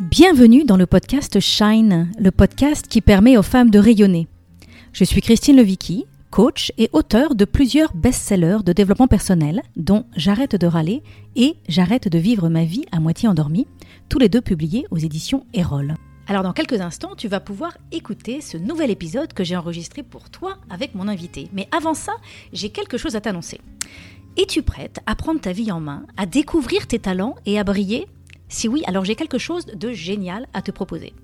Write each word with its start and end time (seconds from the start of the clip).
Bienvenue 0.00 0.64
dans 0.64 0.78
le 0.78 0.86
podcast 0.86 1.38
Shine, 1.38 2.10
le 2.18 2.30
podcast 2.30 2.88
qui 2.88 3.02
permet 3.02 3.36
aux 3.36 3.42
femmes 3.42 3.68
de 3.68 3.78
rayonner. 3.78 4.26
Je 4.94 5.04
suis 5.04 5.20
Christine 5.20 5.56
Levicky, 5.56 6.06
coach 6.30 6.72
et 6.78 6.88
auteur 6.94 7.34
de 7.34 7.44
plusieurs 7.44 7.94
best-sellers 7.94 8.62
de 8.64 8.72
développement 8.72 9.06
personnel, 9.06 9.62
dont 9.76 10.06
J'arrête 10.16 10.56
de 10.56 10.66
râler 10.66 11.02
et 11.36 11.56
J'arrête 11.68 12.08
de 12.08 12.18
vivre 12.18 12.48
ma 12.48 12.64
vie 12.64 12.86
à 12.90 13.00
moitié 13.00 13.28
endormie, 13.28 13.66
tous 14.08 14.18
les 14.18 14.30
deux 14.30 14.40
publiés 14.40 14.86
aux 14.90 14.96
éditions 14.96 15.44
Erol. 15.52 15.94
Alors 16.26 16.42
dans 16.42 16.54
quelques 16.54 16.80
instants, 16.80 17.14
tu 17.14 17.28
vas 17.28 17.40
pouvoir 17.40 17.76
écouter 17.92 18.40
ce 18.40 18.56
nouvel 18.56 18.90
épisode 18.90 19.34
que 19.34 19.44
j'ai 19.44 19.56
enregistré 19.56 20.02
pour 20.02 20.30
toi 20.30 20.56
avec 20.70 20.94
mon 20.94 21.06
invité. 21.06 21.50
Mais 21.52 21.68
avant 21.70 21.94
ça, 21.94 22.14
j'ai 22.54 22.70
quelque 22.70 22.96
chose 22.96 23.14
à 23.14 23.20
t'annoncer. 23.20 23.60
Es-tu 24.38 24.62
prête 24.62 25.00
à 25.04 25.14
prendre 25.14 25.40
ta 25.40 25.52
vie 25.52 25.70
en 25.70 25.80
main, 25.80 26.06
à 26.16 26.24
découvrir 26.24 26.86
tes 26.86 26.98
talents 26.98 27.34
et 27.44 27.58
à 27.58 27.64
briller 27.64 28.06
Si 28.52 28.68
oui, 28.68 28.82
alors 28.86 29.06
j'ai 29.06 29.14
quelque 29.14 29.38
chose 29.38 29.64
de 29.64 29.92
génial 29.92 30.46
à 30.52 30.60
te 30.60 30.70
proposer. 30.70 31.14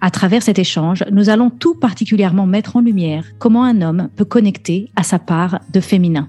À 0.00 0.10
travers 0.10 0.42
cet 0.42 0.58
échange, 0.58 1.04
nous 1.12 1.28
allons 1.28 1.50
tout 1.50 1.76
particulièrement 1.76 2.46
mettre 2.46 2.76
en 2.76 2.80
lumière 2.80 3.24
comment 3.38 3.64
un 3.64 3.80
homme 3.80 4.08
peut 4.16 4.24
connecter 4.24 4.90
à 4.96 5.04
sa 5.04 5.18
part 5.18 5.60
de 5.72 5.80
féminin. 5.80 6.28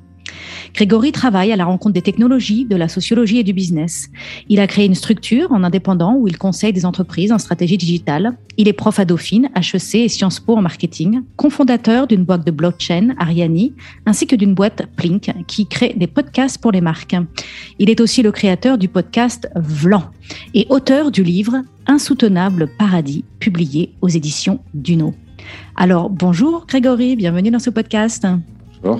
Grégory 0.73 1.11
travaille 1.11 1.51
à 1.51 1.55
la 1.55 1.65
rencontre 1.65 1.93
des 1.93 2.01
technologies, 2.01 2.65
de 2.65 2.75
la 2.75 2.87
sociologie 2.87 3.39
et 3.39 3.43
du 3.43 3.53
business. 3.53 4.09
Il 4.49 4.59
a 4.59 4.67
créé 4.67 4.85
une 4.85 4.95
structure 4.95 5.51
en 5.51 5.63
indépendant 5.63 6.15
où 6.15 6.27
il 6.27 6.37
conseille 6.37 6.73
des 6.73 6.85
entreprises 6.85 7.31
en 7.31 7.37
stratégie 7.37 7.77
digitale. 7.77 8.37
Il 8.57 8.67
est 8.67 8.73
prof 8.73 8.99
à 8.99 9.05
Dauphine, 9.05 9.49
HEC 9.55 9.95
et 9.95 10.09
Sciences 10.09 10.39
Po 10.39 10.55
en 10.57 10.61
marketing, 10.61 11.21
cofondateur 11.35 12.07
d'une 12.07 12.23
boîte 12.23 12.45
de 12.45 12.51
blockchain, 12.51 13.15
Ariani, 13.19 13.73
ainsi 14.05 14.27
que 14.27 14.35
d'une 14.35 14.53
boîte 14.53 14.83
Plink 14.95 15.31
qui 15.47 15.67
crée 15.67 15.93
des 15.95 16.07
podcasts 16.07 16.57
pour 16.57 16.71
les 16.71 16.81
marques. 16.81 17.15
Il 17.79 17.89
est 17.89 18.01
aussi 18.01 18.21
le 18.21 18.31
créateur 18.31 18.77
du 18.77 18.87
podcast 18.87 19.49
Vlan 19.55 20.03
et 20.53 20.65
auteur 20.69 21.11
du 21.11 21.23
livre 21.23 21.63
Insoutenable 21.87 22.69
Paradis, 22.77 23.23
publié 23.39 23.93
aux 24.01 24.09
éditions 24.09 24.59
Duno. 24.73 25.13
Alors, 25.75 26.09
bonjour 26.09 26.65
Grégory, 26.67 27.15
bienvenue 27.15 27.51
dans 27.51 27.59
ce 27.59 27.69
podcast 27.69 28.25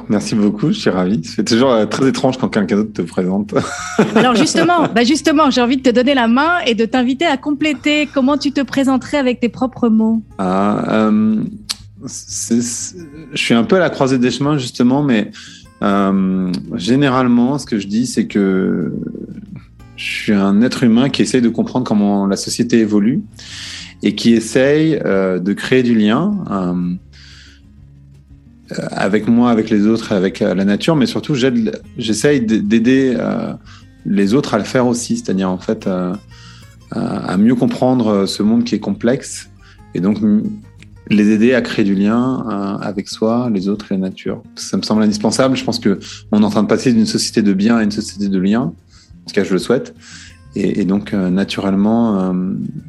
merci 0.10 0.36
beaucoup, 0.36 0.68
je 0.68 0.80
suis 0.80 0.90
ravi. 0.90 1.22
C'est 1.24 1.46
toujours 1.46 1.72
euh, 1.72 1.86
très 1.86 2.08
étrange 2.10 2.38
quand 2.38 2.50
quelqu'un 2.50 2.78
d'autre 2.78 2.94
te 2.94 3.02
présente. 3.02 3.54
Alors 4.16 4.36
justement, 4.36 4.88
bah 4.94 5.04
justement, 5.04 5.50
j'ai 5.50 5.62
envie 5.62 5.78
de 5.78 5.82
te 5.82 5.90
donner 5.90 6.14
la 6.14 6.28
main 6.28 6.60
et 6.66 6.76
de 6.76 6.86
t'inviter 6.86 7.26
à 7.26 7.38
compléter. 7.38 8.08
Comment 8.14 8.38
tu 8.38 8.52
te 8.52 8.62
présenterais 8.62 9.18
avec 9.18 9.40
tes 9.40 9.50
propres 9.50 9.90
mots? 9.90 10.24
Ah, 10.38 11.08
euh, 11.10 11.44
Je 12.04 13.36
suis 13.36 13.54
un 13.54 13.64
peu 13.64 13.76
à 13.76 13.80
la 13.80 13.90
croisée 13.90 14.18
des 14.18 14.32
chemins 14.32 14.58
justement, 14.58 15.04
mais 15.04 15.32
euh, 15.82 16.52
généralement, 16.76 17.58
ce 17.58 17.66
que 17.66 17.80
je 17.80 17.88
dis, 17.88 18.08
c'est 18.08 18.28
que 18.28 18.94
je 19.96 20.04
suis 20.04 20.34
un 20.34 20.62
être 20.62 20.84
humain 20.84 21.10
qui 21.10 21.22
essaye 21.22 21.42
de 21.42 21.50
comprendre 21.50 21.86
comment 21.86 22.28
la 22.28 22.36
société 22.36 22.80
évolue 22.80 23.24
et 24.04 24.14
qui 24.14 24.34
essaye 24.34 25.00
de 25.00 25.54
créer 25.54 25.84
du 25.84 25.96
lien 25.96 26.34
avec 28.92 29.28
moi, 29.28 29.52
avec 29.52 29.70
les 29.70 29.86
autres, 29.86 30.12
avec 30.12 30.42
euh, 30.42 30.56
la 30.56 30.66
nature, 30.66 30.96
mais 30.96 31.06
surtout 31.06 31.36
j'essaye 31.36 32.42
d'aider 32.42 33.16
euh, 33.18 33.54
les 34.06 34.34
autres 34.34 34.54
à 34.54 34.58
le 34.58 34.64
faire 34.64 34.88
aussi, 34.88 35.18
c'est-à-dire 35.18 35.50
en 35.50 35.58
fait 35.58 35.88
à 36.92 37.38
mieux 37.38 37.56
comprendre 37.56 38.26
ce 38.26 38.44
monde 38.44 38.64
qui 38.64 38.76
est 38.76 38.80
complexe 38.80 39.50
et 39.94 40.00
donc 40.00 40.20
les 41.10 41.30
aider 41.32 41.54
à 41.54 41.62
créer 41.62 41.84
du 41.84 41.96
lien 41.96 42.80
avec 42.82 43.10
soi, 43.10 43.50
les 43.52 43.68
autres 43.68 43.92
et 43.92 43.96
la 43.96 44.02
nature. 44.02 44.44
Ça 44.56 44.78
me 44.78 44.84
semble 44.84 45.02
indispensable. 45.02 45.58
Je 45.58 45.64
pense 45.64 45.80
que 45.80 46.00
on 46.32 46.42
est 46.42 46.46
en 46.46 46.50
train 46.50 46.64
de 46.64 46.68
passer 46.68 46.94
d'une 46.94 47.08
société 47.08 47.42
de 47.42 47.54
biens 47.54 47.78
à 47.78 47.84
une 47.84 47.92
société 47.92 48.30
de 48.30 48.40
liens. 48.40 48.62
En 48.62 49.28
tout 49.28 49.34
cas, 49.34 49.44
je 49.44 49.54
le 49.54 49.60
souhaite. 49.60 49.96
Et, 50.56 50.86
donc, 50.86 51.12
naturellement, 51.14 52.34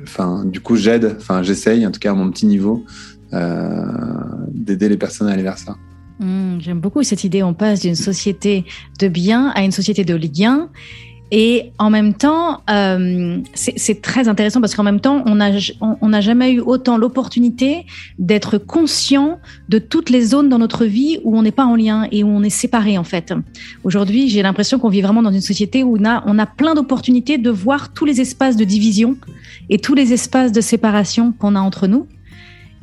enfin, 0.02 0.44
du 0.44 0.60
coup, 0.60 0.76
j'aide, 0.76 1.16
enfin, 1.18 1.42
j'essaye, 1.42 1.84
en 1.86 1.90
tout 1.90 1.98
cas 1.98 2.12
à 2.12 2.14
mon 2.14 2.30
petit 2.30 2.46
niveau, 2.46 2.84
euh, 2.84 3.15
d'aider 3.32 4.88
les 4.88 4.96
personnes 4.96 5.28
à 5.28 5.32
aller 5.32 5.42
vers 5.42 5.58
ça. 5.58 5.76
Hmm, 6.18 6.58
j'aime 6.60 6.80
beaucoup 6.80 7.02
cette 7.02 7.24
idée. 7.24 7.42
On 7.42 7.54
passe 7.54 7.80
d'une 7.80 7.94
société 7.94 8.64
de 9.00 9.08
biens 9.08 9.52
à 9.54 9.62
une 9.62 9.72
société 9.72 10.04
de 10.04 10.14
liens. 10.14 10.70
Et 11.32 11.72
en 11.78 11.90
même 11.90 12.14
temps, 12.14 12.62
euh, 12.70 13.38
c'est 13.54 14.00
très 14.00 14.28
intéressant 14.28 14.60
parce 14.60 14.76
qu'en 14.76 14.84
même 14.84 15.00
temps, 15.00 15.24
on 15.26 15.34
n'a 15.34 16.20
jamais 16.20 16.52
eu 16.52 16.60
autant 16.60 16.98
l'opportunité 16.98 17.84
d'être 18.20 18.58
conscient 18.58 19.40
de 19.68 19.78
toutes 19.78 20.08
les 20.08 20.22
zones 20.22 20.48
dans 20.48 20.58
notre 20.58 20.84
vie 20.84 21.18
où 21.24 21.36
on 21.36 21.42
n'est 21.42 21.50
pas 21.50 21.66
en 21.66 21.74
lien 21.74 22.06
et 22.12 22.22
où 22.22 22.28
on 22.28 22.44
est 22.44 22.50
séparé 22.50 22.96
en 22.96 23.02
fait. 23.02 23.34
Aujourd'hui, 23.82 24.28
j'ai 24.28 24.42
l'impression 24.42 24.78
qu'on 24.78 24.88
vit 24.88 25.00
vraiment 25.00 25.22
dans 25.22 25.32
une 25.32 25.40
société 25.40 25.82
où 25.82 25.98
on 26.00 26.38
a 26.38 26.46
plein 26.46 26.76
d'opportunités 26.76 27.38
de 27.38 27.50
voir 27.50 27.92
tous 27.92 28.04
les 28.04 28.20
espaces 28.20 28.54
de 28.54 28.64
division 28.64 29.16
et 29.68 29.78
tous 29.78 29.94
les 29.94 30.12
espaces 30.12 30.52
de 30.52 30.60
séparation 30.60 31.32
qu'on 31.32 31.56
a 31.56 31.60
entre 31.60 31.88
nous. 31.88 32.06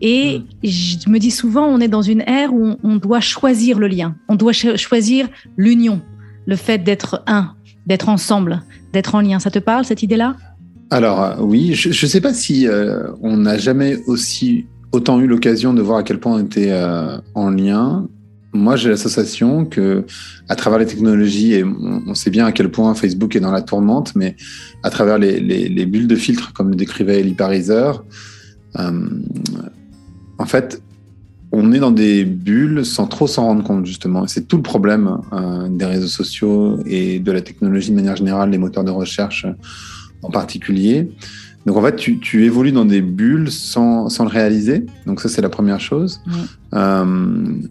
Et 0.02 0.40
mm. 0.40 0.68
je 0.68 1.10
me 1.10 1.20
dis 1.20 1.32
souvent, 1.32 1.66
on 1.66 1.80
est 1.80 1.88
dans 1.88 2.02
une 2.02 2.22
ère 2.22 2.54
où 2.54 2.76
on, 2.84 2.96
doit 2.98 3.22
choisir 3.22 3.80
le 3.80 3.88
lien, 3.88 4.16
on 4.28 4.36
doit 4.36 4.54
choisir 4.54 5.28
l'union, 5.58 6.02
le 6.46 6.56
fait 6.56 6.80
d'être 6.80 7.24
un, 7.28 7.54
d'être 7.86 8.10
ensemble, 8.10 8.64
d'être 8.92 9.16
en 9.16 9.22
lien. 9.22 9.40
Ça 9.40 9.52
te 9.52 9.60
parle 9.60 9.86
cette 9.86 10.04
idée-là? 10.04 10.36
Alors 10.90 11.24
euh, 11.24 11.36
oui, 11.40 11.74
je 11.74 11.90
ne 11.90 12.10
sais 12.10 12.22
pas 12.22 12.34
si 12.34 12.68
euh, 12.68 13.08
on 13.22 13.38
n'a 13.38 13.58
jamais 13.58 13.98
aussi 14.06 14.66
autant 14.92 15.20
eu 15.20 15.28
l'occasion 15.28 15.74
de 15.74 15.82
voir 15.82 16.00
à 16.00 16.04
quel 16.04 16.20
point 16.20 16.36
on 16.36 16.40
était 16.40 16.72
euh, 16.72 17.18
en 17.34 17.50
lien. 17.50 18.08
Moi, 18.56 18.76
j'ai 18.76 18.90
l'association 18.90 19.66
que, 19.66 20.06
à 20.48 20.56
travers 20.56 20.78
les 20.78 20.86
technologies, 20.86 21.54
et 21.54 21.64
on, 21.64 22.14
sait 22.14 22.30
bien 22.30 22.46
à 22.46 22.52
quel 22.52 22.70
point 22.70 22.94
Facebook 22.94 23.36
est 23.36 23.40
dans 23.40 23.52
la 23.52 23.64
tourmente, 23.64 24.14
mais 24.16 24.36
à 24.84 24.92
travers 24.92 25.18
les, 25.18 25.40
les 25.40 25.86
bulles 25.88 26.06
de 26.06 26.16
filtre, 26.16 26.54
comme 26.54 26.70
le 26.70 26.76
décrivait 26.76 27.22
Elie 27.22 27.34
Pariser, 27.34 27.94
en 30.38 30.46
fait, 30.46 30.82
on 31.52 31.72
est 31.72 31.80
dans 31.80 31.92
des 31.92 32.26
bulles 32.26 32.84
sans 32.84 33.06
trop 33.06 33.28
s'en 33.28 33.44
rendre 33.44 33.64
compte, 33.64 33.86
justement. 33.86 34.26
C'est 34.28 34.48
tout 34.48 34.58
le 34.58 34.64
problème 34.64 35.20
euh, 35.34 35.70
des 35.70 35.86
réseaux 35.86 36.08
sociaux 36.08 36.80
et 36.86 37.20
de 37.20 37.32
la 37.32 37.42
technologie 37.42 37.92
de 37.92 37.96
manière 37.96 38.16
générale, 38.16 38.50
les 38.50 38.58
moteurs 38.58 38.84
de 38.84 38.92
recherche 38.92 39.46
en 40.24 40.32
particulier. 40.32 41.12
Donc, 41.66 41.78
en 41.78 41.82
fait, 41.82 41.96
tu, 41.96 42.44
évolues 42.44 42.72
dans 42.72 42.86
des 42.86 43.02
bulles 43.02 43.52
sans, 43.52 44.08
le 44.20 44.28
réaliser. 44.28 44.86
Donc, 45.06 45.22
ça, 45.22 45.30
c'est 45.30 45.42
la 45.42 45.50
première 45.50 45.80
chose. 45.80 46.22
Euh, 46.74 47.06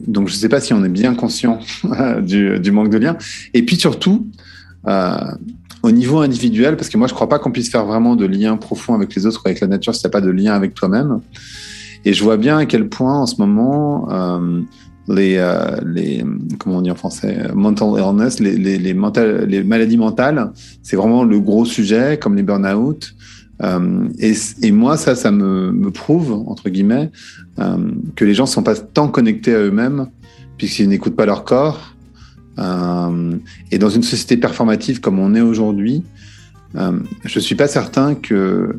donc, 0.07 0.29
je 0.29 0.35
ne 0.35 0.39
sais 0.39 0.49
pas 0.49 0.61
si 0.61 0.73
on 0.73 0.83
est 0.85 0.89
bien 0.89 1.15
conscient 1.15 1.59
du, 2.23 2.71
manque 2.71 2.89
de 2.89 2.99
lien. 2.99 3.17
Et 3.53 3.65
puis, 3.65 3.77
surtout, 3.77 4.29
euh, 4.87 5.17
au 5.83 5.91
niveau 5.91 6.21
individuel, 6.21 6.77
parce 6.77 6.89
que 6.89 6.97
moi, 6.97 7.07
je 7.07 7.13
ne 7.13 7.17
crois 7.17 7.29
pas 7.29 7.39
qu'on 7.39 7.51
puisse 7.51 7.71
faire 7.71 7.85
vraiment 7.85 8.17
de 8.17 8.25
lien 8.25 8.57
profond 8.57 8.95
avec 8.95 9.15
les 9.15 9.27
autres 9.27 9.43
ou 9.45 9.49
avec 9.49 9.61
la 9.61 9.67
nature 9.67 9.95
si 9.95 10.01
tu 10.01 10.07
n'as 10.07 10.11
pas 10.11 10.21
de 10.21 10.31
lien 10.31 10.55
avec 10.55 10.73
toi-même. 10.75 11.21
Et 12.05 12.13
je 12.13 12.23
vois 12.23 12.37
bien 12.37 12.59
à 12.59 12.67
quel 12.67 12.89
point 12.89 13.21
en 13.21 13.27
ce 13.27 13.37
moment, 13.37 14.09
euh, 14.11 14.61
les, 15.09 15.37
euh, 15.39 15.77
les 15.85 16.25
comment 16.59 16.79
on 16.79 16.83
dit 16.83 16.91
en 16.91 16.95
français, 16.95 17.49
mental 17.55 17.89
illness, 17.99 18.41
les, 18.41 18.57
les, 18.57 18.79
les, 18.79 18.95
les 19.47 19.65
maladies 19.65 19.97
mentales, 19.97 20.53
c'est 20.83 20.97
vraiment 20.97 21.25
le 21.25 21.41
gros 21.41 21.65
sujet, 21.65 22.19
comme 22.21 22.37
les 22.37 22.43
burn-out. 22.43 23.15
Euh, 23.63 24.09
et, 24.19 24.33
et, 24.63 24.73
moi, 24.73 24.97
ça, 24.97 25.15
ça 25.15 25.31
me, 25.31 25.71
me 25.71 25.91
prouve, 25.91 26.33
entre 26.33 26.69
guillemets, 26.69 27.11
euh, 27.61 27.77
que 28.17 28.25
les 28.25 28.35
gens 28.35 28.45
ne 28.45 28.49
sont 28.49 28.63
pas 28.63 28.75
tant 28.75 29.09
connectés 29.09 29.55
à 29.55 29.59
eux-mêmes, 29.59 30.09
puisqu'ils 30.59 30.89
n'écoutent 30.89 31.17
pas 31.17 31.27
leur 31.27 31.45
corps. 31.45 31.95
Euh, 32.59 33.37
et 33.71 33.79
dans 33.79 33.89
une 33.89 34.03
société 34.03 34.37
performative 34.37 35.01
comme 35.01 35.19
on 35.19 35.35
est 35.35 35.41
aujourd'hui, 35.41 36.03
euh, 36.77 36.93
je 37.25 37.39
ne 37.39 37.43
suis 37.43 37.55
pas 37.55 37.69
certain 37.69 38.15
que 38.15 38.79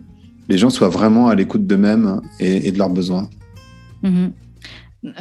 les 0.49 0.57
gens 0.57 0.69
soient 0.69 0.89
vraiment 0.89 1.27
à 1.27 1.35
l'écoute 1.35 1.65
d'eux-mêmes 1.65 2.21
et, 2.39 2.71
de 2.71 2.77
leurs 2.77 2.89
besoins. 2.89 3.29
Mm-hmm. 4.03 4.31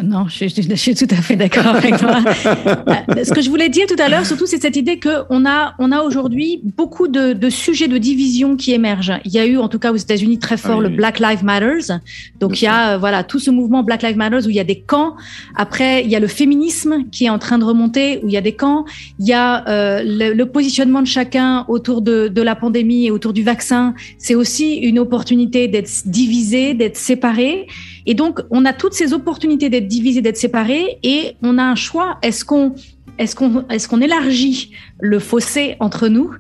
Non, 0.01 0.27
je, 0.29 0.47
je, 0.47 0.75
suis 0.77 0.95
tout 0.95 1.09
à 1.11 1.17
fait 1.17 1.35
d'accord 1.35 1.67
avec 1.67 1.97
toi. 1.97 2.21
Euh, 2.23 3.25
ce 3.25 3.33
que 3.33 3.41
je 3.41 3.51
voulais 3.51 3.69
dire 3.69 3.87
tout 3.89 4.01
à 4.01 4.09
l'heure, 4.09 4.25
surtout, 4.25 4.47
c'est 4.47 4.61
cette 4.63 4.77
idée 4.77 5.01
qu'on 5.01 5.45
a, 5.45 5.75
on 5.81 5.91
a 5.91 6.03
aujourd'hui 6.03 6.61
beaucoup 6.63 7.09
de, 7.09 7.33
de, 7.33 7.51
sujets 7.51 7.89
de 7.89 7.99
division 7.99 8.57
qui 8.57 8.73
émergent. 8.73 9.15
Il 9.25 9.33
y 9.33 9.41
a 9.41 9.47
eu, 9.47 9.59
en 9.59 9.69
tout 9.69 9.81
cas 9.81 9.93
aux 9.93 9.97
États-Unis, 9.97 10.39
très 10.39 10.57
fort 10.57 10.79
ah, 10.79 10.83
le 10.83 10.89
Black 10.89 11.19
Lives 11.19 11.43
Matters. 11.43 11.99
Donc, 12.39 12.63
il 12.63 12.67
y 12.67 12.69
a 12.69 12.97
voilà 12.97 13.25
tout 13.25 13.41
ce 13.41 13.51
mouvement 13.51 13.83
Black 13.83 14.03
Lives 14.03 14.17
Matters 14.17 14.47
où 14.47 14.51
il 14.51 14.57
y 14.57 14.61
a 14.61 14.65
des 14.65 14.81
camps. 14.81 15.17
Après, 15.57 16.05
il 16.05 16.11
y 16.11 16.17
a 16.17 16.21
le 16.21 16.29
féminisme 16.29 17.05
qui 17.11 17.25
est 17.25 17.31
en 17.31 17.41
train 17.41 17.59
de 17.59 17.65
remonter, 17.65 18.21
où 18.23 18.29
il 18.29 18.35
y 18.35 18.37
a 18.37 18.41
des 18.41 18.55
camps. 18.55 18.85
Il 19.19 19.27
y 19.27 19.33
a 19.33 19.69
euh, 19.69 20.03
le, 20.05 20.33
le, 20.33 20.47
positionnement 20.47 21.03
de 21.03 21.09
chacun 21.09 21.65
autour 21.67 22.03
de, 22.03 22.29
de 22.29 22.43
la 22.43 22.55
pandémie 22.55 23.07
et 23.07 23.11
autour 23.11 23.33
du 23.33 23.43
vaccin. 23.43 23.95
C'est 24.19 24.37
aussi 24.37 24.77
une 24.77 25.01
opportunité 25.01 25.67
d'être 25.67 25.91
divisé, 26.07 26.75
d'être 26.75 26.97
séparé. 26.97 27.67
Et 28.07 28.15
donc, 28.15 28.41
on 28.51 28.65
a 28.65 28.73
toutes 28.73 28.95
ces 28.95 29.13
opportunités 29.13 29.69
d'être 29.69 29.89
divisés, 29.89 30.23
d'être 30.23 30.37
séparés, 30.37 30.99
et 31.03 31.37
on 31.43 31.59
a 31.59 31.63
un 31.63 31.75
choix. 31.75 32.19
Est-ce 32.23 32.45
qu'on 32.45 32.75
est-ce 33.19 33.37
qu'on 33.37 33.65
qu'on 33.89 34.01
élargit 34.01 34.73
le 35.01 35.19
fossé 35.19 35.77
entre 35.81 36.09
nous 36.09 36.31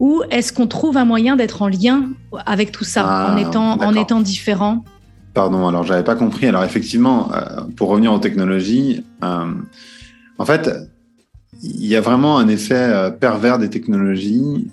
ou 0.00 0.22
est-ce 0.30 0.52
qu'on 0.52 0.66
trouve 0.66 0.96
un 0.96 1.04
moyen 1.04 1.36
d'être 1.36 1.62
en 1.62 1.68
lien 1.68 2.08
avec 2.46 2.72
tout 2.72 2.84
ça 2.84 3.04
ah, 3.06 3.32
en 3.32 3.36
étant 3.36 3.80
en 3.80 3.94
étant 3.94 4.20
différent? 4.20 4.84
Pardon, 5.34 5.66
alors 5.66 5.84
j'avais 5.84 6.04
pas 6.04 6.16
compris. 6.16 6.46
Alors 6.46 6.64
effectivement, 6.64 7.32
euh, 7.32 7.62
pour 7.76 7.88
revenir 7.88 8.12
aux 8.12 8.18
technologies, 8.18 9.04
euh, 9.22 9.52
en 10.38 10.44
fait, 10.44 10.70
il 11.62 11.86
y 11.86 11.96
a 11.96 12.00
vraiment 12.00 12.38
un 12.38 12.48
effet 12.48 12.74
euh, 12.74 13.10
pervers 13.10 13.58
des 13.58 13.70
technologies 13.70 14.70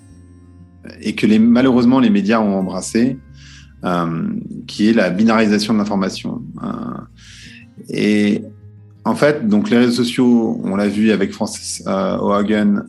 et 1.00 1.14
que 1.14 1.26
les, 1.26 1.38
malheureusement 1.38 2.00
les 2.00 2.10
médias 2.10 2.40
ont 2.40 2.56
embrassé. 2.56 3.18
Euh, 3.84 4.28
qui 4.68 4.88
est 4.88 4.92
la 4.92 5.10
binarisation 5.10 5.72
de 5.72 5.78
l'information. 5.78 6.40
Euh, 6.62 6.68
et 7.88 8.44
en 9.04 9.16
fait, 9.16 9.48
donc 9.48 9.70
les 9.70 9.78
réseaux 9.78 10.04
sociaux, 10.04 10.60
on 10.62 10.76
l'a 10.76 10.86
vu 10.86 11.10
avec 11.10 11.32
Francis 11.32 11.82
euh, 11.88 12.16
O'Hagan, 12.18 12.82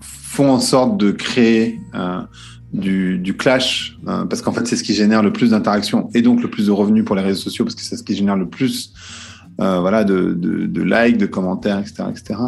font 0.00 0.50
en 0.52 0.60
sorte 0.60 0.96
de 0.98 1.10
créer 1.10 1.80
du, 2.72 3.34
clash, 3.36 3.98
parce 4.04 4.40
qu'en 4.40 4.52
fait, 4.52 4.68
c'est 4.68 4.76
ce 4.76 4.84
qui 4.84 4.94
génère 4.94 5.24
le 5.24 5.32
plus 5.32 5.50
d'interactions 5.50 6.08
et 6.14 6.22
donc 6.22 6.42
le 6.42 6.48
plus 6.48 6.66
de 6.66 6.70
revenus 6.70 7.04
pour 7.04 7.16
les 7.16 7.22
réseaux 7.22 7.40
sociaux, 7.40 7.64
parce 7.64 7.74
que 7.74 7.82
c'est 7.82 7.96
ce 7.96 8.04
qui 8.04 8.14
génère 8.14 8.36
le 8.36 8.48
plus 8.48 8.94
voilà, 9.58 10.04
de, 10.04 10.80
likes, 10.80 11.18
de 11.18 11.26
commentaires, 11.26 11.80
etc., 11.80 12.04
etc. 12.08 12.40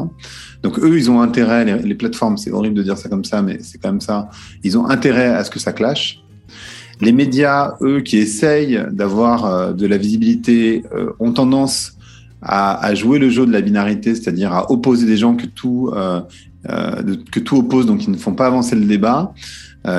Donc 0.63 0.79
eux, 0.79 0.97
ils 0.97 1.11
ont 1.11 1.21
intérêt, 1.21 1.65
les 1.65 1.97
plateformes, 1.97 2.37
c'est 2.37 2.53
horrible 2.53 2.77
de 2.77 2.85
dire 2.85 2.97
ça 2.97 3.09
comme 3.09 3.25
ça, 3.25 3.43
mais 3.43 3.59
c'est 3.61 3.79
quand 3.79 3.91
même 3.91 4.01
ça, 4.01 4.31
ils 4.63 4.79
ont 4.79 4.89
intérêt 4.89 5.31
à 5.31 5.43
ce 5.43 5.51
que 5.51 5.59
ça 5.59 5.73
clash. 5.73 6.22
Les 7.03 7.11
médias, 7.11 7.75
eux, 7.81 8.01
qui 8.01 8.17
essayent 8.17 8.87
d'avoir 8.93 9.45
euh, 9.45 9.73
de 9.73 9.89
la 9.89 9.99
visibilité, 9.99 10.85
euh, 10.95 11.11
ont 11.19 11.33
tendance 11.33 11.99
à, 12.41 12.95
jouer 12.95 13.19
le 13.19 13.29
jeu 13.29 13.45
de 13.45 13.53
la 13.53 13.61
binarité, 13.61 14.15
c'est-à-dire 14.15 14.53
à 14.53 14.71
opposer 14.71 15.05
des 15.05 15.17
gens 15.17 15.35
que 15.35 15.47
tout, 15.47 15.93
euh, 15.95 16.21
que 17.31 17.39
tout 17.39 17.57
oppose, 17.57 17.87
donc 17.87 18.05
ils 18.05 18.11
ne 18.11 18.17
font 18.17 18.35
pas 18.35 18.47
avancer 18.47 18.75
le 18.75 18.85
débat. 18.85 19.33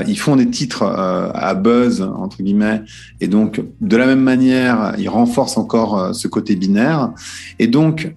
Ils 0.08 0.18
font 0.18 0.36
des 0.36 0.50
titres 0.50 0.84
à 0.84 1.56
buzz, 1.56 2.02
entre 2.02 2.44
guillemets, 2.44 2.82
et 3.22 3.30
donc 3.30 3.62
de 3.80 3.98
la 3.98 4.08
même 4.08 4.20
manière, 4.20 4.94
ils 4.98 5.08
renforcent 5.08 5.58
encore 5.58 6.14
ce 6.14 6.28
côté 6.28 6.58
binaire. 6.58 7.12
Et 7.60 7.68
donc, 7.68 8.14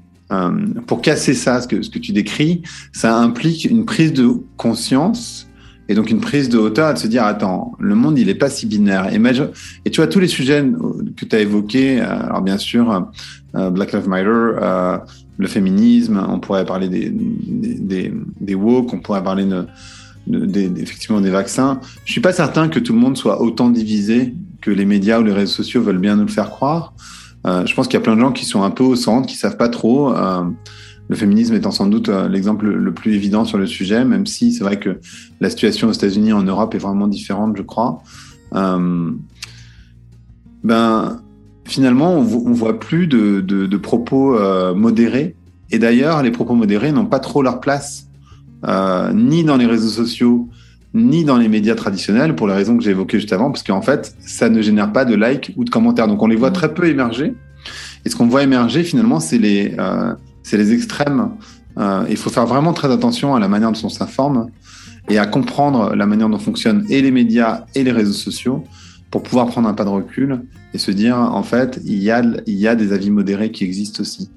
pour 0.89 1.03
casser 1.03 1.35
ça, 1.35 1.61
ce 1.61 1.69
que 1.69 1.99
tu 1.99 2.11
décris, 2.11 2.63
ça 2.93 3.17
implique 3.17 3.65
une 3.65 3.85
prise 3.85 4.13
de 4.13 4.29
conscience 4.57 5.47
et 5.89 5.95
donc 5.95 6.11
une 6.11 6.21
prise 6.21 6.49
de 6.49 6.59
hauteur 6.59 6.95
de 6.95 6.99
se 6.99 7.07
dire 7.07 7.25
attends 7.25 7.73
le 7.79 7.95
monde 7.95 8.19
il 8.19 8.29
est 8.29 8.35
pas 8.35 8.51
si 8.51 8.67
binaire. 8.67 9.11
Et, 9.13 9.91
tu 9.91 10.01
vois 10.01 10.07
tous 10.07 10.21
les 10.21 10.29
sujets 10.29 10.65
que 11.17 11.25
tu 11.25 11.37
as 11.37 11.41
évoqués 11.41 12.01
euh, 12.01 12.07
alors 12.07 12.43
bien 12.43 12.59
sûr 12.59 13.09
euh, 13.55 13.71
Black 13.71 13.93
Lives 13.93 14.09
Matter 14.09 14.29
euh, 14.29 14.99
le 15.39 15.47
féminisme 15.47 16.25
on 16.29 16.41
pourrait 16.41 16.65
parler 16.65 16.89
des 16.89 17.13
des, 17.13 18.55
woke 18.55 18.93
on 18.93 19.01
pourrait 19.01 19.23
parler 19.23 19.47
effectivement 20.29 21.21
des 21.21 21.31
vaccins. 21.31 21.81
Je 22.05 22.13
suis 22.13 22.21
pas 22.21 22.33
certain 22.33 22.69
que 22.69 22.81
tout 22.81 22.93
le 22.93 22.99
monde 22.99 23.17
soit 23.17 23.41
autant 23.41 23.71
divisé 23.71 24.35
que 24.61 24.71
les 24.71 24.85
médias 24.85 25.21
ou 25.21 25.23
les 25.23 25.33
réseaux 25.33 25.53
sociaux 25.53 25.83
veulent 25.83 25.99
bien 25.99 26.17
nous 26.17 26.25
le 26.25 26.31
faire 26.31 26.51
croire. 26.51 26.95
Je 27.45 27.73
pense 27.75 27.87
qu'il 27.87 27.95
y 27.95 27.99
a 27.99 28.01
plein 28.01 28.17
de 28.17 28.21
gens 28.21 28.33
qui 28.33 28.45
sont 28.45 28.65
un 28.65 28.71
peu 28.71 28.83
au 28.83 28.97
centre 28.97 29.29
qui 29.29 29.37
savent 29.37 29.57
pas 29.57 29.69
trop 29.69 30.13
le 31.09 31.17
féminisme 31.17 31.55
étant 31.55 31.71
sans 31.71 31.87
doute 31.87 32.09
euh, 32.09 32.29
l'exemple 32.29 32.67
le 32.67 32.93
plus 32.93 33.15
évident 33.15 33.45
sur 33.45 33.59
le 33.59 33.67
sujet, 33.67 34.05
même 34.05 34.27
si 34.27 34.53
c'est 34.53 34.65
vrai 34.65 34.79
que 34.79 34.99
la 35.41 35.51
situation 35.51 35.89
aux 35.89 35.93
États-Unis 35.93 36.31
et 36.31 36.33
en 36.33 36.43
Europe 36.43 36.75
est 36.75 36.79
vraiment 36.79 37.09
différente, 37.09 37.57
je 37.57 37.63
crois. 37.63 38.03
Euh, 38.55 39.11
ben, 40.65 41.21
finalement, 41.65 42.15
on, 42.15 42.21
on 42.21 42.53
voit 42.53 42.81
plus 42.81 43.07
de, 43.07 43.41
de, 43.41 43.67
de 43.67 43.77
propos 43.77 44.37
euh, 44.37 44.75
modérés. 44.75 45.37
Et 45.71 45.79
d'ailleurs, 45.79 46.23
les 46.23 46.31
propos 46.31 46.55
modérés 46.55 46.93
n'ont 46.93 47.07
pas 47.07 47.19
trop 47.19 47.43
leur 47.43 47.61
place, 47.61 48.09
euh, 48.67 49.13
ni 49.13 49.45
dans 49.45 49.57
les 49.57 49.67
réseaux 49.67 49.89
sociaux, 49.89 50.49
ni 50.95 51.25
dans 51.25 51.37
les 51.37 51.49
médias 51.49 51.75
traditionnels, 51.75 52.35
pour 52.35 52.49
les 52.49 52.55
raisons 52.55 52.77
que 52.77 52.83
j'ai 52.83 52.93
évoquées 52.93 53.19
juste 53.19 53.33
avant, 53.33 53.51
parce 53.51 53.63
qu'en 53.63 53.83
fait, 53.83 54.15
ça 54.21 54.49
ne 54.49 54.63
génère 54.63 54.93
pas 54.93 55.05
de 55.05 55.15
likes 55.15 55.53
ou 55.57 55.65
de 55.65 55.71
commentaires. 55.71 56.09
Donc, 56.09 56.23
on 56.23 56.27
les 56.27 56.37
voit 56.37 56.53
très 56.53 56.73
peu 56.73 56.89
émerger. 56.89 57.35
Et 58.05 58.09
ce 58.09 58.17
qu'on 58.17 58.29
voit 58.29 58.43
émerger, 58.43 58.83
finalement, 58.85 59.21
c'est 59.21 59.39
les, 59.39 59.75
euh, 59.79 60.15
c'est 60.47 60.57
les 60.57 60.73
extrêmes. 60.73 61.31
Euh, 61.77 62.07
il 62.09 62.17
faut 62.17 62.31
faire 62.31 62.47
vraiment 62.47 62.73
très 62.73 62.91
attention 62.93 63.35
à 63.35 63.41
la 63.41 63.49
manière 63.49 63.73
dont 63.73 63.81
on 63.83 63.89
s'informe 63.89 64.47
et 65.09 65.19
à 65.19 65.27
comprendre 65.27 65.97
la 65.97 66.07
manière 66.07 66.29
dont 66.29 66.39
fonctionnent 66.39 66.87
et 66.89 67.03
les 67.03 67.11
médias 67.11 67.65
et 67.75 67.83
les 67.83 67.91
réseaux 67.91 68.13
sociaux 68.13 68.63
pour 69.11 69.25
pouvoir 69.25 69.49
prendre 69.49 69.69
un 69.69 69.75
pas 69.75 69.85
de 69.85 69.91
recul 69.91 70.43
et 70.73 70.79
se 70.79 70.93
dire, 70.93 71.17
en 71.17 71.43
fait, 71.43 71.81
il 71.85 72.01
y 72.01 72.13
a, 72.13 72.23
il 72.47 72.55
y 72.55 72.69
a 72.69 72.77
des 72.77 72.93
avis 72.93 73.11
modérés 73.11 73.51
qui 73.51 73.65
existent 73.65 74.03
aussi. 74.03 74.31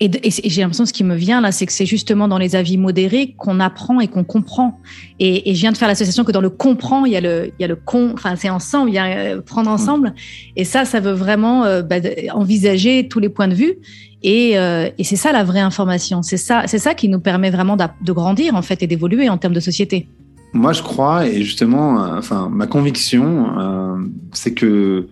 Et, 0.00 0.10
j'ai 0.44 0.62
l'impression 0.62 0.86
ce 0.86 0.92
qui 0.92 1.04
me 1.04 1.14
vient 1.14 1.40
là, 1.40 1.52
c'est 1.52 1.66
que 1.66 1.72
c'est 1.72 1.86
justement 1.86 2.28
dans 2.28 2.38
les 2.38 2.56
avis 2.56 2.76
modérés 2.76 3.34
qu'on 3.36 3.60
apprend 3.60 4.00
et 4.00 4.08
qu'on 4.08 4.24
comprend. 4.24 4.80
Et, 5.18 5.54
je 5.54 5.60
viens 5.60 5.72
de 5.72 5.76
faire 5.76 5.88
l'association 5.88 6.24
que 6.24 6.32
dans 6.32 6.40
le 6.40 6.50
comprend, 6.50 7.04
il 7.04 7.12
y 7.12 7.16
a 7.16 7.20
le, 7.20 7.50
il 7.58 7.62
y 7.62 7.64
a 7.64 7.68
le 7.68 7.76
con, 7.76 8.12
enfin 8.14 8.36
c'est 8.36 8.50
ensemble, 8.50 8.90
il 8.90 8.94
y 8.94 8.98
a 8.98 9.06
euh, 9.06 9.40
prendre 9.40 9.70
ensemble. 9.70 10.14
Et 10.56 10.64
ça, 10.64 10.84
ça 10.84 11.00
veut 11.00 11.12
vraiment 11.12 11.64
euh, 11.64 11.82
bah, 11.82 11.96
envisager 12.32 13.08
tous 13.08 13.20
les 13.20 13.28
points 13.28 13.48
de 13.48 13.54
vue. 13.54 13.74
Et, 14.22 14.58
euh, 14.58 14.90
et 14.98 15.04
c'est 15.04 15.16
ça 15.16 15.32
la 15.32 15.44
vraie 15.44 15.60
information. 15.60 16.22
C'est 16.22 16.36
ça, 16.36 16.64
c'est 16.66 16.78
ça 16.78 16.94
qui 16.94 17.08
nous 17.08 17.20
permet 17.20 17.50
vraiment 17.50 17.76
de 17.76 18.12
grandir 18.12 18.54
en 18.54 18.62
fait 18.62 18.82
et 18.82 18.86
d'évoluer 18.86 19.28
en 19.28 19.38
termes 19.38 19.54
de 19.54 19.60
société. 19.60 20.08
Moi, 20.54 20.72
je 20.72 20.82
crois 20.82 21.26
et 21.26 21.42
justement, 21.42 22.00
enfin 22.16 22.48
ma 22.50 22.66
conviction, 22.66 23.98
c'est 24.32 24.54
que 24.54 25.08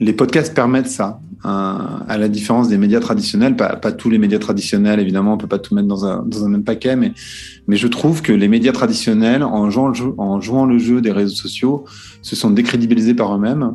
les 0.00 0.12
podcasts 0.12 0.54
permettent 0.54 0.88
ça 0.88 1.20
à 1.44 2.16
la 2.18 2.28
différence 2.28 2.68
des 2.68 2.76
médias 2.76 2.98
traditionnels, 2.98 3.54
pas, 3.54 3.76
tous 3.92 4.10
les 4.10 4.18
médias 4.18 4.40
traditionnels, 4.40 4.98
évidemment, 4.98 5.34
on 5.34 5.38
peut 5.38 5.46
pas 5.46 5.60
tout 5.60 5.76
mettre 5.76 5.86
dans 5.86 6.04
un, 6.04 6.24
dans 6.26 6.44
un 6.44 6.48
même 6.48 6.64
paquet, 6.64 6.96
mais, 6.96 7.12
mais 7.68 7.76
je 7.76 7.86
trouve 7.86 8.20
que 8.20 8.32
les 8.32 8.48
médias 8.48 8.72
traditionnels, 8.72 9.44
en 9.44 9.70
jouant 9.70 9.88
le 9.88 9.94
jeu, 9.94 10.12
en 10.18 10.40
jouant 10.40 10.66
le 10.66 10.78
jeu 10.78 11.00
des 11.00 11.12
réseaux 11.12 11.36
sociaux, 11.36 11.84
se 12.22 12.34
sont 12.34 12.50
décrédibilisés 12.50 13.14
par 13.14 13.32
eux-mêmes. 13.34 13.74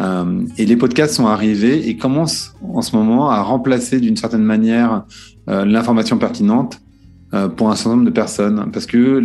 Euh, 0.00 0.42
et 0.58 0.66
les 0.66 0.76
podcasts 0.76 1.14
sont 1.14 1.26
arrivés 1.26 1.88
et 1.88 1.96
commencent 1.96 2.54
en 2.62 2.82
ce 2.82 2.96
moment 2.96 3.30
à 3.30 3.40
remplacer 3.42 4.00
d'une 4.00 4.16
certaine 4.16 4.42
manière 4.42 5.04
euh, 5.48 5.64
l'information 5.64 6.18
pertinente 6.18 6.80
euh, 6.80 6.91
pour 7.56 7.70
un 7.70 7.76
certain 7.76 7.96
nombre 7.96 8.04
de 8.04 8.10
personnes, 8.10 8.68
parce 8.72 8.84
que 8.84 9.22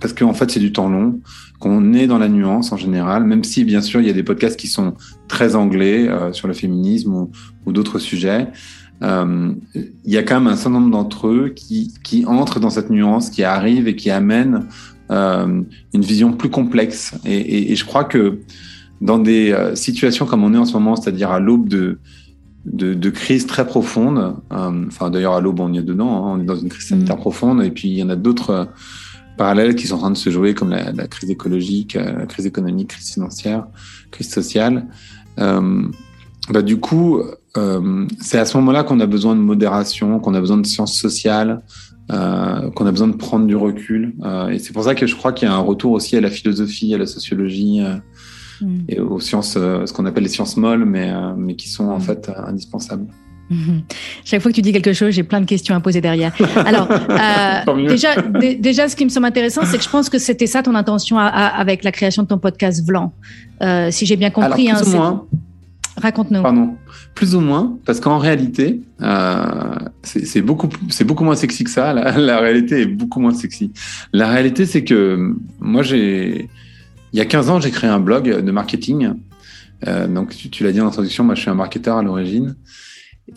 parce 0.00 0.12
qu'en 0.12 0.28
en 0.28 0.34
fait 0.34 0.50
c'est 0.50 0.60
du 0.60 0.72
temps 0.72 0.90
long, 0.90 1.20
qu'on 1.58 1.94
est 1.94 2.06
dans 2.06 2.18
la 2.18 2.28
nuance 2.28 2.72
en 2.72 2.76
général, 2.76 3.24
même 3.24 3.44
si 3.44 3.64
bien 3.64 3.80
sûr 3.80 4.00
il 4.00 4.06
y 4.06 4.10
a 4.10 4.12
des 4.12 4.22
podcasts 4.22 4.58
qui 4.58 4.68
sont 4.68 4.94
très 5.28 5.56
anglais 5.56 6.08
euh, 6.08 6.32
sur 6.32 6.48
le 6.48 6.54
féminisme 6.54 7.28
ou, 7.64 7.72
d'autres 7.72 7.98
sujets. 7.98 8.48
Euh, 9.02 9.52
il 9.74 10.12
y 10.12 10.16
a 10.16 10.22
quand 10.22 10.40
même 10.40 10.46
un 10.46 10.56
certain 10.56 10.80
nombre 10.80 10.90
d'entre 10.90 11.28
eux 11.28 11.52
qui, 11.54 11.92
qui 12.02 12.24
entrent 12.26 12.60
dans 12.60 12.70
cette 12.70 12.90
nuance, 12.90 13.30
qui 13.30 13.42
arrivent 13.42 13.88
et 13.88 13.96
qui 13.96 14.10
amènent 14.10 14.66
euh, 15.10 15.62
une 15.94 16.02
vision 16.02 16.32
plus 16.32 16.50
complexe. 16.50 17.14
Et, 17.24 17.74
je 17.76 17.84
crois 17.84 18.04
que 18.04 18.40
dans 19.00 19.18
des 19.18 19.52
euh, 19.52 19.74
situations 19.74 20.26
comme 20.26 20.42
on 20.42 20.52
est 20.52 20.58
en 20.58 20.64
ce 20.64 20.72
moment, 20.72 20.96
c'est-à-dire 20.96 21.30
à, 21.30 21.38
l'aube 21.38 21.68
de, 21.68 21.98
de, 22.66 22.94
de 22.94 23.10
crises 23.10 23.46
très 23.46 23.66
profondes, 23.66 24.36
euh, 24.52 24.84
enfin 24.86 25.10
d'ailleurs 25.10 25.34
à 25.34 25.40
l'aube 25.40 25.60
on 25.60 25.72
y 25.72 25.78
est 25.78 25.82
dedans, 25.82 26.26
hein, 26.26 26.36
on 26.36 26.40
est 26.40 26.44
dans 26.44 26.56
une 26.56 26.68
crise 26.68 26.88
sanitaire 26.88 27.16
mmh. 27.16 27.20
profonde, 27.20 27.62
et 27.62 27.70
puis 27.70 27.88
il 27.88 27.98
y 27.98 28.02
en 28.02 28.10
a 28.10 28.16
d'autres 28.16 28.68
parallèles 29.36 29.74
qui 29.74 29.86
sont 29.86 29.96
en 29.96 29.98
train 29.98 30.10
de 30.10 30.16
se 30.16 30.30
jouer, 30.30 30.54
comme 30.54 30.70
la, 30.70 30.92
la 30.92 31.06
crise 31.06 31.30
écologique, 31.30 31.96
euh, 31.96 32.18
la 32.18 32.26
crise 32.26 32.46
économique, 32.46 32.88
crise 32.88 33.12
financière, 33.12 33.66
crise 34.10 34.30
sociale. 34.30 34.86
Euh, 35.38 35.82
bah, 36.50 36.62
du 36.62 36.78
coup, 36.78 37.22
euh, 37.56 38.06
c'est 38.20 38.38
à 38.38 38.44
ce 38.44 38.56
moment-là 38.58 38.84
qu'on 38.84 39.00
a 39.00 39.06
besoin 39.06 39.34
de 39.34 39.40
modération, 39.40 40.20
qu'on 40.20 40.34
a 40.34 40.40
besoin 40.40 40.58
de 40.58 40.66
sciences 40.66 40.96
sociales, 40.96 41.62
euh, 42.12 42.70
qu'on 42.70 42.86
a 42.86 42.92
besoin 42.92 43.08
de 43.08 43.16
prendre 43.16 43.46
du 43.46 43.56
recul. 43.56 44.14
Euh, 44.24 44.48
et 44.48 44.58
c'est 44.58 44.72
pour 44.72 44.84
ça 44.84 44.94
que 44.94 45.06
je 45.06 45.16
crois 45.16 45.32
qu'il 45.32 45.48
y 45.48 45.50
a 45.50 45.54
un 45.54 45.60
retour 45.60 45.92
aussi 45.92 46.16
à 46.16 46.20
la 46.20 46.30
philosophie, 46.30 46.94
à 46.94 46.98
la 46.98 47.06
sociologie 47.06 47.82
mm. 48.60 48.78
et 48.88 49.00
aux 49.00 49.20
sciences, 49.20 49.54
ce 49.54 49.92
qu'on 49.92 50.06
appelle 50.06 50.24
les 50.24 50.28
sciences 50.28 50.56
molles, 50.56 50.84
mais, 50.84 51.12
mais 51.36 51.54
qui 51.54 51.68
sont 51.68 51.84
en 51.84 51.98
mm. 51.98 52.02
fait 52.02 52.30
indispensables. 52.46 53.06
Chaque 54.24 54.42
fois 54.42 54.50
que 54.50 54.56
tu 54.56 54.62
dis 54.62 54.72
quelque 54.72 54.92
chose, 54.92 55.14
j'ai 55.14 55.22
plein 55.22 55.40
de 55.40 55.46
questions 55.46 55.76
à 55.76 55.80
poser 55.80 56.00
derrière. 56.00 56.34
Alors, 56.56 56.88
déjà, 57.86 58.20
déjà, 58.58 58.88
ce 58.88 58.96
qui 58.96 59.04
me 59.04 59.10
semble 59.10 59.26
intéressant, 59.26 59.62
c'est 59.64 59.78
que 59.78 59.84
je 59.84 59.88
pense 59.88 60.08
que 60.08 60.18
c'était 60.18 60.48
ça 60.48 60.64
ton 60.64 60.74
intention 60.74 61.16
avec 61.16 61.84
la 61.84 61.92
création 61.92 62.24
de 62.24 62.28
ton 62.28 62.38
podcast 62.38 62.84
Vlan. 62.84 63.12
si 63.90 64.04
j'ai 64.04 64.16
bien 64.16 64.30
compris. 64.30 64.68
Alors, 64.68 64.96
hein, 64.96 65.22
Raconte-nous. 65.96 66.42
Pardon. 66.42 66.74
Plus 67.14 67.34
ou 67.34 67.40
moins, 67.40 67.78
parce 67.86 68.00
qu'en 68.00 68.18
réalité, 68.18 68.82
euh, 69.00 69.76
c'est 70.02 70.42
beaucoup, 70.42 70.68
c'est 70.90 71.04
beaucoup 71.04 71.24
moins 71.24 71.36
sexy 71.36 71.64
que 71.64 71.70
ça. 71.70 71.94
La, 71.94 72.38
réalité 72.38 72.82
est 72.82 72.86
beaucoup 72.86 73.20
moins 73.20 73.32
sexy. 73.32 73.72
La 74.12 74.28
réalité, 74.28 74.66
c'est 74.66 74.84
que 74.84 75.34
moi, 75.58 75.82
j'ai, 75.82 76.50
il 77.16 77.18
y 77.18 77.22
a 77.22 77.24
15 77.24 77.48
ans, 77.48 77.60
j'ai 77.60 77.70
créé 77.70 77.88
un 77.88 77.98
blog 77.98 78.28
de 78.28 78.52
marketing. 78.52 79.14
Euh, 79.86 80.06
donc, 80.06 80.36
tu, 80.50 80.64
l'as 80.64 80.72
dit 80.72 80.82
en 80.82 80.86
introduction, 80.86 81.24
moi, 81.24 81.34
je 81.34 81.40
suis 81.40 81.48
un 81.48 81.54
marketeur 81.54 81.96
à 81.96 82.02
l'origine 82.02 82.56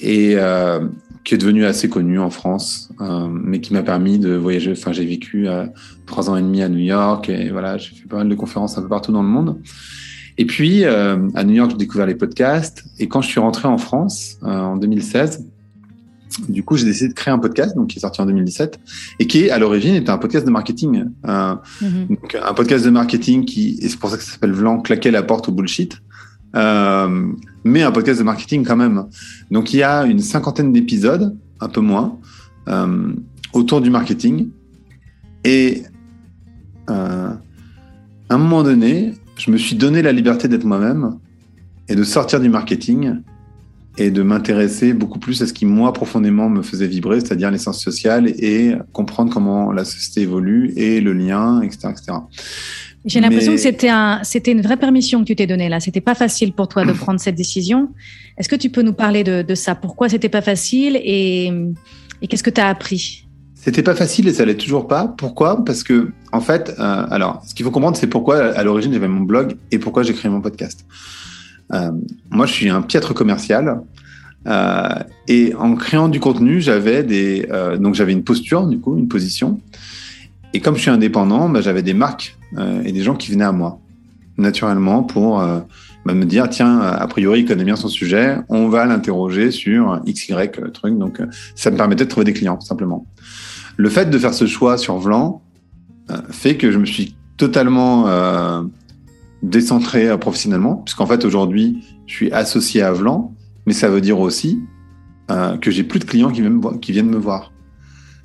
et 0.02 0.34
euh, 0.36 0.82
qui 1.24 1.36
est 1.36 1.38
devenu 1.38 1.64
assez 1.64 1.88
connu 1.88 2.20
en 2.20 2.30
France, 2.30 2.92
mais 3.00 3.62
qui 3.62 3.72
m'a 3.72 3.82
permis 3.82 4.20
de 4.20 4.34
voyager. 4.34 4.74
Enfin, 4.74 4.92
j'ai 4.92 5.06
vécu 5.06 5.48
trois 6.06 6.30
ans 6.30 6.36
et 6.36 6.42
demi 6.42 6.62
à 6.62 6.68
New 6.68 6.80
York 6.80 7.30
et 7.30 7.52
voilà, 7.52 7.78
j'ai 7.78 7.96
fait 7.96 8.08
pas 8.08 8.18
mal 8.18 8.28
de 8.28 8.36
conférences 8.36 8.78
un 8.78 8.82
peu 8.82 8.90
partout 8.90 9.14
dans 9.14 9.24
le 9.24 9.30
monde. 9.30 9.62
Et 10.40 10.46
puis, 10.46 10.86
euh, 10.86 11.18
à 11.36 11.44
New 11.44 11.54
York, 11.54 11.72
j'ai 11.72 11.78
découvert 11.78 12.06
les 12.06 12.16
podcasts. 12.16 12.86
Et 12.98 13.10
quand 13.10 13.22
je 13.22 13.28
suis 13.28 13.42
rentré 13.42 13.68
en 13.68 13.78
France, 13.78 14.38
euh, 14.44 14.48
en 14.48 14.78
2016, 14.78 15.46
du 16.48 16.64
coup, 16.64 16.78
j'ai 16.78 16.86
décidé 16.86 17.10
de 17.10 17.14
créer 17.14 17.34
un 17.34 17.40
podcast, 17.40 17.76
donc 17.76 17.88
qui 17.88 17.98
est 17.98 18.02
sorti 18.02 18.22
en 18.22 18.26
2017, 18.26 18.80
et 19.20 19.28
qui, 19.28 19.50
à 19.50 19.60
l'origine, 19.60 19.96
était 19.96 20.10
un 20.10 20.18
podcast 20.18 20.46
de 20.46 20.52
marketing. 20.52 21.06
Euh, 21.28 21.56
mm-hmm. 21.82 22.08
donc, 22.08 22.38
un 22.42 22.54
podcast 22.54 22.86
de 22.86 22.90
marketing 22.90 23.46
qui, 23.46 23.80
et 23.82 23.90
c'est 23.90 24.00
pour 24.00 24.10
ça 24.10 24.18
que 24.18 24.24
ça 24.24 24.34
s'appelle 24.34 24.54
Vlan, 24.54 24.80
claquer 24.80 25.12
la 25.12 25.24
porte 25.24 25.50
au 25.50 25.52
bullshit. 25.52 25.98
Euh, 26.56 27.28
mais 27.64 27.84
un 27.84 27.92
podcast 27.92 28.20
de 28.20 28.24
marketing 28.24 28.66
quand 28.66 28.76
même. 28.76 29.06
Donc, 29.52 29.74
il 29.74 29.78
y 29.78 29.84
a 29.84 30.06
une 30.06 30.20
cinquantaine 30.20 30.72
d'épisodes, 30.72 31.36
un 31.60 31.70
peu 31.70 31.82
moins, 31.82 32.18
euh, 32.68 33.14
autour 33.54 33.82
du 33.82 33.90
marketing. 33.90 34.50
Et 35.44 35.84
à 36.88 37.38
un 38.30 38.38
moment 38.38 38.64
donné, 38.64 39.14
je 39.38 39.52
me 39.52 39.58
suis 39.58 39.76
donné 39.76 40.02
la 40.02 40.12
liberté 40.12 40.48
d'être 40.48 40.66
moi-même 40.66 41.20
et 41.88 41.96
de 41.96 42.04
sortir 42.04 42.40
du 42.40 42.50
marketing 42.50 43.22
et 44.00 44.12
de 44.12 44.24
m'intéresser 44.24 44.94
beaucoup 44.94 45.20
plus 45.20 45.42
à 45.42 45.48
ce 45.48 45.54
qui, 45.54 45.66
moi, 45.66 45.92
profondément 45.92 46.50
me 46.50 46.62
faisait 46.64 46.88
vibrer, 46.88 47.20
c'est-à-dire 47.20 47.52
l'essence 47.52 47.84
sociale 47.84 48.28
et 48.28 48.74
comprendre 48.94 49.32
comment 49.32 49.74
la 49.74 49.84
société 49.84 50.22
évolue 50.22 50.74
et 50.78 51.02
le 51.02 51.12
lien, 51.14 51.62
etc. 51.62 51.90
etc. 51.92 52.18
J'ai 53.06 53.20
l'impression 53.20 53.52
que 53.52 53.60
c'était 53.60 53.90
un, 53.90 54.22
c'était 54.24 54.52
une 54.52 54.62
vraie 54.62 54.78
permission 54.78 55.20
que 55.20 55.26
tu 55.26 55.36
t'es 55.36 55.48
donnée 55.48 55.70
là. 55.70 55.80
C'était 55.80 56.02
pas 56.02 56.16
facile 56.16 56.54
pour 56.54 56.70
toi 56.70 56.86
de 56.86 56.92
prendre 56.94 57.20
cette 57.20 57.36
décision. 57.36 57.90
Est-ce 58.38 58.48
que 58.48 58.56
tu 58.56 58.70
peux 58.70 58.82
nous 58.82 58.94
parler 58.94 59.24
de, 59.24 59.42
de 59.42 59.56
ça? 59.56 59.76
Pourquoi 59.76 60.08
c'était 60.08 60.30
pas 60.30 60.42
facile 60.42 60.96
et, 61.04 61.52
et 62.22 62.28
qu'est-ce 62.28 62.44
que 62.44 62.50
tu 62.50 62.62
as 62.62 62.68
appris? 62.68 63.26
C'était 63.56 63.84
pas 63.84 63.96
facile 63.96 64.30
et 64.30 64.34
ça 64.34 64.46
l'est 64.46 64.56
toujours 64.56 64.88
pas. 64.88 65.14
Pourquoi? 65.18 65.66
Parce 65.66 65.84
que, 65.84 66.14
en 66.32 66.40
fait, 66.40 66.74
euh, 66.80 67.06
alors, 67.10 67.44
ce 67.46 67.54
qu'il 67.54 67.66
faut 67.66 67.72
comprendre, 67.72 67.98
c'est 67.98 68.08
pourquoi 68.08 68.38
à 68.38 68.64
l'origine 68.64 68.94
j'avais 68.94 69.10
mon 69.10 69.22
blog 69.22 69.58
et 69.72 69.80
pourquoi 69.80 70.04
j'ai 70.04 70.14
créé 70.14 70.32
mon 70.32 70.40
podcast. 70.40 70.86
Euh, 71.74 71.92
moi, 72.30 72.46
je 72.46 72.54
suis 72.54 72.70
un 72.70 72.82
piètre 72.82 73.14
commercial 73.14 73.82
euh, 74.48 74.90
et 75.28 75.54
en 75.56 75.76
créant 75.76 76.10
du 76.10 76.20
contenu, 76.20 76.62
j'avais 76.62 77.04
des, 77.04 77.48
euh, 77.52 77.78
donc 77.78 77.96
j'avais 77.96 78.14
une 78.14 78.24
posture, 78.24 78.68
du 78.68 78.80
coup, 78.80 78.98
une 78.98 79.08
position. 79.08 79.60
Et 80.54 80.62
comme 80.62 80.76
je 80.76 80.82
suis 80.82 80.90
indépendant, 80.90 81.50
bah, 81.50 81.62
j'avais 81.62 81.84
des 81.84 81.94
marques 81.94 82.36
et 82.84 82.92
des 82.92 83.04
gens 83.04 83.14
qui 83.14 83.32
venaient 83.32 83.46
à 83.46 83.52
moi 83.52 83.80
naturellement 84.38 85.04
pour 85.04 85.38
bah, 85.38 86.14
me 86.16 86.26
dire 86.26 86.50
tiens, 86.50 86.80
a 86.80 87.06
priori, 87.06 87.42
il 87.42 87.46
connaît 87.46 87.64
bien 87.64 87.76
son 87.76 87.90
sujet, 87.90 88.38
on 88.50 88.68
va 88.70 88.86
l'interroger 88.86 89.52
sur 89.52 90.02
XY 90.08 90.50
truc. 90.74 90.98
Donc, 90.98 91.22
ça 91.54 91.70
me 91.70 91.78
permettait 91.78 92.06
de 92.06 92.10
trouver 92.10 92.24
des 92.24 92.34
clients, 92.34 92.60
simplement. 92.60 93.06
Le 93.78 93.90
fait 93.90 94.10
de 94.10 94.18
faire 94.18 94.34
ce 94.34 94.48
choix 94.48 94.80
sur 94.80 94.98
Vlan 94.98 95.44
fait 96.32 96.58
que 96.58 96.72
je 96.72 96.80
me 96.80 96.86
suis 96.86 97.16
totalement 97.38 98.08
décentré 99.44 100.10
euh, 100.10 100.18
professionnellement, 100.18 100.76
puisqu'en 100.76 101.06
fait 101.06 101.26
aujourd'hui 101.26 101.84
je 102.06 102.14
suis 102.14 102.32
associé 102.32 102.82
à 102.82 102.92
Vlan, 102.92 103.34
mais 103.66 103.74
ça 103.74 103.90
veut 103.90 104.02
dire 104.02 104.20
aussi 104.20 104.60
que 105.62 105.70
j'ai 105.70 105.84
plus 105.84 106.00
de 106.00 106.06
clients 106.06 106.32
qui, 106.32 106.42
qui 106.82 106.92
viennent 106.92 107.12
me 107.12 107.20
voir. 107.20 107.54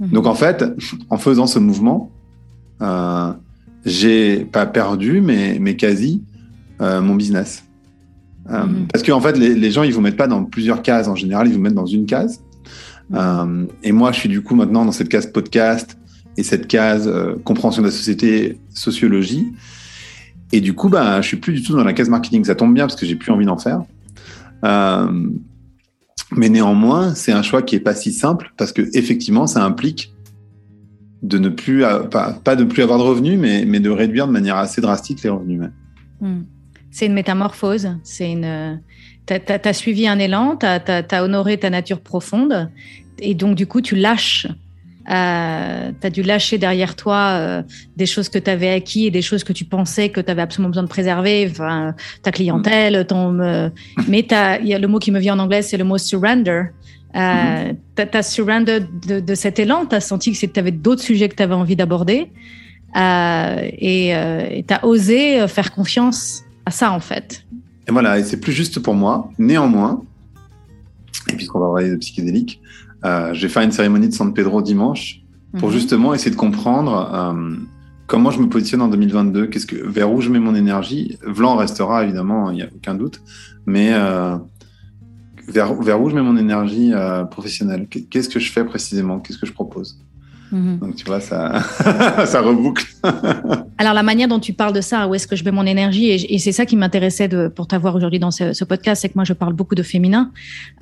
Mhm. 0.00 0.08
Donc 0.08 0.26
en 0.26 0.34
fait, 0.34 0.64
en 1.10 1.18
faisant 1.18 1.46
ce 1.46 1.58
mouvement, 1.58 2.10
j'ai 3.84 4.46
pas 4.46 4.64
perdu, 4.64 5.20
mais, 5.20 5.58
mais 5.60 5.76
quasi 5.76 6.22
mon 6.80 7.14
business. 7.14 7.64
Mhm. 8.48 8.86
Parce 8.90 9.04
qu'en 9.04 9.18
en 9.18 9.20
fait, 9.20 9.36
les, 9.36 9.54
les, 9.54 9.70
gens, 9.70 9.82
ils 9.82 9.92
vous 9.92 10.00
mettent 10.00 10.16
pas 10.16 10.28
dans 10.28 10.44
plusieurs 10.44 10.80
cases. 10.80 11.06
En 11.08 11.14
général, 11.14 11.46
ils 11.46 11.52
vous 11.52 11.60
mettent 11.60 11.74
dans 11.74 11.84
une 11.84 12.06
case. 12.06 12.40
Euh, 13.12 13.66
et 13.82 13.92
moi, 13.92 14.12
je 14.12 14.20
suis 14.20 14.28
du 14.28 14.42
coup 14.42 14.54
maintenant 14.54 14.84
dans 14.84 14.92
cette 14.92 15.08
case 15.08 15.26
podcast 15.26 15.98
et 16.36 16.42
cette 16.42 16.66
case 16.66 17.06
euh, 17.06 17.34
compréhension 17.44 17.82
de 17.82 17.88
la 17.88 17.92
société, 17.92 18.58
sociologie. 18.72 19.52
Et 20.54 20.60
du 20.60 20.72
coup, 20.72 20.88
bah, 20.88 21.20
je 21.20 21.26
suis 21.26 21.36
plus 21.36 21.52
du 21.52 21.62
tout 21.64 21.74
dans 21.74 21.82
la 21.82 21.92
case 21.92 22.08
marketing. 22.08 22.44
Ça 22.44 22.54
tombe 22.54 22.72
bien 22.72 22.86
parce 22.86 22.94
que 22.94 23.04
j'ai 23.04 23.16
plus 23.16 23.32
envie 23.32 23.44
d'en 23.44 23.58
faire. 23.58 23.82
Euh, 24.64 25.28
mais 26.30 26.48
néanmoins, 26.48 27.12
c'est 27.16 27.32
un 27.32 27.42
choix 27.42 27.60
qui 27.60 27.74
est 27.74 27.80
pas 27.80 27.96
si 27.96 28.12
simple 28.12 28.52
parce 28.56 28.70
que 28.70 28.82
effectivement, 28.96 29.48
ça 29.48 29.64
implique 29.64 30.14
de 31.22 31.38
ne 31.38 31.48
plus, 31.48 31.82
pas, 32.08 32.54
de 32.54 32.62
plus 32.62 32.84
avoir 32.84 33.00
de 33.00 33.02
revenus, 33.02 33.36
mais, 33.36 33.80
de 33.80 33.90
réduire 33.90 34.28
de 34.28 34.32
manière 34.32 34.56
assez 34.56 34.80
drastique 34.80 35.24
les 35.24 35.30
revenus. 35.30 35.60
Hmm. 36.20 36.42
C'est 36.92 37.06
une 37.06 37.14
métamorphose. 37.14 37.88
C'est 38.04 38.30
une 38.30 38.78
tu 39.26 39.34
as, 39.34 39.72
suivi 39.72 40.06
un 40.06 40.20
élan, 40.20 40.56
tu 40.56 40.66
as, 40.66 41.24
honoré 41.24 41.58
ta 41.58 41.68
nature 41.68 42.00
profonde, 42.00 42.70
et 43.18 43.34
donc 43.34 43.56
du 43.56 43.66
coup, 43.66 43.80
tu 43.80 43.96
lâches. 43.96 44.46
Euh, 45.10 45.92
tu 46.00 46.06
as 46.06 46.10
dû 46.10 46.22
lâcher 46.22 46.56
derrière 46.56 46.96
toi 46.96 47.16
euh, 47.16 47.62
des 47.96 48.06
choses 48.06 48.30
que 48.30 48.38
tu 48.38 48.50
avais 48.50 48.70
acquis 48.70 49.06
et 49.06 49.10
des 49.10 49.20
choses 49.20 49.44
que 49.44 49.52
tu 49.52 49.66
pensais 49.66 50.08
que 50.08 50.20
tu 50.20 50.30
avais 50.30 50.42
absolument 50.42 50.70
besoin 50.70 50.82
de 50.82 50.88
préserver, 50.88 51.46
enfin, 51.50 51.94
ta 52.22 52.32
clientèle, 52.32 53.06
ton, 53.06 53.38
euh, 53.40 53.68
mais 54.08 54.20
il 54.20 54.66
y 54.66 54.74
a 54.74 54.78
le 54.78 54.88
mot 54.88 54.98
qui 54.98 55.10
me 55.10 55.20
vient 55.20 55.34
en 55.34 55.40
anglais, 55.40 55.62
c'est 55.62 55.76
le 55.76 55.84
mot 55.84 55.98
surrender. 55.98 56.64
Euh, 57.14 57.20
mm-hmm. 57.20 57.76
Tu 58.10 58.16
as, 58.16 58.22
surrender 58.22 58.80
de, 59.06 59.20
de, 59.20 59.34
cet 59.34 59.58
élan, 59.58 59.86
tu 59.86 59.94
as 59.94 60.00
senti 60.00 60.32
que 60.32 60.46
tu 60.46 60.58
avais 60.60 60.72
d'autres 60.72 61.02
sujets 61.02 61.28
que 61.28 61.36
tu 61.36 61.42
avais 61.42 61.54
envie 61.54 61.76
d'aborder 61.76 62.30
euh, 62.96 63.68
et 63.78 64.64
tu 64.66 64.74
as 64.74 64.84
osé 64.84 65.46
faire 65.48 65.72
confiance 65.72 66.42
à 66.66 66.70
ça 66.70 66.92
en 66.92 67.00
fait. 67.00 67.44
Et 67.86 67.92
voilà, 67.92 68.18
et 68.18 68.24
c'est 68.24 68.40
plus 68.40 68.52
juste 68.52 68.80
pour 68.80 68.94
moi. 68.94 69.30
Néanmoins, 69.38 70.02
et 71.30 71.36
puisqu'on 71.36 71.60
va 71.60 71.66
parler 71.66 71.90
de 71.90 71.96
psychédélique, 71.96 72.60
euh, 72.60 72.83
je 73.04 73.40
vais 73.40 73.48
faire 73.48 73.62
une 73.62 73.72
cérémonie 73.72 74.08
de 74.08 74.14
San 74.14 74.32
Pedro 74.32 74.62
dimanche 74.62 75.24
pour 75.58 75.68
mhm. 75.68 75.74
justement 75.74 76.14
essayer 76.14 76.30
de 76.30 76.36
comprendre 76.36 77.10
euh, 77.12 77.56
comment 78.06 78.30
je 78.30 78.40
me 78.40 78.48
positionne 78.48 78.82
en 78.82 78.88
2022, 78.88 79.46
qu'est-ce 79.46 79.66
que, 79.66 79.76
vers 79.76 80.12
où 80.12 80.20
je 80.20 80.30
mets 80.30 80.38
mon 80.38 80.54
énergie. 80.54 81.18
Vlan 81.22 81.56
restera 81.56 82.04
évidemment, 82.04 82.50
il 82.50 82.56
n'y 82.56 82.62
a 82.62 82.68
aucun 82.74 82.94
doute, 82.94 83.22
mais 83.66 83.90
euh, 83.92 84.36
vers, 85.48 85.74
vers 85.74 86.00
où 86.00 86.10
je 86.10 86.14
mets 86.14 86.22
mon 86.22 86.36
énergie 86.36 86.92
euh, 86.92 87.24
professionnelle? 87.24 87.88
Qu'est-ce 87.88 88.28
que 88.28 88.40
je 88.40 88.50
fais 88.50 88.64
précisément? 88.64 89.20
Qu'est-ce 89.20 89.38
que 89.38 89.46
je 89.46 89.52
propose? 89.52 90.00
Mhm. 90.54 90.78
Donc, 90.78 90.94
tu 90.94 91.04
vois, 91.04 91.20
ça, 91.20 91.60
ça 92.26 92.40
reboucle. 92.40 92.86
Alors, 93.78 93.92
la 93.92 94.04
manière 94.04 94.28
dont 94.28 94.38
tu 94.38 94.52
parles 94.52 94.72
de 94.72 94.80
ça, 94.80 95.08
où 95.08 95.14
est-ce 95.14 95.26
que 95.26 95.34
je 95.34 95.42
mets 95.42 95.50
mon 95.50 95.66
énergie, 95.66 96.10
et, 96.10 96.38
c'est 96.38 96.52
ça 96.52 96.64
qui 96.64 96.76
m'intéressait 96.76 97.28
pour 97.50 97.66
t'avoir 97.66 97.96
aujourd'hui 97.96 98.20
dans 98.20 98.30
ce, 98.30 98.64
podcast, 98.64 99.02
c'est 99.02 99.08
que 99.08 99.14
moi, 99.16 99.24
je 99.24 99.32
parle 99.32 99.52
beaucoup 99.52 99.74
de 99.74 99.82
féminin. 99.82 100.30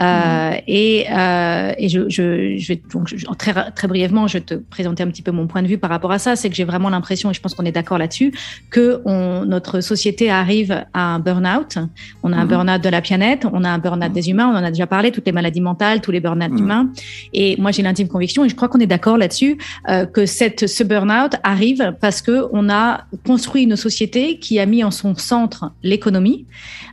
Euh, 0.02 0.50
mhm. 0.50 0.60
Et, 0.66 1.06
euh, 1.10 1.72
et 1.78 1.88
je, 1.88 2.08
je, 2.10 2.58
je 2.58 2.68
vais 2.68 2.82
donc 2.92 3.14
très, 3.38 3.70
très 3.70 3.88
brièvement, 3.88 4.26
je 4.26 4.34
vais 4.34 4.44
te 4.44 4.54
présenter 4.54 5.02
un 5.02 5.08
petit 5.08 5.22
peu 5.22 5.30
mon 5.30 5.46
point 5.46 5.62
de 5.62 5.68
vue 5.68 5.78
par 5.78 5.88
rapport 5.88 6.12
à 6.12 6.18
ça. 6.18 6.36
C'est 6.36 6.50
que 6.50 6.54
j'ai 6.54 6.64
vraiment 6.64 6.90
l'impression, 6.90 7.30
et 7.30 7.34
je 7.34 7.40
pense 7.40 7.54
qu'on 7.54 7.64
est 7.64 7.72
d'accord 7.72 7.96
là-dessus, 7.96 8.32
que 8.70 9.00
on, 9.06 9.46
notre 9.46 9.80
société 9.80 10.30
arrive 10.30 10.84
à 10.92 11.14
un 11.14 11.18
burn-out. 11.18 11.78
On 12.22 12.34
a 12.34 12.36
un 12.36 12.44
mhm. 12.44 12.48
burn-out 12.48 12.84
de 12.84 12.88
la 12.90 13.00
planète, 13.00 13.46
on 13.50 13.64
a 13.64 13.70
un 13.70 13.78
burn-out 13.78 14.12
des 14.12 14.28
humains, 14.28 14.48
on 14.52 14.56
en 14.56 14.64
a 14.64 14.70
déjà 14.70 14.86
parlé, 14.86 15.12
toutes 15.12 15.26
les 15.26 15.32
maladies 15.32 15.62
mentales, 15.62 16.02
tous 16.02 16.10
les 16.10 16.20
burn-out 16.20 16.58
humains. 16.58 16.90
Et 17.32 17.56
moi, 17.58 17.70
j'ai 17.70 17.82
l'intime 17.82 18.08
conviction, 18.08 18.44
et 18.44 18.50
je 18.50 18.54
crois 18.54 18.68
qu'on 18.68 18.80
est 18.80 18.86
d'accord 18.86 19.16
là-dessus, 19.16 19.56
euh, 19.88 20.06
que 20.06 20.26
cette, 20.26 20.66
ce 20.66 20.84
burn-out 20.84 21.34
arrive 21.42 21.94
parce 22.00 22.22
que 22.22 22.46
on 22.52 22.70
a 22.70 23.04
construit 23.26 23.62
une 23.62 23.76
société 23.76 24.38
qui 24.38 24.58
a 24.58 24.66
mis 24.66 24.84
en 24.84 24.90
son 24.90 25.14
centre 25.16 25.72
l'économie 25.82 26.46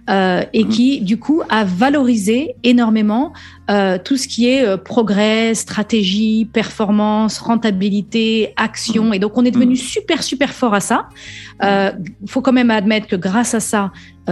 euh, 0.10 0.44
et 0.54 0.64
mhm. 0.64 0.70
qui, 0.70 1.02
du 1.02 1.18
coup, 1.18 1.42
a 1.50 1.64
valorisé 1.64 2.56
énormément 2.64 3.34
euh, 3.70 4.00
tout 4.04 4.18
ce 4.18 4.28
qui 4.28 4.50
est 4.50 4.66
euh, 4.66 4.78
progrès, 4.78 5.54
stratégie, 5.54 6.50
performance, 6.52 7.38
rentabilité, 7.38 8.54
action. 8.56 9.06
Mm. 9.06 9.14
Et 9.14 9.20
donc, 9.20 9.38
on 9.38 9.46
est 9.46 9.52
devenu 9.52 9.76
super, 9.76 10.24
super 10.24 10.52
fort 10.54 10.74
à 10.74 10.80
ça. 10.80 11.08
Il 11.62 11.68
euh, 11.68 11.92
faut 12.28 12.42
quand 12.42 12.52
même 12.52 12.72
admettre 12.72 13.08
que 13.08 13.16
grâce 13.16 13.54
à 13.54 13.60
ça, 13.60 13.92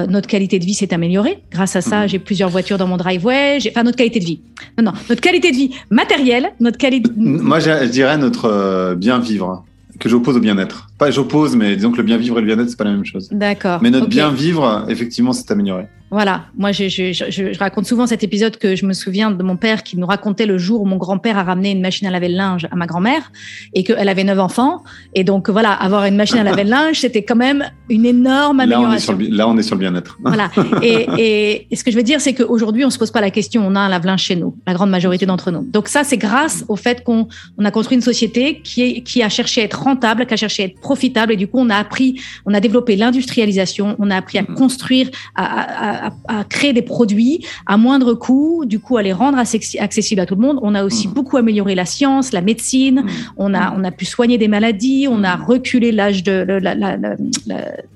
notre 0.09 0.27
qualité 0.27 0.59
de 0.59 0.65
vie 0.65 0.75
s'est 0.75 0.93
améliorée. 0.93 1.43
Grâce 1.51 1.75
à 1.75 1.81
ça, 1.81 2.05
mm. 2.05 2.09
j'ai 2.09 2.19
plusieurs 2.19 2.49
voitures 2.49 2.77
dans 2.77 2.87
mon 2.87 2.97
driveway. 2.97 3.59
Enfin, 3.69 3.83
notre 3.83 3.97
qualité 3.97 4.19
de 4.19 4.25
vie. 4.25 4.41
Non, 4.77 4.85
non, 4.85 4.93
notre 5.09 5.21
qualité 5.21 5.51
de 5.51 5.55
vie 5.55 5.71
matérielle, 5.91 6.51
notre 6.59 6.77
qualité. 6.77 7.09
Moi, 7.15 7.59
je 7.59 7.85
dirais 7.85 8.17
notre 8.17 8.95
bien 8.95 9.19
vivre 9.19 9.65
que 9.99 10.09
j'oppose 10.09 10.37
au 10.37 10.39
bien-être. 10.39 10.86
Pas 10.97 11.11
j'oppose, 11.11 11.55
mais 11.55 11.75
disons 11.75 11.91
que 11.91 11.97
le 11.97 12.03
bien 12.03 12.17
vivre 12.17 12.37
et 12.39 12.41
le 12.41 12.47
bien-être, 12.47 12.69
c'est 12.69 12.77
pas 12.77 12.83
la 12.83 12.91
même 12.91 13.05
chose. 13.05 13.29
D'accord. 13.31 13.79
Mais 13.81 13.91
notre 13.91 14.07
bien 14.07 14.31
vivre, 14.31 14.85
effectivement, 14.89 15.33
s'est 15.33 15.51
amélioré. 15.51 15.87
Voilà, 16.09 16.45
moi 16.57 16.71
je, 16.71 16.87
je, 16.87 17.11
je, 17.11 17.29
je, 17.29 17.59
raconte 17.59 17.85
souvent 17.85 18.07
cet 18.07 18.23
épisode 18.23 18.55
que 18.55 18.77
je 18.77 18.85
me 18.85 18.93
souviens 18.93 19.29
de 19.29 19.43
mon 19.43 19.57
père 19.57 19.83
qui 19.83 19.97
nous 19.97 20.05
racontait 20.05 20.45
le 20.45 20.57
jour 20.57 20.81
où 20.81 20.85
mon 20.85 20.95
grand-père 20.95 21.37
a 21.37 21.43
ramené 21.43 21.71
une 21.71 21.81
machine 21.81 22.07
à 22.07 22.11
laver 22.11 22.29
le 22.29 22.35
linge 22.35 22.65
à 22.71 22.77
ma 22.77 22.85
grand-mère 22.85 23.29
et 23.73 23.83
qu'elle 23.83 24.07
avait 24.07 24.23
neuf 24.23 24.39
enfants. 24.39 24.83
Et 25.15 25.25
donc 25.25 25.49
voilà, 25.49 25.73
avoir 25.73 26.05
une 26.05 26.15
machine 26.15 26.37
à 26.37 26.43
laver 26.43 26.63
le 26.63 26.69
linge, 26.69 27.01
c'était 27.01 27.23
quand 27.23 27.35
même 27.35 27.65
une 27.89 28.05
énorme 28.05 28.61
amélioration. 28.61 29.17
Là, 29.19 29.49
on 29.49 29.57
est 29.57 29.63
sur 29.63 29.75
le, 29.75 29.79
bien-être. 29.79 30.17
Voilà. 30.23 30.49
Et, 30.81 31.67
et, 31.69 31.75
ce 31.75 31.83
que 31.83 31.91
je 31.91 31.97
veux 31.97 32.03
dire, 32.03 32.21
c'est 32.21 32.33
qu'aujourd'hui, 32.33 32.85
on 32.85 32.89
se 32.89 32.97
pose 32.97 33.11
pas 33.11 33.21
la 33.21 33.31
question, 33.31 33.65
on 33.65 33.75
a 33.75 33.79
un 33.79 33.89
lave-linge 33.89 34.21
chez 34.21 34.35
nous, 34.35 34.55
la 34.65 34.73
grande 34.73 34.89
majorité 34.89 35.25
d'entre 35.25 35.51
nous. 35.51 35.63
Donc 35.63 35.87
ça, 35.87 36.03
c'est 36.03 36.17
grâce 36.17 36.63
au 36.67 36.75
fait 36.75 37.03
qu'on 37.03 37.27
on 37.57 37.65
a 37.65 37.71
construit 37.71 37.95
une 37.95 38.01
société 38.01 38.61
qui, 38.61 38.81
est, 38.81 39.01
qui 39.01 39.23
a 39.23 39.29
cherché 39.29 39.61
à 39.61 39.63
être 39.65 39.81
rentable, 39.81 40.25
qui 40.25 40.33
a 40.33 40.37
cherché 40.37 40.63
à 40.63 40.65
être 40.67 40.79
profitable. 40.89 41.31
Et 41.33 41.39
du 41.43 41.47
coup, 41.47 41.59
on 41.59 41.69
a 41.69 41.75
appris, 41.85 42.09
on 42.45 42.53
a 42.53 42.59
développé 42.59 42.95
l'industrialisation, 42.95 43.95
on 43.99 44.09
a 44.09 44.15
appris 44.21 44.37
à 44.37 44.43
mm. 44.43 44.55
construire, 44.61 45.07
à, 45.35 45.45
à 45.45 46.11
à, 46.27 46.43
créer 46.55 46.73
des 46.79 46.85
produits 46.95 47.35
à 47.65 47.75
moindre 47.85 48.13
coût, 48.13 48.65
du 48.65 48.79
coup 48.79 48.95
à 48.97 49.03
les 49.07 49.13
rendre 49.21 49.37
accessibles 49.37 50.21
à 50.21 50.25
tout 50.25 50.37
le 50.39 50.41
monde. 50.47 50.57
On 50.61 50.73
a 50.75 50.83
aussi 50.83 51.07
mm. 51.07 51.13
beaucoup 51.17 51.37
amélioré 51.37 51.75
la 51.75 51.85
science, 51.85 52.25
la 52.31 52.41
médecine. 52.41 52.99
Mm. 53.01 53.09
On 53.37 53.53
a 53.53 53.73
on 53.77 53.83
a 53.83 53.91
pu 53.91 54.05
soigner 54.05 54.37
des 54.37 54.47
maladies. 54.47 55.07
On 55.09 55.23
a 55.23 55.35
reculé 55.35 55.91
l'âge 55.91 56.23
de 56.23 56.35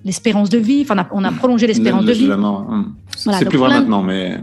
l'espérance 0.03 0.49
de 0.49 0.57
vie. 0.57 0.81
Enfin, 0.83 0.95
on 1.11 1.23
a, 1.23 1.31
prolongé 1.31 1.67
l'espérance 1.67 2.05
de 2.05 2.13
vie. 2.13 2.29
C'est 3.15 3.49
plus 3.53 3.57
vrai 3.57 3.69
maintenant, 3.69 4.03
mais. 4.03 4.37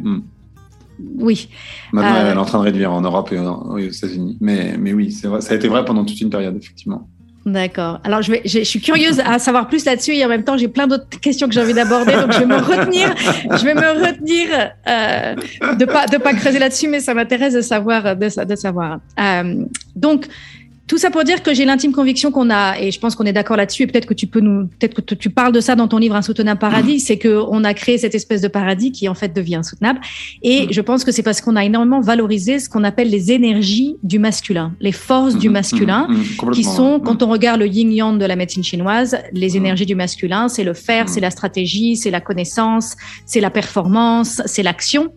Oui. 1.27 1.49
Maintenant, 1.93 2.17
elle 2.21 2.37
est 2.37 2.41
en 2.41 2.45
train 2.45 2.59
de 2.59 2.65
réduire 2.65 2.93
en 2.93 3.01
Europe 3.01 3.33
et 3.33 3.39
aux 3.39 3.79
États-Unis. 3.79 4.37
Mais, 4.41 4.77
mais 4.79 4.93
oui, 4.93 5.17
vrai, 5.25 5.41
ça 5.41 5.53
a 5.53 5.57
été 5.57 5.69
vrai 5.69 5.85
pendant 5.85 6.05
toute 6.05 6.21
une 6.21 6.31
période, 6.31 6.57
effectivement. 6.57 7.09
D'accord. 7.53 8.01
Alors, 8.05 8.21
je, 8.21 8.63
suis 8.63 8.81
curieuse 8.81 9.21
à 9.21 9.39
savoir 9.39 9.69
plus 9.69 9.85
là-dessus 9.85 10.13
et 10.13 10.25
en 10.25 10.29
même 10.29 10.45
temps, 10.45 10.57
j'ai 10.57 10.69
plein 10.69 10.87
d'autres 10.87 11.19
questions 11.21 11.49
que 11.49 11.55
j'ai 11.55 11.61
envie 11.61 11.73
d'aborder. 11.73 12.13
Donc, 12.13 12.33
je 12.33 12.41
vais 12.41 12.47
me 12.47 12.57
retenir, 12.57 13.15
je 13.59 13.65
vais 13.65 13.75
me 13.75 14.07
retenir 14.07 14.49
euh, 14.87 15.35
de 15.75 15.85
pas 15.85 16.07
de 16.07 16.19
pas 16.19 16.35
creuser 16.35 16.59
là-dessus, 16.59 16.89
mais 16.89 17.01
ça 17.01 17.15
m'intéresse 17.15 17.55
de 17.55 17.63
savoir 17.63 18.17
de 18.17 18.29
savoir. 18.57 19.01
Euh, 19.19 19.65
donc, 19.97 20.27
tout 20.89 20.99
ça 20.99 21.11
pour 21.11 21.23
dire 21.23 21.43
que 21.43 21.53
j'ai 21.53 21.67
l'intime 21.67 21.93
conviction 21.93 22.33
qu'on 22.33 22.51
a, 22.51 22.81
et 22.81 22.91
je 22.91 22.99
pense 22.99 23.15
qu'on 23.15 23.25
est 23.25 23.33
d'accord 23.33 23.57
là-dessus, 23.57 23.83
et 23.83 23.87
peut-être 23.87 24.07
que 24.07 24.15
tu 24.15 24.27
peux 24.27 24.41
nous, 24.41 24.67
peut-être 24.67 24.95
que 24.95 25.15
tu 25.15 25.31
parles 25.31 25.53
de 25.53 25.61
ça 25.61 25.77
dans 25.77 25.87
ton 25.87 25.99
livre 25.99 26.17
Insoutenable 26.17 26.59
Paradis, 26.59 26.97
mm. 26.97 26.99
c'est 27.01 27.19
qu'on 27.19 27.63
a 27.63 27.75
créé 27.75 27.99
cette 27.99 28.15
espèce 28.15 28.41
de 28.41 28.49
paradis 28.49 28.91
qui 28.91 29.09
en 29.09 29.15
fait 29.15 29.35
devient 29.35 29.57
insoutenable. 29.57 30.01
Et 30.43 30.67
mm. 30.67 30.73
je 30.73 30.81
pense 30.81 31.05
que 31.05 31.13
c'est 31.13 31.23
parce 31.23 31.43
qu'on 31.43 31.57
a 31.57 31.65
énormément 31.65 32.01
valorisé 32.01 32.59
ce 32.59 32.71
qu'on 32.71 32.85
appelle 32.85 33.11
les 33.11 33.33
énergies 33.33 33.97
du 34.03 34.19
masculin, 34.19 34.73
les 34.81 34.93
forces 34.93 35.37
du 35.37 35.51
mm. 35.51 35.53
masculin, 35.53 36.09
qui 36.53 36.65
sont, 36.65 37.01
quand 37.01 37.23
on 37.23 37.29
regarde 37.29 37.61
le 37.61 37.67
yin-yang 37.67 38.19
de 38.19 38.25
la 38.25 38.37
médecine 38.37 38.65
chinoise, 38.65 39.19
les 39.33 39.59
énergies 39.59 39.87
du 39.87 39.95
masculin, 39.95 40.49
c'est 40.49 40.65
le 40.65 40.73
faire, 40.73 41.11
c'est 41.11 41.21
la 41.21 41.31
stratégie, 41.31 41.97
c'est 41.97 42.11
la 42.11 42.23
connaissance, 42.23 42.97
c'est 43.27 43.41
la 43.41 43.51
performance, 43.51 44.41
c'est 44.47 44.63
l'action. 44.63 45.13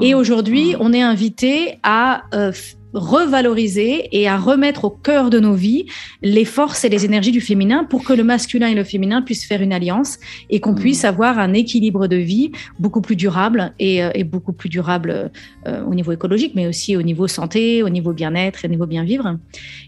Et 0.00 0.14
aujourd'hui, 0.14 0.76
on 0.78 0.92
est 0.92 1.02
invité 1.02 1.78
à 1.82 2.22
euh, 2.34 2.52
revaloriser 2.92 4.08
et 4.12 4.28
à 4.28 4.36
remettre 4.36 4.84
au 4.84 4.90
cœur 4.90 5.30
de 5.30 5.38
nos 5.38 5.54
vies 5.54 5.86
les 6.22 6.44
forces 6.44 6.84
et 6.84 6.88
les 6.88 7.04
énergies 7.04 7.32
du 7.32 7.40
féminin 7.40 7.84
pour 7.84 8.04
que 8.04 8.12
le 8.12 8.24
masculin 8.24 8.68
et 8.68 8.74
le 8.74 8.84
féminin 8.84 9.22
puissent 9.22 9.44
faire 9.44 9.62
une 9.62 9.72
alliance 9.72 10.18
et 10.50 10.60
qu'on 10.60 10.74
puisse 10.74 11.02
mmh. 11.02 11.08
avoir 11.08 11.38
un 11.38 11.52
équilibre 11.52 12.06
de 12.06 12.16
vie 12.16 12.52
beaucoup 12.78 13.00
plus 13.00 13.16
durable 13.16 13.72
et, 13.78 14.02
euh, 14.02 14.10
beaucoup 14.24 14.52
plus 14.52 14.68
durable 14.68 15.30
euh, 15.66 15.84
au 15.84 15.94
niveau 15.94 16.12
écologique, 16.12 16.52
mais 16.54 16.66
aussi 16.66 16.96
au 16.96 17.02
niveau 17.02 17.28
santé, 17.28 17.82
au 17.82 17.88
niveau 17.88 18.12
bien-être 18.12 18.64
et 18.64 18.68
au 18.68 18.70
niveau 18.70 18.86
bien-vivre. 18.86 19.38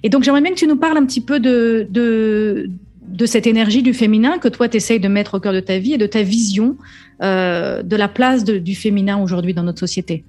Et 0.02 0.08
donc 0.08 0.22
j'aimerais 0.22 0.42
bien 0.42 0.52
que 0.52 0.58
tu 0.58 0.66
nous 0.66 0.76
parles 0.76 0.98
un 0.98 1.06
petit 1.06 1.20
peu 1.20 1.40
de, 1.40 1.86
de, 1.90 2.70
de 3.08 3.26
cette 3.26 3.46
énergie 3.46 3.82
du 3.82 3.94
féminin 3.94 4.38
que 4.38 4.48
toi, 4.48 4.68
tu 4.68 4.76
essayes 4.76 5.00
de 5.00 5.08
mettre 5.08 5.34
au 5.34 5.40
cœur 5.40 5.52
de 5.52 5.60
ta 5.60 5.78
vie 5.78 5.94
et 5.94 5.98
de 5.98 6.06
ta 6.06 6.22
vision 6.22 6.76
euh, 7.22 7.82
de 7.82 7.96
la 7.96 8.08
place 8.08 8.44
du 8.44 8.74
féminin 8.74 9.20
aujourd'hui 9.20 9.54
dans 9.54 9.62
notre 9.62 9.80
société. 9.80 10.24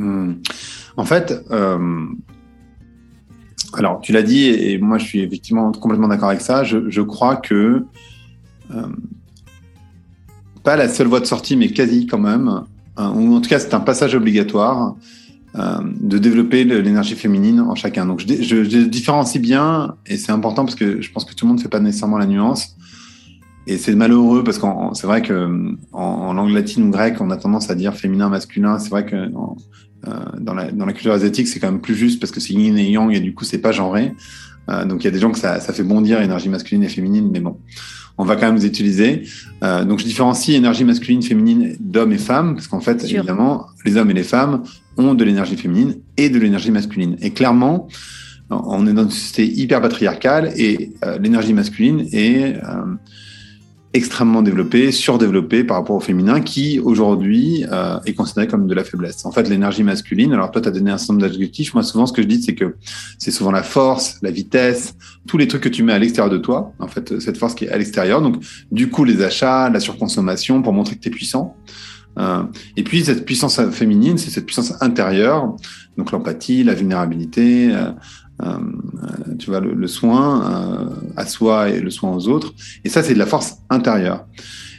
Mmh. 0.00 0.36
En 0.96 1.04
fait, 1.04 1.44
euh, 1.50 2.06
alors 3.74 4.00
tu 4.00 4.12
l'as 4.12 4.22
dit, 4.22 4.46
et 4.46 4.78
moi 4.78 4.96
je 4.96 5.04
suis 5.04 5.20
effectivement 5.20 5.70
complètement 5.72 6.08
d'accord 6.08 6.30
avec 6.30 6.40
ça. 6.40 6.64
Je, 6.64 7.00
crois 7.02 7.36
que 7.36 7.84
euh, 8.74 8.86
pas 10.64 10.76
la 10.76 10.88
seule 10.88 11.06
voie 11.06 11.20
de 11.20 11.26
sortie, 11.26 11.54
mais 11.54 11.68
quasi 11.68 12.06
quand 12.06 12.18
même, 12.18 12.62
hein, 12.96 13.12
ou 13.14 13.34
en 13.34 13.40
tout 13.42 13.50
cas 13.50 13.58
c'est 13.58 13.74
un 13.74 13.80
passage 13.80 14.14
obligatoire 14.14 14.96
euh, 15.56 15.80
de 16.00 16.16
développer 16.16 16.64
l'énergie 16.64 17.14
féminine 17.14 17.60
en 17.60 17.74
chacun. 17.74 18.06
Donc 18.06 18.20
je, 18.20 18.84
différencie 18.84 19.40
bien, 19.40 19.96
et 20.06 20.16
c'est 20.16 20.32
important 20.32 20.64
parce 20.64 20.76
que 20.76 21.02
je 21.02 21.12
pense 21.12 21.26
que 21.26 21.34
tout 21.34 21.44
le 21.44 21.48
monde 21.48 21.58
ne 21.58 21.62
fait 21.62 21.68
pas 21.68 21.80
nécessairement 21.80 22.18
la 22.18 22.26
nuance. 22.26 22.74
Et 23.66 23.76
c'est 23.76 23.94
malheureux 23.94 24.42
parce 24.42 24.58
que 24.58 24.66
c'est 24.94 25.06
vrai 25.06 25.20
que 25.20 25.76
en, 25.92 26.32
langue 26.32 26.50
latine 26.50 26.84
ou 26.84 26.90
grecque, 26.90 27.20
on 27.20 27.30
a 27.30 27.36
tendance 27.36 27.70
à 27.70 27.74
dire 27.74 27.94
féminin, 27.94 28.30
masculin. 28.30 28.78
C'est 28.78 28.88
vrai 28.88 29.04
que 29.04 29.30
dans, 30.38 30.54
la, 30.54 30.70
dans 30.72 30.86
la 30.86 30.92
culture 30.92 31.12
asiatique, 31.12 31.48
c'est 31.48 31.60
quand 31.60 31.70
même 31.70 31.80
plus 31.80 31.94
juste 31.94 32.20
parce 32.20 32.32
que 32.32 32.40
c'est 32.40 32.54
yin 32.54 32.76
et 32.78 32.90
yang 32.90 33.12
et 33.12 33.20
du 33.20 33.34
coup, 33.34 33.44
c'est 33.44 33.58
pas 33.58 33.72
genré. 33.72 34.14
Euh, 34.68 34.84
donc 34.84 35.02
il 35.02 35.04
y 35.04 35.08
a 35.08 35.10
des 35.10 35.18
gens 35.18 35.30
que 35.30 35.38
ça, 35.38 35.60
ça 35.60 35.72
fait 35.72 35.82
bondir 35.82 36.20
énergie 36.20 36.48
masculine 36.48 36.82
et 36.82 36.88
féminine, 36.88 37.30
mais 37.32 37.40
bon, 37.40 37.58
on 38.18 38.24
va 38.24 38.36
quand 38.36 38.46
même 38.46 38.56
les 38.56 38.66
utiliser. 38.66 39.22
Euh, 39.62 39.84
donc 39.84 39.98
je 39.98 40.04
différencie 40.04 40.56
énergie 40.56 40.84
masculine, 40.84 41.22
féminine 41.22 41.76
d'hommes 41.80 42.12
et 42.12 42.18
femmes 42.18 42.54
parce 42.54 42.68
qu'en 42.68 42.80
fait, 42.80 43.02
évidemment, 43.04 43.66
les 43.84 43.96
hommes 43.96 44.10
et 44.10 44.14
les 44.14 44.22
femmes 44.22 44.62
ont 44.96 45.14
de 45.14 45.24
l'énergie 45.24 45.56
féminine 45.56 45.96
et 46.16 46.28
de 46.28 46.38
l'énergie 46.38 46.70
masculine. 46.70 47.16
Et 47.20 47.30
clairement, 47.30 47.88
on 48.50 48.86
est 48.86 48.92
dans 48.92 49.04
une 49.04 49.10
société 49.10 49.46
hyper 49.60 49.80
patriarcale 49.80 50.52
et 50.56 50.92
euh, 51.04 51.18
l'énergie 51.18 51.54
masculine 51.54 52.06
est 52.12 52.56
euh, 52.56 52.94
extrêmement 53.92 54.42
développé, 54.42 54.92
surdéveloppé 54.92 55.64
par 55.64 55.76
rapport 55.78 55.96
au 55.96 56.00
féminin, 56.00 56.40
qui 56.40 56.78
aujourd'hui 56.78 57.64
euh, 57.72 57.98
est 58.06 58.14
considéré 58.14 58.46
comme 58.46 58.66
de 58.68 58.74
la 58.74 58.84
faiblesse. 58.84 59.24
En 59.24 59.32
fait, 59.32 59.48
l'énergie 59.48 59.82
masculine, 59.82 60.32
alors 60.32 60.50
toi, 60.52 60.62
tu 60.62 60.68
as 60.68 60.70
donné 60.70 60.92
un 60.92 60.98
certain 60.98 61.14
nombre 61.14 61.26
d'adjectifs. 61.26 61.74
Moi, 61.74 61.82
souvent, 61.82 62.06
ce 62.06 62.12
que 62.12 62.22
je 62.22 62.28
dis, 62.28 62.40
c'est 62.40 62.54
que 62.54 62.76
c'est 63.18 63.32
souvent 63.32 63.50
la 63.50 63.64
force, 63.64 64.18
la 64.22 64.30
vitesse, 64.30 64.94
tous 65.26 65.38
les 65.38 65.48
trucs 65.48 65.62
que 65.62 65.68
tu 65.68 65.82
mets 65.82 65.92
à 65.92 65.98
l'extérieur 65.98 66.32
de 66.32 66.38
toi, 66.38 66.72
en 66.78 66.86
fait, 66.86 67.18
cette 67.18 67.36
force 67.36 67.54
qui 67.54 67.64
est 67.64 67.70
à 67.70 67.78
l'extérieur. 67.78 68.22
Donc, 68.22 68.36
du 68.70 68.90
coup, 68.90 69.04
les 69.04 69.22
achats, 69.22 69.68
la 69.70 69.80
surconsommation 69.80 70.62
pour 70.62 70.72
montrer 70.72 70.94
que 70.94 71.00
tu 71.00 71.08
es 71.08 71.12
puissant. 71.12 71.56
Euh, 72.18 72.42
et 72.76 72.84
puis, 72.84 73.04
cette 73.04 73.24
puissance 73.24 73.60
féminine, 73.70 74.18
c'est 74.18 74.30
cette 74.30 74.46
puissance 74.46 74.74
intérieure, 74.80 75.56
donc 75.96 76.12
l'empathie, 76.12 76.62
la 76.62 76.74
vulnérabilité, 76.74 77.70
euh, 77.72 77.90
tu 79.38 79.50
vois, 79.50 79.60
le, 79.60 79.86
soin 79.86 80.44
euh, 80.44 80.84
à 81.16 81.26
soi 81.26 81.70
et 81.70 81.80
le 81.80 81.90
soin 81.90 82.12
aux 82.12 82.28
autres. 82.28 82.52
Et 82.84 82.88
ça, 82.88 83.02
c'est 83.02 83.14
de 83.14 83.18
la 83.18 83.26
force 83.26 83.58
intérieure. 83.70 84.26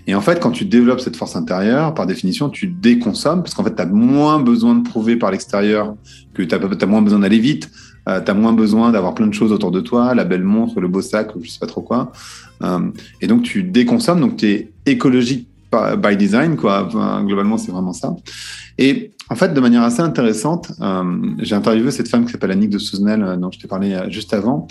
Et 0.08 0.15
en 0.15 0.21
fait, 0.21 0.39
quand 0.39 0.52
tu 0.52 0.65
développes 0.65 1.00
cette 1.00 1.15
force 1.15 1.36
intérieure, 1.36 1.93
par 1.93 2.08
définition, 2.08 2.50
tu 2.50 2.67
déconsommes, 2.67 3.43
parce 3.43 3.54
qu'en 3.54 3.63
fait, 3.63 3.76
tu 3.76 3.82
as 3.82 3.86
moins 3.86 4.39
besoin 4.39 4.76
de 4.76 4.88
prouver 4.88 5.15
par 5.15 5.32
l'extérieur 5.32 5.95
que 6.34 6.41
tu 6.41 6.56
as, 6.56 6.86
moins 6.88 7.02
besoin 7.02 7.19
d'aller 7.19 7.39
vite, 7.39 7.69
euh, 8.10 8.19
tu 8.19 8.32
as 8.32 8.34
moins 8.34 8.54
besoin 8.54 8.91
d'avoir 8.91 9.13
plein 9.13 9.28
de 9.28 9.34
choses 9.34 9.52
autour 9.52 9.71
de 9.71 9.80
toi, 9.80 10.15
la 10.15 10.24
belle 10.24 10.43
montre, 10.43 10.80
le 10.80 10.88
beau 10.88 11.02
sac, 11.02 11.30
je 11.39 11.50
sais 11.50 11.60
pas 11.60 11.67
trop 11.67 11.82
quoi. 11.82 12.12
Euh, 12.63 12.89
et 13.21 13.28
donc, 13.28 13.43
tu 13.43 13.63
déconsommes, 13.63 14.21
donc 14.21 14.38
tu 14.38 14.47
es 14.47 14.71
écologique 14.86 15.47
by 15.71 16.17
design, 16.17 16.55
quoi. 16.55 16.89
globalement, 17.25 17.57
c'est 17.57 17.71
vraiment 17.71 17.93
ça. 17.93 18.15
Et 18.77 19.12
en 19.31 19.36
fait, 19.36 19.53
de 19.53 19.62
manière 19.62 19.84
assez 19.84 20.01
intéressante, 20.01 20.73
euh, 20.81 21.03
j'ai 21.39 21.55
interviewé 21.55 21.89
cette 21.91 22.10
femme 22.10 22.25
qui 22.25 22.34
s'appelle 22.34 22.51
Annick 22.51 22.69
de 22.69 22.77
Souzenel, 22.77 23.23
euh, 23.23 23.38
dont 23.38 23.49
je 23.49 23.60
t'ai 23.60 23.67
parlé 23.67 23.93
euh, 23.93 24.10
juste 24.10 24.34
avant, 24.34 24.67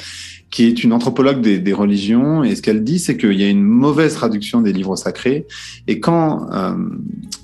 qui 0.50 0.64
est 0.64 0.84
une 0.84 0.92
anthropologue 0.92 1.40
des, 1.40 1.72
religions. 1.72 2.44
Et 2.44 2.54
ce 2.54 2.60
qu'elle 2.60 2.84
dit, 2.84 2.98
c'est 2.98 3.16
qu'il 3.16 3.40
y 3.40 3.44
a 3.44 3.48
une 3.48 3.62
mauvaise 3.62 4.12
traduction 4.12 4.60
des 4.60 4.74
livres 4.74 4.96
sacrés. 4.96 5.46
Et 5.86 5.98
quand, 5.98 6.52
euh, 6.52 6.74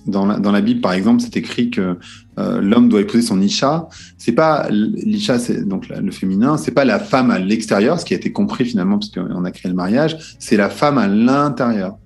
dans, 0.06 0.26
la, 0.26 0.60
Bible, 0.60 0.82
par 0.82 0.92
exemple, 0.92 1.22
c'est 1.22 1.38
écrit 1.38 1.70
que 1.70 1.96
l'homme 2.36 2.90
doit 2.90 3.00
épouser 3.00 3.22
son 3.22 3.40
isha, 3.40 3.88
c'est 4.18 4.32
pas 4.32 4.68
l'isha, 4.70 5.38
c'est 5.38 5.66
donc 5.66 5.88
le 5.88 6.10
féminin, 6.10 6.58
c'est 6.58 6.70
pas 6.70 6.84
la 6.84 6.98
femme 6.98 7.30
à 7.30 7.38
l'extérieur, 7.38 7.98
ce 7.98 8.04
qui 8.04 8.12
a 8.12 8.16
été 8.18 8.30
compris 8.30 8.66
finalement 8.66 8.98
parce 8.98 9.10
qu'on 9.10 9.42
a 9.46 9.50
créé 9.50 9.70
le 9.70 9.76
mariage, 9.76 10.36
c'est 10.38 10.58
la 10.58 10.68
femme 10.68 10.98
à 10.98 11.08
l'intérieur. 11.08 11.96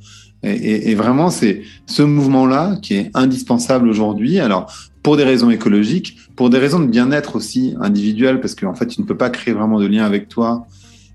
Et, 0.42 0.94
vraiment, 0.94 1.28
c'est 1.28 1.62
ce 1.86 2.02
mouvement-là 2.02 2.78
qui 2.80 2.94
est 2.94 3.10
indispensable 3.12 3.88
aujourd'hui. 3.88 4.40
Alors, 4.40 4.72
pour 5.02 5.16
des 5.16 5.24
raisons 5.24 5.50
écologiques, 5.50 6.16
pour 6.34 6.48
des 6.48 6.58
raisons 6.58 6.80
de 6.80 6.86
bien-être 6.86 7.36
aussi 7.36 7.74
individuel, 7.80 8.40
parce 8.40 8.54
qu'en 8.54 8.74
fait, 8.74 8.86
tu 8.86 9.02
ne 9.02 9.06
peux 9.06 9.16
pas 9.16 9.28
créer 9.28 9.52
vraiment 9.52 9.78
de 9.78 9.86
lien 9.86 10.04
avec 10.04 10.28
toi 10.28 10.66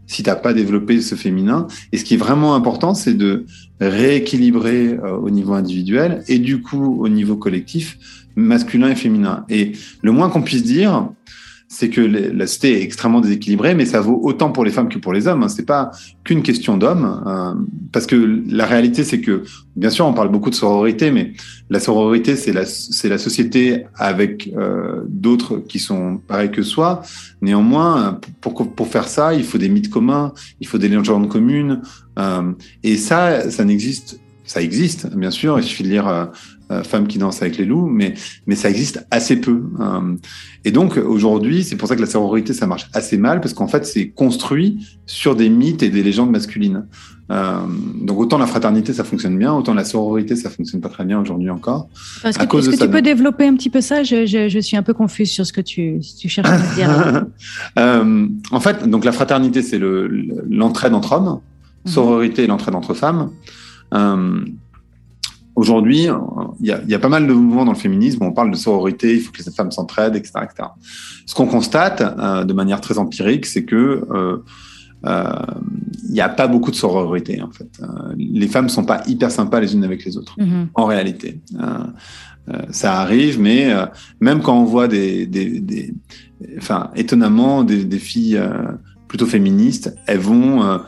si 0.08 0.22
tu 0.22 0.30
n'as 0.30 0.36
pas 0.36 0.54
développé 0.54 1.02
ce 1.02 1.16
féminin. 1.16 1.68
Et 1.92 1.98
ce 1.98 2.04
qui 2.04 2.14
est 2.14 2.18
vraiment 2.18 2.54
important, 2.56 2.94
c'est 2.94 3.16
de 3.16 3.46
rééquilibrer 3.80 4.94
euh, 4.94 5.18
au 5.18 5.32
niveau 5.32 5.54
individuel 5.54 6.24
et 6.28 6.38
du 6.38 6.62
coup 6.62 7.04
au 7.04 7.10
niveau 7.10 7.36
collectif, 7.36 7.98
masculin 8.36 8.90
et 8.90 8.96
féminin. 8.96 9.46
Et 9.50 9.72
le 10.02 10.12
moins 10.12 10.30
qu'on 10.30 10.44
puisse 10.44 10.64
dire, 10.64 11.10
c'est 11.78 11.90
que 11.90 12.00
la 12.00 12.48
société 12.48 12.80
est 12.80 12.84
extrêmement 12.84 13.20
déséquilibrée, 13.20 13.76
mais 13.76 13.86
ça 13.86 14.00
vaut 14.00 14.18
autant 14.24 14.50
pour 14.50 14.64
les 14.64 14.72
femmes 14.72 14.88
que 14.88 14.98
pour 14.98 15.12
les 15.12 15.28
hommes. 15.28 15.44
Hein. 15.44 15.50
C'est 15.50 15.66
pas 15.66 15.92
qu'une 16.24 16.42
question 16.42 16.78
d'hommes, 16.78 17.22
euh, 17.28 17.54
parce 17.92 18.06
que 18.06 18.16
la 18.50 18.66
réalité, 18.66 19.04
c'est 19.04 19.20
que, 19.20 19.44
bien 19.76 19.90
sûr, 19.90 20.06
on 20.06 20.14
parle 20.14 20.30
beaucoup 20.30 20.50
de 20.50 20.56
sororité, 20.56 21.12
mais 21.12 21.34
la 21.70 21.82
sororité, 21.82 22.38
c'est 22.38 22.54
la, 22.54 23.18
société 23.18 23.84
avec 23.96 24.54
euh, 24.56 25.02
d'autres 25.10 25.58
qui 25.58 25.80
sont 25.80 26.22
pareils 26.26 26.52
que 26.52 26.64
soi. 26.64 27.02
Néanmoins, 27.42 28.22
pour, 28.40 28.88
faire 28.88 29.10
ça, 29.10 29.34
il 29.34 29.44
faut 29.44 29.58
des 29.58 29.68
mythes 29.68 29.90
communs, 29.90 30.34
il 30.62 30.68
faut 30.68 30.78
des 30.78 30.88
légendes 30.88 31.28
communes, 31.28 31.82
euh, 32.18 32.54
et 32.84 32.96
ça, 32.96 33.50
ça 33.52 33.66
n'existe 33.66 34.22
ça 34.48 34.62
existe, 34.62 35.08
bien 35.16 35.32
sûr. 35.32 35.58
Il 35.58 35.64
suffit 35.64 35.82
de 35.82 35.90
lire 35.90 36.30
Femmes 36.84 37.08
qui 37.08 37.18
dansent 37.18 37.42
avec 37.42 37.58
les 37.58 37.66
loups, 37.66 37.86
mais, 37.86 38.16
mais 38.48 38.56
ça 38.56 38.70
existe 38.70 39.06
assez 39.12 39.40
peu. 39.40 39.64
Euh. 39.80 40.16
et 40.64 40.72
donc, 40.72 40.98
aujourd'hui, 40.98 41.64
c'est 41.64 41.76
pour 41.76 41.88
ça 41.88 41.96
que 41.96 42.02
la 42.02 42.08
sororité, 42.08 42.54
ça 42.54 42.68
marche 42.68 42.88
assez 42.94 43.18
mal, 43.18 43.40
parce 43.40 43.54
qu'en 43.54 43.68
fait, 43.68 43.86
c'est 43.86 44.10
construit 44.10 44.86
sur 45.06 45.36
des 45.36 45.50
mythes 45.50 45.84
et 45.84 45.90
des 45.90 46.02
légendes 46.02 46.32
masculines. 46.32 46.86
donc, 47.30 48.20
autant 48.20 48.38
la 48.38 48.48
fraternité, 48.48 48.94
ça 48.94 49.04
fonctionne 49.04 49.38
bien, 49.38 49.54
autant 49.54 49.74
la 49.74 49.86
sororité, 49.86 50.36
ça 50.36 50.50
fonctionne 50.50 50.82
pas 50.82 50.90
très 50.90 51.06
bien 51.06 51.20
aujourd'hui 51.20 51.50
encore. 51.50 51.88
Est-ce 52.24 52.40
que, 52.40 52.44
est 52.44 52.48
que 52.48 52.84
tu 52.84 52.90
peux 52.90 53.02
développer 53.02 53.48
un 53.48 53.56
petit 53.56 53.70
peu 53.70 53.82
ça? 53.82 54.04
Je, 54.04 54.26
je, 54.26 54.50
je, 54.50 54.60
suis 54.60 54.78
un 54.78 54.84
peu 54.84 54.94
confuse 54.94 55.32
sur 55.32 55.46
ce 55.46 55.54
que 55.54 55.62
tu, 55.62 56.00
tu 56.20 56.30
cherches 56.30 56.50
à 56.50 56.76
dire. 56.76 57.26
en 58.52 58.60
fait, 58.60 58.88
donc 58.90 59.06
la 59.06 59.12
fraternité, 59.12 59.62
c'est 59.62 59.80
l'entraide 59.80 60.94
entre 60.94 61.14
hommes. 61.14 61.42
Mhm. 61.86 61.92
Sororité, 61.92 62.48
l'entraide 62.48 62.76
entre 62.76 62.94
femmes. 62.94 63.30
Euh, 63.94 64.44
aujourd'hui, 65.56 66.08
il 66.60 66.68
y, 66.68 66.94
a, 66.94 67.00
pas 67.00 67.10
mal 67.10 67.28
de 67.28 67.34
mouvements 67.34 67.66
dans 67.66 67.72
le 67.72 67.78
féminisme. 67.78 68.24
On 68.24 68.34
parle 68.34 68.52
de 68.52 68.58
sororité, 68.58 69.16
il 69.16 69.22
faut 69.22 69.32
que 69.32 69.42
les 69.44 69.52
femmes 69.52 69.72
s'entraident, 69.72 70.16
etc., 70.16 70.34
etc. 70.44 70.70
Ce 71.26 71.34
qu'on 71.34 71.48
constate 71.48 72.02
euh, 72.02 72.44
de 72.44 72.54
manière 72.54 72.82
très 72.82 72.98
empirique, 72.98 73.46
c'est 73.46 73.64
que 73.64 74.06
euh, 74.12 74.38
il 75.04 76.12
n'y 76.12 76.22
a 76.22 76.30
pas 76.30 76.48
beaucoup 76.48 76.72
de 76.72 76.76
sororité 76.76 77.40
en 77.40 77.52
fait. 77.52 77.70
les 78.18 78.48
femmes 78.48 78.70
sont 78.70 78.86
pas 78.86 79.04
hyper 79.06 79.30
sympas 79.30 79.60
les 79.60 79.76
unes 79.76 79.84
avec 79.84 80.04
les 80.04 80.18
autres 80.18 80.36
mm-hmm. 80.40 80.68
en 80.74 80.86
réalité. 80.86 81.42
ça 82.72 83.02
arrive, 83.02 83.40
mais 83.40 83.72
même 84.20 84.42
quand 84.42 84.58
on 84.58 84.64
voit 84.64 84.88
des, 84.88 85.28
des, 85.28 85.94
enfin 86.58 86.90
étonnamment 86.96 87.64
des, 87.64 87.86
des 87.86 88.00
filles 88.00 88.42
plutôt 89.08 89.28
féministes, 89.28 89.94
elles 90.08 90.18
vont 90.18 90.80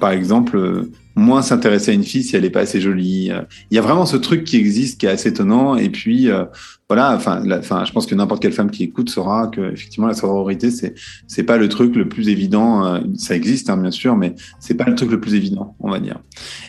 par 0.00 0.10
exemple 0.10 0.88
moins 1.16 1.42
s'intéresser 1.42 1.92
à 1.92 1.94
une 1.94 2.04
fille 2.04 2.22
si 2.22 2.36
elle 2.36 2.44
est 2.44 2.50
pas 2.50 2.60
assez 2.60 2.80
jolie. 2.80 3.30
Il 3.70 3.74
y 3.74 3.78
a 3.78 3.82
vraiment 3.82 4.06
ce 4.06 4.16
truc 4.16 4.44
qui 4.44 4.56
existe 4.56 4.98
qui 4.98 5.06
est 5.06 5.10
assez 5.10 5.28
étonnant. 5.28 5.76
Et 5.76 5.88
puis 5.90 6.28
euh, 6.28 6.44
voilà, 6.88 7.14
enfin, 7.14 7.42
enfin, 7.58 7.84
je 7.84 7.92
pense 7.92 8.06
que 8.06 8.14
n'importe 8.14 8.42
quelle 8.42 8.52
femme 8.52 8.70
qui 8.70 8.84
écoute 8.84 9.08
saura 9.08 9.48
que 9.48 9.72
effectivement 9.72 10.06
la 10.06 10.14
sororité 10.14 10.70
c'est 10.70 10.94
c'est 11.26 11.42
pas 11.42 11.56
le 11.56 11.68
truc 11.68 11.96
le 11.96 12.08
plus 12.08 12.28
évident. 12.28 12.86
Euh, 12.86 13.00
ça 13.16 13.34
existe 13.34 13.70
hein, 13.70 13.76
bien 13.76 13.90
sûr, 13.90 14.16
mais 14.16 14.34
c'est 14.60 14.74
pas 14.74 14.84
le 14.84 14.94
truc 14.94 15.10
le 15.10 15.20
plus 15.20 15.34
évident, 15.34 15.76
on 15.80 15.90
va 15.90 16.00
dire. 16.00 16.20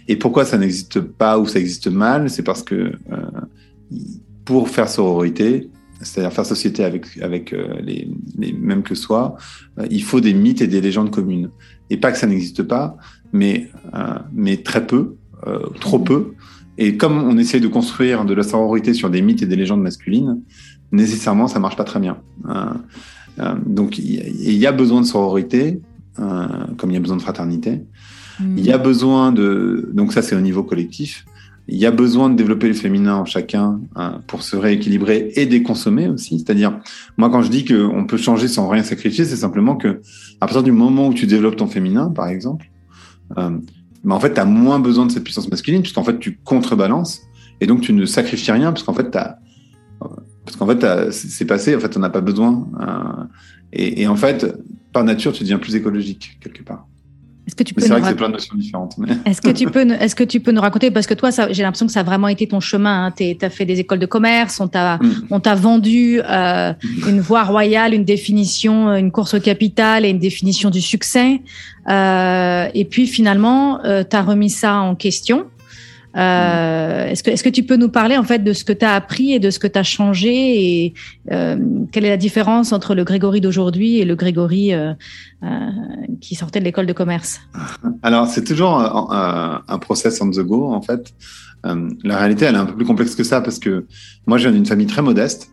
Et 0.08 0.16
pourquoi 0.16 0.46
ça 0.46 0.58
n'existe 0.58 1.00
pas 1.00 1.40
ou 1.40 1.48
ça 1.48 1.60
existe 1.60 1.88
mal, 1.88 2.30
c'est 2.30 2.44
parce 2.44 2.64
que 2.64 2.76
euh, 2.76 2.92
pour 4.46 4.70
faire 4.70 4.88
sororité, 4.88 5.70
c'est-à-dire 6.06 6.32
faire 6.32 6.46
société 6.46 6.84
avec, 6.84 7.18
avec 7.22 7.56
les, 7.84 8.08
les 8.38 8.54
mêmes 8.54 8.84
que 8.84 8.96
soi, 8.96 9.36
il 9.90 10.04
faut 10.04 10.22
des 10.22 10.34
mythes 10.34 10.62
et 10.62 10.68
des 10.68 10.82
légendes 10.82 11.12
communes. 11.12 11.50
Et 11.90 11.98
pas 11.98 12.12
que 12.12 12.18
ça 12.18 12.28
n'existe 12.28 12.64
pas, 12.64 12.98
mais, 13.32 13.70
euh, 13.94 14.20
mais 14.34 14.58
très 14.58 14.86
peu, 14.88 15.16
euh, 15.48 15.60
trop 15.80 16.00
peu. 16.00 16.34
Et 16.78 16.98
comme 16.98 17.18
on 17.18 17.38
essaie 17.38 17.60
de 17.60 17.68
construire 17.68 18.26
de 18.26 18.34
la 18.34 18.44
sororité 18.44 18.94
sur 18.94 19.10
des 19.10 19.22
mythes 19.22 19.44
et 19.44 19.46
des 19.46 19.56
légendes 19.56 19.82
masculines, 19.82 20.42
nécessairement, 20.92 21.48
ça 21.48 21.60
marche 21.60 21.76
pas 21.76 21.84
très 21.84 22.00
bien. 22.00 22.18
Euh, 22.50 23.54
donc, 23.66 23.98
il 23.98 24.54
y, 24.54 24.66
a 24.66 24.72
besoin 24.72 25.02
de 25.02 25.06
sororité, 25.06 25.82
comme 26.16 26.90
il 26.90 26.94
y 26.94 26.98
a 26.98 27.02
besoin 27.02 27.18
de 27.18 27.22
fraternité. 27.22 27.82
Hmm. 28.40 28.58
Il 28.58 28.66
y 28.66 28.72
a 28.72 28.78
besoin 28.78 29.34
de... 29.34 29.90
Donc 29.94 30.14
ça, 30.14 30.22
c'est 30.22 30.36
au 30.36 30.42
niveau 30.42 30.64
collectif. 30.64 31.26
Il 31.68 31.78
y 31.78 31.86
a 31.86 31.92
besoin 31.92 32.30
de 32.30 32.36
développer 32.36 32.68
le 32.68 32.76
féminin 32.76 33.16
en 33.16 33.26
chacun 33.26 33.80
pour 34.28 34.44
se 34.44 34.56
rééquilibrer 34.56 35.32
et 35.36 35.48
déconsommer 35.48 36.08
aussi. 36.08 36.38
C'est-à-dire, 36.38 36.80
moi, 37.18 37.30
quand 37.30 37.42
je 37.42 37.50
dis 37.50 37.66
qu'on 37.66 38.06
peut 38.06 38.18
changer 38.18 38.48
sans 38.48 38.68
rien 38.68 38.84
sacrifier, 38.84 39.26
c'est 39.26 39.36
simplement 39.36 39.76
que 39.76 40.02
à 40.42 40.46
partir 40.46 40.62
du 40.62 40.72
moment 40.72 41.08
où 41.08 41.14
tu 41.14 41.26
développes 41.26 41.56
ton 41.56 41.68
féminin, 41.68 42.12
par 42.12 42.28
exemple, 42.28 42.70
euh, 43.38 43.58
mais 44.04 44.14
en 44.14 44.20
fait, 44.20 44.36
tu 44.36 44.40
as 44.40 44.46
moins 44.46 44.80
besoin 44.80 45.08
de 45.08 45.12
cette 45.12 45.24
puissance 45.24 45.50
masculine, 45.50 45.82
puisqu'en 45.82 46.04
fait, 46.04 46.20
tu 46.20 46.38
contrebalances, 46.44 47.22
et 47.60 47.68
donc 47.68 47.82
tu 47.82 47.92
ne 47.94 48.06
sacrifies 48.06 48.52
rien, 48.52 48.72
parce 48.72 48.84
qu'en 48.84 48.94
fait, 48.94 49.10
parce 49.10 50.58
qu'en 50.58 50.68
fait, 50.68 51.12
c'est 51.12 51.46
passé, 51.46 51.76
en 51.76 51.80
fait, 51.80 51.98
on 51.98 52.00
n'a 52.00 52.12
pas 52.12 52.22
besoin. 52.22 52.70
Euh, 52.80 53.24
et, 53.74 54.04
et, 54.04 54.08
en 54.08 54.16
fait, 54.16 54.56
par 54.94 55.04
nature, 55.04 55.34
tu 55.34 55.44
deviens 55.44 55.58
plus 55.58 55.76
écologique, 55.76 56.38
quelque 56.40 56.62
part. 56.62 56.88
Est-ce 57.48 57.56
que 57.56 57.64
tu 57.64 57.74
peux 57.74 57.82
c'est 57.82 57.90
vrai 57.90 58.02
que 58.02 58.08
c'est 58.08 58.16
plein 58.16 58.30
de 58.30 58.34
notions 58.34 58.56
différentes. 58.56 58.96
Est-ce 59.26 59.42
que 59.42 59.52
tu 59.52 59.66
peux, 59.72 59.88
est-ce 59.92 60.16
que 60.16 60.24
tu 60.24 60.40
peux 60.40 60.52
nous 60.52 60.62
raconter 60.62 60.90
parce 60.90 61.06
que 61.06 61.14
toi, 61.14 61.30
j'ai 61.32 61.64
l'impression 61.64 61.86
que 61.86 61.92
ça 61.92 62.00
a 62.00 62.04
vraiment 62.04 62.28
été 62.28 62.48
ton 62.48 62.60
chemin. 62.60 63.08
Hein. 63.08 63.14
Tu 63.16 63.38
as 63.42 63.50
fait 63.50 63.66
des 63.66 63.80
écoles 63.80 64.00
de 64.00 64.06
commerce, 64.06 64.60
on 64.60 64.68
t'a, 64.68 64.98
mm. 64.98 65.28
on 65.30 65.40
t'a 65.40 65.56
vendu 65.56 66.22
euh, 66.28 66.74
une 67.08 67.20
voie 67.20 67.44
royale, 67.44 67.94
une 67.94 68.06
définition, 68.06 68.94
une 68.96 69.12
course 69.12 69.36
au 69.36 69.40
capital 69.40 70.06
et 70.06 70.10
une 70.10 70.20
définition 70.20 70.70
du 70.70 70.82
succès. 70.82 71.42
Euh, 71.88 72.68
et 72.74 72.86
puis 72.86 73.06
finalement, 73.06 73.84
euh, 73.86 74.04
tu 74.10 74.16
as 74.16 74.22
remis 74.24 74.50
ça 74.50 74.78
en 74.78 74.96
question. 74.96 75.46
Euh, 76.16 77.08
est-ce 77.08 77.44
que, 77.44 77.50
tu 77.50 77.64
peux 77.64 77.76
nous 77.76 77.90
parler 77.90 78.16
en 78.16 78.24
fait 78.24 78.40
de 78.40 78.54
ce 78.54 78.64
que 78.64 78.72
tu 78.72 78.86
as 78.86 78.94
appris 78.94 79.34
et 79.34 79.40
de 79.40 79.50
ce 79.50 79.60
que 79.60 79.68
tu 79.68 79.78
as 79.78 79.84
changé 79.84 80.86
et 80.86 80.94
euh, 81.32 81.58
quelle 81.92 82.06
est 82.06 82.10
la 82.10 82.18
différence 82.18 82.72
entre 82.72 82.96
le 82.96 83.04
Grégory 83.04 83.42
d'aujourd'hui 83.42 84.00
et 84.00 84.06
le 84.06 84.16
Grégory 84.16 84.74
euh, 84.74 84.94
qui 86.22 86.36
sortait 86.36 86.60
de 86.60 86.66
l'école 86.66 86.86
de 86.86 86.94
commerce? 86.94 87.42
Alors 88.02 88.28
c'est 88.28 88.46
toujours 88.46 88.80
un, 88.80 89.80
process 89.80 90.22
on 90.22 90.30
the 90.30 90.40
go 90.40 90.72
en 90.74 90.82
fait. 90.82 91.14
La 91.64 92.18
réalité 92.18 92.46
elle 92.46 92.56
est 92.56 92.60
un 92.60 92.66
peu 92.66 92.76
plus 92.76 92.86
complexe 92.86 93.16
que 93.16 93.24
ça 93.24 93.42
parce 93.42 93.60
que 93.60 93.86
moi 94.26 94.38
je 94.38 94.44
viens 94.44 94.54
d'une 94.54 94.66
famille 94.66 94.88
très 94.88 95.02
modeste 95.02 95.52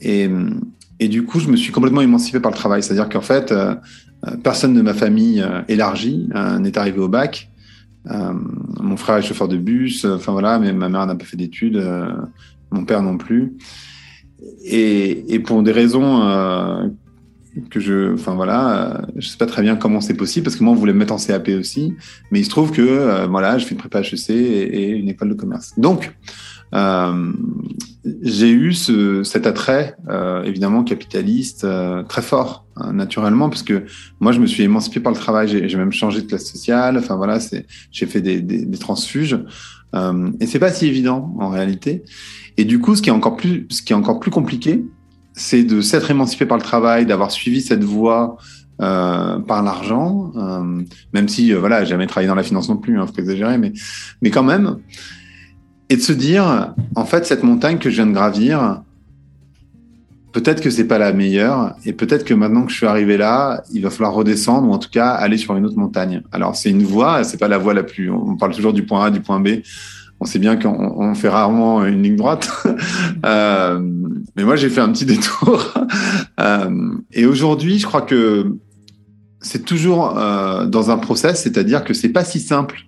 et, 0.00 0.28
et 1.00 1.08
du 1.08 1.24
coup 1.24 1.40
je 1.40 1.48
me 1.48 1.56
suis 1.56 1.72
complètement 1.72 2.02
émancipé 2.02 2.38
par 2.38 2.52
le 2.52 2.56
travail. 2.56 2.84
C'est-à-dire 2.84 3.08
qu'en 3.08 3.20
fait 3.20 3.52
personne 4.44 4.74
de 4.74 4.82
ma 4.82 4.94
famille 4.94 5.44
élargie 5.66 6.28
n'est 6.60 6.78
arrivé 6.78 7.00
au 7.00 7.08
bac. 7.08 7.50
Euh, 8.10 8.32
mon 8.80 8.96
frère 8.96 9.16
est 9.16 9.22
chauffeur 9.22 9.48
de 9.48 9.56
bus, 9.56 10.04
enfin 10.04 10.32
voilà, 10.32 10.58
mais 10.58 10.72
ma 10.72 10.88
mère 10.88 11.06
n'a 11.06 11.14
pas 11.14 11.24
fait 11.24 11.36
d'études, 11.36 11.76
euh, 11.76 12.10
mon 12.70 12.84
père 12.84 13.02
non 13.02 13.16
plus. 13.16 13.54
Et, 14.64 15.38
pour 15.44 15.62
des 15.62 15.72
raisons 15.72 16.22
euh, 16.22 16.88
que 17.70 17.80
je, 17.80 18.14
enfin 18.14 18.34
voilà, 18.34 19.02
je 19.16 19.28
sais 19.28 19.36
pas 19.36 19.46
très 19.46 19.62
bien 19.62 19.76
comment 19.76 20.00
c'est 20.00 20.14
possible 20.14 20.44
parce 20.44 20.56
que 20.56 20.62
moi 20.62 20.72
on 20.72 20.76
voulait 20.76 20.92
me 20.92 20.98
mettre 20.98 21.12
en 21.12 21.18
CAP 21.18 21.48
aussi, 21.58 21.94
mais 22.30 22.40
il 22.40 22.44
se 22.44 22.50
trouve 22.50 22.70
que 22.70 23.26
voilà, 23.26 23.58
je 23.58 23.64
fais 23.64 23.72
une 23.72 23.80
prépa 23.80 24.00
HEC 24.00 24.30
et, 24.30 24.34
et 24.34 24.90
une 24.90 25.08
école 25.08 25.30
de 25.30 25.34
commerce. 25.34 25.74
Donc 25.76 26.06
euh, 26.06 26.57
j'ai 26.72 28.50
eu 28.50 28.72
ce, 28.72 29.22
cet 29.22 29.46
attrait 29.46 29.96
euh, 30.08 30.42
évidemment 30.44 30.84
capitaliste 30.84 31.64
euh, 31.64 32.02
très 32.02 32.22
fort 32.22 32.66
hein, 32.76 32.92
naturellement 32.92 33.48
parce 33.48 33.62
que 33.62 33.84
moi 34.20 34.32
je 34.32 34.40
me 34.40 34.46
suis 34.46 34.62
émancipé 34.62 35.00
par 35.00 35.12
le 35.12 35.18
travail. 35.18 35.68
J'ai 35.68 35.76
même 35.76 35.92
changé 35.92 36.22
de 36.22 36.26
classe 36.26 36.46
sociale. 36.46 36.96
Enfin 36.98 37.16
voilà 37.16 37.38
j'ai 37.90 38.06
fait 38.06 38.20
des, 38.20 38.78
transfuges. 38.78 39.38
Euh, 39.94 40.30
et 40.40 40.46
c'est 40.46 40.58
pas 40.58 40.72
si 40.72 40.86
évident 40.86 41.34
en 41.38 41.48
réalité. 41.48 42.04
Et 42.56 42.64
du 42.64 42.80
coup 42.80 42.94
ce 42.94 43.02
qui 43.02 43.08
est 43.08 43.12
encore 43.12 43.36
plus 43.36 43.66
ce 43.70 43.82
qui 43.82 43.92
est 43.92 43.96
encore 43.96 44.20
plus 44.20 44.30
compliqué 44.30 44.84
c'est 45.34 45.62
de 45.62 45.80
s'être 45.80 46.10
émancipé 46.10 46.46
par 46.46 46.58
le 46.58 46.64
travail 46.64 47.06
d'avoir 47.06 47.30
suivi 47.30 47.60
cette 47.60 47.84
voie 47.84 48.38
euh, 48.80 49.40
par 49.40 49.64
l'argent, 49.64 50.32
euh, 50.36 50.82
même 51.12 51.28
si 51.28 51.52
euh, 51.52 51.58
voilà, 51.58 51.84
jamais 51.84 52.06
travaillé 52.06 52.28
dans 52.28 52.36
la 52.36 52.44
finance 52.44 52.68
non 52.68 52.76
plus, 52.76 53.00
hein, 53.00 53.06
faut 53.08 53.20
exagérer, 53.20 53.58
mais 53.58 53.72
mais 54.22 54.30
quand 54.30 54.44
même, 54.44 54.78
et 55.90 55.96
de 55.96 56.02
se 56.02 56.12
dire, 56.12 56.74
en 56.94 57.04
fait, 57.04 57.26
cette 57.26 57.42
montagne 57.42 57.78
que 57.78 57.90
je 57.90 57.96
viens 57.96 58.06
de 58.06 58.12
gravir, 58.12 58.82
peut-être 60.32 60.60
que 60.60 60.70
c'est 60.70 60.86
pas 60.86 60.98
la 60.98 61.12
meilleure, 61.12 61.74
et 61.84 61.92
peut-être 61.92 62.24
que 62.24 62.34
maintenant 62.34 62.64
que 62.64 62.70
je 62.70 62.76
suis 62.76 62.86
arrivé 62.86 63.16
là, 63.16 63.62
il 63.72 63.82
va 63.82 63.90
falloir 63.90 64.12
redescendre 64.12 64.68
ou 64.68 64.72
en 64.72 64.78
tout 64.78 64.90
cas 64.90 65.08
aller 65.08 65.36
sur 65.36 65.56
une 65.56 65.64
autre 65.64 65.78
montagne. 65.78 66.22
Alors 66.32 66.56
c'est 66.56 66.70
une 66.70 66.82
voie, 66.82 67.24
c'est 67.24 67.38
pas 67.38 67.48
la 67.48 67.58
voie 67.58 67.74
la 67.74 67.82
plus. 67.82 68.10
On 68.10 68.36
parle 68.36 68.54
toujours 68.54 68.72
du 68.72 68.84
point 68.84 69.06
A, 69.06 69.10
du 69.10 69.20
point 69.20 69.40
B. 69.40 69.48
On 70.20 70.24
sait 70.24 70.38
bien 70.38 70.56
qu'on 70.56 71.14
fait 71.14 71.28
rarement 71.28 71.84
une 71.84 72.02
ligne 72.02 72.16
droite, 72.16 72.50
euh, 73.24 73.80
mais 74.36 74.44
moi 74.44 74.56
j'ai 74.56 74.68
fait 74.68 74.80
un 74.80 74.90
petit 74.90 75.06
détour. 75.06 75.74
euh, 76.40 76.90
et 77.12 77.24
aujourd'hui, 77.24 77.78
je 77.78 77.86
crois 77.86 78.02
que 78.02 78.56
c'est 79.40 79.64
toujours 79.64 80.18
euh, 80.18 80.66
dans 80.66 80.90
un 80.90 80.98
process, 80.98 81.42
c'est-à-dire 81.42 81.84
que 81.84 81.94
c'est 81.94 82.08
pas 82.08 82.24
si 82.24 82.40
simple 82.40 82.80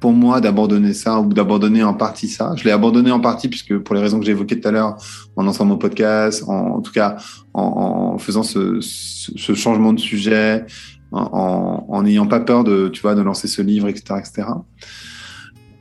pour 0.00 0.12
moi 0.12 0.40
d'abandonner 0.40 0.94
ça 0.94 1.20
ou 1.20 1.32
d'abandonner 1.32 1.84
en 1.84 1.94
partie 1.94 2.28
ça. 2.28 2.54
Je 2.56 2.64
l'ai 2.64 2.70
abandonné 2.70 3.10
en 3.10 3.20
partie 3.20 3.48
puisque 3.48 3.78
pour 3.78 3.94
les 3.94 4.00
raisons 4.00 4.18
que 4.18 4.24
j'ai 4.24 4.32
évoquées 4.32 4.58
tout 4.58 4.68
à 4.68 4.72
l'heure 4.72 4.96
en 5.36 5.42
lançant 5.42 5.66
mon 5.66 5.76
podcast, 5.76 6.44
en, 6.48 6.80
tout 6.80 6.92
cas 6.92 7.16
en, 7.54 8.18
faisant 8.18 8.42
ce, 8.42 8.80
changement 8.80 9.92
de 9.92 10.00
sujet, 10.00 10.64
en 11.12 12.02
n'ayant 12.02 12.26
pas 12.26 12.40
peur 12.40 12.64
de, 12.64 12.88
tu 12.88 13.02
vois, 13.02 13.14
de 13.14 13.20
lancer 13.20 13.46
ce 13.46 13.62
livre, 13.62 13.88
etc., 13.88 14.20
etc. 14.20 14.48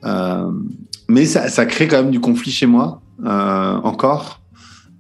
Euh, 0.05 0.51
mais 1.09 1.25
ça, 1.25 1.49
ça, 1.49 1.65
crée 1.65 1.87
quand 1.87 1.97
même 1.97 2.11
du 2.11 2.19
conflit 2.19 2.51
chez 2.51 2.67
moi 2.67 3.01
euh, 3.25 3.75
encore, 3.83 4.41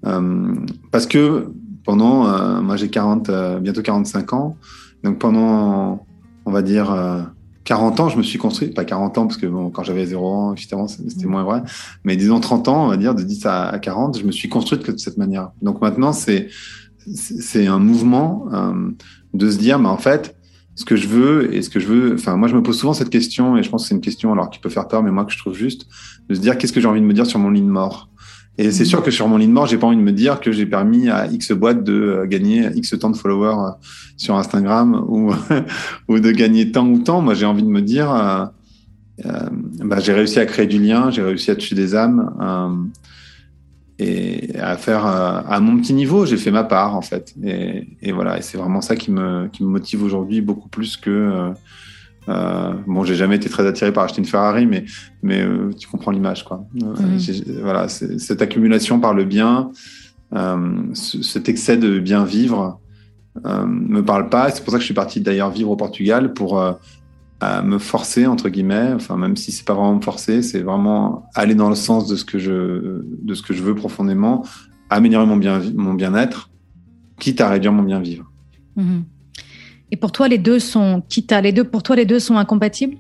euh, 0.05 0.53
parce 0.91 1.05
que 1.05 1.51
pendant, 1.85 2.61
moi 2.61 2.75
j'ai 2.75 2.89
40, 2.89 3.29
euh, 3.29 3.59
bientôt 3.59 3.81
45 3.81 4.33
ans, 4.33 4.57
donc 5.03 5.19
pendant, 5.19 6.05
on 6.45 6.51
va 6.51 6.61
dire 6.61 6.93
40 7.69 7.99
ans, 7.99 8.09
je 8.09 8.17
me 8.17 8.23
suis 8.23 8.39
construit, 8.39 8.69
pas 8.69 8.83
40 8.83 9.19
ans, 9.19 9.27
parce 9.27 9.37
que 9.37 9.45
bon, 9.45 9.69
quand 9.69 9.83
j'avais 9.83 10.03
0 10.03 10.27
ans, 10.27 10.55
évidemment, 10.55 10.87
c'était 10.87 11.27
mmh. 11.27 11.29
moins 11.29 11.43
vrai, 11.43 11.61
mais 12.03 12.15
disons 12.15 12.39
30 12.39 12.67
ans, 12.67 12.85
on 12.85 12.87
va 12.87 12.97
dire, 12.97 13.13
de 13.13 13.21
10 13.21 13.45
à 13.45 13.77
40, 13.79 14.17
je 14.17 14.23
me 14.23 14.31
suis 14.31 14.49
construite 14.49 14.89
de 14.89 14.97
cette 14.97 15.17
manière. 15.17 15.51
Donc 15.61 15.79
maintenant, 15.79 16.11
c'est 16.11 16.47
c'est 17.13 17.67
un 17.67 17.77
mouvement 17.77 18.47
euh, 18.51 18.89
de 19.35 19.51
se 19.51 19.57
dire, 19.59 19.77
mais 19.77 19.87
en 19.87 19.99
fait, 19.99 20.35
ce 20.73 20.83
que 20.83 20.95
je 20.95 21.07
veux 21.07 21.53
et 21.53 21.61
ce 21.61 21.69
que 21.69 21.79
je 21.79 21.85
veux, 21.85 22.15
enfin, 22.15 22.37
moi, 22.37 22.47
je 22.47 22.55
me 22.55 22.63
pose 22.63 22.79
souvent 22.79 22.93
cette 22.93 23.11
question, 23.11 23.55
et 23.55 23.61
je 23.61 23.69
pense 23.69 23.83
que 23.83 23.89
c'est 23.89 23.95
une 23.95 24.01
question, 24.01 24.31
alors 24.33 24.49
qui 24.49 24.57
peut 24.57 24.69
faire 24.69 24.87
peur, 24.87 25.03
mais 25.03 25.11
moi, 25.11 25.23
que 25.25 25.31
je 25.31 25.37
trouve 25.37 25.53
juste, 25.53 25.85
de 26.27 26.33
se 26.33 26.39
dire, 26.39 26.57
qu'est-ce 26.57 26.73
que 26.73 26.81
j'ai 26.81 26.87
envie 26.87 27.01
de 27.01 27.05
me 27.05 27.13
dire 27.13 27.27
sur 27.27 27.37
mon 27.37 27.51
lit 27.51 27.61
de 27.61 27.67
mort? 27.67 28.09
Et 28.61 28.71
c'est 28.71 28.83
sûr 28.83 29.01
que 29.01 29.09
sur 29.09 29.25
mon 29.29 29.39
de 29.39 29.45
mort, 29.45 29.67
j'ai 29.67 29.77
pas 29.77 29.87
envie 29.87 29.95
de 29.95 30.01
me 30.01 30.11
dire 30.11 30.41
que 30.41 30.51
j'ai 30.51 30.65
permis 30.65 31.09
à 31.09 31.27
X 31.27 31.53
boîte 31.53 31.81
de 31.85 31.93
euh, 31.93 32.25
gagner 32.25 32.67
X 32.75 32.93
temps 32.99 33.09
de 33.09 33.15
followers 33.15 33.55
euh, 33.57 33.71
sur 34.17 34.35
Instagram 34.35 35.01
ou, 35.07 35.31
de 36.09 36.31
gagner 36.31 36.69
tant 36.69 36.85
ou 36.85 36.99
tant. 36.99 37.21
Moi, 37.21 37.35
j'ai 37.35 37.45
envie 37.45 37.63
de 37.63 37.69
me 37.69 37.81
dire, 37.81 38.11
euh, 38.13 39.31
bah, 39.85 40.01
j'ai 40.01 40.11
réussi 40.11 40.39
à 40.39 40.45
créer 40.45 40.67
du 40.67 40.77
lien, 40.77 41.09
j'ai 41.09 41.21
réussi 41.21 41.51
à 41.51 41.55
tuer 41.55 41.77
des 41.77 41.95
âmes. 41.95 42.91
Et 43.97 44.57
à 44.57 44.75
faire 44.75 45.05
à 45.05 45.59
mon 45.61 45.77
petit 45.77 45.93
niveau, 45.93 46.25
j'ai 46.25 46.37
fait 46.37 46.51
ma 46.51 46.63
part 46.63 46.95
en 46.95 47.01
fait. 47.01 47.33
Et, 47.43 47.87
et 48.01 48.11
voilà, 48.13 48.37
et 48.37 48.41
c'est 48.41 48.57
vraiment 48.57 48.79
ça 48.79 48.95
qui 48.95 49.11
me, 49.11 49.47
qui 49.47 49.63
me 49.63 49.69
motive 49.69 50.03
aujourd'hui 50.03 50.41
beaucoup 50.41 50.69
plus 50.69 50.97
que. 50.97 51.51
Euh, 52.27 52.49
euh, 52.69 52.73
bon, 52.87 53.03
j'ai 53.03 53.15
jamais 53.15 53.35
été 53.35 53.49
très 53.49 53.65
attiré 53.65 53.91
par 53.91 54.03
acheter 54.03 54.19
une 54.19 54.27
Ferrari, 54.27 54.65
mais, 54.65 54.85
mais 55.23 55.41
euh, 55.41 55.71
tu 55.77 55.87
comprends 55.87 56.11
l'image 56.11 56.43
quoi. 56.43 56.65
Mmh. 56.73 57.61
Voilà, 57.61 57.87
cette 57.87 58.41
accumulation 58.41 58.99
par 58.99 59.13
le 59.13 59.25
bien, 59.25 59.71
cet 60.93 61.49
excès 61.49 61.77
de 61.77 61.99
bien 61.99 62.23
vivre 62.23 62.79
me 63.45 64.01
parle 64.01 64.29
pas. 64.29 64.51
C'est 64.51 64.63
pour 64.63 64.71
ça 64.71 64.77
que 64.77 64.81
je 64.81 64.85
suis 64.85 64.93
parti 64.93 65.21
d'ailleurs 65.21 65.49
vivre 65.49 65.71
au 65.71 65.75
Portugal 65.75 66.33
pour 66.33 66.61
me 67.41 67.77
forcer 67.77 68.27
entre 68.27 68.49
guillemets, 68.49 68.91
enfin 68.93 69.17
même 69.17 69.35
si 69.35 69.51
c'est 69.51 69.65
pas 69.65 69.73
vraiment 69.73 69.95
me 69.95 70.01
forcer, 70.01 70.41
c'est 70.41 70.61
vraiment 70.61 71.29
aller 71.35 71.55
dans 71.55 71.69
le 71.69 71.75
sens 71.75 72.07
de 72.07 72.15
ce 72.15 72.25
que 72.25 72.37
je 72.37 73.03
de 73.21 73.33
ce 73.33 73.41
que 73.41 73.53
je 73.53 73.63
veux 73.63 73.75
profondément, 73.75 74.45
améliorer 74.89 75.25
mon 75.25 75.37
bien 75.37 75.61
mon 75.75 75.93
bien-être, 75.93 76.49
quitte 77.17 77.41
à 77.41 77.49
réduire 77.49 77.71
mon 77.71 77.83
bien 77.83 77.99
vivre. 77.99 78.31
Mmh. 78.75 78.99
Et 79.91 79.97
pour 79.97 80.11
toi 80.11 80.27
les 80.27 80.37
deux 80.37 80.59
sont 80.59 81.03
quitte 81.07 81.31
à 81.31 81.41
les 81.41 81.51
deux 81.51 81.63
pour 81.63 81.83
toi 81.83 81.95
les 81.95 82.05
deux 82.05 82.19
sont 82.19 82.37
incompatibles? 82.37 82.95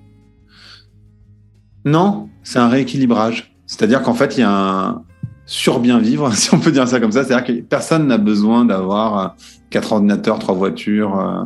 Non, 1.85 2.29
c'est 2.43 2.59
un 2.59 2.67
rééquilibrage. 2.67 3.55
C'est-à-dire 3.65 4.01
qu'en 4.01 4.13
fait 4.13 4.37
il 4.37 4.41
y 4.41 4.43
a 4.43 4.51
un 4.51 5.03
sur 5.45 5.79
bien 5.79 5.99
vivre, 5.99 6.31
si 6.33 6.53
on 6.53 6.59
peut 6.59 6.71
dire 6.71 6.87
ça 6.87 6.99
comme 6.99 7.11
ça, 7.11 7.23
c'est-à-dire 7.23 7.45
que 7.45 7.61
personne 7.61 8.07
n'a 8.07 8.17
besoin 8.17 8.65
d'avoir 8.65 9.35
quatre 9.69 9.93
ordinateurs, 9.93 10.39
trois 10.39 10.55
voitures. 10.55 11.19
Euh, 11.19 11.43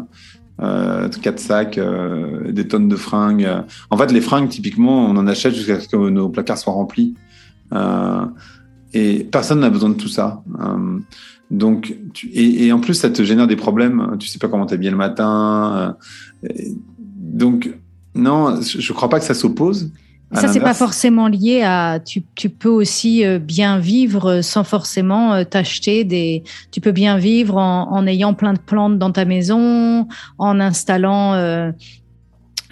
euh, 0.62 1.10
quatre 1.10 1.40
sacs, 1.40 1.80
euh, 1.80 2.52
des 2.52 2.68
tonnes 2.68 2.88
de 2.88 2.96
fringues. 2.96 3.50
En 3.90 3.98
fait, 3.98 4.12
les 4.12 4.22
fringues, 4.22 4.50
typiquement, 4.50 5.06
on 5.08 5.18
en 5.18 5.26
achète 5.26 5.56
jusqu'à 5.56 5.80
ce 5.80 5.88
que 5.88 5.98
nos 5.98 6.30
placards 6.30 6.60
soient 6.60 6.74
remplis. 6.74 7.16
Euh, 7.74 8.26
et 8.94 9.24
personne 9.24 9.62
n'a 9.62 9.72
besoin 9.72 9.90
de 9.90 9.96
tout 9.96 10.08
ça. 10.08 10.44
Donc, 11.52 11.96
tu, 12.14 12.28
et, 12.30 12.66
et, 12.66 12.72
en 12.72 12.80
plus, 12.80 12.94
ça 12.94 13.10
te 13.10 13.24
génère 13.24 13.48
des 13.48 13.56
problèmes. 13.56 14.16
Tu 14.20 14.28
sais 14.28 14.40
pas 14.40 14.48
comment 14.48 14.66
t'habiller 14.66 14.92
le 14.92 14.98
matin. 14.98 15.96
Euh, 16.44 16.50
donc, 17.18 17.70
non, 18.16 18.60
je 18.62 18.94
crois 18.94 19.10
pas 19.10 19.20
que 19.20 19.26
ça 19.26 19.34
s'oppose. 19.34 19.92
Ça, 20.34 20.48
c'est 20.48 20.60
pas 20.60 20.74
forcément 20.74 21.28
lié 21.28 21.62
à. 21.62 22.00
Tu, 22.04 22.24
tu 22.36 22.50
peux 22.50 22.70
aussi 22.70 23.26
euh, 23.26 23.40
bien 23.40 23.78
vivre 23.78 24.42
sans 24.42 24.64
forcément 24.64 25.34
euh, 25.34 25.44
t'acheter 25.44 26.04
des. 26.04 26.44
Tu 26.72 26.82
peux 26.82 26.92
bien 26.92 27.18
vivre 27.18 27.58
en, 27.58 27.92
en, 27.92 28.08
ayant 28.08 28.34
plein 28.34 28.54
de 28.54 28.60
plantes 28.60 28.98
dans 28.98 29.12
ta 29.12 29.26
maison, 29.26 30.08
en 30.38 30.60
installant 30.60 31.34
euh, 31.34 31.72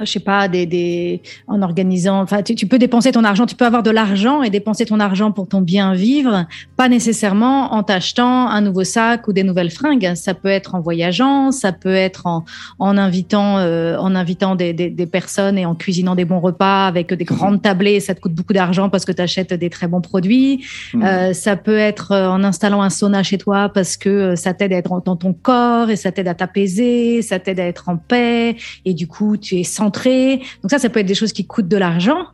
je 0.06 0.12
sais 0.12 0.20
pas, 0.20 0.48
des, 0.48 0.66
des, 0.66 1.22
en 1.48 1.62
organisant. 1.62 2.22
Enfin, 2.22 2.42
tu, 2.42 2.56
tu, 2.56 2.68
peux 2.68 2.80
dépenser 2.80 3.12
ton 3.12 3.24
argent. 3.24 3.46
Tu 3.46 3.56
peux 3.56 3.66
avoir 3.66 3.84
de 3.84 3.92
l'argent 3.92 4.44
et 4.44 4.50
dépenser 4.50 4.86
ton 4.86 5.00
argent 5.00 5.32
pour 5.32 5.48
ton 5.48 5.62
bien 5.62 5.94
vivre, 5.94 6.46
pas 6.78 6.90
nécessairement 6.90 7.74
en 7.74 7.84
t'achetant 7.84 8.48
un 8.48 8.62
nouveau 8.62 8.84
sac 8.84 9.28
ou 9.28 9.34
des 9.34 9.44
nouvelles 9.44 9.72
fringues. 9.72 10.14
Ça 10.16 10.34
peut 10.34 10.48
être 10.50 10.76
en 10.76 10.82
voyageant, 10.82 11.52
ça 11.52 11.72
peut 11.72 11.94
être 11.94 12.28
en, 12.28 12.46
en 12.80 12.98
invitant, 12.98 13.58
euh, 13.58 13.98
en 13.98 14.16
invitant 14.16 14.56
des, 14.56 14.74
des, 14.74 14.90
des, 14.90 15.06
personnes 15.06 15.58
et 15.58 15.66
en 15.66 15.76
cuisinant 15.76 16.16
des 16.16 16.26
bons 16.26 16.40
repas 16.40 16.88
avec 16.88 17.14
des 17.14 17.26
grandes 17.26 17.62
tablées. 17.62 18.00
Ça 18.00 18.16
te 18.16 18.22
coûte 18.22 18.34
beaucoup 18.34 18.54
d'argent 18.54 18.90
parce 18.90 19.06
que 19.06 19.12
tu 19.12 19.22
achètes 19.22 19.54
des 19.54 19.70
très 19.70 19.88
bons 19.88 20.02
produits. 20.02 20.66
Mmh. 20.94 21.04
Euh, 21.04 21.34
ça 21.34 21.56
peut 21.56 21.78
être 21.78 22.12
euh, 22.12 22.30
en 22.30 22.44
installant 22.44 22.82
un 22.82 22.90
sauna 22.90 23.24
chez 23.24 23.38
toi 23.38 23.70
parce 23.70 23.98
que 23.98 24.36
ça 24.36 24.54
t'aide 24.54 24.74
à 24.74 24.78
être 24.78 25.02
dans 25.06 25.16
ton 25.16 25.34
corps 25.34 25.90
et 25.90 25.96
ça 25.96 26.12
t'aide 26.12 26.28
à 26.28 26.34
t'apaiser, 26.34 27.22
ça 27.22 27.40
t'aide 27.40 27.60
à 27.60 27.66
être 27.66 27.90
en 27.90 27.98
paix 27.98 28.56
et 28.86 28.94
du 28.94 29.08
coup 29.08 29.38
tu 29.38 29.60
es 29.60 29.64
sans 29.64 29.91
donc 29.92 30.72
ça, 30.72 30.80
ça 30.80 30.90
peut 30.90 31.00
être 31.00 31.06
des 31.06 31.16
choses 31.16 31.34
qui 31.34 31.46
coûtent 31.46 31.68
de 31.68 31.78
l'argent 31.78 32.26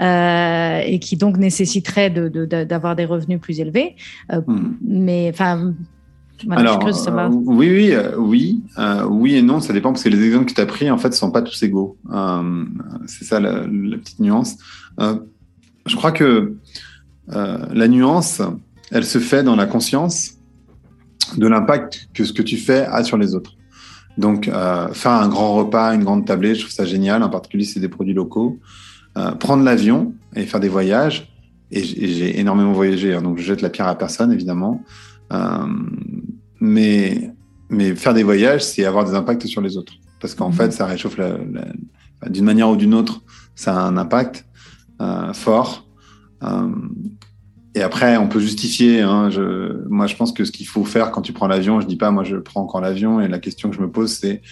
euh, 0.00 0.80
et 0.84 0.98
qui 0.98 1.16
donc 1.16 1.36
nécessiteraient 1.36 2.10
d'avoir 2.10 2.96
de, 2.96 3.02
de, 3.02 3.02
des 3.02 3.04
revenus 3.04 3.40
plus 3.40 3.60
élevés. 3.60 3.96
Euh, 4.32 4.40
hmm. 4.46 4.76
Mais 4.82 5.30
enfin. 5.32 5.74
Euh, 6.50 7.28
oui, 7.46 7.70
oui, 7.70 7.92
euh, 7.92 8.16
oui, 8.18 8.62
euh, 8.76 9.04
oui 9.04 9.36
et 9.36 9.42
non, 9.42 9.60
ça 9.60 9.72
dépend 9.72 9.92
parce 9.92 10.02
que 10.02 10.08
les 10.08 10.24
exemples 10.24 10.46
que 10.46 10.54
tu 10.54 10.60
as 10.60 10.66
pris, 10.66 10.90
en 10.90 10.98
fait, 10.98 11.14
sont 11.14 11.30
pas 11.30 11.42
tous 11.42 11.62
égaux. 11.62 11.96
C'est 13.06 13.24
ça 13.24 13.38
la, 13.38 13.66
la, 13.66 13.98
petite 13.98 14.18
nuance. 14.18 14.56
je 14.98 15.96
crois 15.96 16.12
que 16.12 16.56
la 17.28 17.88
nuance, 17.88 18.42
elle 18.90 19.04
se 19.04 19.18
fait 19.18 19.42
dans 19.42 19.56
la 19.56 19.66
conscience 19.66 20.32
de 21.36 21.46
l'impact 21.46 22.08
que 22.12 22.24
ce 22.24 22.32
que 22.32 22.42
tu 22.42 22.56
fais 22.56 22.86
a 22.86 23.04
sur 23.04 23.16
les 23.16 23.34
autres. 23.34 23.56
Donc, 24.18 24.48
euh, 24.48 24.88
faire 24.92 25.12
un 25.12 25.28
grand 25.28 25.54
repas, 25.54 25.94
une 25.94 26.04
grande 26.04 26.26
tablée, 26.26 26.54
je 26.54 26.60
trouve 26.60 26.72
ça 26.72 26.84
génial. 26.84 27.22
En 27.22 27.30
particulier, 27.30 27.64
c'est 27.64 27.80
des 27.80 27.88
produits 27.88 28.14
locaux. 28.14 28.58
Euh, 29.18 29.32
prendre 29.32 29.62
l'avion 29.62 30.14
et 30.34 30.44
faire 30.44 30.60
des 30.60 30.68
voyages. 30.68 31.28
Et 31.70 31.82
j'ai 31.82 32.38
énormément 32.38 32.72
voyagé, 32.72 33.14
hein, 33.14 33.22
donc 33.22 33.38
je 33.38 33.44
jette 33.44 33.62
la 33.62 33.70
pierre 33.70 33.88
à 33.88 33.96
personne, 33.96 34.30
évidemment. 34.30 34.82
Euh, 35.32 35.66
mais, 36.60 37.30
mais 37.70 37.94
faire 37.94 38.12
des 38.12 38.22
voyages, 38.22 38.62
c'est 38.62 38.84
avoir 38.84 39.06
des 39.06 39.14
impacts 39.14 39.46
sur 39.46 39.62
les 39.62 39.78
autres. 39.78 39.94
Parce 40.20 40.34
qu'en 40.34 40.50
mmh. 40.50 40.54
fait, 40.54 40.72
ça 40.72 40.84
réchauffe 40.84 41.16
la, 41.16 41.38
la, 41.50 42.28
d'une 42.28 42.44
manière 42.44 42.68
ou 42.68 42.76
d'une 42.76 42.92
autre, 42.92 43.22
ça 43.54 43.74
a 43.74 43.80
un 43.80 43.96
impact 43.96 44.44
euh, 45.00 45.32
fort. 45.32 45.86
Et 47.74 47.82
après, 47.82 48.16
on 48.18 48.28
peut 48.28 48.40
justifier. 48.40 49.00
Hein, 49.00 49.30
je, 49.30 49.86
moi, 49.88 50.06
je 50.06 50.16
pense 50.16 50.32
que 50.32 50.44
ce 50.44 50.52
qu'il 50.52 50.66
faut 50.66 50.84
faire 50.84 51.10
quand 51.10 51.22
tu 51.22 51.32
prends 51.32 51.46
l'avion, 51.46 51.80
je 51.80 51.86
dis 51.86 51.96
pas, 51.96 52.10
moi, 52.10 52.24
je 52.24 52.36
prends 52.36 52.60
encore 52.62 52.80
l'avion. 52.80 53.20
Et 53.20 53.28
la 53.28 53.38
question 53.38 53.70
que 53.70 53.76
je 53.76 53.80
me 53.80 53.90
pose, 53.90 54.12
c'est 54.12 54.42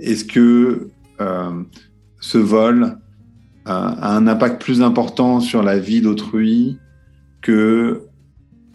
est-ce 0.00 0.24
que 0.24 0.88
euh, 1.20 1.50
ce 2.20 2.38
vol 2.38 2.82
euh, 2.84 3.70
a 3.70 4.16
un 4.16 4.26
impact 4.26 4.60
plus 4.60 4.82
important 4.82 5.40
sur 5.40 5.62
la 5.62 5.78
vie 5.78 6.00
d'autrui 6.00 6.78
que, 7.40 8.02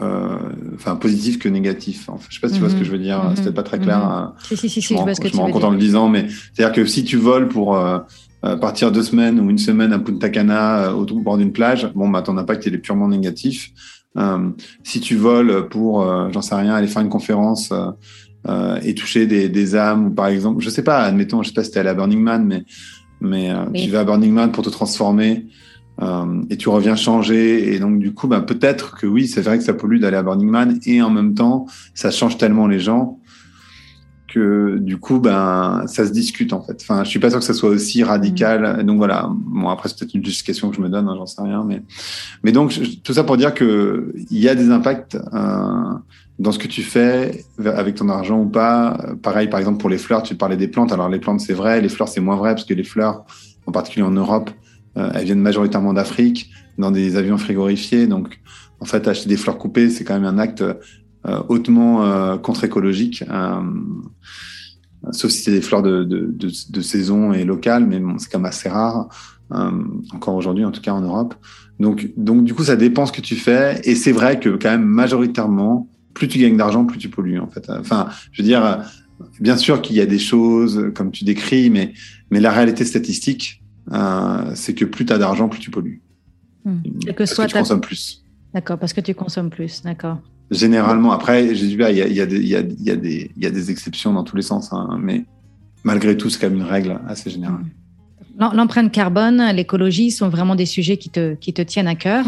euh, 0.02 0.38
enfin, 0.76 0.96
positif 0.96 1.38
que 1.38 1.50
négatif. 1.50 2.08
Enfin, 2.08 2.26
je 2.30 2.36
sais 2.36 2.42
pas 2.42 2.48
si 2.48 2.54
tu 2.56 2.60
vois 2.62 2.70
ce 2.70 2.76
que 2.76 2.86
je 2.86 2.92
veux 2.92 2.98
dire. 2.98 3.22
Mm 3.22 3.34
-hmm. 3.34 3.36
C'était 3.36 3.52
pas 3.52 3.64
très 3.64 3.80
clair. 3.80 4.00
Mm 4.00 4.10
-hmm. 4.10 4.48
Si, 4.48 4.58
si, 4.58 4.70
si, 4.70 4.82
si, 4.82 4.94
je, 4.94 5.00
je 5.00 5.04
vois 5.04 5.16
ce 5.16 5.22
que 5.22 5.28
je 5.28 5.36
me 5.36 5.42
rends 5.42 5.52
compte 5.52 5.66
en 5.66 5.72
le 5.72 5.84
disant, 5.88 6.08
mais 6.08 6.28
c'est-à-dire 6.54 6.76
que 6.76 6.86
si 6.86 7.04
tu 7.04 7.18
voles 7.18 7.50
pour 7.50 7.78
euh, 8.44 8.52
euh, 8.52 8.56
partir 8.56 8.92
deux 8.92 9.04
semaines 9.04 9.40
ou 9.40 9.50
une 9.50 9.58
semaine 9.58 9.94
à 9.94 10.00
Punta 10.00 10.30
Cana 10.30 10.86
euh, 10.86 10.94
au 10.94 11.06
bord 11.06 11.38
d'une 11.38 11.52
plage, 11.52 11.92
bon, 11.96 12.10
bah, 12.10 12.22
ton 12.22 12.38
impact 12.38 12.66
il 12.66 12.74
est 12.74 12.80
purement 12.80 13.08
négatif. 13.08 13.72
Euh, 14.18 14.50
si 14.84 15.00
tu 15.00 15.16
voles 15.16 15.70
pour, 15.70 16.02
euh, 16.02 16.30
j'en 16.32 16.42
sais 16.42 16.56
rien, 16.56 16.74
aller 16.74 16.88
faire 16.88 17.02
une 17.02 17.10
conférence 17.10 17.72
euh, 18.48 18.80
et 18.84 18.94
toucher 18.94 19.26
des, 19.26 19.48
des, 19.48 19.76
âmes, 19.76 20.08
ou 20.08 20.10
par 20.12 20.28
exemple, 20.28 20.62
je 20.62 20.70
sais 20.70 20.84
pas, 20.84 21.00
admettons, 21.00 21.44
je 21.44 21.50
sais 21.50 21.54
pas 21.54 21.64
si 21.64 21.72
t'es 21.72 21.80
allé 21.80 21.90
à 21.90 21.94
Burning 21.94 22.22
Man, 22.22 22.46
mais, 22.46 22.64
mais 23.22 23.54
oui. 23.72 23.86
tu 23.86 23.90
vas 23.90 24.02
à 24.02 24.04
Burning 24.04 24.34
Man 24.34 24.52
pour 24.52 24.64
te 24.64 24.70
transformer 24.70 25.48
et 26.50 26.58
tu 26.58 26.68
reviens 26.68 26.96
changer. 26.96 27.76
Et 27.76 27.80
donc, 27.80 28.00
du 28.00 28.12
coup, 28.12 28.28
bah, 28.28 28.42
peut-être 28.42 28.98
que 28.98 29.06
oui, 29.06 29.28
c'est 29.28 29.42
vrai 29.42 29.60
que 29.60 29.64
ça 29.64 29.76
pollue 29.76 30.00
d'aller 30.00 30.18
à 30.18 30.24
Burning 30.24 30.50
Man 30.50 30.80
et 30.88 31.04
en 31.04 31.12
même 31.12 31.36
temps, 31.36 31.68
ça 31.94 32.10
change 32.10 32.40
tellement 32.40 32.66
les 32.66 32.80
gens 32.80 33.20
que 34.32 34.78
du 34.80 34.98
coup, 34.98 35.20
ben, 35.20 35.84
ça 35.88 36.06
se 36.06 36.12
discute 36.12 36.54
en 36.54 36.62
fait. 36.62 36.78
Enfin, 36.82 37.04
je 37.04 37.10
suis 37.10 37.20
pas 37.20 37.30
sûr 37.30 37.40
que 37.40 37.46
ça 37.46 37.54
soit 37.54 37.70
aussi 37.70 38.04
radical. 38.04 38.80
Mmh. 38.80 38.84
Donc 38.84 38.98
voilà. 38.98 39.30
Bon, 39.32 39.70
après 39.70 39.90
c'est 39.90 40.00
peut-être 40.00 40.14
une 40.14 40.24
justification 40.24 40.70
que 40.70 40.76
je 40.76 40.82
me 40.82 40.90
donne, 40.90 41.08
hein, 41.08 41.16
j'en 41.18 41.26
sais 41.26 41.42
rien, 41.42 41.64
mais 41.64 41.84
mais 42.44 42.52
donc 42.52 42.80
tout 43.04 43.14
ça 43.14 43.24
pour 43.24 43.38
dire 43.38 43.54
que 43.54 44.14
il 44.30 44.40
y 44.40 44.50
a 44.50 44.56
des 44.56 44.70
impacts 44.72 45.16
euh, 45.16 45.94
dans 46.40 46.52
ce 46.52 46.60
que 46.60 46.68
tu 46.68 46.82
fais 46.82 47.46
avec 47.64 47.96
ton 47.96 48.10
argent 48.10 48.40
ou 48.40 48.48
pas. 48.48 48.98
Pareil, 49.22 49.50
par 49.50 49.60
exemple 49.60 49.80
pour 49.80 49.90
les 49.90 49.98
fleurs, 49.98 50.24
tu 50.24 50.36
parlais 50.36 50.58
des 50.58 50.68
plantes. 50.68 50.92
Alors 50.92 51.10
les 51.10 51.20
plantes 51.20 51.42
c'est 51.42 51.54
vrai, 51.54 51.82
les 51.82 51.90
fleurs 51.90 52.08
c'est 52.08 52.22
moins 52.22 52.38
vrai 52.38 52.56
parce 52.56 52.66
que 52.66 52.74
les 52.74 52.84
fleurs, 52.84 53.26
en 53.66 53.72
particulier 53.72 54.06
en 54.06 54.12
Europe, 54.12 54.50
euh, 54.98 55.12
elles 55.14 55.26
viennent 55.26 55.42
majoritairement 55.42 55.94
d'Afrique, 55.94 56.50
dans 56.78 56.92
des 56.92 57.18
avions 57.18 57.38
frigorifiés. 57.38 58.08
Donc 58.08 58.40
en 58.82 58.86
fait, 58.86 59.08
acheter 59.08 59.30
des 59.30 59.38
fleurs 59.38 59.60
coupées, 59.60 59.90
c'est 59.90 60.04
quand 60.04 60.16
même 60.16 60.26
un 60.26 60.40
acte 60.40 60.64
hautement 61.48 62.04
euh, 62.04 62.38
contre-écologique. 62.38 63.24
Euh, 63.30 63.62
sauf 65.12 65.32
si 65.32 65.42
c'est 65.42 65.52
des 65.52 65.62
fleurs 65.62 65.82
de, 65.82 66.04
de, 66.04 66.28
de, 66.28 66.52
de, 66.70 66.82
saison 66.82 67.34
et 67.34 67.44
locales, 67.44 67.86
mais 67.86 68.00
bon, 68.00 68.18
c'est 68.18 68.30
quand 68.32 68.40
même 68.40 68.46
assez 68.46 68.70
rare, 68.70 69.10
euh, 69.52 69.72
encore 70.12 70.36
aujourd'hui, 70.36 70.66
en 70.66 70.72
tout 70.72 70.82
cas 70.82 70.94
en 70.94 71.02
Europe. 71.02 71.36
Donc, 71.80 72.12
donc, 72.18 72.44
du 72.44 72.54
coup, 72.54 72.64
ça 72.64 72.76
dépend 72.76 73.06
ce 73.06 73.12
que 73.12 73.22
tu 73.22 73.36
fais. 73.36 73.82
Et 73.84 73.96
c'est 73.96 74.12
vrai 74.12 74.40
que 74.40 74.50
quand 74.50 74.70
même, 74.70 74.86
majoritairement, 74.86 75.90
plus 76.14 76.28
tu 76.28 76.38
gagnes 76.38 76.58
d'argent, 76.58 76.86
plus 76.86 77.00
tu 77.00 77.10
pollues, 77.10 77.40
en 77.40 77.48
fait. 77.48 77.70
Enfin, 77.70 78.10
je 78.32 78.42
veux 78.42 78.48
dire, 78.48 78.84
bien 79.40 79.58
sûr 79.58 79.82
qu'il 79.82 79.96
y 79.96 80.02
a 80.02 80.06
des 80.06 80.20
choses, 80.20 80.92
comme 80.94 81.12
tu 81.12 81.24
décris, 81.24 81.70
mais, 81.70 81.94
mais 82.30 82.40
la 82.40 82.52
réalité 82.52 82.86
statistique, 82.86 83.62
euh, 83.92 84.52
c'est 84.56 84.74
que 84.74 84.86
plus 84.86 85.06
tu 85.06 85.14
as 85.14 85.18
d'argent, 85.18 85.50
plus 85.50 85.60
tu 85.60 85.72
pollues. 85.72 86.02
Hmm. 86.64 86.82
que 86.84 87.14
parce 87.14 87.34
soit 87.34 87.46
que 87.46 87.52
tu 87.52 87.58
consommes 87.58 87.82
plus. 87.82 88.24
D'accord, 88.54 88.78
parce 88.78 88.94
que 88.94 89.02
tu 89.02 89.16
consommes 89.16 89.50
plus, 89.50 89.82
d'accord. 89.82 90.20
Généralement, 90.52 91.14
après, 91.14 91.56
j'ai 91.56 91.68
dit, 91.68 91.74
il 91.74 91.80
y 91.80 91.84
a, 91.84 91.92
y, 91.92 92.02
a 92.02 92.08
y, 92.08 92.22
a, 92.22 92.26
y, 92.26 92.56
a 92.56 92.96
y 93.38 93.46
a, 93.46 93.50
des 93.50 93.72
exceptions 93.72 94.12
dans 94.12 94.26
tous 94.26 94.36
les 94.36 94.42
sens, 94.42 94.74
hein, 94.74 95.00
mais 95.02 95.24
malgré 95.86 96.18
tout, 96.18 96.30
c'est 96.30 96.42
quand 96.42 96.50
même 96.50 96.60
une 96.60 96.66
règle 96.66 97.00
assez 97.08 97.30
générale. 97.30 97.64
L'empreinte 98.38 98.92
carbone, 98.92 99.42
l'écologie 99.54 100.12
sont 100.12 100.28
vraiment 100.28 100.56
des 100.56 100.66
sujets 100.66 100.98
qui 100.98 101.10
te, 101.10 101.36
qui 101.36 101.54
te 101.54 101.62
tiennent 101.62 101.88
à 101.88 101.96
cœur. 101.96 102.26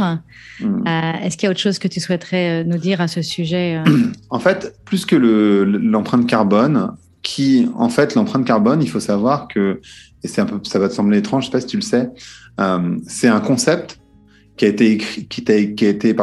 Hmm. 0.62 0.84
Euh, 0.88 1.12
Est-ce 1.24 1.38
qu'il 1.38 1.48
y 1.48 1.50
a 1.50 1.52
autre 1.52 1.60
chose 1.60 1.80
que 1.80 1.88
tu 1.88 2.00
souhaiterais 2.00 2.62
euh, 2.62 2.64
nous 2.64 2.78
dire 2.78 3.02
à 3.02 3.08
ce 3.08 3.22
sujet 3.22 3.78
euh? 3.78 3.92
En 4.30 4.40
fait, 4.40 4.76
plus 4.86 5.06
que 5.06 5.16
l'empreinte 5.16 6.28
carbone, 6.28 6.92
qui, 7.24 7.68
en 7.76 7.90
fait, 7.90 8.16
l'empreinte 8.16 8.46
carbone, 8.46 8.82
il 8.82 8.90
faut 8.90 9.00
savoir 9.00 9.48
que, 9.48 9.82
et 10.24 10.28
c'est 10.28 10.42
un 10.42 10.46
peu, 10.46 10.60
ça 10.64 10.80
va 10.80 10.88
te 10.88 10.94
sembler 10.94 11.18
étrange, 11.18 11.44
je 11.44 11.48
sais 11.48 11.52
pas 11.52 11.62
si 11.62 11.68
tu 11.68 11.78
le 11.78 11.82
sais, 11.82 12.10
euh, 12.60 12.98
c'est 13.08 13.28
un 13.28 13.40
concept 13.40 14.00
qui 14.58 14.66
a 14.66 14.68
été 14.68 14.92
écrit, 14.92 15.26
qui, 15.26 15.44
a, 15.52 15.56
été 15.56 16.16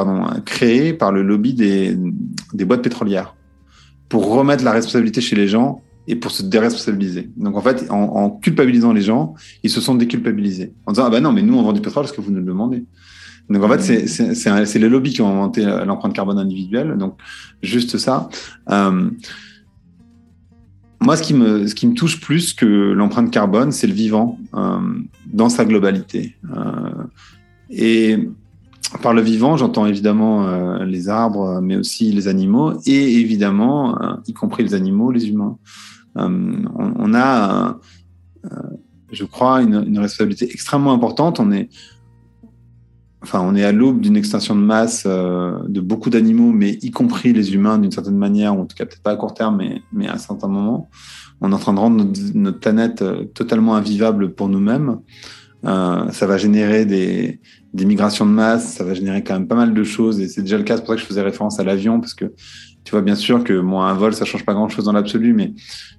créé 0.44 0.92
par 0.92 1.12
le 1.12 1.22
lobby 1.22 1.54
des, 1.54 2.64
boîtes 2.64 2.82
pétrolières 2.82 3.34
pour 4.08 4.32
remettre 4.32 4.64
la 4.64 4.72
responsabilité 4.72 5.20
chez 5.20 5.36
les 5.36 5.48
gens 5.48 5.82
et 6.06 6.16
pour 6.16 6.30
se 6.30 6.42
déresponsabiliser. 6.42 7.30
Donc 7.36 7.56
en 7.56 7.60
fait, 7.60 7.86
en, 7.90 8.30
culpabilisant 8.30 8.92
les 8.92 9.02
gens, 9.02 9.34
ils 9.62 9.70
se 9.70 9.80
sont 9.80 9.94
déculpabilisés 9.94 10.72
en 10.86 10.92
disant 10.92 11.04
ah 11.06 11.10
ben 11.10 11.22
non 11.22 11.32
mais 11.32 11.42
nous 11.42 11.54
on 11.54 11.62
vend 11.62 11.72
du 11.72 11.80
pétrole 11.80 12.04
parce 12.04 12.16
que 12.16 12.20
vous 12.20 12.30
nous 12.30 12.40
le 12.40 12.46
demandez. 12.46 12.84
Donc 13.48 13.64
en 13.64 13.68
fait 13.68 14.06
c'est 14.06 14.78
les 14.78 14.88
lobbies 14.88 15.12
qui 15.12 15.22
ont 15.22 15.30
inventé 15.30 15.62
l'empreinte 15.64 16.14
carbone 16.14 16.38
individuelle. 16.38 16.96
Donc 16.98 17.16
juste 17.62 17.98
ça. 17.98 18.28
Euh, 18.70 19.10
moi, 21.02 21.16
ce 21.16 21.22
qui 21.22 21.32
me, 21.32 21.66
ce 21.66 21.74
qui 21.74 21.86
me 21.86 21.94
touche 21.94 22.20
plus 22.20 22.52
que 22.52 22.66
l'empreinte 22.66 23.30
carbone, 23.30 23.72
c'est 23.72 23.86
le 23.86 23.94
vivant 23.94 24.38
euh, 24.54 24.78
dans 25.26 25.48
sa 25.48 25.64
globalité. 25.64 26.36
Euh, 26.54 26.90
et 27.70 28.18
par 29.02 29.14
le 29.14 29.22
vivant, 29.22 29.56
j'entends 29.56 29.86
évidemment 29.86 30.46
euh, 30.46 30.84
les 30.84 31.08
arbres, 31.08 31.60
mais 31.62 31.76
aussi 31.76 32.10
les 32.10 32.26
animaux, 32.26 32.72
et 32.86 33.20
évidemment, 33.20 34.00
euh, 34.02 34.14
y 34.26 34.32
compris 34.32 34.64
les 34.64 34.74
animaux, 34.74 35.12
les 35.12 35.28
humains. 35.28 35.58
Euh, 36.16 36.64
on, 36.74 37.14
a, 37.14 37.78
je 39.12 39.24
crois, 39.24 39.62
une, 39.62 39.98
responsabilité 39.98 40.50
extrêmement 40.52 40.92
importante. 40.92 41.38
On 41.38 41.52
est, 41.52 41.68
enfin, 43.22 43.40
on 43.42 43.54
est 43.54 43.64
à 43.64 43.70
l'aube 43.70 44.00
d'une 44.00 44.16
extinction 44.16 44.56
de 44.56 44.60
masse 44.60 45.06
de 45.06 45.80
beaucoup 45.80 46.10
d'animaux, 46.10 46.50
mais 46.50 46.70
y 46.82 46.90
compris 46.90 47.32
les 47.32 47.54
humains 47.54 47.78
d'une 47.78 47.92
certaine 47.92 48.18
manière, 48.18 48.58
ou 48.58 48.62
en 48.62 48.66
tout 48.66 48.76
cas 48.76 48.86
peut-être 48.86 49.02
pas 49.02 49.12
à 49.12 49.16
court 49.16 49.34
terme, 49.34 49.58
mais, 49.58 49.82
mais 49.92 50.08
à 50.08 50.14
un 50.14 50.18
certain 50.18 50.48
moment. 50.48 50.90
On 51.40 51.52
est 51.52 51.54
en 51.54 51.58
train 51.58 51.74
de 51.74 51.78
rendre 51.78 52.04
notre 52.34 52.58
planète 52.58 53.04
totalement 53.34 53.76
invivable 53.76 54.34
pour 54.34 54.48
nous-mêmes. 54.48 54.98
Euh, 55.64 56.10
ça 56.10 56.26
va 56.26 56.38
générer 56.38 56.86
des, 56.86 57.40
des, 57.74 57.84
migrations 57.84 58.24
de 58.24 58.30
masse, 58.30 58.72
ça 58.72 58.84
va 58.84 58.94
générer 58.94 59.22
quand 59.22 59.34
même 59.34 59.46
pas 59.46 59.56
mal 59.56 59.74
de 59.74 59.84
choses, 59.84 60.18
et 60.18 60.26
c'est 60.28 60.40
déjà 60.40 60.56
le 60.56 60.64
cas, 60.64 60.76
c'est 60.76 60.82
pour 60.82 60.90
ça 60.90 60.94
que 60.94 61.02
je 61.02 61.06
faisais 61.06 61.20
référence 61.20 61.60
à 61.60 61.64
l'avion, 61.64 62.00
parce 62.00 62.14
que 62.14 62.32
tu 62.84 62.92
vois 62.92 63.02
bien 63.02 63.14
sûr 63.14 63.44
que 63.44 63.52
moi 63.52 63.88
un 63.88 63.94
vol 63.94 64.14
ça 64.14 64.24
change 64.24 64.44
pas 64.44 64.54
grand 64.54 64.68
chose 64.68 64.86
dans 64.86 64.92
l'absolu, 64.92 65.34
mais 65.34 65.52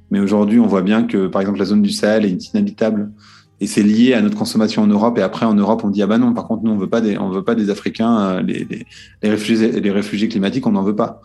mais 0.09 0.19
aujourd'hui 0.19 0.59
on 0.59 0.67
voit 0.67 0.81
bien 0.81 1.03
que 1.03 1.27
par 1.27 1.41
exemple 1.41 1.59
la 1.59 1.65
zone 1.65 1.81
du 1.81 1.91
Sahel 1.91 2.25
est 2.25 2.51
inhabitable 2.53 3.11
et 3.59 3.67
c'est 3.67 3.83
lié 3.83 4.13
à 4.13 4.21
notre 4.21 4.37
consommation 4.37 4.81
en 4.81 4.87
Europe. 4.87 5.17
Et 5.19 5.21
après 5.21 5.45
en 5.45 5.53
Europe 5.53 5.83
on 5.83 5.89
dit 5.89 6.01
ah 6.01 6.07
bah 6.07 6.17
non, 6.17 6.33
par 6.33 6.47
contre 6.47 6.63
nous 6.63 6.71
on 6.71 6.77
veut 6.77 6.89
pas 6.89 7.01
des 7.01 7.17
on 7.17 7.29
veut 7.29 7.43
pas 7.43 7.55
des 7.55 7.69
Africains, 7.69 8.19
euh, 8.19 8.41
les, 8.41 8.65
les, 8.65 8.85
les 9.21 9.29
réfugiés 9.29 9.79
les 9.79 9.91
réfugiés 9.91 10.27
climatiques 10.27 10.65
on 10.65 10.71
n'en 10.71 10.83
veut 10.83 10.95
pas. 10.95 11.21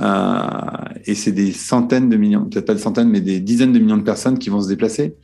Euh, 0.00 0.40
et 1.04 1.14
c'est 1.14 1.32
des 1.32 1.52
centaines 1.52 2.08
de 2.08 2.16
millions, 2.16 2.44
peut-être 2.44 2.66
pas 2.66 2.74
des 2.74 2.80
centaines, 2.80 3.08
mais 3.08 3.20
des 3.20 3.40
dizaines 3.40 3.72
de 3.72 3.78
millions 3.78 3.98
de 3.98 4.02
personnes 4.02 4.38
qui 4.38 4.48
vont 4.48 4.62
se 4.62 4.68
déplacer. 4.68 5.16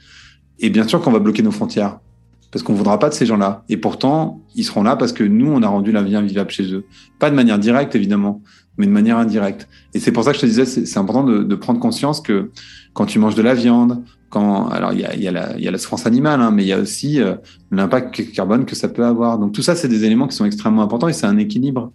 Et 0.58 0.70
bien 0.70 0.86
sûr 0.86 1.00
qu'on 1.00 1.12
va 1.12 1.20
bloquer 1.20 1.42
nos 1.42 1.52
frontières 1.52 2.00
parce 2.50 2.62
qu'on 2.62 2.72
ne 2.72 2.78
voudra 2.78 2.98
pas 2.98 3.08
de 3.08 3.14
ces 3.14 3.26
gens-là. 3.26 3.64
Et 3.68 3.76
pourtant, 3.76 4.40
ils 4.54 4.64
seront 4.64 4.82
là 4.82 4.96
parce 4.96 5.12
que 5.12 5.24
nous, 5.24 5.50
on 5.50 5.62
a 5.62 5.68
rendu 5.68 5.92
la 5.92 6.02
vie 6.02 6.16
invivable 6.16 6.50
chez 6.50 6.72
eux. 6.72 6.86
Pas 7.18 7.30
de 7.30 7.34
manière 7.34 7.58
directe, 7.58 7.94
évidemment, 7.94 8.42
mais 8.78 8.86
de 8.86 8.90
manière 8.90 9.18
indirecte. 9.18 9.68
Et 9.94 10.00
c'est 10.00 10.12
pour 10.12 10.24
ça 10.24 10.30
que 10.30 10.36
je 10.36 10.42
te 10.42 10.46
disais, 10.46 10.64
c'est 10.64 10.98
important 10.98 11.24
de, 11.24 11.54
prendre 11.54 11.80
conscience 11.80 12.20
que 12.20 12.50
quand 12.94 13.06
tu 13.06 13.18
manges 13.18 13.34
de 13.34 13.42
la 13.42 13.54
viande, 13.54 14.02
quand 14.30 14.68
alors 14.68 14.92
il 14.92 15.00
y 15.00 15.04
a, 15.04 15.14
y 15.14 15.28
a 15.68 15.70
la 15.70 15.78
souffrance 15.78 16.06
animale, 16.06 16.40
hein, 16.40 16.50
mais 16.50 16.64
il 16.64 16.68
y 16.68 16.72
a 16.72 16.78
aussi 16.78 17.20
euh, 17.20 17.34
l'impact 17.70 18.32
carbone 18.32 18.64
que 18.64 18.74
ça 18.74 18.88
peut 18.88 19.04
avoir. 19.04 19.38
Donc 19.38 19.52
tout 19.52 19.62
ça, 19.62 19.74
c'est 19.74 19.88
des 19.88 20.04
éléments 20.04 20.26
qui 20.26 20.36
sont 20.36 20.44
extrêmement 20.44 20.82
importants 20.82 21.08
et 21.08 21.12
c'est 21.12 21.26
un 21.26 21.38
équilibre. 21.38 21.92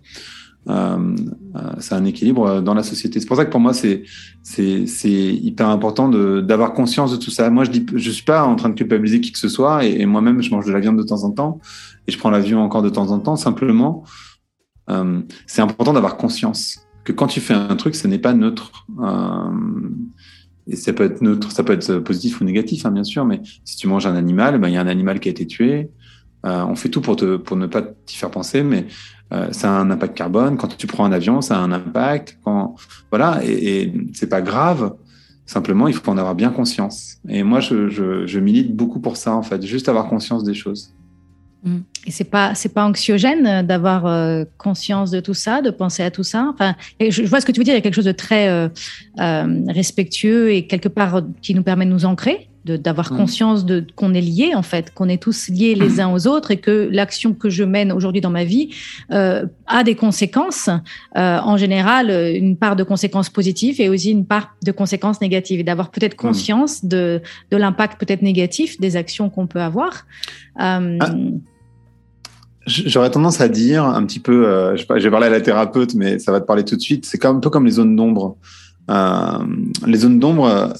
Euh, 0.69 1.15
euh, 1.55 1.59
c'est 1.79 1.95
un 1.95 2.05
équilibre 2.05 2.61
dans 2.61 2.73
la 2.73 2.83
société. 2.83 3.19
C'est 3.19 3.25
pour 3.25 3.35
ça 3.35 3.45
que 3.45 3.51
pour 3.51 3.59
moi, 3.59 3.73
c'est 3.73 4.03
hyper 5.03 5.67
important 5.69 6.09
d'avoir 6.09 6.73
conscience 6.73 7.11
de 7.11 7.17
tout 7.17 7.31
ça. 7.31 7.49
Moi, 7.49 7.65
je 7.65 7.71
dis, 7.71 7.85
je 7.95 8.11
suis 8.11 8.23
pas 8.23 8.43
en 8.43 8.55
train 8.55 8.69
de 8.69 8.75
culpabiliser 8.75 9.21
qui 9.21 9.31
que 9.31 9.39
ce 9.39 9.49
soit, 9.49 9.85
et, 9.85 10.05
moi-même, 10.05 10.41
je 10.41 10.51
mange 10.51 10.65
de 10.65 10.71
la 10.71 10.79
viande 10.79 10.97
de 10.97 11.03
temps 11.03 11.23
en 11.23 11.31
temps, 11.31 11.59
et 12.07 12.11
je 12.11 12.17
prends 12.17 12.29
l'avion 12.29 12.61
encore 12.61 12.81
de 12.81 12.89
temps 12.89 13.11
en 13.11 13.19
temps. 13.19 13.35
Simplement, 13.35 14.03
euh, 14.89 15.21
c'est 15.47 15.61
important 15.61 15.93
d'avoir 15.93 16.17
conscience 16.17 16.79
que 17.03 17.11
quand 17.11 17.27
tu 17.27 17.41
fais 17.41 17.53
un 17.53 17.75
truc, 17.75 17.95
ce 17.95 18.07
n'est 18.07 18.19
pas 18.19 18.33
neutre. 18.33 18.85
Euh, 19.01 19.89
et 20.67 20.77
ça 20.77 20.93
peut 20.93 21.03
être 21.03 21.21
neutre, 21.21 21.51
ça 21.51 21.63
peut 21.63 21.73
être 21.73 21.97
positif 21.97 22.39
ou 22.39 22.45
négatif, 22.45 22.85
hein, 22.85 22.91
bien 22.91 23.03
sûr, 23.03 23.25
mais 23.25 23.41
si 23.65 23.75
tu 23.75 23.87
manges 23.87 24.05
un 24.05 24.15
animal, 24.15 24.59
ben, 24.59 24.69
il 24.69 24.75
y 24.75 24.77
a 24.77 24.81
un 24.81 24.87
animal 24.87 25.19
qui 25.19 25.27
a 25.27 25.31
été 25.31 25.45
tué. 25.45 25.89
Euh, 26.45 26.65
on 26.65 26.75
fait 26.75 26.89
tout 26.89 27.01
pour, 27.01 27.15
te, 27.15 27.37
pour 27.37 27.55
ne 27.55 27.67
pas 27.67 27.81
t'y 27.81 28.17
faire 28.17 28.31
penser, 28.31 28.63
mais 28.63 28.85
euh, 29.31 29.47
ça 29.51 29.69
a 29.69 29.79
un 29.79 29.89
impact 29.89 30.17
carbone. 30.17 30.57
Quand 30.57 30.75
tu 30.75 30.87
prends 30.87 31.05
un 31.05 31.11
avion, 31.11 31.41
ça 31.41 31.57
a 31.57 31.59
un 31.59 31.71
impact. 31.71 32.37
Quand, 32.43 32.75
voilà, 33.09 33.39
et, 33.43 33.83
et 33.83 33.93
c'est 34.13 34.29
pas 34.29 34.41
grave. 34.41 34.95
Simplement, 35.45 35.87
il 35.87 35.93
faut 35.93 36.09
en 36.09 36.17
avoir 36.17 36.35
bien 36.35 36.49
conscience. 36.49 37.17
Et 37.27 37.43
moi, 37.43 37.59
je, 37.59 37.89
je, 37.89 38.39
milite 38.39 38.75
beaucoup 38.75 38.99
pour 38.99 39.17
ça, 39.17 39.33
en 39.33 39.41
fait, 39.41 39.65
juste 39.65 39.89
avoir 39.89 40.07
conscience 40.07 40.43
des 40.43 40.53
choses. 40.53 40.93
Mmh. 41.63 41.77
Et 42.07 42.11
c'est 42.11 42.25
pas 42.25 42.55
c'est 42.55 42.73
pas 42.73 42.85
anxiogène 42.85 43.65
d'avoir 43.65 44.05
euh, 44.05 44.43
conscience 44.57 45.11
de 45.11 45.21
tout 45.21 45.33
ça, 45.33 45.61
de 45.61 45.69
penser 45.69 46.03
à 46.03 46.11
tout 46.11 46.23
ça? 46.23 46.49
Enfin, 46.53 46.75
je, 46.99 47.23
vois 47.23 47.39
ce 47.39 47.45
que 47.45 47.53
tu 47.53 47.59
veux 47.59 47.63
dire. 47.63 47.73
Il 47.73 47.77
y 47.77 47.79
a 47.79 47.81
quelque 47.81 47.95
chose 47.95 48.03
de 48.03 48.11
très 48.11 48.69
respectueux 49.69 50.51
et 50.51 50.67
quelque 50.67 50.89
part 50.89 51.21
qui 51.41 51.55
nous 51.55 51.63
permet 51.63 51.85
de 51.85 51.91
nous 51.91 52.03
ancrer 52.05 52.49
d'avoir 52.65 53.11
mmh. 53.11 53.17
conscience 53.17 53.65
de 53.65 53.85
qu'on 53.95 54.13
est 54.13 54.21
liés 54.21 54.53
en 54.55 54.61
fait, 54.61 54.93
qu'on 54.93 55.09
est 55.09 55.21
tous 55.21 55.49
liés 55.49 55.75
les 55.75 55.99
uns 56.01 56.13
aux 56.13 56.27
autres 56.27 56.51
et 56.51 56.57
que 56.57 56.89
l'action 56.91 57.33
que 57.33 57.49
je 57.49 57.63
mène 57.63 57.91
aujourd'hui 57.91 58.21
dans 58.21 58.29
ma 58.29 58.43
vie 58.43 58.69
euh, 59.11 59.45
a 59.67 59.83
des 59.83 59.95
conséquences, 59.95 60.69
euh, 61.17 61.39
en 61.39 61.57
général 61.57 62.09
une 62.09 62.57
part 62.57 62.75
de 62.75 62.83
conséquences 62.83 63.29
positives 63.29 63.81
et 63.81 63.89
aussi 63.89 64.11
une 64.11 64.25
part 64.25 64.55
de 64.63 64.71
conséquences 64.71 65.21
négatives 65.21 65.59
et 65.59 65.63
d'avoir 65.63 65.91
peut-être 65.91 66.13
mmh. 66.13 66.27
conscience 66.27 66.85
de, 66.85 67.21
de 67.51 67.57
l'impact 67.57 67.99
peut-être 67.99 68.21
négatif 68.21 68.79
des 68.79 68.95
actions 68.95 69.29
qu'on 69.29 69.47
peut 69.47 69.61
avoir. 69.61 70.05
Euh, 70.59 70.97
ah. 70.99 71.13
J'aurais 72.65 73.11
tendance 73.11 73.41
à 73.41 73.49
dire 73.49 73.83
un 73.83 74.05
petit 74.05 74.19
peu, 74.19 74.47
euh, 74.47 74.75
vais 74.75 75.11
parler 75.11 75.27
à 75.27 75.29
la 75.29 75.41
thérapeute, 75.41 75.95
mais 75.95 76.17
ça 76.19 76.31
va 76.31 76.39
te 76.39 76.45
parler 76.45 76.63
tout 76.63 76.77
de 76.77 76.81
suite. 76.81 77.05
C'est 77.05 77.23
un 77.25 77.39
peu 77.39 77.49
comme 77.49 77.65
les 77.65 77.73
zones 77.73 77.95
d'ombre. 77.95 78.37
Euh, 78.89 79.39
les 79.85 79.97
zones 79.97 80.19
d'ombre, 80.19 80.73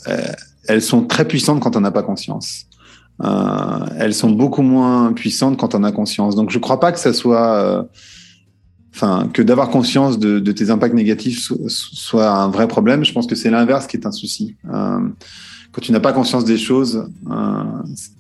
elles 0.68 0.82
sont 0.82 1.06
très 1.06 1.28
puissantes 1.28 1.60
quand 1.62 1.76
on 1.76 1.82
n'a 1.82 1.92
pas 1.92 2.04
conscience. 2.04 2.66
Euh, 3.24 3.86
elles 3.98 4.14
sont 4.14 4.32
beaucoup 4.32 4.62
moins 4.62 5.14
puissantes 5.14 5.58
quand 5.58 5.76
on 5.76 5.84
a 5.84 5.92
conscience. 5.92 6.36
Donc, 6.36 6.50
je 6.50 6.58
ne 6.58 6.62
crois 6.62 6.80
pas 6.80 6.92
que 6.92 7.00
ça 7.00 7.14
soit, 7.14 7.56
euh, 7.56 7.84
enfin, 8.94 9.30
que 9.32 9.42
d'avoir 9.42 9.70
conscience 9.70 10.18
de, 10.20 10.40
tes 10.52 10.70
impacts 10.72 10.96
négatifs 10.96 11.52
soit 11.68 12.30
un 12.30 12.50
vrai 12.50 12.68
problème. 12.68 13.04
Je 13.06 13.14
pense 13.14 13.28
que 13.28 13.36
c'est 13.36 13.50
l'inverse 13.50 13.88
qui 13.88 13.98
est 13.98 14.06
un 14.06 14.12
souci. 14.12 14.56
Euh, 14.74 15.00
quand 15.72 15.82
tu 15.82 15.92
n'as 15.92 16.00
pas 16.00 16.14
conscience 16.14 16.46
des 16.46 16.58
choses, 16.58 17.08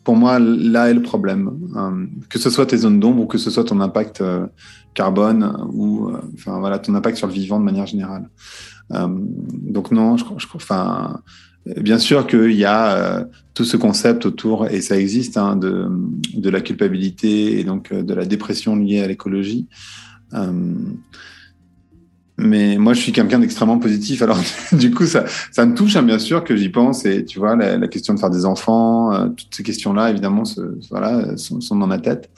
pour 0.03 0.15
moi, 0.15 0.39
là 0.39 0.89
est 0.89 0.93
le 0.95 1.03
problème. 1.03 1.51
Que 2.27 2.39
ce 2.39 2.49
soit 2.49 2.65
tes 2.65 2.77
zones 2.77 2.99
d'ombre 2.99 3.21
ou 3.21 3.27
que 3.27 3.37
ce 3.37 3.51
soit 3.51 3.63
ton 3.63 3.79
impact 3.79 4.23
carbone 4.95 5.55
ou, 5.71 6.11
enfin, 6.33 6.57
voilà, 6.59 6.79
ton 6.79 6.95
impact 6.95 7.17
sur 7.17 7.27
le 7.27 7.33
vivant 7.33 7.59
de 7.59 7.63
manière 7.63 7.85
générale. 7.85 8.27
donc 8.89 9.91
non, 9.91 10.17
je, 10.17 10.25
je 10.37 10.47
enfin 10.55 11.21
Bien 11.65 11.97
sûr 11.97 12.27
qu'il 12.27 12.51
y 12.51 12.65
a 12.65 12.95
euh, 12.95 13.23
tout 13.53 13.63
ce 13.63 13.77
concept 13.77 14.25
autour, 14.25 14.67
et 14.67 14.81
ça 14.81 14.99
existe, 14.99 15.37
hein, 15.37 15.55
de, 15.55 16.49
la 16.49 16.59
culpabilité 16.59 17.59
et 17.59 17.63
donc 17.63 17.91
euh, 17.91 18.03
de 18.03 18.13
la 18.13 18.25
dépression 18.25 18.75
liée 18.75 19.01
à 19.01 19.07
l'écologie. 19.07 19.67
Euh, 20.33 20.51
mais 22.37 22.77
moi, 22.77 22.93
je 22.93 22.99
suis 22.99 23.13
quelqu'un 23.13 23.39
d'extrêmement 23.39 23.79
positif. 23.79 24.21
Alors, 24.21 24.39
du 24.73 24.91
coup, 24.91 25.05
ça, 25.05 25.23
me 25.65 25.73
touche, 25.73 25.95
hein, 25.95 26.03
bien 26.03 26.19
sûr, 26.19 26.43
que 26.43 26.57
j'y 26.57 26.69
pense. 26.69 27.05
Et 27.05 27.23
tu 27.23 27.39
vois, 27.39 27.55
la, 27.55 27.87
question 27.87 28.13
de 28.13 28.19
faire 28.19 28.31
des 28.31 28.43
enfants, 28.43 29.29
toutes 29.29 29.55
ces 29.55 29.63
questions-là, 29.63 30.09
évidemment, 30.09 30.43
voilà, 30.89 31.37
sont, 31.37 31.59
dans 31.77 31.87
ma 31.87 31.99
tête. 31.99 32.29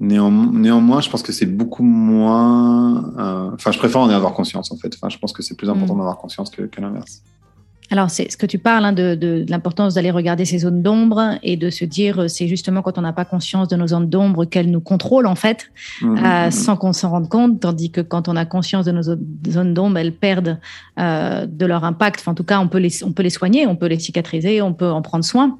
Néanmoins, 0.00 1.00
je 1.00 1.10
pense 1.10 1.22
que 1.22 1.32
c'est 1.32 1.46
beaucoup 1.46 1.82
moins. 1.82 3.52
Enfin, 3.54 3.72
je 3.72 3.78
préfère 3.78 4.00
en 4.00 4.08
avoir 4.08 4.34
conscience 4.34 4.70
en 4.72 4.76
fait. 4.76 4.94
Enfin, 4.94 5.08
je 5.08 5.18
pense 5.18 5.32
que 5.32 5.42
c'est 5.42 5.56
plus 5.56 5.70
important 5.70 5.94
mm. 5.94 5.98
d'avoir 5.98 6.18
conscience 6.18 6.50
que, 6.50 6.62
que 6.62 6.80
l'inverse. 6.80 7.22
Alors, 7.90 8.10
c'est 8.10 8.30
ce 8.30 8.36
que 8.36 8.46
tu 8.46 8.58
parles 8.58 8.84
hein, 8.84 8.92
de, 8.92 9.44
l'importance 9.48 9.94
d'aller 9.94 10.10
regarder 10.10 10.44
ces 10.44 10.58
zones 10.58 10.82
d'ombre 10.82 11.38
et 11.42 11.56
de 11.56 11.70
se 11.70 11.84
dire, 11.84 12.22
euh, 12.22 12.28
c'est 12.28 12.48
justement 12.48 12.82
quand 12.82 12.98
on 12.98 13.02
n'a 13.02 13.12
pas 13.12 13.24
conscience 13.24 13.68
de 13.68 13.76
nos 13.76 13.88
zones 13.88 14.08
d'ombre 14.08 14.44
qu'elles 14.44 14.70
nous 14.70 14.80
contrôlent 14.80 15.26
en 15.26 15.34
fait, 15.34 15.70
mmh, 16.02 16.16
euh, 16.16 16.48
mmh. 16.48 16.50
sans 16.50 16.76
qu'on 16.76 16.92
s'en 16.92 17.10
rende 17.10 17.28
compte, 17.28 17.60
tandis 17.60 17.90
que 17.90 18.00
quand 18.00 18.28
on 18.28 18.36
a 18.36 18.44
conscience 18.44 18.86
de 18.86 18.92
nos 18.92 19.02
zones 19.02 19.74
d'ombre, 19.74 19.98
elles 19.98 20.14
perdent 20.14 20.58
euh, 20.98 21.46
de 21.46 21.66
leur 21.66 21.84
impact. 21.84 22.20
Enfin, 22.20 22.32
en 22.32 22.34
tout 22.34 22.44
cas, 22.44 22.58
on 22.58 22.68
peut 22.68 22.78
les, 22.78 23.04
on 23.04 23.12
peut 23.12 23.22
les 23.22 23.30
soigner, 23.30 23.66
on 23.66 23.76
peut 23.76 23.86
les 23.86 23.98
cicatriser, 23.98 24.62
on 24.62 24.72
peut 24.72 24.90
en 24.90 25.02
prendre 25.02 25.24
soin. 25.24 25.58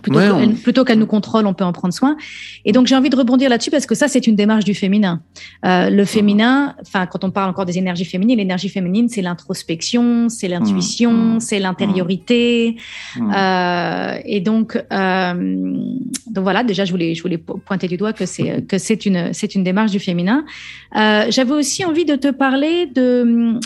Plutôt 0.00 0.84
qu'elle 0.84 0.98
nous 0.98 1.06
contrôle, 1.06 1.46
on 1.46 1.54
peut 1.54 1.64
en 1.64 1.72
prendre 1.72 1.92
soin. 1.92 2.16
Et 2.64 2.72
donc 2.72 2.86
j'ai 2.86 2.96
envie 2.96 3.10
de 3.10 3.16
rebondir 3.16 3.50
là-dessus 3.50 3.70
parce 3.70 3.86
que 3.86 3.94
ça 3.94 4.08
c'est 4.08 4.26
une 4.26 4.36
démarche 4.36 4.64
du 4.64 4.74
féminin. 4.74 5.20
Euh, 5.64 5.90
le 5.90 6.04
féminin, 6.04 6.74
enfin 6.80 7.06
quand 7.06 7.24
on 7.24 7.30
parle 7.30 7.50
encore 7.50 7.66
des 7.66 7.78
énergies 7.78 8.04
féminines, 8.04 8.38
l'énergie 8.38 8.68
féminine 8.68 9.08
c'est 9.08 9.22
l'introspection, 9.22 10.28
c'est 10.28 10.48
l'intuition, 10.48 11.12
mmh. 11.12 11.40
c'est 11.40 11.58
l'intériorité. 11.58 12.76
Mmh. 13.16 13.32
Euh, 13.36 14.18
et 14.24 14.40
donc 14.40 14.82
euh, 14.92 15.34
donc 16.26 16.44
voilà 16.44 16.64
déjà 16.64 16.84
je 16.84 16.92
voulais 16.92 17.14
je 17.14 17.22
voulais 17.22 17.38
pointer 17.38 17.88
du 17.88 17.96
doigt 17.96 18.12
que 18.12 18.26
c'est 18.26 18.64
que 18.66 18.78
c'est 18.78 19.04
une 19.06 19.32
c'est 19.32 19.54
une 19.54 19.64
démarche 19.64 19.90
du 19.90 20.00
féminin. 20.00 20.44
Euh, 20.96 21.26
j'avais 21.28 21.52
aussi 21.52 21.84
envie 21.84 22.04
de 22.04 22.16
te 22.16 22.28
parler 22.28 22.86
de 22.86 23.58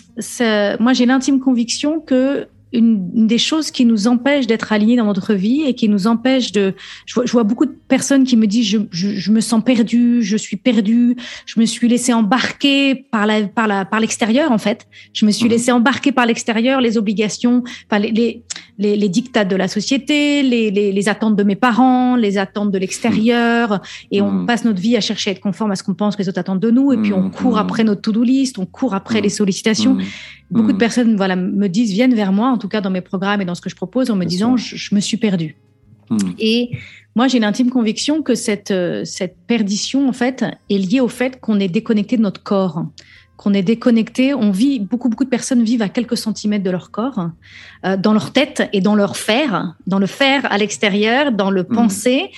moi 0.81 0.93
j'ai 0.93 1.07
l'intime 1.07 1.41
conviction 1.41 2.01
que 2.01 2.49
une, 2.73 3.27
des 3.27 3.39
choses 3.39 3.71
qui 3.71 3.85
nous 3.85 4.09
empêche 4.09 4.47
d'être 4.47 4.73
alignés 4.73 4.97
dans 4.97 5.05
notre 5.05 5.35
vie 5.35 5.62
et 5.62 5.75
qui 5.75 5.89
nous 5.89 6.07
empêche 6.07 6.53
de. 6.53 6.75
Je 7.07 7.14
vois, 7.14 7.25
je 7.25 7.33
vois 7.33 7.45
beaucoup 7.45 7.67
de 7.67 7.77
personnes 7.89 8.25
qui 8.25 8.37
me 8.37 8.47
disent 8.47 8.67
je, 8.67 8.79
je, 8.91 9.09
je, 9.11 9.31
me 9.31 9.41
sens 9.41 9.62
perdu, 9.62 10.23
je 10.23 10.37
suis 10.37 10.57
perdu, 10.57 11.17
je 11.47 11.61
me 11.61 11.67
suis 11.67 11.89
laissé 11.89 12.12
embarquer 12.12 12.95
par 12.95 13.27
la 13.27 13.47
par 13.47 13.69
la 13.69 13.85
par 13.85 14.01
l'extérieur 14.01 14.51
en 14.53 14.59
fait. 14.59 14.87
Je 15.12 15.25
me 15.27 15.31
suis 15.31 15.47
mmh. 15.47 15.51
laissé 15.51 15.73
embarquer 15.73 16.12
par 16.12 16.27
l'extérieur, 16.27 16.81
les 16.81 16.99
obligations, 16.99 17.62
par 17.89 18.01
les, 18.01 18.11
les 18.11 18.43
les, 18.79 18.97
les 18.97 19.09
dictats 19.09 19.45
de 19.45 19.57
la 19.57 19.69
société, 19.69 20.43
les, 20.43 20.71
les, 20.71 20.93
les, 20.93 21.09
attentes 21.09 21.37
de 21.37 21.43
mes 21.43 21.57
parents, 21.57 22.17
les 22.17 22.37
attentes 22.39 22.71
de 22.71 22.79
l'extérieur, 22.79 23.81
et 24.11 24.21
on 24.21 24.31
mmh. 24.31 24.47
passe 24.47 24.64
notre 24.64 24.81
vie 24.81 24.97
à 24.97 25.01
chercher 25.01 25.31
à 25.31 25.33
être 25.33 25.41
conforme 25.41 25.71
à 25.71 25.77
ce 25.77 25.83
qu'on 25.83 25.95
pense 25.95 26.17
que 26.17 26.23
les 26.23 26.29
autres 26.29 26.41
attendent 26.41 26.61
de 26.61 26.71
nous, 26.71 26.93
et 26.93 26.99
puis 26.99 27.12
on 27.12 27.23
mmh. 27.23 27.31
court 27.31 27.59
après 27.59 27.85
notre 27.85 28.03
to-do 28.03 28.23
list, 28.23 28.59
on 28.59 28.67
court 28.67 28.95
après 28.95 29.21
les 29.21 29.29
sollicitations. 29.29 29.97
Beaucoup 30.51 30.73
de 30.73 30.79
personnes 30.79 31.17
voilà 31.17 31.35
me 31.35 31.69
disent 31.69 31.91
viennent 31.91 32.14
vers 32.14 32.33
moi, 32.33 32.53
en 32.57 32.59
tout 32.59 32.69
cas 32.69 32.81
dans 32.81 32.91
mes 32.91 33.01
programmes 33.01 33.41
et 33.41 33.45
dans 33.45 33.55
ce 33.55 33.61
que 33.61 33.71
je 33.71 33.77
propose, 33.77 34.11
en 34.11 34.17
me 34.17 34.25
disant 34.25 34.57
je, 34.57 34.77
je, 34.77 34.95
me 34.95 35.01
suis 35.01 35.17
perdu. 35.17 35.57
Et 36.39 36.71
moi, 37.17 37.29
j'ai 37.29 37.39
l'intime 37.39 37.71
conviction 37.71 38.23
que 38.23 38.35
cette, 38.35 38.71
euh, 38.71 39.05
cette 39.05 39.37
perdition, 39.47 40.09
en 40.09 40.13
fait, 40.13 40.45
est 40.71 40.79
liée 40.79 41.01
au 41.01 41.09
fait 41.09 41.41
qu'on 41.41 41.59
est 41.59 41.69
déconnecté 41.69 42.17
de 42.17 42.23
notre 42.23 42.43
corps 42.43 42.85
qu'on 43.37 43.53
est 43.53 43.63
déconnecté. 43.63 44.35
On 44.35 44.51
vit, 44.51 44.81
beaucoup, 44.81 45.09
beaucoup 45.09 45.25
de 45.25 45.29
personnes 45.29 45.63
vivent 45.63 45.83
à 45.83 45.89
quelques 45.89 46.17
centimètres 46.17 46.65
de 46.65 46.71
leur 46.71 46.91
corps, 46.91 47.31
euh, 47.85 47.97
dans 47.97 48.13
leur 48.13 48.33
tête 48.33 48.69
et 48.73 48.81
dans 48.81 48.95
leur 48.95 49.17
faire, 49.17 49.75
dans 49.87 49.99
le 49.99 50.07
faire 50.07 50.51
à 50.51 50.59
l'extérieur, 50.59 51.33
dans 51.33 51.51
le 51.51 51.63
mmh. 51.63 51.75
penser, 51.75 52.31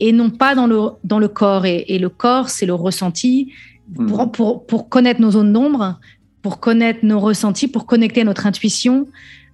et 0.00 0.12
non 0.12 0.30
pas 0.30 0.54
dans 0.54 0.66
le, 0.66 0.80
dans 1.04 1.18
le 1.18 1.28
corps. 1.28 1.66
Et, 1.66 1.84
et 1.88 1.98
le 1.98 2.08
corps, 2.08 2.48
c'est 2.48 2.66
le 2.66 2.74
ressenti. 2.74 3.52
Pour, 3.94 4.26
mmh. 4.26 4.32
pour, 4.32 4.66
pour, 4.66 4.88
connaître 4.88 5.20
nos 5.20 5.32
zones 5.32 5.52
d'ombre, 5.52 6.00
pour 6.42 6.58
connaître 6.58 7.00
nos 7.04 7.20
ressentis, 7.20 7.68
pour 7.68 7.86
connecter 7.86 8.22
à 8.22 8.24
notre 8.24 8.46
intuition, 8.46 9.06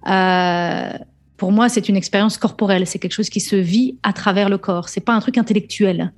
pour 0.05 1.51
moi, 1.51 1.69
c'est 1.69 1.89
une 1.89 1.95
expérience 1.95 2.37
corporelle. 2.37 2.85
C'est 2.87 2.99
quelque 2.99 3.13
chose 3.13 3.29
qui 3.29 3.39
se 3.39 3.55
vit 3.55 3.97
à 4.03 4.13
travers 4.13 4.49
le 4.49 4.57
corps. 4.57 4.89
C'est 4.89 5.01
pas 5.01 5.13
un 5.13 5.19
truc 5.19 5.37
intellectuel. 5.37 6.13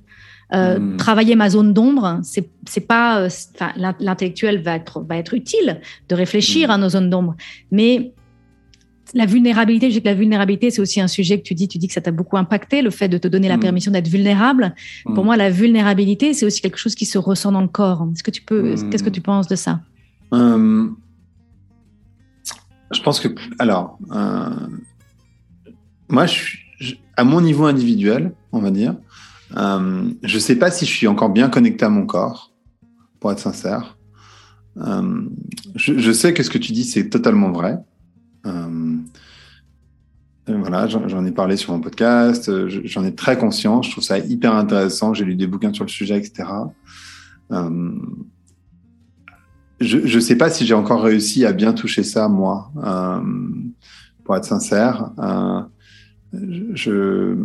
Euh, 0.54 0.78
hmm. 0.78 0.96
Travailler 0.96 1.34
ma 1.34 1.50
zone 1.50 1.72
d'ombre, 1.72 2.20
c'est 2.22 2.86
pas, 2.86 3.20
euh, 3.20 3.28
l'intellectuel 3.98 4.62
va 4.62 4.76
être 4.76 5.00
va 5.00 5.16
être 5.16 5.34
utile 5.34 5.80
de 6.08 6.14
réfléchir 6.14 6.68
hmm. 6.68 6.72
à 6.72 6.78
nos 6.78 6.90
zones 6.90 7.10
d'ombre, 7.10 7.34
mais 7.72 8.12
la 9.14 9.26
vulnérabilité, 9.26 9.88
je 9.88 9.94
dis 9.94 10.02
que 10.02 10.08
la 10.08 10.14
vulnérabilité, 10.14 10.70
c'est 10.70 10.80
aussi 10.80 11.00
un 11.00 11.08
sujet 11.08 11.38
que 11.38 11.44
tu 11.44 11.54
dis, 11.54 11.68
tu 11.68 11.78
dis 11.78 11.88
que 11.88 11.94
ça 11.94 12.00
t'a 12.00 12.10
beaucoup 12.10 12.36
impacté, 12.36 12.82
le 12.82 12.90
fait 12.90 13.08
de 13.08 13.18
te 13.18 13.28
donner 13.28 13.48
la 13.48 13.56
hmm. 13.56 13.60
permission 13.60 13.90
d'être 13.90 14.08
vulnérable. 14.08 14.74
Pour 15.14 15.24
moi, 15.24 15.36
la 15.36 15.50
vulnérabilité, 15.50 16.32
c'est 16.32 16.46
aussi 16.46 16.60
quelque 16.60 16.78
chose 16.78 16.94
qui 16.94 17.06
se 17.06 17.18
ressent 17.18 17.50
dans 17.50 17.60
le 17.60 17.68
corps. 17.68 18.06
Est-ce 18.12 18.22
que 18.22 18.30
tu 18.30 18.42
peux, 18.42 18.74
qu'est-ce 18.90 19.04
que 19.04 19.10
tu 19.10 19.20
penses 19.20 19.48
de 19.48 19.56
ça? 19.56 19.80
Euh, 20.32 20.88
Je 22.92 23.00
pense 23.02 23.20
que, 23.20 23.28
alors, 23.58 23.98
euh, 24.12 24.50
moi, 26.08 26.26
je, 26.26 26.56
à 27.16 27.24
mon 27.24 27.40
niveau 27.40 27.64
individuel, 27.64 28.32
on 28.52 28.60
va 28.60 28.70
dire, 28.70 28.94
euh, 29.56 30.10
je 30.22 30.34
ne 30.34 30.40
sais 30.40 30.56
pas 30.56 30.70
si 30.70 30.86
je 30.86 30.90
suis 30.90 31.06
encore 31.06 31.30
bien 31.30 31.48
connecté 31.48 31.84
à 31.84 31.88
mon 31.88 32.06
corps, 32.06 32.52
pour 33.20 33.32
être 33.32 33.38
sincère. 33.38 33.96
Euh, 34.76 35.22
je, 35.74 35.98
je, 35.98 36.12
sais 36.12 36.34
que 36.34 36.42
ce 36.42 36.50
que 36.50 36.58
tu 36.58 36.72
dis, 36.72 36.84
c'est 36.84 37.08
totalement 37.08 37.50
vrai. 37.50 37.78
Euh, 38.44 38.96
voilà, 40.48 40.86
j'en 40.86 41.24
ai 41.24 41.32
parlé 41.32 41.56
sur 41.56 41.72
mon 41.72 41.80
podcast, 41.80 42.48
j'en 42.68 43.04
ai 43.04 43.12
très 43.12 43.36
conscient, 43.36 43.82
je 43.82 43.90
trouve 43.90 44.04
ça 44.04 44.18
hyper 44.18 44.54
intéressant, 44.54 45.12
j'ai 45.12 45.24
lu 45.24 45.34
des 45.34 45.48
bouquins 45.48 45.72
sur 45.72 45.84
le 45.84 45.90
sujet, 45.90 46.16
etc. 46.18 46.44
Je 49.80 49.98
ne 49.98 50.20
sais 50.20 50.36
pas 50.36 50.50
si 50.50 50.64
j'ai 50.64 50.74
encore 50.74 51.02
réussi 51.02 51.44
à 51.44 51.52
bien 51.52 51.72
toucher 51.72 52.02
ça, 52.02 52.28
moi, 52.28 52.70
euh, 52.82 53.20
pour 54.24 54.36
être 54.36 54.44
sincère. 54.44 55.10
Euh, 55.18 55.60
je, 56.72 57.36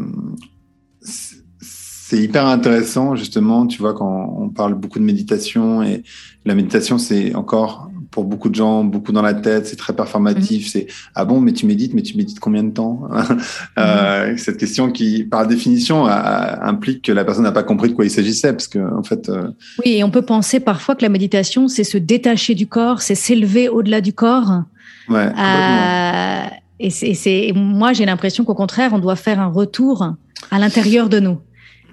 c'est 1.02 2.18
hyper 2.18 2.46
intéressant, 2.46 3.16
justement, 3.16 3.68
tu 3.68 3.80
vois, 3.82 3.94
quand 3.94 4.36
on 4.38 4.50
parle 4.50 4.76
beaucoup 4.76 5.00
de 5.00 5.04
méditation 5.04 5.82
et 5.82 6.04
la 6.46 6.56
méditation, 6.56 6.98
c'est 6.98 7.36
encore 7.36 7.90
pour 8.12 8.26
beaucoup 8.26 8.50
de 8.50 8.56
gens, 8.56 8.84
beaucoup 8.84 9.14
dans 9.14 9.22
la 9.22 9.34
tête, 9.34 9.66
c'est 9.66 9.78
très 9.78 9.94
performatif. 9.94 10.68
Mm-hmm. 10.68 10.72
C'est 10.72 10.88
ah 11.16 11.26
bon, 11.26 11.40
mais 11.40 11.54
tu 11.54 11.66
médites, 11.66 11.94
mais 11.94 12.02
tu 12.02 12.18
médites 12.18 12.40
combien 12.40 12.64
de 12.64 12.72
temps? 12.72 13.10
Euh, 13.78 14.34
mm-hmm. 14.34 14.38
Cette 14.38 14.58
question 14.58 14.92
qui, 14.92 15.24
par 15.24 15.48
définition, 15.48 16.06
implique 16.06 17.04
que 17.04 17.12
la 17.12 17.24
personne 17.24 17.44
n'a 17.44 17.52
pas 17.52 17.64
compris 17.64 17.90
de 17.90 17.94
quoi 17.94 18.06
il 18.06 18.12
s'agissait, 18.12 18.52
parce 18.52 18.68
que 18.68 18.80
en 18.80 19.04
fait. 19.04 19.30
Euh, 19.30 19.48
oui, 19.84 19.94
et 19.94 20.04
on 20.04 20.12
peut 20.12 20.22
penser 20.22 20.60
parfois 20.60 20.96
que 20.96 21.04
la 21.04 21.10
méditation, 21.10 21.68
c'est 21.68 21.84
se 21.84 21.98
détacher 21.98 22.54
du 22.54 22.68
corps, 22.68 23.02
c'est 23.02 23.16
s'élever 23.16 23.70
au-delà 23.70 24.02
du 24.02 24.14
corps. 24.14 24.64
Ouais. 25.10 25.32
Euh, 25.38 26.46
et 26.80 26.90
c'est 26.90 27.54
moi, 27.56 27.94
j'ai 27.94 28.06
l'impression 28.06 28.44
qu'au 28.44 28.56
contraire, 28.56 28.92
on 28.94 29.00
doit 29.00 29.16
faire 29.16 29.40
un 29.40 29.48
retour 29.48 30.16
à 30.50 30.60
l'intérieur 30.60 31.10
de 31.10 31.20
nous. 31.20 31.40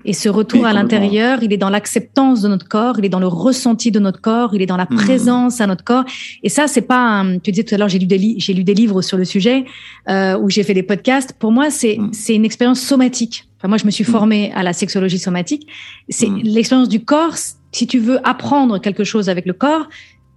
Et 0.09 0.15
ce 0.15 0.31
retour 0.31 0.65
à 0.65 0.73
l'intérieur, 0.73 1.41
il 1.43 1.53
est 1.53 1.59
dans 1.59 1.69
l'acceptance 1.69 2.41
de 2.41 2.49
notre 2.49 2.67
corps, 2.67 2.95
il 2.99 3.05
est 3.05 3.11
dans 3.11 3.21
le 3.21 3.27
ressenti 3.27 3.91
de 3.91 3.99
notre 3.99 4.23
corps, 4.23 4.55
il 4.55 4.63
est 4.63 4.67
dans 4.67 4.79
la 4.79 4.87
hmm. 4.89 4.97
présence 4.97 5.61
à 5.61 5.67
notre 5.67 5.85
corps. 5.85 6.05
Et 6.43 6.49
ça, 6.49 6.67
c'est 6.67 6.81
pas. 6.81 7.27
tu 7.43 7.53
disais 7.53 7.63
tout 7.63 7.75
à 7.75 7.79
l'heure, 7.79 7.91
j'ai 7.91 7.99
lu 7.99 8.07
des 8.07 8.37
j'ai 8.39 8.55
lu 8.55 8.65
des 8.65 8.73
livres 8.73 9.03
sur 9.03 9.19
le 9.19 9.27
sujet 9.27 9.67
euh, 10.09 10.39
où 10.39 10.49
j'ai 10.49 10.63
fait 10.63 10.73
des 10.73 10.83
podcasts. 10.83 11.35
Pour 11.39 11.53
moi, 11.53 11.69
c'est 11.69 11.99
c'est 12.13 12.35
une 12.35 12.47
expérience 12.47 12.81
somatique. 12.81 13.45
Enfin, 13.59 13.69
moi, 13.69 13.77
je 13.77 13.85
me 13.85 13.91
suis 13.91 14.05
hmm. 14.05 14.07
formée 14.17 14.51
à 14.55 14.63
la 14.63 14.73
sexologie 14.73 15.19
somatique. 15.19 15.69
C'est 16.09 16.31
l'expérience 16.43 16.89
du 16.89 17.05
corps. 17.05 17.37
Si 17.73 17.87
tu 17.87 17.99
veux 17.99 18.27
apprendre 18.27 18.79
quelque 18.81 19.05
chose 19.05 19.29
avec 19.29 19.45
le 19.45 19.53
corps, 19.53 19.91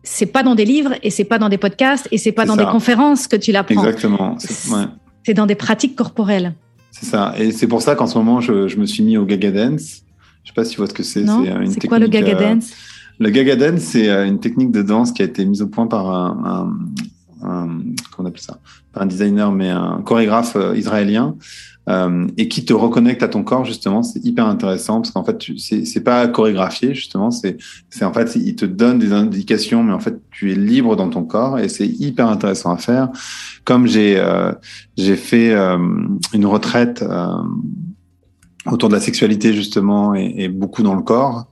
c'est 0.03 0.25
pas 0.25 0.43
dans 0.43 0.55
des 0.55 0.65
livres 0.65 0.95
et 1.01 1.11
c'est 1.11 1.23
pas 1.23 1.39
dans 1.39 1.47
des 1.47 1.57
podcasts 1.57 2.09
et 2.11 2.17
c'est 2.17 2.33
pas 2.33 2.43
dans 2.43 2.57
des 2.57 2.65
conférences 2.65 3.25
que 3.25 3.37
tu 3.37 3.53
l'apprends. 3.53 3.85
Exactement. 3.85 4.37
C'est 5.23 5.33
dans 5.33 5.45
des 5.45 5.55
pratiques 5.55 5.95
corporelles. 5.95 6.55
C'est 6.91 7.05
ça. 7.05 7.33
Et 7.37 7.51
c'est 7.51 7.67
pour 7.67 7.81
ça 7.81 7.95
qu'en 7.95 8.07
ce 8.07 8.17
moment, 8.17 8.41
je, 8.41 8.67
je, 8.67 8.77
me 8.77 8.85
suis 8.85 9.03
mis 9.03 9.17
au 9.17 9.25
Gaga 9.25 9.51
Dance. 9.51 10.03
Je 10.43 10.49
sais 10.49 10.53
pas 10.53 10.65
si 10.65 10.71
tu 10.71 10.77
vois 10.77 10.87
ce 10.87 10.93
que 10.93 11.03
c'est. 11.03 11.25
C'est 11.25 11.87
quoi 11.87 11.99
le 11.99 12.07
Gaga 12.07 12.35
euh, 12.35 12.55
Dance? 12.55 12.71
Le 13.19 13.29
Gaga 13.29 13.55
Dance, 13.55 13.81
c'est 13.81 14.09
euh, 14.09 14.27
une 14.27 14.39
technique 14.39 14.71
de 14.71 14.81
danse 14.81 15.11
qui 15.11 15.21
a 15.21 15.25
été 15.25 15.45
mise 15.45 15.61
au 15.61 15.67
point 15.67 15.87
par 15.87 16.09
un, 16.09 16.73
un, 17.43 17.47
un 17.47 17.67
comment 18.11 18.19
on 18.19 18.25
appelle 18.25 18.41
ça? 18.41 18.59
Pas 18.93 19.03
un 19.03 19.05
designer, 19.05 19.51
mais 19.51 19.69
un 19.69 20.01
chorégraphe 20.03 20.55
euh, 20.55 20.75
israélien 20.75 21.35
euh, 21.89 22.27
et 22.37 22.47
qui 22.47 22.63
te 22.63 22.73
reconnecte 22.73 23.23
à 23.23 23.27
ton 23.27 23.43
corps 23.43 23.65
justement 23.65 24.03
c'est 24.03 24.23
hyper 24.23 24.45
intéressant 24.45 25.01
parce 25.01 25.09
qu'en 25.09 25.23
fait 25.23 25.41
c'est 25.57 26.03
pas 26.03 26.27
chorégraphié 26.27 26.93
justement 26.93 27.31
c'est 27.31 27.57
c'est 27.89 28.05
en 28.05 28.13
fait 28.13 28.35
il 28.35 28.55
te 28.55 28.65
donne 28.65 28.99
des 28.99 29.13
indications 29.13 29.83
mais 29.83 29.91
en 29.91 29.99
fait 29.99 30.21
tu 30.29 30.51
es 30.51 30.55
libre 30.55 30.95
dans 30.95 31.09
ton 31.09 31.23
corps 31.23 31.57
et 31.57 31.69
c'est 31.69 31.87
hyper 31.87 32.27
intéressant 32.27 32.71
à 32.71 32.77
faire. 32.77 33.09
Comme 33.65 33.87
j'ai 33.87 34.19
euh, 34.19 34.51
j'ai 34.95 35.15
fait 35.15 35.53
euh, 35.53 35.77
une 36.33 36.45
retraite 36.45 37.01
euh, 37.01 37.33
autour 38.67 38.89
de 38.89 38.93
la 38.93 39.01
sexualité 39.01 39.51
justement 39.51 40.13
et, 40.13 40.35
et 40.37 40.49
beaucoup 40.49 40.83
dans 40.83 40.93
le 40.93 41.01
corps 41.01 41.47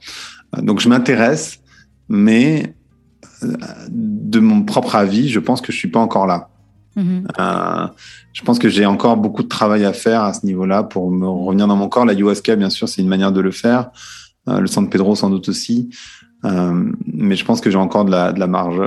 donc 0.61 0.79
je 0.79 0.89
m'intéresse 0.89 1.59
mais 2.07 2.75
de 3.89 4.39
mon 4.39 4.61
propre 4.61 4.95
avis 4.95 5.29
je 5.29 5.39
pense 5.39 5.61
que 5.61 5.71
je 5.71 5.77
suis 5.77 5.87
pas 5.87 5.99
encore 5.99 6.27
là 6.27 6.48
Mhm. 6.99 7.27
Euh, 7.39 7.87
je 8.33 8.41
pense 8.43 8.59
que 8.59 8.69
j'ai 8.69 8.85
encore 8.85 9.17
beaucoup 9.17 9.43
de 9.43 9.47
travail 9.47 9.85
à 9.85 9.93
faire 9.93 10.23
à 10.23 10.33
ce 10.33 10.45
niveau-là 10.45 10.83
pour 10.83 11.09
me 11.11 11.27
revenir 11.27 11.67
dans 11.67 11.75
mon 11.75 11.87
corps. 11.87 12.05
La 12.05 12.13
ayahuasca, 12.13 12.55
bien 12.55 12.69
sûr, 12.69 12.87
c'est 12.89 13.01
une 13.01 13.07
manière 13.07 13.31
de 13.31 13.41
le 13.41 13.51
faire. 13.51 13.91
Euh, 14.47 14.59
le 14.59 14.67
San 14.67 14.89
Pedro, 14.89 15.15
sans 15.15 15.29
doute 15.29 15.49
aussi. 15.49 15.89
Euh, 16.45 16.91
mais 17.05 17.35
je 17.35 17.45
pense 17.45 17.61
que 17.61 17.69
j'ai 17.69 17.77
encore 17.77 18.05
de 18.05 18.11
la, 18.11 18.31
de 18.31 18.39
la 18.39 18.47
marge 18.47 18.81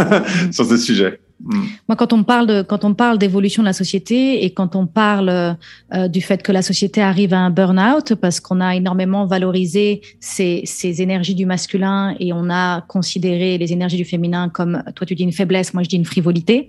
sur 0.50 0.64
ce 0.64 0.76
sujet. 0.76 1.20
Mm. 1.40 1.64
Moi, 1.88 1.96
quand 1.96 2.12
on 2.12 2.24
parle 2.24 2.46
de, 2.46 2.62
quand 2.62 2.84
on 2.84 2.94
parle 2.94 3.18
d'évolution 3.18 3.62
de 3.62 3.66
la 3.66 3.72
société 3.72 4.44
et 4.44 4.50
quand 4.50 4.74
on 4.74 4.86
parle 4.86 5.28
euh, 5.28 6.08
du 6.08 6.22
fait 6.22 6.42
que 6.42 6.52
la 6.52 6.62
société 6.62 7.02
arrive 7.02 7.34
à 7.34 7.38
un 7.38 7.50
burn-out 7.50 8.14
parce 8.14 8.40
qu'on 8.40 8.60
a 8.60 8.74
énormément 8.74 9.26
valorisé 9.26 10.00
ces, 10.20 10.62
ces, 10.64 11.02
énergies 11.02 11.34
du 11.34 11.46
masculin 11.46 12.14
et 12.20 12.32
on 12.32 12.48
a 12.50 12.82
considéré 12.82 13.58
les 13.58 13.72
énergies 13.72 13.98
du 13.98 14.04
féminin 14.04 14.48
comme, 14.48 14.82
toi 14.94 15.06
tu 15.06 15.14
dis 15.14 15.24
une 15.24 15.32
faiblesse, 15.32 15.74
moi 15.74 15.82
je 15.82 15.88
dis 15.88 15.96
une 15.96 16.06
frivolité. 16.06 16.68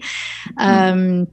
Mm. 0.57 0.61
Euh, 0.61 1.25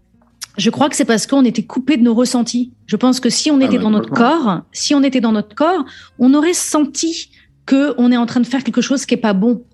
je 0.56 0.70
crois 0.70 0.88
que 0.88 0.94
c'est 0.94 1.04
parce 1.04 1.26
qu'on 1.26 1.44
était 1.44 1.64
coupé 1.64 1.96
de 1.96 2.02
nos 2.02 2.14
ressentis. 2.14 2.72
Je 2.86 2.94
pense 2.94 3.18
que 3.18 3.28
si 3.28 3.50
on 3.50 3.60
ah 3.60 3.64
était 3.64 3.78
dans 3.78 3.90
notre 3.90 4.10
corps, 4.10 4.60
si 4.70 4.94
on 4.94 5.02
était 5.02 5.20
dans 5.20 5.32
notre 5.32 5.56
corps, 5.56 5.84
on 6.20 6.32
aurait 6.32 6.54
senti 6.54 7.30
que 7.66 7.94
on 7.98 8.12
est 8.12 8.16
en 8.16 8.26
train 8.26 8.40
de 8.40 8.46
faire 8.46 8.62
quelque 8.62 8.80
chose 8.80 9.04
qui 9.06 9.14
est 9.14 9.18
pas 9.18 9.32
bon 9.32 9.64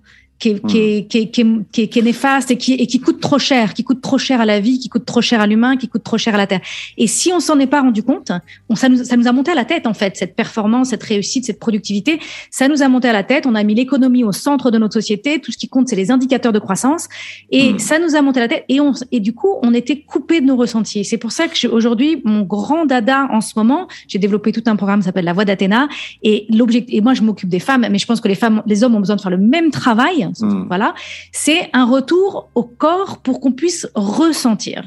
qui 0.41 0.49
est, 0.49 0.67
qui, 0.67 0.79
est, 0.79 1.07
qui, 1.07 1.19
est, 1.19 1.31
qui, 1.31 1.83
est, 1.83 1.89
qui, 1.89 1.99
est, 1.99 2.03
néfaste 2.03 2.51
et 2.51 2.57
qui, 2.57 2.73
et 2.73 2.87
qui 2.87 2.99
coûte 2.99 3.21
trop 3.21 3.39
cher, 3.39 3.75
qui 3.75 3.85
coûte 3.85 4.01
trop 4.01 4.17
cher 4.17 4.41
à 4.41 4.47
la 4.47 4.59
vie, 4.59 4.79
qui 4.79 4.89
coûte 4.89 5.05
trop 5.05 5.21
cher 5.21 5.41
à 5.41 5.47
l'humain, 5.47 5.77
qui 5.77 5.87
coûte 5.87 6.03
trop 6.03 6.17
cher 6.17 6.35
à 6.35 6.39
la 6.39 6.47
terre. 6.47 6.61
Et 6.97 7.07
si 7.07 7.31
on 7.33 7.41
s'en 7.41 7.59
est 7.59 7.67
pas 7.67 7.83
rendu 7.83 8.03
compte, 8.03 8.33
on, 8.71 8.75
ça, 8.75 8.89
nous, 8.89 9.05
ça 9.05 9.17
nous 9.19 9.29
a 9.29 9.33
monté 9.33 9.51
à 9.51 9.55
la 9.55 9.67
tête 9.67 9.87
en 9.87 9.93
fait, 9.93 10.17
cette 10.17 10.35
performance, 10.35 10.89
cette 10.89 11.03
réussite, 11.03 11.45
cette 11.45 11.61
productivité, 11.61 12.19
ça 12.51 12.69
nous 12.69 12.83
a 12.83 12.89
monté 12.89 13.09
à 13.09 13.13
la 13.13 13.23
tête. 13.23 13.45
On 13.47 13.55
a 13.55 13.63
mis 13.63 13.75
l'économie 13.75 14.25
au 14.25 14.33
centre 14.33 14.71
de 14.71 14.79
notre 14.79 14.95
société. 14.95 15.41
Tout 15.41 15.53
ce 15.53 15.59
qui 15.59 15.69
compte, 15.69 15.89
c'est 15.89 15.97
les 15.97 16.11
indicateurs 16.11 16.53
de 16.53 16.59
croissance. 16.59 17.09
Et 17.51 17.75
hmm. 17.75 17.79
ça 17.79 17.99
nous 17.99 18.17
a 18.17 18.23
monté 18.23 18.41
à 18.41 18.45
la 18.45 18.49
tête. 18.49 18.65
Et, 18.71 18.81
on, 18.81 18.93
et 19.13 19.21
du 19.21 19.35
coup, 19.35 19.57
on 19.63 19.75
était 19.75 20.01
coupé 20.01 20.41
de 20.41 20.47
nos 20.47 20.57
ressentis. 20.57 21.05
C'est 21.05 21.19
pour 21.19 21.33
ça 21.33 21.49
que 21.49 21.67
aujourd'hui, 21.69 22.23
mon 22.25 22.43
grand 22.43 22.87
dada 22.87 23.29
en 23.31 23.43
ce 23.43 23.53
moment, 23.57 23.89
j'ai 24.09 24.19
développé 24.19 24.53
tout 24.53 24.63
un 24.67 24.77
programme 24.77 25.01
qui 25.01 25.05
s'appelle 25.05 25.27
La 25.27 25.35
Voix 25.35 25.45
d'Athéna. 25.45 25.89
Et 26.23 26.47
l'objectif, 26.49 26.95
et 26.97 27.03
moi, 27.03 27.13
je 27.13 27.21
m'occupe 27.21 27.51
des 27.51 27.61
femmes, 27.61 27.87
mais 27.91 27.99
je 27.99 28.07
pense 28.07 28.23
que 28.23 28.29
les 28.29 28.35
femmes, 28.35 28.63
les 28.67 28.83
hommes 28.85 28.95
ont 28.95 29.01
besoin 29.01 29.17
de 29.17 29.21
faire 29.21 29.31
le 29.31 29.39
même 29.39 29.71
travail 29.71 30.30
Hmm. 30.41 30.67
Voilà, 30.67 30.95
c'est 31.33 31.71
un 31.73 31.85
retour 31.85 32.51
au 32.55 32.63
corps 32.63 33.19
pour 33.19 33.41
qu'on 33.41 33.53
puisse 33.53 33.89
ressentir. 33.95 34.85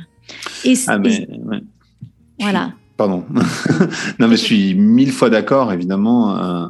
Et, 0.63 0.73
ah 0.87 0.97
voilà. 2.39 2.73
Pardon. 2.97 3.23
non, 4.19 4.27
mais 4.27 4.37
je 4.37 4.43
suis 4.43 4.75
mille 4.75 5.11
fois 5.11 5.29
d'accord, 5.29 5.73
évidemment. 5.73 6.37
Euh, 6.37 6.67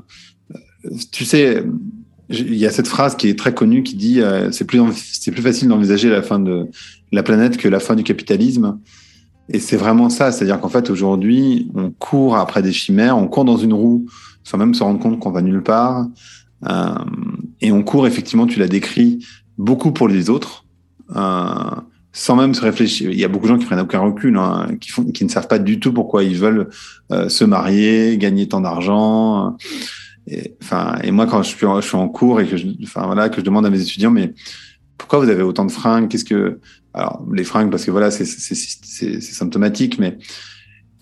tu 1.12 1.26
sais, 1.26 1.64
il 2.30 2.56
y 2.56 2.66
a 2.66 2.72
cette 2.72 2.88
phrase 2.88 3.16
qui 3.16 3.30
est 3.30 3.38
très 3.38 3.54
connue 3.54 3.84
qui 3.84 3.96
dit 3.96 4.22
euh, 4.22 4.52
c'est 4.52 4.66
plus 4.66 4.82
c'est 4.94 5.32
plus 5.32 5.42
facile 5.42 5.68
d'envisager 5.68 6.10
la 6.10 6.22
fin 6.22 6.40
de 6.40 6.68
la 7.12 7.24
planète 7.24 7.58
que 7.58 7.68
la 7.68 7.80
fin 7.80 7.96
du 7.96 8.04
capitalisme. 8.04 8.80
Et 9.50 9.60
c'est 9.60 9.76
vraiment 9.76 10.10
ça, 10.10 10.32
c'est-à-dire 10.32 10.60
qu'en 10.62 10.70
fait 10.70 10.90
aujourd'hui, 10.90 11.70
on 11.76 11.92
court 11.92 12.38
après 12.38 12.62
des 12.62 12.72
chimères, 12.72 13.18
on 13.18 13.28
court 13.28 13.44
dans 13.46 13.58
une 13.58 13.74
roue 13.74 14.06
sans 14.44 14.58
même 14.58 14.74
se 14.74 14.84
rendre 14.84 15.00
compte 15.00 15.20
qu'on 15.20 15.32
va 15.32 15.42
nulle 15.42 15.64
part. 15.64 16.08
Euh, 16.68 16.96
et 17.64 17.72
on 17.72 17.82
court, 17.82 18.06
effectivement, 18.06 18.46
tu 18.46 18.60
l'as 18.60 18.68
décrit, 18.68 19.26
beaucoup 19.58 19.92
pour 19.92 20.10
les 20.10 20.30
autres, 20.30 20.66
euh, 21.16 21.54
sans 22.12 22.36
même 22.36 22.54
se 22.54 22.62
réfléchir. 22.62 23.10
Il 23.10 23.18
y 23.18 23.24
a 23.24 23.30
beaucoup 23.30 23.46
de 23.46 23.54
gens 23.54 23.58
qui 23.58 23.66
prennent 23.66 23.80
aucun 23.80 24.02
recul, 24.02 24.38
hein, 24.38 24.68
qui, 25.14 25.24
ne 25.24 25.30
savent 25.30 25.48
pas 25.48 25.60
du 25.60 25.80
tout 25.80 25.94
pourquoi 25.94 26.24
ils 26.24 26.38
veulent 26.38 26.70
euh, 27.12 27.30
se 27.30 27.46
marier, 27.46 28.18
gagner 28.18 28.50
tant 28.50 28.60
d'argent. 28.60 29.56
Et, 30.28 30.56
et 31.04 31.12
moi, 31.12 31.26
quand 31.26 31.42
je 31.42 31.56
suis, 31.82 31.96
en 31.96 32.10
cours 32.10 32.42
et 32.42 32.48
que 32.48 32.58
je, 32.58 32.68
que 32.68 33.38
je 33.38 33.42
demande 33.42 33.66
à 33.66 33.70
mes 33.70 33.82
étudiants, 33.82 34.12
mais 34.12 34.34
pourquoi 34.98 35.20
vous 35.20 35.30
avez 35.30 35.42
autant 35.42 35.66
de 35.66 35.72
fringues? 35.72 36.10
Qu'est-ce 36.10 36.26
que 36.26 36.60
alors 36.94 37.26
les 37.34 37.46
fringues 37.46 37.72
parce 37.72 37.86
que 37.86 37.92
voilà, 37.92 38.12
c'est 38.12 39.22
symptomatique, 39.22 40.00
mais 40.00 40.18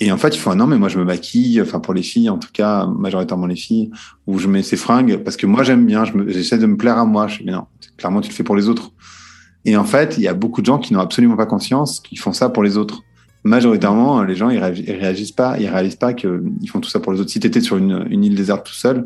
et 0.04 0.12
en 0.12 0.18
fait, 0.18 0.36
il 0.36 0.40
faut 0.40 0.54
non, 0.56 0.66
mais 0.66 0.80
moi 0.80 0.90
je 0.90 0.98
me 0.98 1.06
maquille, 1.06 1.62
enfin 1.62 1.80
pour 1.80 1.94
les 1.94 2.02
filles 2.02 2.28
en 2.28 2.40
tout 2.40 2.50
cas, 2.52 2.88
majoritairement 2.88 3.46
les 3.46 3.56
filles, 3.56 3.92
où 4.26 4.40
je 4.40 4.48
mets 4.48 4.64
ces 4.64 4.76
fringues 4.76 5.18
parce 5.18 5.38
que 5.38 5.46
moi 5.46 5.62
j'aime 5.62 5.86
bien, 5.86 6.06
j'essaie 6.28 6.58
de 6.58 6.66
me 6.66 6.76
plaire 6.76 6.98
à 6.98 7.06
moi. 7.06 7.28
Je 7.28 7.38
dis, 7.38 7.46
mais 7.46 7.52
non, 7.52 7.68
clairement 7.98 8.20
tu 8.20 8.30
le 8.30 8.34
fais 8.34 8.44
pour 8.44 8.56
les 8.56 8.68
autres. 8.68 8.92
Et 9.64 9.78
en 9.78 9.84
fait, 9.84 10.16
il 10.18 10.24
y 10.24 10.28
a 10.28 10.34
beaucoup 10.34 10.62
de 10.62 10.66
gens 10.66 10.80
qui 10.80 10.96
n'ont 10.96 11.02
absolument 11.02 11.38
pas 11.38 11.46
conscience 11.46 12.00
qu'ils 12.00 12.18
font 12.18 12.34
ça 12.34 12.50
pour 12.50 12.64
les 12.64 12.78
autres. 12.78 13.04
Majoritairement, 13.44 14.24
les 14.24 14.36
gens 14.36 14.50
ils 14.50 14.60
réagissent 14.60 15.32
pas, 15.32 15.58
ils 15.60 15.68
réalisent 15.68 15.96
pas 15.96 16.14
qu'ils 16.14 16.70
font 16.70 16.80
tout 16.80 16.90
ça 16.90 17.00
pour 17.00 17.12
les 17.12 17.20
autres. 17.20 17.32
Si 17.32 17.40
tu 17.40 17.48
étais 17.48 17.62
sur 17.62 17.78
une, 17.78 18.06
île 18.12 18.36
déserte 18.36 18.66
tout 18.66 18.74
seul, 18.74 19.06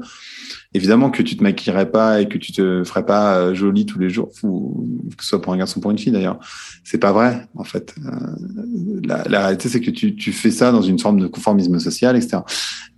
évidemment 0.73 1.09
que 1.09 1.23
tu 1.23 1.37
te 1.37 1.43
maquillerais 1.43 1.89
pas 1.89 2.19
et 2.19 2.27
que 2.27 2.37
tu 2.37 2.51
te 2.51 2.83
ferais 2.83 3.05
pas 3.05 3.37
euh, 3.37 3.53
jolie 3.53 3.85
tous 3.85 3.97
les 3.97 4.09
jours, 4.09 4.31
ou 4.43 5.09
que 5.17 5.23
ce 5.23 5.29
soit 5.29 5.41
pour 5.41 5.53
un 5.53 5.57
garçon 5.57 5.79
ou 5.79 5.81
pour 5.81 5.91
une 5.91 5.97
fille 5.97 6.11
d'ailleurs. 6.11 6.39
C'est 6.83 6.97
pas 6.97 7.13
vrai, 7.13 7.47
en 7.55 7.63
fait. 7.63 7.95
Euh, 8.05 8.99
la, 9.05 9.39
réalité, 9.39 9.69
c'est 9.69 9.79
que 9.79 9.91
tu, 9.91 10.31
fais 10.33 10.51
ça 10.51 10.73
dans 10.73 10.81
une 10.81 10.99
forme 10.99 11.21
de 11.21 11.27
conformisme 11.27 11.79
social, 11.79 12.17
etc. 12.17 12.39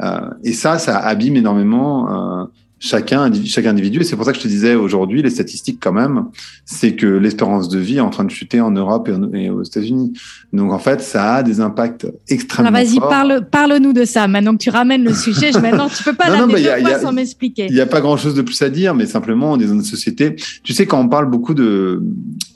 Euh, 0.01 0.29
et 0.43 0.53
ça, 0.53 0.79
ça 0.79 0.97
abîme 0.97 1.35
énormément 1.35 2.49
chacun, 2.79 3.31
chaque 3.45 3.65
individu. 3.65 3.99
Et 4.01 4.03
c'est 4.03 4.15
pour 4.15 4.25
ça 4.25 4.31
que 4.31 4.37
je 4.37 4.43
te 4.43 4.47
disais 4.47 4.75
aujourd'hui, 4.75 5.21
les 5.21 5.29
statistiques 5.29 5.79
quand 5.81 5.93
même, 5.93 6.25
c'est 6.65 6.95
que 6.95 7.05
l'espérance 7.05 7.69
de 7.69 7.79
vie 7.79 7.97
est 7.97 8.01
en 8.01 8.09
train 8.09 8.23
de 8.23 8.31
chuter 8.31 8.61
en 8.61 8.71
Europe 8.71 9.09
et, 9.33 9.49
aux 9.49 9.63
États-Unis. 9.63 10.13
Donc 10.53 10.71
en 10.71 10.79
fait, 10.79 11.01
ça 11.01 11.35
a 11.35 11.43
des 11.43 11.59
impacts 11.59 12.07
extrêmement 12.29 12.71
ah, 12.73 12.83
Vas-y, 12.83 12.99
parle, 12.99 13.47
parle-nous 13.49 13.93
de 13.93 14.05
ça. 14.05 14.27
Maintenant 14.27 14.53
que 14.53 14.63
tu 14.63 14.69
ramènes 14.69 15.03
le 15.03 15.13
sujet, 15.15 15.51
je, 15.51 15.59
maintenant 15.59 15.89
tu 15.89 16.03
peux 16.03 16.13
pas 16.13 16.29
l'amener 16.29 16.63
sans 17.01 17.11
m'expliquer. 17.11 17.67
Il 17.69 17.75
n'y 17.75 17.81
a 17.81 17.85
pas 17.85 18.01
grand-chose 18.01 18.35
de 18.35 18.41
plus 18.41 18.61
à 18.61 18.69
dire, 18.69 18.93
mais 18.93 19.05
simplement 19.05 19.53
on 19.53 19.59
est 19.59 19.65
dans 19.65 19.73
une 19.73 19.83
société. 19.83 20.35
Tu 20.63 20.73
sais, 20.73 20.85
quand 20.85 20.99
on 20.99 21.09
parle 21.09 21.29
beaucoup 21.29 21.53
de 21.53 22.01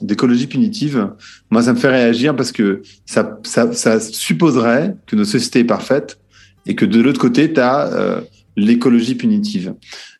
d'écologie 0.00 0.46
punitive, 0.46 1.10
moi 1.50 1.62
ça 1.62 1.72
me 1.72 1.78
fait 1.78 1.88
réagir 1.88 2.34
parce 2.34 2.52
que 2.52 2.82
ça, 3.06 3.38
ça, 3.44 3.72
ça 3.72 4.00
supposerait 4.00 4.96
que 5.06 5.16
notre 5.16 5.30
société 5.30 5.60
est 5.60 5.64
parfaite 5.64 6.18
et 6.66 6.74
que 6.74 6.84
de 6.84 7.00
l'autre 7.00 7.20
côté, 7.20 7.52
tu 7.52 7.60
as 7.60 7.86
euh, 7.92 8.20
l'écologie 8.56 9.14
punitive. 9.14 9.74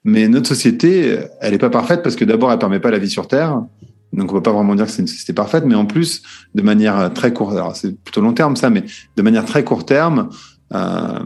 Mais 0.05 0.29
notre 0.29 0.49
société, 0.49 1.19
elle 1.41 1.53
n'est 1.53 1.59
pas 1.59 1.71
parfaite 1.71 2.03
parce 2.03 2.17
que 2.17 2.25
d'abord, 2.25 2.51
elle 2.51 2.59
permet 2.59 2.81
pas 2.81 2.91
la 2.91 2.99
vie 2.99 3.11
sur 3.11 3.29
Terre. 3.29 3.63
Donc, 4.13 4.31
on 4.31 4.35
peut 4.35 4.43
pas 4.43 4.53
vraiment 4.53 4.75
dire 4.75 4.87
que 4.87 4.91
c'est 4.91 5.03
une 5.03 5.09
société 5.09 5.33
parfaite, 5.33 5.65
mais 5.65 5.75
en 5.75 5.87
plus, 5.87 6.23
de 6.55 6.63
manière 6.63 7.13
très 7.15 7.33
courte, 7.33 7.57
alors 7.57 7.77
c'est 7.77 7.97
plutôt 7.97 8.21
long 8.21 8.35
terme 8.35 8.57
ça, 8.57 8.69
mais 8.69 8.85
de 9.17 9.23
manière 9.23 9.45
très 9.45 9.65
court 9.65 9.87
terme, 9.87 10.29
euh, 10.75 11.21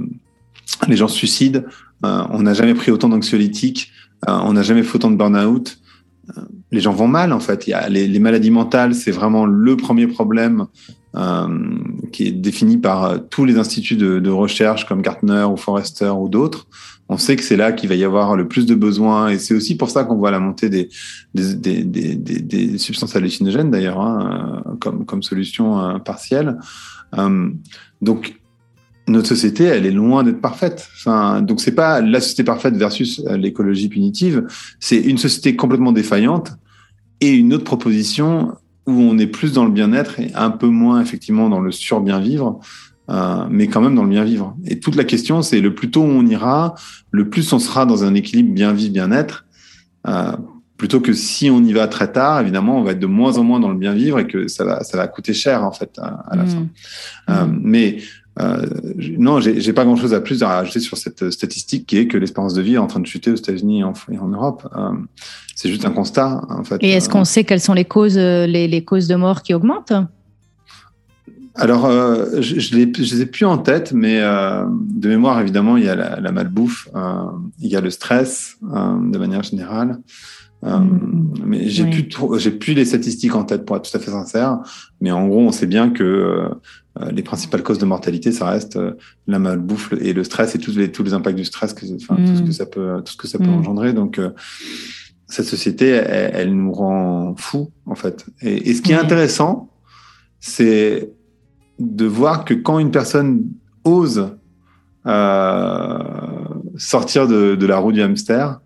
les 0.89 0.97
gens 0.97 1.09
se 1.09 1.17
suicident. 1.17 1.63
Euh, 2.05 2.23
on 2.31 2.43
n'a 2.43 2.55
jamais 2.55 2.75
pris 2.75 2.91
autant 2.91 3.09
d'anxiolytiques. 3.09 3.91
Euh, 4.29 4.39
on 4.45 4.53
n'a 4.53 4.63
jamais 4.63 4.83
fait 4.83 4.97
autant 4.97 5.11
de 5.11 5.17
burn-out. 5.17 5.79
Euh, 6.37 6.43
les 6.71 6.81
gens 6.81 6.93
vont 6.93 7.09
mal, 7.09 7.33
en 7.33 7.41
fait. 7.41 7.67
Il 7.67 7.71
y 7.71 7.75
a 7.75 7.89
les, 7.89 8.19
maladies 8.19 8.51
mentales, 8.51 8.95
c'est 8.95 9.11
vraiment 9.11 9.47
le 9.47 9.77
premier 9.77 10.07
problème 10.07 10.67
euh, 11.17 11.47
qui 12.13 12.29
est 12.29 12.33
défini 12.33 12.77
par 12.77 13.29
tous 13.31 13.45
les 13.45 13.59
instituts 13.59 13.97
de, 13.97 14.19
de 14.19 14.31
recherche 14.31 14.87
comme 14.87 15.03
Gartner 15.03 15.45
ou 15.45 15.57
Forrester 15.57 16.11
ou 16.11 16.29
d'autres 16.29 16.67
on 17.09 17.19
sait 17.19 17.37
que 17.37 17.43
c'est 17.43 17.57
là 17.57 17.73
qu'il 17.73 17.89
va 17.89 17.95
y 17.95 18.05
avoir 18.05 18.37
le 18.37 18.49
plus 18.49 18.67
de 18.67 18.75
besoins 18.75 19.29
et 19.29 19.39
c'est 19.39 19.55
aussi 19.55 19.77
pour 19.77 19.91
ça 19.91 20.05
qu'on 20.05 20.17
voit 20.17 20.31
la 20.31 20.41
montée 20.41 20.69
des, 20.69 20.89
substances 22.79 23.15
hallucinogènes 23.15 23.71
d'ailleurs 23.71 24.01
hein, 24.01 24.63
euh, 24.67 25.05
comme, 25.05 25.23
solution 25.23 25.79
euh, 25.79 25.99
partielle. 25.99 26.59
Euh, 27.17 27.51
donc 28.03 28.41
notre 29.09 29.29
société, 29.29 29.65
elle 29.65 29.87
est 29.87 29.93
loin 29.93 30.25
d'être 30.25 30.41
parfaite. 30.41 30.89
Enfin, 30.97 31.41
donc 31.41 31.61
c'est 31.61 31.75
pas 31.75 32.01
la 32.01 32.21
société 32.21 32.43
parfaite 32.43 32.75
versus 32.77 33.23
l'écologie 33.37 33.89
punitive, 33.89 34.45
c'est 34.81 34.99
une 34.99 35.19
société 35.19 35.55
complètement 35.55 35.93
défaillante 35.93 36.55
et 37.21 37.33
une 37.33 37.55
autre 37.55 37.65
proposition 37.65 38.57
où 38.87 38.93
on 38.93 39.17
est 39.19 39.27
plus 39.29 39.53
dans 39.53 39.65
le 39.65 39.71
bien-être 39.71 40.19
et 40.19 40.33
un 40.35 40.51
peu 40.51 40.67
moins 40.67 41.01
effectivement 41.01 41.49
dans 41.49 41.61
le 41.61 41.71
sur-bien 41.71 42.19
vivre. 42.19 42.61
Euh, 43.09 43.47
mais 43.49 43.69
quand 43.69 43.81
même 43.81 43.95
dans 43.95 44.03
le 44.03 44.09
bien 44.09 44.25
vivre. 44.25 44.57
Et 44.67 44.81
toute 44.81 44.97
la 44.97 45.05
question, 45.05 45.43
c'est 45.43 45.61
le 45.61 45.75
plus 45.75 45.91
tôt 45.91 46.03
on 46.03 46.27
ira, 46.27 46.75
le 47.13 47.29
plus 47.29 47.53
on 47.53 47.59
sera 47.59 47.87
dans 47.87 48.03
un 48.03 48.15
équilibre 48.15 48.53
bien 48.53 48.73
vivre, 48.73 48.93
bien 48.93 49.13
être, 49.13 49.47
euh, 50.09 50.33
plutôt 50.77 51.01
que 51.01 51.13
si 51.13 51.51
on 51.51 51.63
y 51.63 51.73
va 51.73 51.89
très 51.89 52.13
tard, 52.13 52.41
évidemment, 52.41 52.79
on 52.79 52.83
va 52.83 52.93
être 52.93 53.01
de 53.01 53.07
moins 53.07 53.39
en 53.39 53.45
moins 53.45 53.61
dans 53.61 53.71
le 53.71 53.79
bien 53.79 53.95
vivre 53.95 54.19
et 54.19 54.27
que 54.27 54.49
ça 54.49 54.65
va, 54.65 54.85
ça 54.85 54.97
va 54.97 55.09
coûter 55.09 55.33
cher 55.33 55.65
en 55.65 55.73
fait 55.73 55.99
à, 55.99 56.37
la 56.37 56.43
mmh. 56.43 56.49
fin. 56.49 56.67
Euh, 57.31 57.47
mmh. 57.47 57.61
mais 57.63 57.99
euh, 58.39 58.67
non, 59.19 59.41
j'ai 59.41 59.73
pas 59.73 59.87
grand-chose 59.87 60.13
à 60.13 60.21
plus 60.21 60.43
à 60.43 60.49
rajouter 60.49 60.81
sur 60.81 60.99
cette 60.99 61.31
statistique 61.31 61.87
qui 61.87 61.97
est 61.97 62.07
que 62.07 62.19
l'espérance 62.19 62.53
de 62.53 62.61
vie 62.61 62.75
est 62.75 62.79
en 62.79 62.87
train 62.87 63.01
de 63.01 63.07
chuter 63.07 63.31
aux 63.31 63.37
États-Unis 63.37 63.81
et 63.81 63.85
en, 63.85 63.95
en 64.21 64.29
Europe. 64.29 64.69
Euh, 64.77 64.91
c'est 65.55 65.71
juste 65.71 65.87
un 65.87 65.91
constat, 65.91 66.43
en 66.51 66.63
fait. 66.63 66.77
Et 66.81 66.91
est-ce 66.91 67.09
qu'on 67.09 67.25
sait 67.25 67.45
quelles 67.45 67.63
sont 67.63 67.73
les 67.73 67.87
causes, 67.87 68.19
les, 68.19 68.69
les 68.69 68.85
causes 68.85 69.09
de 69.09 69.15
mort 69.15 69.43
qui 69.43 69.55
augmentent? 69.55 69.95
Alors, 71.59 71.87
euh, 71.87 72.27
je, 72.41 72.61
je, 72.61 72.77
les, 72.77 72.93
je 72.93 73.15
les 73.15 73.23
ai 73.23 73.27
plus 73.27 73.47
en 73.47 73.59
tête, 73.59 73.93
mais 73.93 74.21
euh, 74.21 74.65
de 74.71 75.09
mémoire, 75.09 75.41
évidemment, 75.41 75.77
il 75.77 75.85
y 75.85 75.89
a 75.89 75.95
la, 75.95 76.21
la 76.21 76.33
malbouffe, 76.33 76.89
euh, 76.95 77.25
il 77.59 77.71
y 77.71 77.77
a 77.77 77.81
le 77.81 77.91
stress 77.91 78.57
euh, 78.75 79.11
de 79.11 79.19
manière 79.19 79.43
générale. 79.43 79.99
Euh, 80.65 80.79
mm. 80.79 81.35
mais 81.45 81.69
j'ai 81.69 81.85
oui. 81.85 82.03
plus 82.03 82.39
j'ai 82.39 82.51
plus 82.51 82.75
les 82.75 82.85
statistiques 82.85 83.35
en 83.35 83.45
tête 83.45 83.65
pour 83.65 83.77
être 83.77 83.91
tout 83.91 83.97
à 83.97 84.01
fait 84.01 84.11
sincère. 84.11 84.59
Mais 85.01 85.11
en 85.11 85.27
gros, 85.29 85.41
on 85.41 85.53
sait 85.53 85.67
bien 85.67 85.91
que 85.91 86.05
euh, 86.05 86.49
les 87.11 87.23
principales 87.23 87.63
causes 87.63 87.79
de 87.79 87.87
mortalité, 87.87 88.33
ça 88.33 88.49
reste 88.49 88.79
la 89.27 89.39
malbouffe 89.39 89.93
et 90.01 90.13
le 90.13 90.25
stress 90.25 90.55
et 90.55 90.59
tous 90.59 90.77
les 90.77 90.93
tous 90.93 91.03
les 91.03 91.13
impacts 91.13 91.37
du 91.37 91.45
stress, 91.45 91.73
que, 91.75 91.85
enfin, 91.95 92.21
mm. 92.21 92.27
tout 92.27 92.37
ce 92.37 92.43
que 92.43 92.53
ça 92.53 92.67
peut 92.67 93.03
tout 93.05 93.13
ce 93.13 93.17
que 93.19 93.29
ça 93.29 93.39
peut 93.39 93.45
mm. 93.45 93.59
engendrer. 93.59 93.93
Donc 93.93 94.21
cette 95.29 95.47
société, 95.47 95.89
elle, 95.89 96.31
elle, 96.35 96.55
nous 96.55 96.73
rend 96.73 97.35
fous 97.37 97.71
en 97.87 97.95
fait. 97.95 98.27
Et, 98.43 98.71
et 98.71 98.75
ce 98.75 98.83
qui 98.83 98.93
est 98.93 98.99
intéressant, 98.99 99.71
c'est 100.41 101.11
de 101.79 102.07
voir 102.07 102.45
que 102.45 102.55
quand 102.55 102.79
une 102.79 102.91
personne 102.91 103.49
ose 103.85 104.31
euh, 105.07 105.99
sortir 106.77 107.29
de, 107.29 107.55
de, 107.55 107.67
la 107.67 107.79
roue 107.79 107.93
du 107.93 108.03
hamster, 108.03 108.61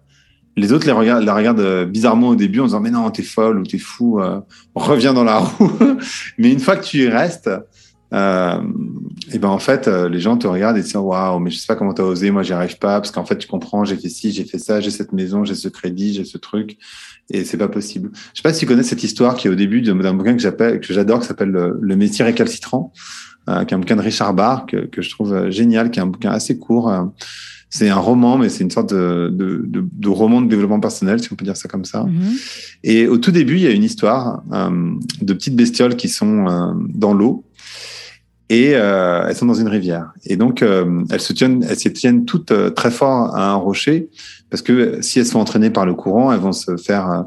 les 0.56 0.72
autres 0.72 0.86
la 0.86 1.34
regardent 1.34 1.84
bizarrement 1.84 2.28
au 2.28 2.36
début 2.36 2.61
en 2.61 2.64
disant 2.64 2.80
mais 2.80 2.90
non 2.90 3.11
t'es 3.11 3.22
folle 3.22 3.58
ou 3.58 3.64
t'es 3.64 3.78
fou, 3.78 4.20
reviens 4.74 5.12
dans 5.12 5.24
la 5.24 5.38
roue. 5.38 5.70
mais 6.38 6.52
une 6.52 6.61
fois 6.61 6.76
que 6.76 6.84
tu 6.84 6.98
y 6.98 7.08
restes, 7.08 7.50
euh, 8.12 8.61
et 9.32 9.38
ben 9.38 9.48
en 9.48 9.58
fait, 9.58 9.86
euh, 9.86 10.08
les 10.08 10.18
gens 10.18 10.36
te 10.36 10.46
regardent 10.46 10.76
et 10.76 10.82
disent 10.82 10.96
waouh, 10.96 11.38
mais 11.38 11.50
je 11.50 11.58
sais 11.58 11.66
pas 11.66 11.76
comment 11.76 11.94
t'as 11.94 12.02
osé, 12.02 12.30
moi 12.30 12.42
j'y 12.42 12.52
arrive 12.52 12.78
pas 12.78 13.00
parce 13.00 13.12
qu'en 13.12 13.24
fait 13.24 13.38
tu 13.38 13.46
comprends, 13.46 13.84
j'ai 13.84 13.96
fait 13.96 14.08
ci, 14.08 14.32
j'ai 14.32 14.44
fait 14.44 14.58
ça, 14.58 14.80
j'ai 14.80 14.90
cette 14.90 15.12
maison, 15.12 15.44
j'ai 15.44 15.54
ce 15.54 15.68
crédit, 15.68 16.12
j'ai 16.14 16.24
ce 16.24 16.38
truc 16.38 16.76
et 17.31 17.45
c'est 17.45 17.57
pas 17.57 17.68
possible. 17.68 18.11
Je 18.35 18.41
sais 18.41 18.43
pas 18.43 18.53
si 18.53 18.61
tu 18.61 18.66
connais 18.66 18.83
cette 18.83 19.03
histoire 19.03 19.37
qui 19.37 19.47
est 19.47 19.51
au 19.51 19.55
début 19.55 19.81
d'un 19.83 20.14
bouquin 20.14 20.35
que 20.35 20.43
j'appelle, 20.43 20.81
que 20.81 20.93
j'adore, 20.93 21.20
qui 21.20 21.26
s'appelle 21.26 21.51
le, 21.51 21.78
le, 21.81 21.97
métier 21.97 22.24
récalcitrant, 22.24 22.93
euh, 23.49 23.64
qui 23.64 23.72
est 23.72 23.76
un 23.76 23.81
bouquin 23.81 23.97
de 23.97 24.03
Richard 24.03 24.35
Barr 24.35 24.66
que, 24.66 24.87
que, 24.87 25.01
je 25.01 25.11
trouve 25.11 25.33
euh, 25.33 25.51
génial, 25.51 25.91
qui 25.91 26.01
est 26.01 26.03
un 26.03 26.07
bouquin 26.07 26.31
assez 26.31 26.59
court. 26.59 26.91
Euh, 26.91 27.05
c'est 27.68 27.89
un 27.89 27.97
roman, 27.97 28.37
mais 28.37 28.49
c'est 28.49 28.64
une 28.64 28.70
sorte 28.70 28.93
de, 28.93 29.31
de, 29.33 29.62
de, 29.64 29.85
de, 29.93 30.09
roman 30.09 30.43
de 30.43 30.49
développement 30.49 30.81
personnel, 30.81 31.22
si 31.22 31.33
on 31.33 31.37
peut 31.37 31.45
dire 31.45 31.57
ça 31.57 31.68
comme 31.68 31.85
ça. 31.85 32.03
Mm-hmm. 32.03 32.78
Et 32.83 33.07
au 33.07 33.16
tout 33.16 33.31
début, 33.31 33.55
il 33.55 33.61
y 33.61 33.66
a 33.68 33.70
une 33.70 33.85
histoire 33.85 34.43
de 34.51 35.33
petites 35.33 35.55
bestioles 35.55 35.95
qui 35.95 36.09
sont 36.09 36.74
dans 36.89 37.14
l'eau 37.14 37.45
et 38.51 38.72
euh, 38.74 39.26
elles 39.28 39.36
sont 39.36 39.46
dans 39.46 39.55
une 39.55 39.68
rivière. 39.68 40.12
Et 40.26 40.36
donc, 40.36 40.62
euh, 40.62 41.05
elles 41.09 41.20
se 41.20 41.32
tiennent, 41.32 41.64
elles 41.66 41.78
se 41.78 41.88
tiennent 41.88 42.24
toutes 42.24 42.51
euh, 42.51 42.68
très 42.68 42.90
fort 42.90 43.34
à 43.36 43.53
un 43.53 43.55
rocher 43.55 44.09
parce 44.51 44.61
que 44.61 45.01
si 45.03 45.20
elles 45.20 45.26
sont 45.26 45.38
entraînées 45.38 45.70
par 45.70 45.86
le 45.86 45.94
courant, 45.94 46.32
elles 46.32 46.40
vont 46.40 46.51
se 46.51 46.76
faire, 46.76 47.26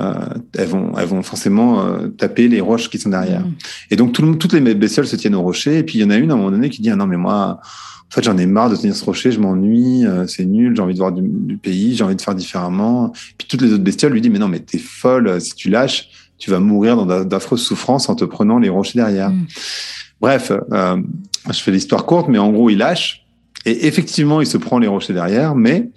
euh, 0.00 0.14
elles 0.56 0.68
vont, 0.68 0.92
elles 0.96 1.06
vont 1.06 1.22
forcément 1.22 1.86
taper 2.16 2.48
les 2.48 2.62
roches 2.62 2.88
qui 2.88 2.98
sont 2.98 3.10
derrière. 3.10 3.40
Mmh. 3.40 3.54
Et 3.90 3.96
donc, 3.96 4.12
tout 4.12 4.22
le, 4.22 4.34
toutes 4.38 4.54
les 4.54 4.74
bestioles 4.74 5.06
se 5.06 5.16
tiennent 5.16 5.34
au 5.34 5.42
rocher. 5.42 5.76
Et 5.76 5.82
puis, 5.82 5.98
il 5.98 6.00
y 6.00 6.04
en 6.04 6.10
a 6.10 6.16
une 6.16 6.30
à 6.30 6.34
un 6.34 6.38
moment 6.38 6.50
donné 6.50 6.70
qui 6.70 6.80
dit 6.80 6.88
ah 6.88 6.96
non 6.96 7.06
mais 7.06 7.18
moi, 7.18 7.60
en 7.60 8.14
fait, 8.14 8.24
j'en 8.24 8.38
ai 8.38 8.46
marre 8.46 8.70
de 8.70 8.76
tenir 8.76 8.96
ce 8.96 9.04
rocher, 9.04 9.30
je 9.30 9.40
m'ennuie, 9.40 10.06
c'est 10.26 10.46
nul, 10.46 10.74
j'ai 10.74 10.82
envie 10.82 10.94
de 10.94 10.98
voir 10.98 11.12
du, 11.12 11.22
du 11.22 11.58
pays, 11.58 11.94
j'ai 11.94 12.04
envie 12.04 12.16
de 12.16 12.22
faire 12.22 12.34
différemment. 12.34 13.12
Puis 13.36 13.46
toutes 13.46 13.60
les 13.60 13.74
autres 13.74 13.84
bestioles 13.84 14.12
lui 14.12 14.22
disent 14.22 14.32
mais 14.32 14.38
non 14.38 14.48
mais 14.48 14.60
t'es 14.60 14.78
folle, 14.78 15.38
si 15.38 15.54
tu 15.54 15.68
lâches, 15.68 16.08
tu 16.38 16.50
vas 16.50 16.60
mourir 16.60 16.96
dans 16.96 17.24
d'affreuses 17.24 17.62
souffrances 17.62 18.08
en 18.08 18.14
te 18.14 18.24
prenant 18.24 18.58
les 18.58 18.70
rochers 18.70 18.98
derrière. 18.98 19.30
Mmh. 19.30 19.46
Bref, 20.22 20.52
euh, 20.52 20.96
je 21.50 21.60
fais 21.60 21.72
l'histoire 21.72 22.06
courte, 22.06 22.28
mais 22.28 22.38
en 22.38 22.50
gros, 22.52 22.70
il 22.70 22.78
lâche. 22.78 23.26
Et 23.66 23.88
effectivement, 23.88 24.40
il 24.40 24.46
se 24.46 24.56
prend 24.56 24.78
les 24.78 24.86
rochers 24.86 25.12
derrière, 25.12 25.56
mais 25.56 25.90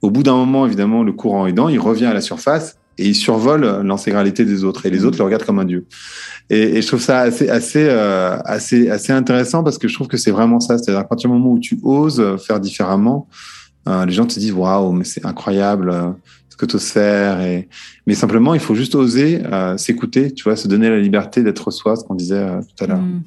au 0.00 0.10
bout 0.10 0.22
d'un 0.22 0.36
moment, 0.36 0.66
évidemment, 0.66 1.02
le 1.02 1.12
courant 1.12 1.46
aidant, 1.46 1.68
il 1.68 1.80
revient 1.80 2.06
à 2.06 2.14
la 2.14 2.20
surface 2.20 2.78
et 2.98 3.08
il 3.08 3.14
survole 3.16 3.82
l'intégralité 3.84 4.44
des 4.44 4.62
autres. 4.62 4.86
Et 4.86 4.90
les 4.90 5.04
autres 5.04 5.18
le 5.18 5.24
regardent 5.24 5.44
comme 5.44 5.58
un 5.58 5.64
dieu. 5.64 5.86
Et, 6.48 6.80
je 6.80 6.86
trouve 6.86 7.00
ça 7.00 7.20
assez, 7.20 7.48
assez, 7.48 7.86
euh, 7.88 8.38
assez, 8.44 8.88
assez 8.88 9.12
intéressant 9.12 9.64
parce 9.64 9.78
que 9.78 9.88
je 9.88 9.94
trouve 9.94 10.06
que 10.06 10.16
c'est 10.16 10.30
vraiment 10.30 10.60
ça. 10.60 10.78
C'est-à-dire 10.78 11.00
à 11.00 11.04
partir 11.04 11.28
du 11.28 11.36
moment 11.36 11.50
où 11.50 11.58
tu 11.58 11.80
oses 11.82 12.24
faire 12.38 12.60
différemment, 12.60 13.28
euh, 13.88 14.06
les 14.06 14.12
gens 14.12 14.26
te 14.26 14.38
disent 14.38 14.52
waouh, 14.52 14.92
mais 14.92 15.04
c'est 15.04 15.26
incroyable 15.26 15.92
ce 16.48 16.56
que 16.56 16.66
tu 16.66 16.76
oses 16.76 16.84
faire. 16.84 17.64
Mais 18.06 18.14
simplement, 18.14 18.54
il 18.54 18.60
faut 18.60 18.76
juste 18.76 18.94
oser 18.94 19.42
s'écouter, 19.76 20.32
tu 20.32 20.44
vois, 20.44 20.54
se 20.54 20.68
donner 20.68 20.88
la 20.88 21.00
liberté 21.00 21.42
d'être 21.42 21.72
soi, 21.72 21.96
ce 21.96 22.04
qu'on 22.04 22.14
disait 22.14 22.46
tout 22.60 22.84
à 22.84 22.86
l'heure. 22.86 22.98
Mmh. 22.98 23.22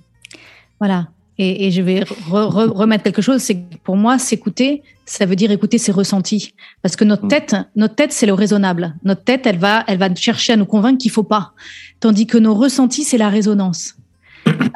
Voilà. 0.79 1.07
Et, 1.37 1.69
je 1.71 1.81
vais 1.81 2.03
remettre 2.29 3.03
quelque 3.03 3.21
chose, 3.21 3.41
c'est 3.41 3.61
pour 3.83 3.97
moi, 3.97 4.17
s'écouter, 4.17 4.83
ça 5.05 5.25
veut 5.25 5.35
dire 5.35 5.51
écouter 5.51 5.77
ses 5.77 5.91
ressentis. 5.91 6.53
Parce 6.81 6.95
que 6.95 7.03
notre 7.03 7.25
mm. 7.25 7.29
tête, 7.29 7.55
notre 7.75 7.95
tête, 7.95 8.13
c'est 8.13 8.25
le 8.25 8.33
raisonnable. 8.33 8.95
Notre 9.03 9.23
tête, 9.23 9.45
elle 9.45 9.57
va, 9.57 9.83
elle 9.87 9.97
va 9.97 10.13
chercher 10.15 10.53
à 10.53 10.55
nous 10.55 10.65
convaincre 10.65 10.97
qu'il 10.97 11.11
faut 11.11 11.23
pas. 11.23 11.51
Tandis 11.99 12.25
que 12.25 12.37
nos 12.37 12.53
ressentis, 12.53 13.03
c'est 13.03 13.17
la 13.17 13.29
résonance. 13.29 13.95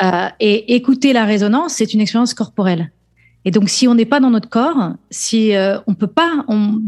Euh, 0.01 0.27
et 0.39 0.75
écouter 0.75 1.13
la 1.13 1.25
résonance, 1.25 1.73
c'est 1.73 1.93
une 1.93 2.01
expérience 2.01 2.33
corporelle. 2.33 2.91
Et 3.45 3.51
donc, 3.51 3.69
si 3.69 3.87
on 3.87 3.95
n'est 3.95 4.05
pas 4.05 4.19
dans 4.19 4.31
notre 4.31 4.49
corps, 4.49 4.93
si 5.09 5.55
euh, 5.55 5.77
on 5.87 5.93
peut 5.93 6.07
pas, 6.07 6.43
on, 6.49 6.81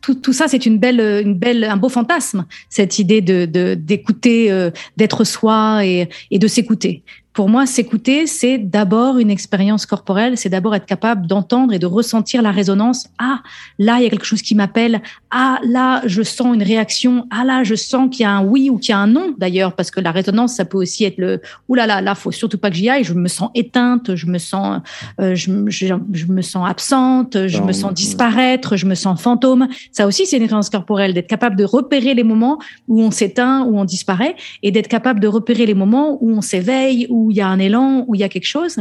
tout, 0.00 0.14
tout 0.14 0.32
ça, 0.32 0.48
c'est 0.48 0.66
une 0.66 0.78
belle, 0.78 1.00
une 1.00 1.34
belle, 1.34 1.62
un 1.62 1.76
beau 1.76 1.88
fantasme. 1.88 2.44
Cette 2.70 2.98
idée 2.98 3.20
de 3.20 3.74
d'écouter, 3.74 4.50
euh, 4.50 4.70
d'être 4.96 5.22
soi 5.22 5.86
et, 5.86 6.08
et 6.32 6.40
de 6.40 6.48
s'écouter 6.48 7.04
pour 7.36 7.50
moi, 7.50 7.66
s'écouter, 7.66 8.26
c'est 8.26 8.56
d'abord 8.56 9.18
une 9.18 9.30
expérience 9.30 9.84
corporelle, 9.84 10.38
c'est 10.38 10.48
d'abord 10.48 10.74
être 10.74 10.86
capable 10.86 11.26
d'entendre 11.26 11.74
et 11.74 11.78
de 11.78 11.84
ressentir 11.84 12.40
la 12.40 12.50
résonance. 12.50 13.08
Ah, 13.18 13.42
là, 13.78 13.98
il 13.98 14.04
y 14.04 14.06
a 14.06 14.08
quelque 14.08 14.24
chose 14.24 14.40
qui 14.40 14.54
m'appelle. 14.54 15.02
Ah, 15.30 15.58
là, 15.62 16.00
je 16.06 16.22
sens 16.22 16.54
une 16.54 16.62
réaction. 16.62 17.26
Ah, 17.30 17.44
là, 17.44 17.62
je 17.62 17.74
sens 17.74 18.08
qu'il 18.10 18.22
y 18.22 18.24
a 18.24 18.30
un 18.30 18.42
oui 18.42 18.70
ou 18.70 18.78
qu'il 18.78 18.92
y 18.92 18.94
a 18.94 18.98
un 18.98 19.06
non, 19.06 19.34
d'ailleurs, 19.36 19.74
parce 19.74 19.90
que 19.90 20.00
la 20.00 20.12
résonance, 20.12 20.54
ça 20.54 20.64
peut 20.64 20.78
aussi 20.78 21.04
être 21.04 21.18
le 21.18 21.42
Ouh 21.68 21.74
là 21.74 21.86
là, 21.86 22.00
là, 22.00 22.14
faut 22.14 22.32
surtout 22.32 22.56
pas 22.56 22.70
que 22.70 22.76
j'y 22.76 22.88
aille. 22.88 23.04
Je 23.04 23.12
me 23.12 23.28
sens 23.28 23.50
éteinte, 23.54 24.14
je 24.14 24.24
me 24.24 24.38
sens, 24.38 24.80
euh, 25.20 25.34
je, 25.34 25.50
je, 25.66 25.94
je, 26.14 26.26
me 26.26 26.40
sens 26.40 26.66
absente, 26.66 27.48
je 27.48 27.60
me 27.60 27.72
sens 27.72 27.92
disparaître, 27.92 28.76
je 28.76 28.86
me 28.86 28.94
sens 28.94 29.20
fantôme. 29.20 29.68
Ça 29.92 30.06
aussi, 30.06 30.24
c'est 30.24 30.38
une 30.38 30.44
expérience 30.44 30.70
corporelle, 30.70 31.12
d'être 31.12 31.26
capable 31.26 31.56
de 31.56 31.64
repérer 31.64 32.14
les 32.14 32.24
moments 32.24 32.58
où 32.88 33.02
on 33.02 33.10
s'éteint, 33.10 33.62
où 33.64 33.78
on 33.78 33.84
disparaît, 33.84 34.36
et 34.62 34.70
d'être 34.70 34.88
capable 34.88 35.20
de 35.20 35.28
repérer 35.28 35.66
les 35.66 35.74
moments 35.74 36.16
où 36.22 36.30
on 36.30 36.40
s'éveille, 36.40 37.06
où 37.10 37.25
où 37.26 37.30
il 37.32 37.36
y 37.36 37.40
a 37.40 37.48
un 37.48 37.58
élan, 37.58 38.04
où 38.06 38.14
il 38.14 38.20
y 38.20 38.24
a 38.24 38.28
quelque 38.28 38.46
chose. 38.46 38.76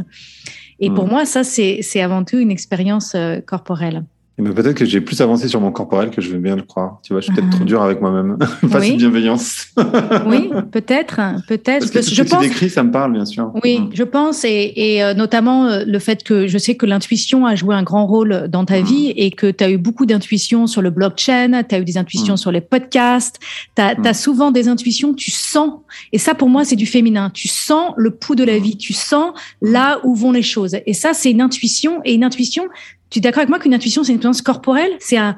Et 0.79 0.89
pour 0.91 1.07
mm. 1.07 1.09
moi, 1.09 1.25
ça, 1.25 1.43
c'est 1.43 2.01
avant 2.01 2.23
tout 2.23 2.37
une 2.37 2.51
expérience 2.51 3.15
euh, 3.15 3.41
corporelle. 3.41 4.05
Mais 4.37 4.51
peut-être 4.51 4.75
que 4.75 4.85
j'ai 4.85 4.99
plus 4.99 5.21
avancé 5.21 5.47
sur 5.47 5.61
mon 5.61 5.71
corporel 5.71 6.09
que 6.09 6.21
je 6.21 6.29
veux 6.29 6.39
bien 6.39 6.57
le 6.57 6.63
croire. 6.63 6.99
Tu 7.03 7.13
vois, 7.13 7.21
je 7.21 7.27
suis 7.27 7.33
peut-être 7.33 7.51
trop 7.51 7.63
dur 7.63 7.81
avec 7.81 8.01
moi-même. 8.01 8.37
Pas 8.69 8.79
oui. 8.79 8.97
bienveillance. 8.97 9.67
oui, 10.27 10.49
peut-être, 10.71 11.21
peut-être. 11.47 11.91
Parce 11.91 12.09
que 12.09 12.13
je 12.13 12.23
pense. 12.23 12.41
décris, 12.41 12.69
ça 12.69 12.83
me 12.83 12.91
parle, 12.91 13.13
bien 13.13 13.25
sûr. 13.25 13.51
Oui, 13.63 13.79
mm. 13.79 13.89
je 13.93 14.03
pense, 14.03 14.43
et, 14.43 14.73
et 14.75 15.03
euh, 15.03 15.13
notamment 15.13 15.67
euh, 15.67 15.83
le 15.87 15.99
fait 15.99 16.23
que 16.23 16.47
je 16.47 16.57
sais 16.57 16.75
que 16.75 16.85
l'intuition 16.85 17.45
a 17.45 17.55
joué 17.55 17.75
un 17.75 17.83
grand 17.83 18.07
rôle 18.07 18.47
dans 18.49 18.65
ta 18.65 18.81
mm. 18.81 18.83
vie 18.83 19.13
et 19.15 19.31
que 19.31 19.49
tu 19.49 19.63
as 19.63 19.69
eu 19.69 19.77
beaucoup 19.77 20.05
d'intuitions 20.05 20.67
sur 20.67 20.81
le 20.81 20.89
blockchain, 20.89 21.63
tu 21.63 21.75
as 21.75 21.79
eu 21.79 21.85
des 21.85 21.97
intuitions 21.97 22.33
mm. 22.33 22.37
sur 22.37 22.51
les 22.51 22.61
podcasts, 22.61 23.39
tu 23.75 23.81
as, 23.81 23.95
as, 24.03 24.13
souvent 24.13 24.51
des 24.51 24.67
intuitions 24.67 25.13
tu 25.13 25.31
sens. 25.31 25.71
Et 26.11 26.17
ça, 26.17 26.35
pour 26.35 26.49
moi, 26.49 26.65
c'est 26.65 26.75
du 26.75 26.85
féminin. 26.85 27.29
Tu 27.33 27.47
sens 27.47 27.93
le 27.97 28.11
pouls 28.11 28.35
de 28.35 28.43
la 28.43 28.59
vie, 28.59 28.77
tu 28.77 28.93
sens 28.93 29.31
là 29.61 29.99
où 30.03 30.15
vont 30.15 30.31
les 30.31 30.41
choses. 30.41 30.75
Et 30.85 30.93
ça, 30.93 31.13
c'est 31.13 31.31
une 31.31 31.41
intuition. 31.41 32.01
Et 32.03 32.13
une 32.13 32.23
intuition, 32.23 32.65
tu 33.09 33.19
es 33.19 33.21
d'accord 33.21 33.39
avec 33.39 33.49
moi 33.49 33.59
qu'une 33.59 33.73
intuition, 33.73 34.03
c'est 34.03 34.11
une 34.11 34.17
expérience 34.17 34.41
corporelle? 34.41 34.91
C'est 34.99 35.17
un, 35.17 35.37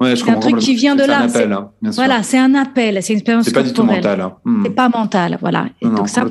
un 0.00 0.14
truc 0.40 0.58
qui 0.58 0.74
vient 0.74 0.96
de 0.96 1.04
là. 1.04 1.20
Un 1.20 1.28
appel, 1.28 1.52
hein, 1.52 1.70
Voilà, 1.82 2.22
c'est 2.22 2.38
un 2.38 2.54
appel, 2.54 3.02
c'est 3.02 3.12
une 3.12 3.18
expérience 3.18 3.44
corporelle. 3.44 3.68
C'est 3.68 3.74
pas 3.74 3.82
du 3.82 3.88
tout 3.88 3.94
mental. 3.94 4.20
Hein. 4.20 4.36
Hmm. 4.44 4.62
C'est 4.64 4.74
pas 4.74 4.88
mental, 4.88 5.38
voilà. 5.40 5.66
Et 5.80 5.86
donc 5.86 6.08
ça, 6.08 6.24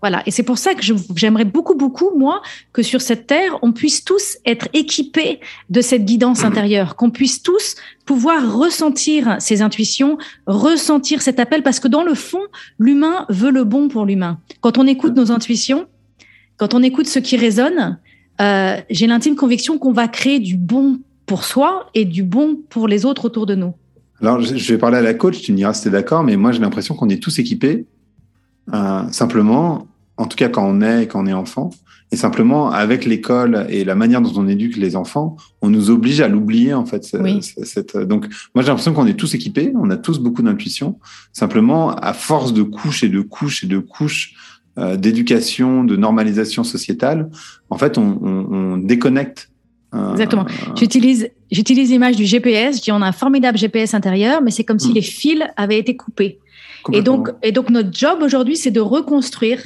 voilà. 0.00 0.22
Et 0.26 0.30
c'est 0.30 0.42
pour 0.42 0.58
ça 0.58 0.74
que 0.74 0.82
j'aimerais 1.14 1.44
beaucoup, 1.44 1.76
beaucoup, 1.76 2.10
moi, 2.18 2.42
que 2.72 2.82
sur 2.82 3.00
cette 3.00 3.26
terre, 3.26 3.58
on 3.62 3.72
puisse 3.72 4.04
tous 4.04 4.38
être 4.44 4.68
équipés 4.72 5.40
de 5.70 5.80
cette 5.80 6.04
guidance 6.04 6.44
intérieure, 6.44 6.96
qu'on 6.96 7.10
puisse 7.10 7.42
tous 7.42 7.76
pouvoir 8.04 8.54
ressentir 8.54 9.36
ces 9.38 9.62
intuitions, 9.62 10.18
ressentir 10.46 11.22
cet 11.22 11.38
appel, 11.38 11.62
parce 11.62 11.78
que 11.78 11.88
dans 11.88 12.02
le 12.02 12.14
fond, 12.14 12.42
l'humain 12.78 13.24
veut 13.28 13.50
le 13.50 13.64
bon 13.64 13.88
pour 13.88 14.04
l'humain. 14.04 14.40
Quand 14.60 14.78
on 14.78 14.86
écoute 14.86 15.14
nos 15.14 15.30
intuitions, 15.30 15.86
quand 16.56 16.74
on 16.74 16.82
écoute 16.82 17.06
ce 17.06 17.18
qui 17.20 17.36
résonne, 17.36 17.98
euh, 18.40 18.76
j'ai 18.90 19.06
l'intime 19.06 19.36
conviction 19.36 19.78
qu'on 19.78 19.92
va 19.92 20.08
créer 20.08 20.40
du 20.40 20.56
bon 20.56 21.00
pour 21.26 21.44
soi 21.44 21.90
et 21.94 22.04
du 22.04 22.22
bon 22.22 22.58
pour 22.68 22.88
les 22.88 23.04
autres 23.04 23.26
autour 23.26 23.46
de 23.46 23.54
nous. 23.54 23.74
Alors, 24.20 24.40
je 24.40 24.72
vais 24.72 24.78
parler 24.78 24.98
à 24.98 25.02
la 25.02 25.14
coach, 25.14 25.40
tu 25.42 25.52
me 25.52 25.56
diras 25.56 25.74
si 25.74 25.82
tu 25.82 25.88
es 25.88 25.90
d'accord, 25.90 26.24
mais 26.24 26.36
moi 26.36 26.50
j'ai 26.52 26.60
l'impression 26.60 26.94
qu'on 26.94 27.08
est 27.08 27.22
tous 27.22 27.38
équipés, 27.38 27.86
euh, 28.72 29.02
simplement, 29.10 29.86
en 30.16 30.26
tout 30.26 30.36
cas 30.36 30.48
quand 30.48 30.66
on 30.66 30.80
est 30.80 31.06
quand 31.06 31.22
on 31.22 31.26
est 31.26 31.32
enfant, 31.32 31.70
et 32.10 32.16
simplement 32.16 32.70
avec 32.70 33.04
l'école 33.04 33.66
et 33.68 33.84
la 33.84 33.94
manière 33.94 34.22
dont 34.22 34.32
on 34.36 34.48
éduque 34.48 34.76
les 34.76 34.96
enfants, 34.96 35.36
on 35.60 35.68
nous 35.68 35.90
oblige 35.90 36.20
à 36.20 36.28
l'oublier 36.28 36.72
en 36.72 36.86
fait. 36.86 37.04
Cette, 37.04 37.96
donc, 37.96 38.26
moi 38.54 38.62
j'ai 38.62 38.68
l'impression 38.68 38.94
qu'on 38.94 39.06
est 39.06 39.14
tous 39.14 39.34
équipés, 39.34 39.72
on 39.76 39.90
a 39.90 39.96
tous 39.96 40.18
beaucoup 40.18 40.42
d'intuition, 40.42 40.98
simplement 41.32 41.94
à 41.94 42.12
force 42.12 42.52
de 42.52 42.62
couches 42.62 43.04
et 43.04 43.08
de 43.08 43.20
couches 43.20 43.62
et 43.64 43.66
de 43.66 43.78
couches 43.78 44.34
d'éducation, 44.96 45.84
de 45.84 45.96
normalisation 45.96 46.64
sociétale, 46.64 47.30
en 47.70 47.78
fait, 47.78 47.98
on, 47.98 48.18
on, 48.22 48.54
on 48.54 48.76
déconnecte. 48.76 49.50
Euh, 49.94 50.12
Exactement. 50.12 50.46
J'utilise 50.76 51.30
j'utilise 51.50 51.90
l'image 51.90 52.16
du 52.16 52.26
GPS. 52.26 52.80
qui 52.80 52.92
on 52.92 53.00
a 53.00 53.06
un 53.06 53.12
formidable 53.12 53.56
GPS 53.56 53.94
intérieur, 53.94 54.42
mais 54.42 54.50
c'est 54.50 54.64
comme 54.64 54.78
si 54.78 54.90
hmm. 54.90 54.94
les 54.94 55.02
fils 55.02 55.42
avaient 55.56 55.78
été 55.78 55.96
coupés. 55.96 56.38
Et 56.92 57.02
donc, 57.02 57.28
et 57.42 57.52
donc 57.52 57.70
notre 57.70 57.92
job 57.92 58.20
aujourd'hui, 58.22 58.56
c'est 58.56 58.70
de 58.70 58.80
reconstruire 58.80 59.60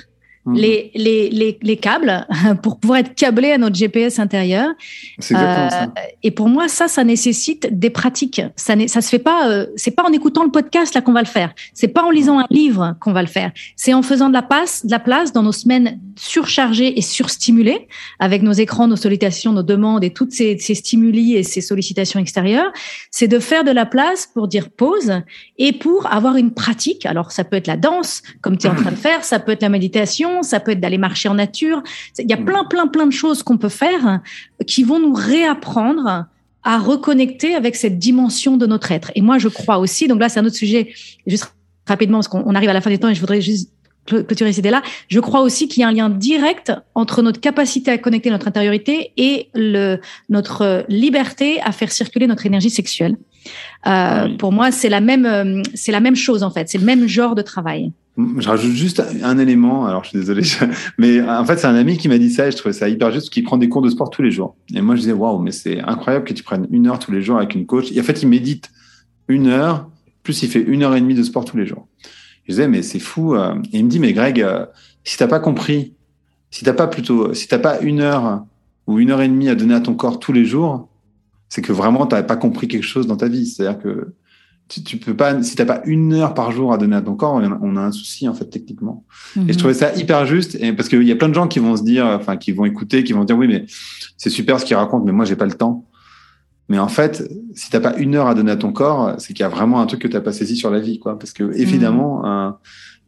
Mhm. 0.45 0.57
les, 0.57 0.91
les, 0.97 1.31
les, 1.31 1.59
les, 1.63 1.77
câbles 1.77 2.27
pour 2.65 2.81
pouvoir 2.81 2.99
être 2.99 3.15
câblés 3.15 3.53
à 3.53 3.59
notre 3.59 3.77
GPS 3.77 4.19
intérieur. 4.19 4.71
Euh, 5.31 5.69
et 6.25 6.33
pour 6.33 6.49
moi, 6.49 6.67
ça, 6.67 6.89
ça 6.89 7.05
nécessite 7.05 7.79
des 7.79 7.91
pratiques. 7.91 8.43
Ça, 8.57 8.75
ça 8.89 9.01
se 9.03 9.09
fait 9.09 9.21
pas. 9.21 9.49
Euh, 9.49 9.67
c'est 9.77 9.93
pas 9.93 10.03
en 10.03 10.13
écoutant 10.13 10.43
le 10.43 10.51
podcast 10.51 10.95
là 10.95 11.01
qu'on 11.01 11.13
va 11.13 11.21
le 11.21 11.29
faire. 11.29 11.55
C'est 11.75 11.87
pas 11.87 12.03
en 12.03 12.11
lisant 12.11 12.41
un 12.41 12.47
livre 12.51 12.97
qu'on 13.01 13.13
va 13.13 13.23
le 13.23 13.29
faire. 13.29 13.53
C'est 13.77 13.95
en 13.95 14.03
faisant 14.03 14.29
de 14.31 14.35
la 14.35 14.43
place, 14.43 14.85
de 14.85 14.91
la 14.91 14.99
place 14.99 15.33
dans 15.33 15.45
nos 15.45 15.53
semaines 15.53 16.01
surchargées 16.17 16.99
et 16.99 17.03
surstimulées 17.03 17.87
avec 18.19 18.43
nos 18.43 18.53
écrans, 18.53 18.89
nos 18.89 18.97
sollicitations, 18.97 19.53
nos 19.53 19.63
demandes 19.63 20.03
et 20.03 20.11
toutes 20.11 20.33
ces, 20.33 20.59
ces 20.59 20.75
stimuli 20.75 21.37
et 21.37 21.45
ces 21.45 21.61
sollicitations 21.61 22.19
extérieures. 22.19 22.73
C'est 23.13 23.29
de 23.29 23.39
faire 23.39 23.63
de 23.63 23.71
la 23.71 23.87
place 23.87 24.29
pour 24.35 24.49
dire 24.49 24.71
pause 24.71 25.13
et 25.59 25.73
pour 25.73 26.13
avoir 26.13 26.35
une 26.35 26.53
pratique. 26.53 27.07
Alors, 27.07 27.31
ça 27.31 27.45
peut 27.45 27.57
être 27.57 27.69
la 27.69 27.77
danse, 27.77 28.23
comme 28.41 28.59
tu 28.59 28.67
es 28.67 28.71
en 28.71 28.75
train 28.75 28.91
de 28.91 28.97
faire. 28.97 29.25
Ça 29.25 29.39
peut 29.39 29.53
être 29.53 29.63
la 29.63 29.69
méditation 29.69 30.32
ça 30.41 30.61
peut 30.61 30.73
être 30.73 30.81
d'aller 30.81 30.99
marcher 30.99 31.29
en 31.29 31.35
nature. 31.35 31.83
Il 32.19 32.31
y 32.31 32.33
a 32.33 32.39
mm. 32.39 32.45
plein, 32.45 32.65
plein, 32.65 32.87
plein 32.87 33.07
de 33.07 33.13
choses 33.13 33.43
qu'on 33.43 33.59
peut 33.59 33.69
faire 33.69 34.21
qui 34.67 34.83
vont 34.83 35.01
nous 35.01 35.13
réapprendre 35.13 36.27
à 36.65 36.79
reconnecter 36.79 37.55
avec 37.55 37.77
cette 37.77 37.99
dimension 37.99 38.57
de 38.57 38.67
notre 38.67 38.93
être. 38.93 39.11
Et 39.15 39.21
moi, 39.21 39.39
je 39.39 39.49
crois 39.49 39.79
aussi, 39.79 40.07
donc 40.07 40.21
là, 40.21 40.29
c'est 40.29 40.41
un 40.41 40.47
autre 40.47 40.57
sujet, 40.57 40.93
juste 41.27 41.53
rapidement, 41.87 42.19
parce 42.19 42.29
qu'on 42.29 42.55
arrive 42.55 42.71
à 42.71 42.73
la 42.73 42.81
fin 42.81 42.91
du 42.91 42.99
temps 42.99 43.09
et 43.09 43.15
je 43.15 43.21
voudrais 43.21 43.41
juste 43.41 43.71
clôturer 44.07 44.53
cette 44.53 44.59
idée-là. 44.59 44.83
Je 45.09 45.21
crois 45.21 45.43
aussi 45.43 45.69
qu'il 45.69 45.81
y 45.81 45.85
a 45.85 45.89
un 45.89 45.93
lien 45.93 46.11
direct 46.11 46.73
entre 46.95 47.23
notre 47.23 47.41
capacité 47.41 47.91
à 47.91 47.99
connecter 47.99 48.31
notre 48.31 48.49
intériorité 48.49 49.13
et 49.17 49.49
le, 49.55 49.99
notre 50.29 50.85
liberté 50.89 51.61
à 51.63 51.73
faire 51.73 51.93
circuler 51.93 52.27
notre 52.27 52.47
énergie 52.47 52.71
sexuelle. 52.71 53.17
Euh, 53.17 53.49
ah 53.87 54.29
Pour 54.39 54.53
moi, 54.53 54.71
c'est 54.71 54.89
la 54.89 55.01
même, 55.01 55.27
euh, 55.27 55.63
c'est 55.75 55.93
la 55.93 56.01
même 56.01 56.17
chose 56.17 56.43
en 56.43 56.51
fait. 56.51 56.69
C'est 56.69 56.79
le 56.79 56.85
même 56.85 57.07
genre 57.07 57.35
de 57.35 57.43
travail. 57.43 57.93
Je 58.19 58.47
rajoute 58.47 58.73
juste 58.73 59.03
un 59.23 59.39
élément. 59.39 59.87
Alors, 59.87 60.05
je 60.05 60.11
suis 60.11 60.19
désolé, 60.19 60.43
mais 60.99 61.23
en 61.23 61.45
fait, 61.45 61.59
c'est 61.59 61.67
un 61.67 61.75
ami 61.75 61.97
qui 61.97 62.09
m'a 62.09 62.19
dit 62.19 62.31
ça 62.31 62.47
et 62.47 62.51
je 62.51 62.57
trouvais 62.57 62.75
ça 62.75 62.89
hyper 62.89 63.11
juste, 63.11 63.31
qui 63.31 63.43
prend 63.43 63.57
des 63.57 63.69
cours 63.69 63.81
de 63.81 63.89
sport 63.89 64.11
tous 64.11 64.23
les 64.23 64.31
jours. 64.31 64.55
Et 64.75 64.83
moi, 64.83 64.97
je 64.97 65.01
disais, 65.01 65.13
waouh, 65.13 65.39
mais 65.39 65.53
c'est 65.53 65.81
incroyable 65.81 66.27
que 66.27 66.35
tu 66.35 66.43
prennes 66.43 66.67
une 66.71 66.87
heure 66.89 66.99
tous 66.99 67.11
les 67.11 67.23
jours 67.23 67.39
avec 67.39 67.55
une 67.55 67.65
coach. 67.65 67.91
Et 67.93 68.01
en 68.01 68.03
fait, 68.03 68.23
il 68.23 68.29
médite 68.29 68.71
une 69.29 69.47
heure, 69.47 69.89
plus 70.23 70.43
il 70.43 70.51
fait 70.51 70.61
une 70.61 70.83
heure 70.83 70.95
et 70.95 71.01
demie 71.01 71.15
de 71.15 71.23
sport 71.23 71.45
tous 71.45 71.57
les 71.57 71.67
jours. 71.67 71.89
Je 72.45 72.53
disais, 72.53 72.69
mais 72.69 72.83
c'est 72.83 72.99
fou. 72.99 73.35
Euh. 73.35 73.55
Et 73.73 73.79
il 73.79 73.85
me 73.85 73.91
dit, 73.91 73.99
mais 73.99 74.13
Greg, 74.13 74.43
euh, 74.43 74.67
si 75.05 75.17
t'as 75.17 75.29
pas 75.29 75.41
compris, 75.41 75.95
si 76.51 76.65
t'as 76.65 76.75
pas 76.75 76.89
plutôt, 76.89 77.33
si 77.33 77.49
t'as 77.49 77.59
pas 77.59 77.81
une 77.81 78.01
heure 78.01 78.45
ou 78.87 78.99
une 78.99 79.11
heure 79.11 79.23
et 79.23 79.29
demie 79.29 79.49
à 79.49 79.55
donner 79.55 79.75
à 79.75 79.81
ton 79.81 79.95
corps 79.95 80.19
tous 80.19 80.33
les 80.33 80.45
jours, 80.45 80.89
c'est 81.49 81.63
que 81.63 81.73
vraiment 81.73 82.07
t'avais 82.07 82.27
pas 82.27 82.37
compris 82.37 82.69
quelque 82.69 82.87
chose 82.87 83.07
dans 83.07 83.17
ta 83.17 83.29
vie. 83.29 83.47
C'est-à-dire 83.47 83.81
que 83.81 84.15
tu, 84.69 84.83
tu 84.83 84.97
peux 84.97 85.15
pas, 85.15 85.43
si 85.43 85.55
t'as 85.55 85.65
pas 85.65 85.83
une 85.85 86.15
heure 86.15 86.35
par 86.35 86.53
jour 86.53 86.73
à 86.73 86.79
donner 86.79 86.97
à 86.97 87.03
ton 87.03 87.15
corps, 87.15 87.41
on 87.63 87.77
a 87.77 87.81
un 87.81 87.93
souci 87.93 88.29
en 88.29 88.35
fait 88.35 88.47
techniquement. 88.47 89.05
Et 89.37 89.41
je 89.41 89.43
mhm. 89.43 89.57
trouvais 89.57 89.75
ça 89.75 89.95
hyper 89.95 90.25
juste, 90.27 90.57
et 90.57 90.73
parce 90.73 90.89
qu'il 90.89 91.03
y 91.03 91.13
a 91.13 91.17
plein 91.17 91.29
de 91.29 91.35
gens 91.35 91.49
qui 91.49 91.59
vont 91.59 91.77
se 91.77 91.83
dire, 91.83 92.07
enfin 92.07 92.37
qui 92.37 92.53
vont 92.53 92.65
écouter, 92.65 93.05
qui 93.05 93.13
vont 93.13 93.25
dire 93.25 93.37
oui 93.37 93.49
mais 93.49 93.67
c'est 94.17 94.31
super 94.31 94.59
ce 94.61 94.65
qu'il 94.65 94.77
raconte, 94.77 95.05
mais 95.05 95.13
moi 95.13 95.25
j'ai 95.25 95.37
pas 95.37 95.47
le 95.47 95.53
temps. 95.53 95.87
Mais 96.69 96.79
en 96.79 96.89
fait, 96.89 97.29
si 97.55 97.71
t'as 97.71 97.81
pas 97.81 97.95
une 97.97 98.15
heure 98.15 98.29
à 98.29 98.35
donner 98.35 98.53
à 98.53 98.57
ton 98.57 98.73
corps, 98.73 99.15
c'est 99.19 99.35
qu'il 99.35 99.41
y 99.41 99.47
a 99.47 99.49
vraiment 99.49 99.81
un 99.81 99.87
truc 99.87 100.01
que 100.01 100.09
t'as 100.09 100.21
pas 100.21 100.33
saisi 100.33 100.57
sur 100.57 100.71
la 100.71 100.81
vie, 100.81 100.99
quoi. 100.99 101.19
Parce 101.19 101.33
que 101.33 101.53
évidemment, 101.55 102.23
mmh. 102.23 102.55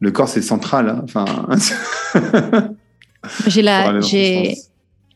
le 0.01 0.11
corps 0.11 0.27
c'est 0.27 0.43
central. 0.43 0.89
Hein. 0.89 1.01
Enfin, 1.03 1.25
j'ai 3.47 3.63
la, 3.63 4.01
j'ai, 4.01 4.55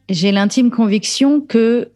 j'ai 0.10 0.32
l'intime 0.32 0.72
conviction 0.72 1.42
que 1.42 1.92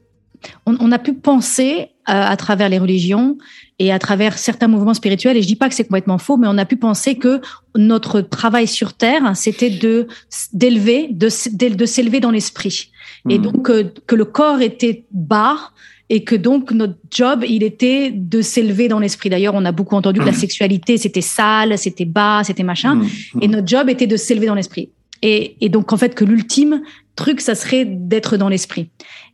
on, 0.66 0.92
a 0.92 1.00
pu 1.00 1.14
penser 1.14 1.90
euh, 2.10 2.12
à 2.14 2.36
travers 2.36 2.68
les 2.68 2.80
religions 2.80 3.38
et 3.80 3.92
à 3.92 4.00
travers 4.00 4.38
certains 4.38 4.68
mouvements 4.68 4.94
spirituels, 4.94 5.38
et 5.38 5.42
je 5.42 5.48
dis 5.48 5.56
pas 5.56 5.70
que 5.70 5.76
c'est 5.76 5.86
complètement 5.86 6.18
faux, 6.18 6.36
mais 6.36 6.48
on 6.50 6.58
a 6.58 6.66
pu 6.66 6.76
penser 6.76 7.16
que 7.16 7.40
notre 7.78 8.20
travail 8.20 8.68
sur 8.68 8.94
Terre, 8.94 9.32
c'était 9.36 9.70
de 9.70 10.08
d'élever, 10.52 11.08
de, 11.10 11.30
de, 11.76 11.86
s'élever 11.86 12.20
dans 12.20 12.32
l'esprit, 12.32 12.92
et 13.30 13.40
mmh. 13.40 13.42
donc 13.42 13.70
euh, 13.70 13.86
que 14.06 14.16
le 14.16 14.26
corps 14.26 14.62
était 14.62 15.06
bas 15.12 15.72
et 16.10 16.26
que 16.26 16.36
donc 16.36 16.72
notre 16.74 16.98
job, 17.10 17.46
il 17.48 17.64
était 17.64 18.12
de 18.12 18.42
s'élever 18.42 18.90
dans 18.90 19.00
l'esprit. 19.00 19.30
D'ailleurs, 19.30 19.56
on 19.56 19.64
a 19.64 19.72
beaucoup 19.72 19.96
entendu 19.96 20.20
que 20.20 20.26
la 20.26 20.32
mmh. 20.32 20.36
sexualité, 20.36 20.98
c'était 20.98 21.22
sale, 21.22 21.78
c'était 21.78 22.06
bas, 22.06 22.42
c'était 22.44 22.64
machin, 22.64 22.96
mmh. 22.96 23.08
et 23.42 23.48
notre 23.48 23.68
job 23.68 23.90
était 23.90 24.08
de 24.08 24.18
s'élever 24.18 24.48
dans 24.48 24.56
l'esprit. 24.56 24.90
Et, 25.22 25.56
et, 25.62 25.70
donc, 25.70 25.94
en 25.94 25.98
fait, 25.98 26.16
que 26.16 26.26
l'ultime 26.26 26.82
truc, 27.16 27.40
ça 27.40 27.56
serait 27.56 27.86
d'être 27.86 28.36
dans 28.36 28.50
l'esprit. 28.50 28.90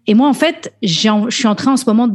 Et 0.06 0.14
moi, 0.14 0.28
en 0.28 0.34
fait, 0.34 0.74
je 0.84 1.10
suis 1.30 1.48
en 1.48 1.56
train 1.56 1.74
en 1.74 1.78
ce 1.78 1.86
moment 1.86 2.08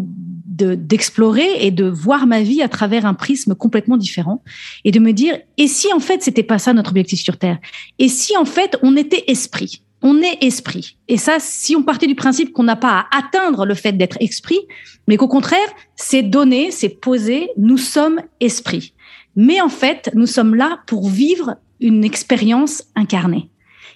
d'explorer 0.55 1.67
et 1.67 1.71
de 1.71 1.85
voir 1.85 2.27
ma 2.27 2.43
vie 2.43 2.63
à 2.63 2.69
travers 2.69 3.07
un 3.07 3.15
prisme 3.15 3.55
complètement 3.55 3.97
différent 3.97 4.43
et 4.85 4.91
de 4.91 5.01
me 5.01 5.13
dire 5.13 5.39
et 5.59 5.67
si 5.67 5.93
en 5.93 6.01
fait 6.01 6.23
c'était 6.23 6.43
pas 6.43 6.59
ça 6.59 6.73
notre 6.73 6.91
objectif 6.91 7.21
sur 7.21 7.37
terre? 7.37 7.59
Et 7.99 8.09
si 8.09 8.37
en 8.37 8.45
fait 8.45 8.79
on 8.83 8.97
était 8.97 9.25
esprit? 9.29 9.83
On 10.07 10.21
est 10.21 10.45
esprit. 10.45 10.99
Et 11.09 11.17
ça, 11.17 11.39
si 11.41 11.75
on 11.75 11.83
partait 11.83 12.07
du 12.07 12.15
principe 12.15 12.53
qu'on 12.53 12.63
n'a 12.63 12.77
pas 12.77 13.07
à 13.11 13.19
atteindre 13.19 13.65
le 13.65 13.75
fait 13.75 13.93
d'être 13.93 14.19
esprit, 14.21 14.61
mais 15.09 15.17
qu'au 15.17 15.29
contraire, 15.29 15.69
c'est 15.97 16.23
donné, 16.23 16.71
c'est 16.71 16.91
posé, 16.91 17.49
nous 17.57 17.79
sommes 17.79 18.21
esprit. 18.39 18.93
Mais 19.35 19.63
en 19.63 19.71
fait, 19.71 20.11
nous 20.15 20.27
sommes 20.27 20.57
là 20.57 20.81
pour 20.87 21.09
vivre 21.09 21.57
une 21.81 22.05
expérience 22.05 22.85
incarnée. 22.95 23.49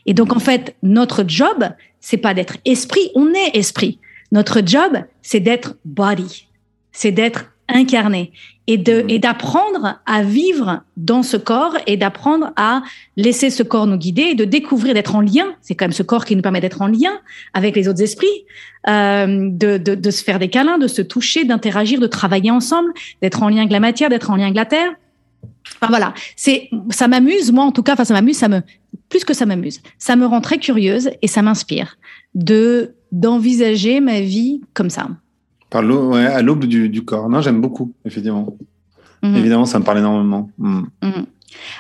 Et 0.07 0.15
donc, 0.15 0.35
en 0.35 0.39
fait, 0.39 0.77
notre 0.83 1.25
job, 1.29 1.69
c'est 2.01 2.17
pas 2.17 2.33
d'être 2.33 2.57
esprit, 2.65 3.11
on 3.15 3.35
est 3.35 3.55
esprit. 3.55 3.99
Notre 4.33 4.63
job, 4.65 5.05
c'est 5.21 5.41
d'être 5.41 5.77
body. 5.85 6.48
C'est 6.93 7.13
d'être 7.13 7.47
incarné 7.69 8.33
et 8.67 8.77
de 8.77 9.03
mmh. 9.03 9.11
et 9.11 9.19
d'apprendre 9.19 10.01
à 10.07 10.23
vivre 10.23 10.83
dans 10.97 11.23
ce 11.23 11.37
corps 11.37 11.77
et 11.87 11.97
d'apprendre 11.97 12.53
à 12.57 12.83
laisser 13.17 13.51
ce 13.51 13.63
corps 13.63 13.87
nous 13.87 13.97
guider 13.97 14.23
et 14.23 14.35
de 14.35 14.45
découvrir 14.45 14.95
d'être 14.95 15.15
en 15.15 15.21
lien. 15.21 15.47
C'est 15.61 15.75
quand 15.75 15.85
même 15.85 15.93
ce 15.93 16.03
corps 16.03 16.25
qui 16.25 16.35
nous 16.37 16.43
permet 16.43 16.61
d'être 16.61 16.83
en 16.83 16.87
lien 16.87 17.13
avec 17.55 17.77
les 17.77 17.89
autres 17.89 18.03
esprits 18.03 18.27
euh, 18.89 19.49
de, 19.51 19.79
de, 19.79 19.95
de 19.95 20.11
se 20.11 20.23
faire 20.23 20.39
des 20.39 20.49
câlins 20.49 20.79
de 20.79 20.89
se 20.89 21.03
toucher 21.03 21.45
d'interagir 21.45 22.01
de 22.01 22.07
travailler 22.07 22.51
ensemble 22.51 22.93
d'être 23.23 23.43
en 23.43 23.49
lien 23.49 23.59
avec 23.59 23.73
la 23.73 23.81
matière 23.81 24.09
d'être 24.09 24.31
en 24.31 24.37
lien 24.37 24.45
avec 24.45 24.57
la 24.57 24.67
terre. 24.67 24.91
Enfin 25.77 25.89
voilà. 25.89 26.15
C'est 26.37 26.71
ça 26.91 27.09
m'amuse 27.09 27.53
moi 27.53 27.65
en 27.65 27.73
tout 27.73 27.83
cas 27.83 27.95
enfin 27.95 28.05
ça 28.05 28.15
m'amuse 28.15 28.37
ça 28.37 28.49
me 28.49 28.63
plus 29.09 29.25
que 29.25 29.35
ça 29.35 29.47
m'amuse 29.47 29.81
ça 29.99 30.17
me 30.17 30.27
rend 30.27 30.41
très 30.41 30.59
curieuse 30.59 31.11
et 31.23 31.29
ça 31.29 31.43
m'inspire 31.43 31.97
de 32.35 32.95
d'envisager 33.13 34.01
ma 34.01 34.21
vie 34.21 34.61
comme 34.75 34.91
ça 34.91 35.09
par 35.71 35.85
ouais, 35.85 36.25
à 36.25 36.43
l'aube 36.43 36.65
du, 36.65 37.05
corps. 37.05 37.29
Non, 37.29 37.41
j'aime 37.41 37.61
beaucoup, 37.61 37.93
effectivement. 38.05 38.57
Mhm. 39.23 39.37
Évidemment, 39.37 39.65
ça 39.67 39.79
me 39.79 39.85
parle 39.85 39.99
énormément. 39.99 40.51
Mm. 40.59 40.83
Mhm. 41.03 41.27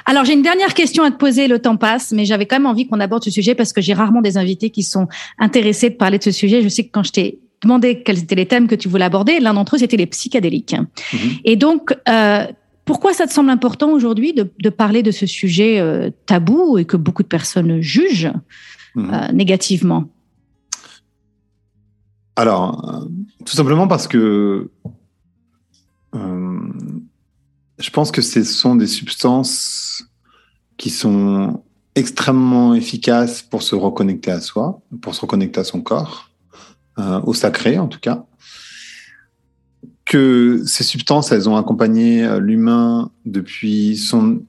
Alors, 0.07 0.25
j'ai 0.25 0.33
une 0.33 0.43
dernière 0.43 0.75
question 0.75 1.05
à 1.05 1.11
te 1.11 1.17
poser, 1.17 1.47
le 1.47 1.59
temps 1.59 1.77
passe, 1.77 2.13
mais 2.13 2.25
j'avais 2.25 2.47
quand 2.47 2.57
même 2.57 2.67
envie 2.67 2.89
qu'on 2.89 3.01
aborde 3.01 3.23
ce 3.23 3.31
sujet 3.31 3.55
parce 3.55 3.73
que 3.73 3.81
j'ai 3.81 3.95
rarement 3.95 4.23
des 4.23 4.37
invités 4.37 4.71
qui 4.71 4.83
sont 4.83 5.07
intéressés 5.39 5.91
de 5.91 5.95
parler 5.95 6.19
de 6.19 6.25
ce 6.25 6.31
sujet. 6.31 6.63
Je 6.63 6.69
sais 6.69 6.85
que 6.85 6.91
quand 6.91 7.03
je 7.03 7.13
t'ai 7.13 7.39
demandé 7.63 8.03
quels 8.03 8.19
étaient 8.19 8.35
les 8.35 8.47
thèmes 8.47 8.67
que 8.67 8.75
tu 8.75 8.89
voulais 8.89 9.05
aborder, 9.05 9.41
l'un 9.41 9.55
d'entre 9.55 9.77
eux, 9.77 9.79
c'était 9.79 9.97
les 9.97 10.07
psychédéliques. 10.07 10.75
Mhm. 11.13 11.19
Et 11.45 11.57
donc, 11.57 11.95
euh, 12.09 12.47
pourquoi 12.85 13.13
ça 13.13 13.27
te 13.27 13.33
semble 13.33 13.51
important 13.51 13.91
aujourd'hui 13.91 14.33
de, 14.33 14.71
parler 14.71 15.03
de 15.03 15.11
ce 15.11 15.27
sujet 15.27 15.79
euh, 15.79 16.11
tabou 16.27 16.79
et 16.79 16.85
que 16.85 16.97
beaucoup 16.97 17.23
de 17.23 17.29
personnes 17.29 17.81
jugent 17.81 18.33
euh, 18.97 19.33
négativement? 19.33 20.09
Alors, 22.39 22.89
euh, 22.89 23.05
tout 23.45 23.57
simplement 23.57 23.89
parce 23.89 24.07
que 24.07 24.71
euh, 26.15 26.59
je 27.81 27.91
pense 27.91 28.13
que 28.13 28.23
ce 28.23 28.45
sont 28.45 28.77
des 28.77 28.87
substances 28.87 30.05
qui 30.77 30.91
sont 30.91 31.65
extrêmement 31.97 32.77
efficaces 32.77 33.43
pour 33.43 33.65
se 33.65 33.75
reconnecter 33.75 34.31
à 34.31 34.41
soi, 34.41 34.81
pour 35.03 35.17
se 35.17 35.23
reconnecter 35.23 35.59
à 35.59 35.65
son 35.65 35.81
corps, 35.81 36.31
euh, 37.01 37.21
au 37.25 37.35
sacré 37.35 37.77
en 37.81 37.89
tout 37.89 37.99
cas. 37.99 38.25
Que 40.05 40.63
ces 40.65 40.85
substances, 40.85 41.33
elles 41.33 41.49
ont 41.49 41.57
accompagné 41.57 42.39
l'humain 42.39 43.11
depuis 43.27 43.97
son 43.97 44.43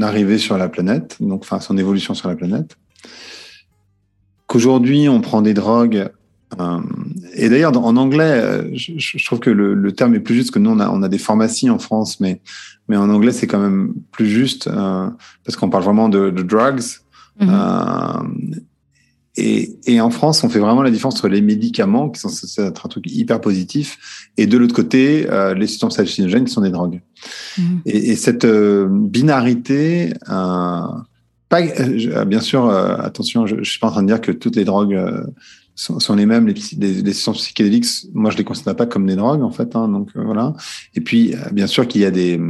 arrivée 0.00 0.38
sur 0.38 0.56
la 0.56 0.70
planète, 0.70 1.18
donc 1.20 1.42
enfin 1.42 1.60
son 1.60 1.76
évolution 1.76 2.14
sur 2.14 2.30
la 2.30 2.34
planète. 2.34 2.78
Qu'aujourd'hui, 4.46 5.10
on 5.10 5.20
prend 5.20 5.42
des 5.42 5.52
drogues 5.52 6.08
et 7.34 7.48
d'ailleurs, 7.48 7.76
en 7.76 7.96
anglais, 7.96 8.40
euh, 8.42 8.62
je, 8.74 9.24
trouve 9.24 9.40
que 9.40 9.50
le, 9.50 9.92
terme 9.92 10.14
est 10.14 10.20
plus 10.20 10.34
juste 10.34 10.50
que 10.52 10.58
nous, 10.58 10.70
on 10.70 10.80
a, 10.80 10.88
on 10.88 11.02
a 11.02 11.08
des 11.08 11.18
pharmacies 11.18 11.70
en 11.70 11.78
France, 11.78 12.20
mais, 12.20 12.40
mais 12.88 12.96
en 12.96 13.10
anglais, 13.10 13.32
c'est 13.32 13.46
quand 13.46 13.58
même 13.58 13.92
plus 14.10 14.26
juste 14.26 14.66
euh, 14.66 15.08
parce 15.44 15.56
qu'on 15.56 15.68
parle 15.68 15.84
vraiment 15.84 16.08
de, 16.08 16.30
de 16.30 16.42
drugs. 16.42 16.82
Mm-hmm. 17.38 18.62
et, 19.36 19.76
et, 19.84 20.00
en 20.00 20.08
France, 20.08 20.42
on 20.42 20.48
fait 20.48 20.58
vraiment 20.58 20.82
la 20.82 20.90
différence 20.90 21.16
entre 21.16 21.28
les 21.28 21.42
médicaments, 21.42 22.08
qui 22.08 22.20
sont 22.20 22.30
censés 22.30 22.62
être 22.62 22.86
un 22.86 22.88
truc 22.88 23.04
hyper 23.06 23.42
positif, 23.42 24.30
et 24.38 24.46
de 24.46 24.56
l'autre 24.56 24.74
côté, 24.74 25.26
les 25.54 25.66
substances 25.66 25.98
hallucinogènes, 25.98 26.46
qui 26.46 26.52
sont 26.52 26.62
des 26.62 26.70
drogues. 26.70 27.02
Mm-hmm. 27.58 27.62
Et, 27.84 28.10
et, 28.12 28.16
cette 28.16 28.46
binarité, 28.46 30.14
pas, 30.26 31.60
bien 32.26 32.40
sûr, 32.40 32.70
attention, 32.70 33.46
je, 33.46 33.56
je 33.58 33.70
suis 33.70 33.78
pas 33.78 33.88
en 33.88 33.92
train 33.92 34.02
de 34.02 34.08
dire 34.08 34.22
que 34.22 34.32
toutes 34.32 34.56
les 34.56 34.64
drogues 34.64 34.98
sont, 35.76 36.14
les 36.14 36.26
mêmes. 36.26 36.46
Les, 36.46 36.54
les, 36.78 37.02
les, 37.02 37.12
substances 37.12 37.38
psychédéliques, 37.38 37.86
moi, 38.14 38.30
je 38.30 38.36
les 38.36 38.44
considère 38.44 38.74
pas 38.74 38.86
comme 38.86 39.06
des 39.06 39.16
drogues, 39.16 39.42
en 39.42 39.50
fait. 39.50 39.76
Hein, 39.76 39.88
donc, 39.88 40.10
euh, 40.16 40.22
voilà. 40.24 40.54
Et 40.94 41.00
puis, 41.00 41.34
euh, 41.34 41.50
bien 41.52 41.66
sûr 41.66 41.86
qu'il 41.86 42.00
y 42.00 42.04
a 42.04 42.10
des... 42.10 42.40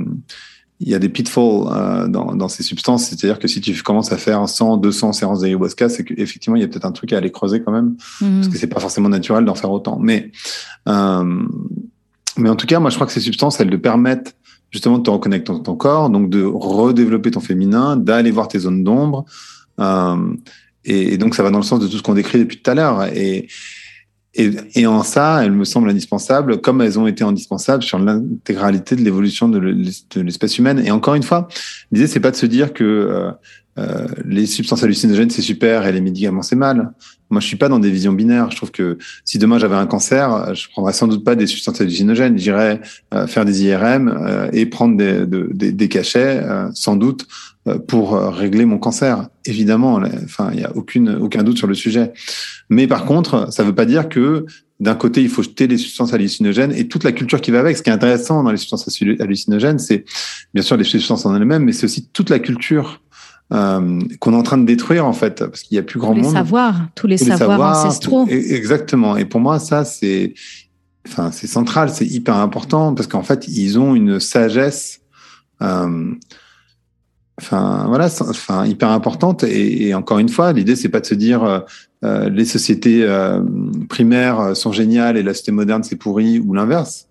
Il 0.78 0.90
y 0.90 0.94
a 0.94 0.98
des 0.98 1.08
pitfalls 1.08 1.68
euh, 1.70 2.06
dans, 2.06 2.34
dans, 2.34 2.48
ces 2.48 2.62
substances, 2.62 3.04
c'est-à-dire 3.04 3.38
que 3.38 3.48
si 3.48 3.62
tu 3.62 3.82
commences 3.82 4.12
à 4.12 4.18
faire 4.18 4.46
100, 4.46 4.76
200 4.76 5.14
séances 5.14 5.40
d'ayahuasca, 5.40 5.88
c'est 5.88 6.04
qu'effectivement, 6.04 6.54
il 6.54 6.60
y 6.60 6.64
a 6.66 6.68
peut-être 6.68 6.84
un 6.84 6.92
truc 6.92 7.14
à 7.14 7.16
aller 7.16 7.32
creuser 7.32 7.62
quand 7.62 7.72
même, 7.72 7.96
mmh. 8.20 8.34
parce 8.34 8.48
que 8.48 8.58
c'est 8.58 8.66
pas 8.66 8.78
forcément 8.78 9.08
naturel 9.08 9.46
d'en 9.46 9.54
faire 9.54 9.70
autant. 9.70 9.98
Mais, 9.98 10.30
euh, 10.86 11.42
mais 12.36 12.50
en 12.50 12.56
tout 12.56 12.66
cas, 12.66 12.78
moi, 12.78 12.90
je 12.90 12.96
crois 12.96 13.06
que 13.06 13.12
ces 13.14 13.20
substances, 13.20 13.58
elles 13.58 13.70
te 13.70 13.76
permettent 13.76 14.36
justement 14.70 14.98
de 14.98 15.02
te 15.02 15.08
reconnecter 15.08 15.50
dans 15.50 15.60
ton 15.60 15.76
corps, 15.76 16.10
donc 16.10 16.28
de 16.28 16.44
redévelopper 16.44 17.30
ton 17.30 17.40
féminin, 17.40 17.96
d'aller 17.96 18.30
voir 18.30 18.48
tes 18.48 18.58
zones 18.58 18.84
d'ombre, 18.84 19.24
euh, 19.80 20.16
et, 20.86 21.18
donc, 21.18 21.34
ça 21.34 21.42
va 21.42 21.50
dans 21.50 21.58
le 21.58 21.64
sens 21.64 21.80
de 21.80 21.88
tout 21.88 21.98
ce 21.98 22.02
qu'on 22.02 22.14
décrit 22.14 22.38
depuis 22.38 22.58
tout 22.60 22.70
à 22.70 22.74
l'heure. 22.74 23.04
Et, 23.14 23.48
et, 24.34 24.50
et, 24.74 24.86
en 24.86 25.02
ça, 25.02 25.44
elles 25.44 25.52
me 25.52 25.64
semblent 25.64 25.90
indispensables, 25.90 26.60
comme 26.60 26.80
elles 26.80 26.98
ont 26.98 27.06
été 27.06 27.24
indispensables 27.24 27.82
sur 27.82 27.98
l'intégralité 27.98 28.96
de 28.96 29.02
l'évolution 29.02 29.48
de 29.48 29.58
l'espèce 30.20 30.58
humaine. 30.58 30.82
Et 30.84 30.90
encore 30.90 31.14
une 31.14 31.22
fois, 31.22 31.48
l'idée 31.90 32.06
c'est 32.06 32.20
pas 32.20 32.30
de 32.30 32.36
se 32.36 32.46
dire 32.46 32.72
que 32.72 32.84
euh, 32.84 33.30
euh, 33.78 34.06
les 34.24 34.46
substances 34.46 34.82
hallucinogènes 34.82 35.30
c'est 35.30 35.42
super 35.42 35.86
et 35.86 35.92
les 35.92 36.00
médicaments 36.00 36.42
c'est 36.42 36.56
mal. 36.56 36.92
Moi, 37.28 37.40
je 37.40 37.46
suis 37.46 37.56
pas 37.56 37.68
dans 37.68 37.80
des 37.80 37.90
visions 37.90 38.12
binaires. 38.12 38.50
Je 38.50 38.56
trouve 38.56 38.70
que 38.70 38.98
si 39.24 39.38
demain 39.38 39.58
j'avais 39.58 39.74
un 39.74 39.86
cancer, 39.86 40.54
je 40.54 40.68
prendrais 40.68 40.92
sans 40.92 41.08
doute 41.08 41.24
pas 41.24 41.34
des 41.34 41.46
substances 41.46 41.80
hallucinogènes. 41.80 42.38
J'irais 42.38 42.80
euh, 43.14 43.26
faire 43.26 43.44
des 43.44 43.64
IRM 43.64 44.08
euh, 44.08 44.48
et 44.52 44.66
prendre 44.66 44.96
des, 44.96 45.26
des, 45.26 45.72
des 45.72 45.88
cachets, 45.88 46.40
euh, 46.44 46.68
sans 46.74 46.96
doute, 46.96 47.26
pour 47.88 48.12
régler 48.12 48.64
mon 48.64 48.78
cancer. 48.78 49.28
Évidemment, 49.44 50.00
enfin, 50.24 50.50
il 50.52 50.60
y 50.60 50.64
a 50.64 50.74
aucune 50.76 51.16
aucun 51.20 51.42
doute 51.42 51.58
sur 51.58 51.66
le 51.66 51.74
sujet. 51.74 52.12
Mais 52.68 52.86
par 52.86 53.04
contre, 53.04 53.52
ça 53.52 53.64
veut 53.64 53.74
pas 53.74 53.86
dire 53.86 54.08
que 54.08 54.46
d'un 54.78 54.94
côté, 54.94 55.22
il 55.22 55.28
faut 55.28 55.42
jeter 55.42 55.66
les 55.66 55.78
substances 55.78 56.12
hallucinogènes 56.12 56.72
et 56.72 56.86
toute 56.86 57.04
la 57.04 57.12
culture 57.12 57.40
qui 57.40 57.50
va 57.50 57.60
avec. 57.60 57.76
Ce 57.76 57.82
qui 57.82 57.90
est 57.90 57.92
intéressant 57.92 58.42
dans 58.42 58.50
les 58.50 58.58
substances 58.58 58.86
hallucinogènes, 59.20 59.78
c'est 59.78 60.04
bien 60.52 60.62
sûr 60.62 60.76
les 60.76 60.84
substances 60.84 61.24
en 61.24 61.34
elles-mêmes, 61.34 61.64
mais 61.64 61.72
c'est 61.72 61.84
aussi 61.84 62.08
toute 62.12 62.28
la 62.28 62.38
culture 62.38 63.00
euh, 63.52 64.00
qu'on 64.20 64.32
est 64.32 64.36
en 64.36 64.42
train 64.42 64.58
de 64.58 64.66
détruire 64.66 65.06
en 65.06 65.12
fait, 65.12 65.38
parce 65.38 65.62
qu'il 65.62 65.76
y 65.76 65.78
a 65.78 65.82
plus 65.82 65.98
grand 65.98 66.14
tous 66.14 66.20
monde. 66.20 66.32
Les 66.32 66.38
savoirs, 66.38 66.88
tous 66.94 67.06
les 67.06 67.16
savoirs, 67.16 67.86
ancestraux. 67.86 68.26
Exactement. 68.28 69.16
Et 69.16 69.24
pour 69.24 69.40
moi, 69.40 69.58
ça 69.58 69.84
c'est, 69.84 70.34
enfin, 71.08 71.30
c'est 71.32 71.46
central, 71.46 71.88
c'est 71.88 72.06
hyper 72.06 72.36
important 72.36 72.92
parce 72.94 73.06
qu'en 73.06 73.22
fait, 73.22 73.48
ils 73.48 73.78
ont 73.78 73.94
une 73.94 74.20
sagesse. 74.20 75.00
Euh, 75.62 76.12
enfin 77.40 77.86
voilà, 77.88 78.06
enfin 78.20 78.66
hyper 78.66 78.90
importante. 78.90 79.44
Et, 79.44 79.94
encore 79.94 80.18
une 80.18 80.28
fois, 80.28 80.52
l'idée 80.52 80.76
c'est 80.76 80.88
pas 80.88 81.00
de 81.00 81.06
se 81.06 81.14
dire 81.14 81.42
euh, 81.44 81.60
euh 82.04 82.28
les 82.28 82.44
sociétés 82.44 83.02
euh, 83.04 83.40
primaires 83.88 84.56
sont 84.56 84.72
géniales 84.72 85.16
et 85.16 85.22
la 85.22 85.32
société 85.32 85.52
moderne 85.52 85.82
c'est 85.82 85.96
pourri 85.96 86.38
ou 86.38 86.54
l'inverse. 86.54 87.08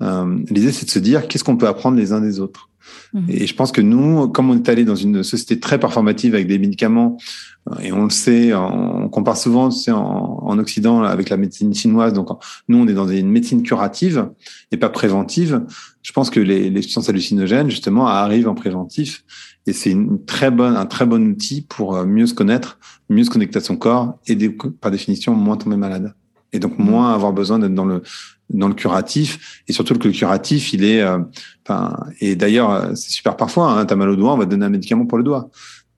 L'idée 0.00 0.72
c'est 0.72 0.86
de 0.86 0.90
se 0.90 0.98
dire 0.98 1.28
qu'est-ce 1.28 1.44
qu'on 1.44 1.56
peut 1.56 1.68
apprendre 1.68 1.96
les 1.96 2.12
uns 2.12 2.20
des 2.20 2.40
autres. 2.40 2.68
Mhm. 3.12 3.24
Et 3.28 3.46
je 3.46 3.54
pense 3.54 3.72
que 3.72 3.80
nous, 3.80 4.28
comme 4.28 4.50
on 4.50 4.56
est 4.56 4.68
allé 4.68 4.84
dans 4.84 4.94
une 4.94 5.22
société 5.22 5.60
très 5.60 5.78
performative 5.78 6.34
avec 6.34 6.46
des 6.46 6.58
médicaments, 6.58 7.16
euh, 7.70 7.78
et 7.80 7.92
on 7.92 8.04
le 8.04 8.10
sait, 8.10 8.52
on 8.54 9.08
compare 9.08 9.36
souvent 9.36 9.68
en, 9.88 9.92
en 9.92 10.58
Occident 10.58 11.02
avec 11.02 11.28
la 11.28 11.36
médecine 11.36 11.72
chinoise. 11.74 12.12
Donc, 12.12 12.28
nous, 12.68 12.78
on 12.78 12.88
est 12.88 12.94
dans 12.94 13.08
une 13.08 13.30
médecine 13.30 13.62
curative 13.62 14.30
et 14.70 14.76
pas 14.76 14.88
préventive. 14.88 15.62
Je 16.02 16.12
pense 16.12 16.30
que 16.30 16.40
les, 16.40 16.70
les 16.70 16.82
substances 16.82 17.08
hallucinogènes, 17.08 17.70
justement, 17.70 18.06
arrivent 18.08 18.48
en 18.48 18.54
préventif. 18.54 19.24
Et 19.66 19.72
c'est 19.72 19.90
une 19.90 20.24
très 20.24 20.50
bonne, 20.50 20.76
un 20.76 20.86
très 20.86 21.06
bon 21.06 21.24
outil 21.24 21.62
pour 21.62 21.96
euh, 21.96 22.04
mieux 22.04 22.26
se 22.26 22.34
connaître, 22.34 22.78
mieux 23.08 23.24
se 23.24 23.30
connecter 23.30 23.58
à 23.58 23.60
son 23.60 23.76
corps 23.76 24.18
et 24.26 24.36
par 24.80 24.90
définition 24.90 25.34
moins 25.34 25.56
tomber 25.56 25.76
malade. 25.76 26.14
Et 26.52 26.58
donc 26.58 26.78
moins 26.78 27.14
avoir 27.14 27.32
besoin 27.32 27.58
d'être 27.58 27.74
dans 27.74 27.84
le 27.84 28.02
dans 28.50 28.68
le 28.68 28.74
curatif. 28.74 29.62
Et 29.68 29.72
surtout 29.72 29.94
que 29.94 30.08
le 30.08 30.14
curatif 30.14 30.72
il 30.72 30.84
est 30.84 31.00
euh, 31.00 31.18
enfin 31.66 31.96
et 32.20 32.36
d'ailleurs 32.36 32.70
euh, 32.70 32.94
c'est 32.94 33.10
super 33.10 33.36
parfois 33.36 33.72
hein, 33.72 33.86
t'as 33.86 33.96
mal 33.96 34.08
au 34.08 34.16
doigt 34.16 34.34
on 34.34 34.36
va 34.36 34.44
te 34.44 34.50
donner 34.50 34.66
un 34.66 34.70
médicament 34.70 35.06
pour 35.06 35.18
le 35.18 35.24
doigt. 35.24 35.50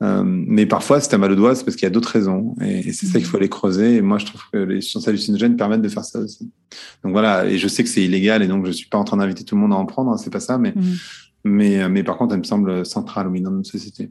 Euh, 0.03 0.23
mais 0.25 0.67
parfois 0.67 1.01
si 1.01 1.09
t'as 1.09 1.19
mal 1.19 1.33
au 1.33 1.37
doigt 1.37 1.55
c'est 1.55 1.65
parce 1.65 1.77
qu'il 1.77 1.85
y 1.85 1.87
a 1.87 1.91
d'autres 1.91 2.11
raisons. 2.11 2.55
Et, 2.61 2.93
c'est 2.93 3.07
ça 3.07 3.19
qu'il 3.19 3.27
faut 3.27 3.37
aller 3.37 3.49
creuser. 3.49 3.97
Et 3.97 4.03
moi 4.03 4.19
je 4.19 4.27
trouve 4.27 4.43
que 4.53 4.59
les 4.59 4.81
substances 4.81 5.09
hallucinogènes 5.09 5.57
permettent 5.57 5.83
de 5.83 5.89
faire 5.89 6.05
ça 6.05 6.19
aussi. 6.21 6.51
Donc 7.03 7.13
voilà 7.13 7.47
et 7.47 7.59
je 7.59 7.69
sais 7.69 7.83
que 7.83 7.91
c'est 7.91 8.05
illégal 8.05 8.43
et 8.43 8.49
donc 8.49 8.67
je 8.67 8.73
suis 8.73 8.89
pas 8.89 8.99
en 8.99 9.05
train 9.05 9.17
d'inviter 9.17 9.45
tout 9.45 9.55
le 9.55 9.61
monde 9.61 9.73
à 9.73 9.77
en 9.77 9.87
prendre 9.87 10.11
hein, 10.11 10.17
c'est 10.17 10.33
pas 10.33 10.41
ça 10.41 10.59
mais 10.59 10.73
mmh. 10.75 10.83
mais 11.45 11.89
mais 11.89 12.03
par 12.03 12.17
contre 12.17 12.35
elle 12.35 12.41
me 12.41 12.45
semble 12.45 12.85
centrale 12.85 13.29
oui 13.29 13.41
dans 13.41 13.51
notre 13.51 13.71
société 13.71 14.11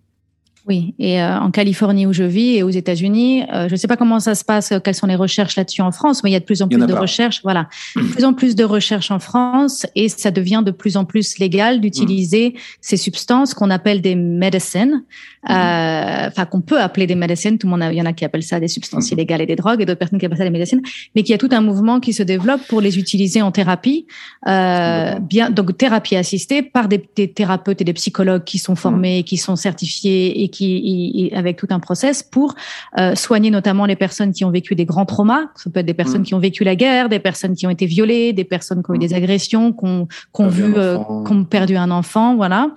oui, 0.65 0.95
et 0.97 1.21
euh, 1.21 1.39
en 1.39 1.51
Californie 1.51 2.07
où 2.07 2.13
je 2.13 2.23
vis 2.23 2.55
et 2.55 2.63
aux 2.63 2.69
États-Unis, 2.69 3.43
euh, 3.53 3.67
je 3.67 3.73
ne 3.73 3.75
sais 3.77 3.87
pas 3.87 3.97
comment 3.97 4.21
ça 4.21 4.33
se 4.33 4.45
passe, 4.45 4.71
euh, 4.71 4.79
quelles 4.79 4.95
sont 4.95 5.07
les 5.07 5.15
recherches 5.15 5.57
là-dessus 5.57 5.81
en 5.81 5.91
France, 5.91 6.23
mais 6.23 6.29
il 6.29 6.33
y 6.33 6.37
a 6.37 6.39
de 6.39 6.45
plus 6.45 6.61
en 6.61 6.69
plus 6.69 6.85
de 6.85 6.93
recherches. 6.93 7.41
Voilà, 7.43 7.67
de 7.97 8.01
plus 8.01 8.23
en 8.23 8.33
plus 8.33 8.55
de 8.55 8.63
recherches 8.63 9.11
en 9.11 9.19
France 9.19 9.85
et 9.95 10.07
ça 10.07 10.31
devient 10.31 10.63
de 10.65 10.71
plus 10.71 10.95
en 10.95 11.03
plus 11.03 11.37
légal 11.37 11.81
d'utiliser 11.81 12.55
ces 12.79 12.95
substances 12.95 13.53
qu'on 13.53 13.69
appelle 13.69 14.01
des 14.01 14.15
médecines, 14.15 15.03
enfin 15.45 16.45
qu'on 16.45 16.61
peut 16.61 16.79
appeler 16.79 17.07
des 17.07 17.15
médecines. 17.15 17.57
Tout 17.57 17.67
le 17.67 17.71
monde, 17.71 17.89
il 17.91 17.97
y 17.97 18.01
en 18.01 18.05
a 18.05 18.13
qui 18.13 18.25
appellent 18.25 18.43
ça 18.43 18.59
des 18.59 18.67
substances 18.67 19.11
mhm. 19.11 19.17
illégales 19.17 19.41
et 19.41 19.45
des 19.45 19.55
drogues, 19.55 19.81
et 19.81 19.85
d'autres 19.85 19.99
personnes 19.99 20.19
qui 20.19 20.25
appellent 20.25 20.37
ça 20.37 20.43
des 20.43 20.49
médecines, 20.49 20.81
mais 21.15 21.23
qu'il 21.23 21.31
y 21.31 21.35
a 21.35 21.37
tout 21.37 21.49
un 21.51 21.61
mouvement 21.61 21.99
qui 21.99 22.13
se 22.13 22.23
développe 22.23 22.61
pour 22.67 22.81
les 22.81 22.97
utiliser 22.97 23.41
en 23.41 23.51
thérapie, 23.51 24.05
bien 24.45 25.49
donc 25.51 25.77
thérapie 25.77 26.15
assistée 26.15 26.61
par 26.61 26.87
des, 26.87 27.03
des, 27.15 27.31
thérapeutes 27.31 27.81
et 27.81 27.83
des 27.83 27.93
psychologues 27.93 28.43
qui 28.43 28.57
sont 28.57 28.75
formés, 28.75 29.23
qui 29.23 29.37
sont 29.37 29.55
certifiés 29.55 30.43
et 30.43 30.49
qui 30.49 31.31
avec 31.33 31.57
tout 31.57 31.67
un 31.69 31.79
process 31.79 32.23
pour 32.23 32.55
euh, 32.97 33.15
soigner 33.15 33.51
notamment 33.51 33.85
les 33.85 33.95
personnes 33.95 34.31
qui 34.31 34.45
ont 34.45 34.51
vécu 34.51 34.75
des 34.75 34.85
grands 34.85 35.05
traumas. 35.05 35.45
Ça 35.55 35.69
peut 35.69 35.79
être 35.79 35.85
des 35.85 35.93
personnes 35.93 36.23
qui 36.23 36.33
ont 36.33 36.39
vécu 36.39 36.63
la 36.63 36.75
guerre, 36.75 37.09
des 37.09 37.19
personnes 37.19 37.55
qui 37.55 37.65
ont 37.67 37.69
été 37.69 37.85
violées, 37.85 38.33
des 38.33 38.43
personnes 38.43 38.83
qui 38.83 38.91
ont 38.91 38.93
eu 38.95 38.99
des 38.99 39.13
agressions, 39.13 39.73
qui 39.73 39.85
ont, 39.85 40.47
vu, 40.47 40.73
euh, 40.75 40.97
qui 41.25 41.31
ont 41.31 41.43
perdu 41.43 41.75
un 41.75 41.91
enfant, 41.91 42.35
voilà. 42.35 42.69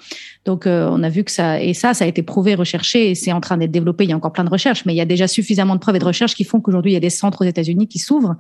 Donc 0.47 0.67
euh, 0.67 0.89
on 0.91 1.03
a 1.03 1.09
vu 1.09 1.25
que 1.25 1.31
ça 1.31 1.61
et 1.61 1.75
ça, 1.75 1.93
ça 1.93 2.05
a 2.05 2.09
été 2.09 2.23
prouvé, 2.23 2.55
recherché 2.55 3.11
et 3.11 3.15
c'est 3.15 3.33
en 3.33 3.41
train 3.41 3.59
d'être 3.59 3.71
développé. 3.71 4.05
Il 4.05 4.11
y 4.11 4.13
a 4.13 4.17
encore 4.17 4.33
plein 4.33 4.45
de 4.45 4.51
recherches, 4.51 4.87
mais 4.87 4.95
il 4.95 4.97
y 4.97 5.01
a 5.01 5.05
déjà 5.05 5.29
suffisamment 5.29 5.75
de 5.75 5.81
preuves 5.81 5.97
et 5.97 5.99
de 5.99 6.05
recherches 6.05 6.35
qui 6.35 6.45
font 6.45 6.61
qu'aujourd'hui 6.61 6.93
il 6.93 6.95
y 6.95 6.99
a 6.99 7.01
des 7.01 7.11
centres 7.11 7.45
aux 7.45 7.49
États-Unis 7.49 7.89
qui 7.89 7.99
s'ouvrent. 7.99 8.37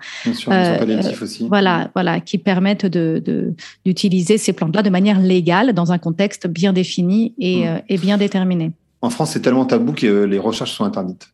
aussi. 1.22 1.48
Voilà, 1.48 1.90
voilà, 1.94 2.20
qui 2.20 2.38
permettent 2.38 2.86
de 2.86 3.54
d'utiliser 3.84 4.38
ces 4.38 4.52
plantes-là 4.52 4.82
de 4.82 4.90
manière 4.90 5.20
légale 5.20 5.72
dans 5.72 5.92
un 5.92 5.98
contexte 5.98 6.46
bien 6.46 6.72
défini 6.72 7.34
et, 7.38 7.66
mm. 7.66 7.82
et 7.88 7.98
bien 7.98 8.16
déterminé. 8.16 8.72
En 9.02 9.10
France, 9.10 9.32
c'est 9.32 9.40
tellement 9.40 9.66
tabou 9.66 9.92
que 9.92 10.24
les 10.24 10.38
recherches 10.38 10.72
sont 10.72 10.84
interdites. 10.84 11.28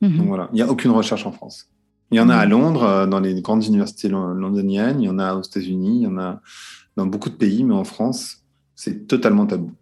Mhm. 0.00 0.18
Donc 0.18 0.26
voilà, 0.28 0.48
il 0.52 0.56
n'y 0.56 0.62
a 0.62 0.68
aucune 0.68 0.90
recherche 0.90 1.26
en 1.26 1.32
France. 1.32 1.68
Il 2.10 2.18
y 2.18 2.20
en 2.20 2.28
a 2.28 2.36
à 2.36 2.44
mhm. 2.44 2.52
Londres, 2.52 2.82
euh, 2.84 3.06
dans 3.06 3.20
les 3.20 3.40
grandes 3.40 3.64
universités 3.64 4.08
londoniennes, 4.08 5.00
il 5.00 5.06
y 5.06 5.08
en 5.08 5.18
a 5.18 5.34
aux 5.34 5.42
États-Unis, 5.42 5.98
il 6.00 6.02
y 6.02 6.06
en 6.06 6.18
a 6.18 6.40
dans 6.96 7.06
beaucoup 7.06 7.30
de 7.30 7.34
pays, 7.34 7.64
mais 7.64 7.74
en 7.74 7.84
France, 7.84 8.42
c'est 8.74 9.06
totalement 9.06 9.46
tabou. 9.46 9.72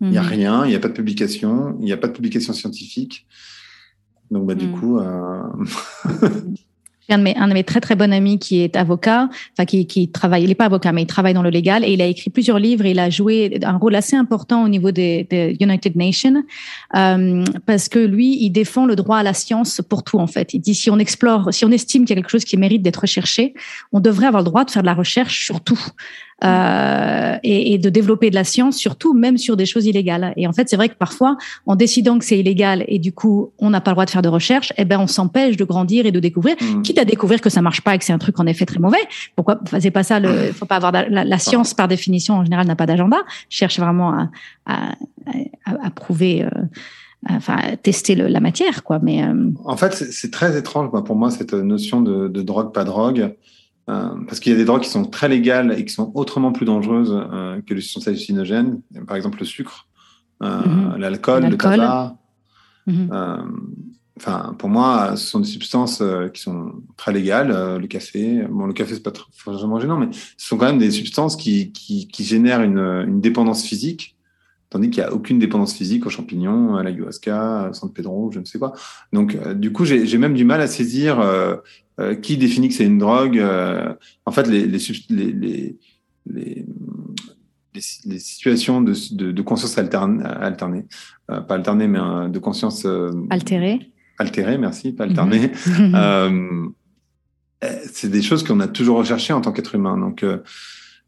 Il 0.00 0.08
n'y 0.10 0.18
a 0.18 0.22
mhm. 0.22 0.28
rien, 0.28 0.64
il 0.64 0.68
n'y 0.68 0.74
a 0.74 0.80
pas 0.80 0.88
de 0.88 0.92
publication, 0.92 1.76
il 1.80 1.84
n'y 1.84 1.92
a 1.92 1.96
pas 1.96 2.08
de 2.08 2.12
publication 2.12 2.52
scientifique. 2.52 3.26
Donc, 4.30 4.46
bah, 4.46 4.54
du 4.54 4.68
coup, 4.68 4.98
euh... 4.98 5.42
un 7.08 7.18
de, 7.18 7.22
mes, 7.22 7.36
un 7.36 7.48
de 7.48 7.54
mes 7.54 7.64
très 7.64 7.80
très 7.80 7.94
bons 7.94 8.12
amis 8.12 8.38
qui 8.38 8.60
est 8.60 8.76
avocat, 8.76 9.28
enfin 9.52 9.64
qui, 9.64 9.86
qui 9.86 10.10
travaille, 10.10 10.42
il 10.42 10.48
n'est 10.48 10.54
pas 10.54 10.64
avocat, 10.64 10.92
mais 10.92 11.02
il 11.02 11.06
travaille 11.06 11.34
dans 11.34 11.42
le 11.42 11.50
légal 11.50 11.84
et 11.84 11.92
il 11.92 12.02
a 12.02 12.06
écrit 12.06 12.30
plusieurs 12.30 12.58
livres 12.58 12.84
et 12.84 12.90
il 12.90 12.98
a 12.98 13.10
joué 13.10 13.58
un 13.62 13.76
rôle 13.76 13.94
assez 13.94 14.16
important 14.16 14.64
au 14.64 14.68
niveau 14.68 14.90
des, 14.90 15.24
des 15.24 15.56
United 15.60 15.96
Nations 15.96 16.42
euh, 16.96 17.44
parce 17.64 17.88
que 17.88 17.98
lui, 17.98 18.36
il 18.42 18.50
défend 18.50 18.86
le 18.86 18.96
droit 18.96 19.18
à 19.18 19.22
la 19.22 19.34
science 19.34 19.80
pour 19.88 20.02
tout 20.02 20.18
en 20.18 20.26
fait. 20.26 20.52
Il 20.54 20.60
dit 20.60 20.74
si 20.74 20.90
on 20.90 20.98
explore, 20.98 21.54
si 21.54 21.64
on 21.64 21.70
estime 21.70 22.04
qu'il 22.04 22.16
y 22.16 22.18
a 22.18 22.22
quelque 22.22 22.30
chose 22.30 22.44
qui 22.44 22.56
mérite 22.56 22.82
d'être 22.82 23.02
recherché, 23.02 23.54
on 23.92 24.00
devrait 24.00 24.26
avoir 24.26 24.42
le 24.42 24.46
droit 24.46 24.64
de 24.64 24.70
faire 24.70 24.82
de 24.82 24.86
la 24.86 24.94
recherche 24.94 25.44
sur 25.44 25.60
tout 25.60 25.78
euh, 26.44 27.38
et, 27.42 27.72
et, 27.72 27.78
de 27.78 27.88
développer 27.88 28.28
de 28.28 28.34
la 28.34 28.44
science, 28.44 28.76
surtout 28.76 29.14
même 29.14 29.38
sur 29.38 29.56
des 29.56 29.64
choses 29.64 29.86
illégales. 29.86 30.34
Et 30.36 30.46
en 30.46 30.52
fait, 30.52 30.68
c'est 30.68 30.76
vrai 30.76 30.90
que 30.90 30.94
parfois, 30.94 31.38
en 31.64 31.76
décidant 31.76 32.18
que 32.18 32.26
c'est 32.26 32.38
illégal 32.38 32.84
et 32.88 32.98
du 32.98 33.10
coup, 33.12 33.52
on 33.58 33.70
n'a 33.70 33.80
pas 33.80 33.92
le 33.92 33.94
droit 33.94 34.04
de 34.04 34.10
faire 34.10 34.20
de 34.20 34.28
recherche, 34.28 34.70
eh 34.76 34.84
ben, 34.84 35.00
on 35.00 35.06
s'empêche 35.06 35.56
de 35.56 35.64
grandir 35.64 36.04
et 36.04 36.12
de 36.12 36.20
découvrir, 36.20 36.56
mmh. 36.60 36.82
quitte 36.82 36.98
à 36.98 37.06
découvrir 37.06 37.40
que 37.40 37.48
ça 37.48 37.62
marche 37.62 37.80
pas 37.80 37.94
et 37.94 37.98
que 37.98 38.04
c'est 38.04 38.12
un 38.12 38.18
truc 38.18 38.38
en 38.38 38.46
effet 38.46 38.66
très 38.66 38.78
mauvais. 38.78 38.98
Pourquoi 39.34 39.60
C'est 39.80 39.90
pas 39.90 40.02
ça. 40.02 40.20
Le, 40.20 40.52
faut 40.52 40.66
pas 40.66 40.76
avoir 40.76 40.92
la, 40.92 41.24
la, 41.24 41.38
science 41.38 41.72
par 41.72 41.88
définition 41.88 42.34
en 42.34 42.44
général 42.44 42.66
n'a 42.66 42.76
pas 42.76 42.86
d'agenda. 42.86 43.16
Cherche 43.48 43.80
vraiment 43.80 44.10
à, 44.10 44.30
à, 44.66 44.92
à, 45.64 45.86
à 45.86 45.90
prouver. 45.90 46.44
Euh, 46.44 46.50
enfin 47.30 47.58
tester 47.82 48.14
le, 48.14 48.28
la 48.28 48.38
matière 48.38 48.84
quoi 48.84 49.00
mais 49.02 49.24
euh... 49.24 49.50
en 49.64 49.76
fait 49.76 49.94
c'est 49.94 50.30
très 50.30 50.56
étrange 50.56 50.90
pour 50.90 51.16
moi 51.16 51.30
cette 51.30 51.54
notion 51.54 52.00
de, 52.00 52.28
de 52.28 52.42
drogue 52.42 52.72
pas 52.72 52.84
drogue 52.84 53.34
parce 53.86 54.40
qu'il 54.40 54.52
y 54.52 54.54
a 54.54 54.58
des 54.58 54.64
drogues 54.64 54.82
qui 54.82 54.88
sont 54.88 55.04
très 55.04 55.28
légales 55.28 55.78
et 55.78 55.84
qui 55.84 55.92
sont 55.92 56.10
autrement 56.14 56.52
plus 56.52 56.66
dangereuses 56.66 57.16
euh, 57.32 57.60
que 57.62 57.72
les 57.72 57.80
substances 57.80 58.08
hallucinogènes. 58.08 58.80
Par 59.06 59.16
exemple, 59.16 59.38
le 59.38 59.46
sucre, 59.46 59.86
euh, 60.42 60.66
mhm. 60.66 60.96
l'alcool, 60.96 61.46
le 61.46 61.56
tabac. 61.56 62.16
Mhm. 62.86 63.10
Enfin, 64.18 64.54
pour 64.58 64.70
moi, 64.70 65.14
ce 65.16 65.26
sont 65.26 65.40
des 65.40 65.46
substances 65.46 66.02
qui 66.32 66.40
sont 66.40 66.72
très 66.96 67.12
légales. 67.12 67.78
le 67.78 67.86
café, 67.86 68.46
bon, 68.48 68.64
le 68.64 68.72
café 68.72 68.94
c'est 68.94 69.02
pas 69.02 69.12
forcément 69.32 69.78
gênant, 69.78 69.98
mais 69.98 70.08
ce 70.38 70.48
sont 70.48 70.56
quand 70.56 70.64
même 70.64 70.78
des 70.78 70.90
substances 70.90 71.36
qui, 71.36 71.70
qui, 71.72 72.08
qui 72.08 72.24
génèrent 72.24 72.62
une, 72.62 72.78
une, 72.78 73.20
dépendance 73.20 73.62
physique, 73.62 74.16
tandis 74.70 74.88
qu'il 74.88 75.02
n'y 75.02 75.08
a 75.10 75.12
aucune 75.12 75.38
dépendance 75.38 75.74
physique 75.74 76.06
aux 76.06 76.10
champignons, 76.10 76.76
à 76.76 76.82
la 76.82 76.88
ayahuasca, 76.88 77.66
à 77.66 77.72
San 77.74 77.92
Pedro, 77.92 78.30
je 78.32 78.40
ne 78.40 78.46
sais 78.46 78.58
pas. 78.58 78.72
Donc, 79.12 79.36
du 79.52 79.70
coup, 79.70 79.84
j'ai 79.84 80.16
même 80.16 80.34
du 80.34 80.46
mal 80.46 80.62
à 80.62 80.66
saisir 80.66 81.20
euh, 81.20 81.56
qui 82.22 82.36
définit 82.36 82.68
que 82.68 82.74
c'est 82.74 82.84
une 82.84 82.98
drogue 82.98 83.38
euh, 83.38 83.94
En 84.26 84.32
fait, 84.32 84.46
les, 84.46 84.66
les, 84.66 84.78
les, 85.08 85.76
les, 86.26 86.66
les 87.74 88.18
situations 88.18 88.82
de, 88.82 88.94
de, 89.14 89.32
de 89.32 89.42
conscience 89.42 89.78
alterne, 89.78 90.22
alternée, 90.22 90.84
euh, 91.30 91.40
pas 91.40 91.54
alternée, 91.54 91.86
mais 91.88 91.98
de 92.28 92.38
conscience 92.38 92.86
altérée. 93.30 93.92
Altérée, 94.18 94.58
merci, 94.58 94.92
pas 94.92 95.04
alternée. 95.04 95.52
Mhm. 95.66 96.72
c'est 97.92 98.10
des 98.10 98.22
choses 98.22 98.44
qu'on 98.44 98.60
a 98.60 98.68
toujours 98.68 98.98
recherchées 98.98 99.32
en 99.32 99.40
tant 99.40 99.52
qu'être 99.52 99.74
humain. 99.74 99.96
Donc, 99.96 100.24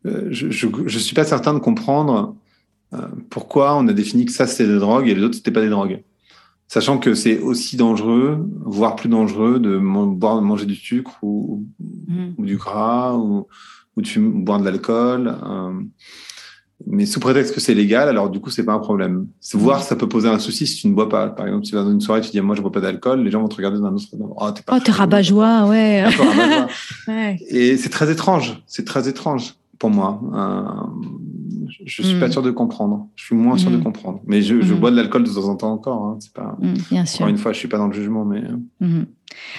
je, 0.04 0.50
je, 0.50 0.68
je 0.86 0.98
suis 0.98 1.14
pas 1.14 1.24
certain 1.24 1.52
de 1.52 1.58
comprendre 1.58 2.34
pourquoi 3.28 3.76
on 3.76 3.86
a 3.88 3.92
défini 3.92 4.24
que 4.24 4.32
ça 4.32 4.46
c'était 4.46 4.66
des 4.66 4.78
drogues 4.78 5.08
et 5.08 5.14
les 5.14 5.22
autres 5.22 5.34
c'était 5.34 5.50
pas 5.50 5.60
des 5.60 5.68
drogues. 5.68 6.02
Sachant 6.68 6.98
que 6.98 7.14
c'est 7.14 7.38
aussi 7.38 7.76
dangereux, 7.76 8.46
voire 8.60 8.94
plus 8.94 9.08
dangereux, 9.08 9.58
de 9.58 9.78
boire, 9.78 10.42
manger 10.42 10.66
du 10.66 10.74
sucre 10.74 11.12
ou, 11.22 11.66
ou 12.36 12.44
du 12.44 12.58
gras 12.58 13.14
ou, 13.14 13.46
ou 13.96 14.02
de 14.02 14.20
boire 14.20 14.60
de 14.60 14.66
l'alcool. 14.66 15.34
Euh, 15.42 15.72
mais 16.86 17.06
sous 17.06 17.20
prétexte 17.20 17.54
que 17.54 17.60
c'est 17.60 17.74
légal, 17.74 18.08
alors 18.08 18.30
du 18.30 18.38
coup, 18.38 18.50
c'est 18.50 18.64
pas 18.64 18.72
un 18.72 18.78
problème. 18.78 19.26
C'est 19.40 19.58
voir, 19.58 19.82
ça 19.82 19.96
peut 19.96 20.08
poser 20.08 20.28
un 20.28 20.38
souci 20.38 20.66
si 20.66 20.82
tu 20.82 20.88
ne 20.88 20.94
bois 20.94 21.08
pas. 21.08 21.28
Par 21.28 21.46
exemple, 21.46 21.64
si 21.64 21.70
tu 21.70 21.76
vas 21.76 21.82
dans 21.82 21.90
une 21.90 22.00
soirée, 22.00 22.20
tu 22.20 22.30
dis, 22.30 22.40
moi, 22.40 22.54
je 22.54 22.60
bois 22.60 22.70
pas 22.70 22.80
d'alcool, 22.80 23.22
les 23.22 23.30
gens 23.30 23.40
vont 23.40 23.48
te 23.48 23.56
regarder 23.56 23.80
d'un 23.80 23.92
autre. 23.94 24.04
Oh, 24.12 24.50
t'es 24.52 24.62
oh, 24.70 24.92
rabat-joie, 24.92 25.66
ouais. 25.66 26.04
ouais. 27.08 27.36
Et 27.48 27.76
c'est 27.78 27.88
très 27.88 28.12
étrange. 28.12 28.62
C'est 28.66 28.84
très 28.84 29.08
étrange 29.08 29.54
pour 29.78 29.90
moi. 29.90 30.20
Euh, 30.34 31.08
je 31.84 32.02
suis 32.02 32.18
pas 32.18 32.28
mm. 32.28 32.32
sûr 32.32 32.42
de 32.42 32.50
comprendre. 32.50 33.08
Je 33.16 33.24
suis 33.26 33.36
moins 33.36 33.56
sûr 33.56 33.70
de 33.70 33.76
mm. 33.76 33.82
comprendre. 33.82 34.20
Mais 34.26 34.42
je, 34.42 34.60
je 34.60 34.74
mm. 34.74 34.78
bois 34.78 34.90
de 34.90 34.96
l'alcool 34.96 35.24
de 35.24 35.30
temps 35.30 35.48
en 35.48 35.56
temps 35.56 35.72
encore. 35.72 36.04
Hein. 36.04 36.16
C'est 36.20 36.32
pas. 36.32 36.56
bien 36.90 37.04
sûr. 37.04 37.22
Encore 37.22 37.28
une 37.28 37.38
fois, 37.38 37.52
je 37.52 37.58
suis 37.58 37.68
pas 37.68 37.78
dans 37.78 37.88
le 37.88 37.94
jugement, 37.94 38.24
mais. 38.24 38.42
Euh. 38.82 39.04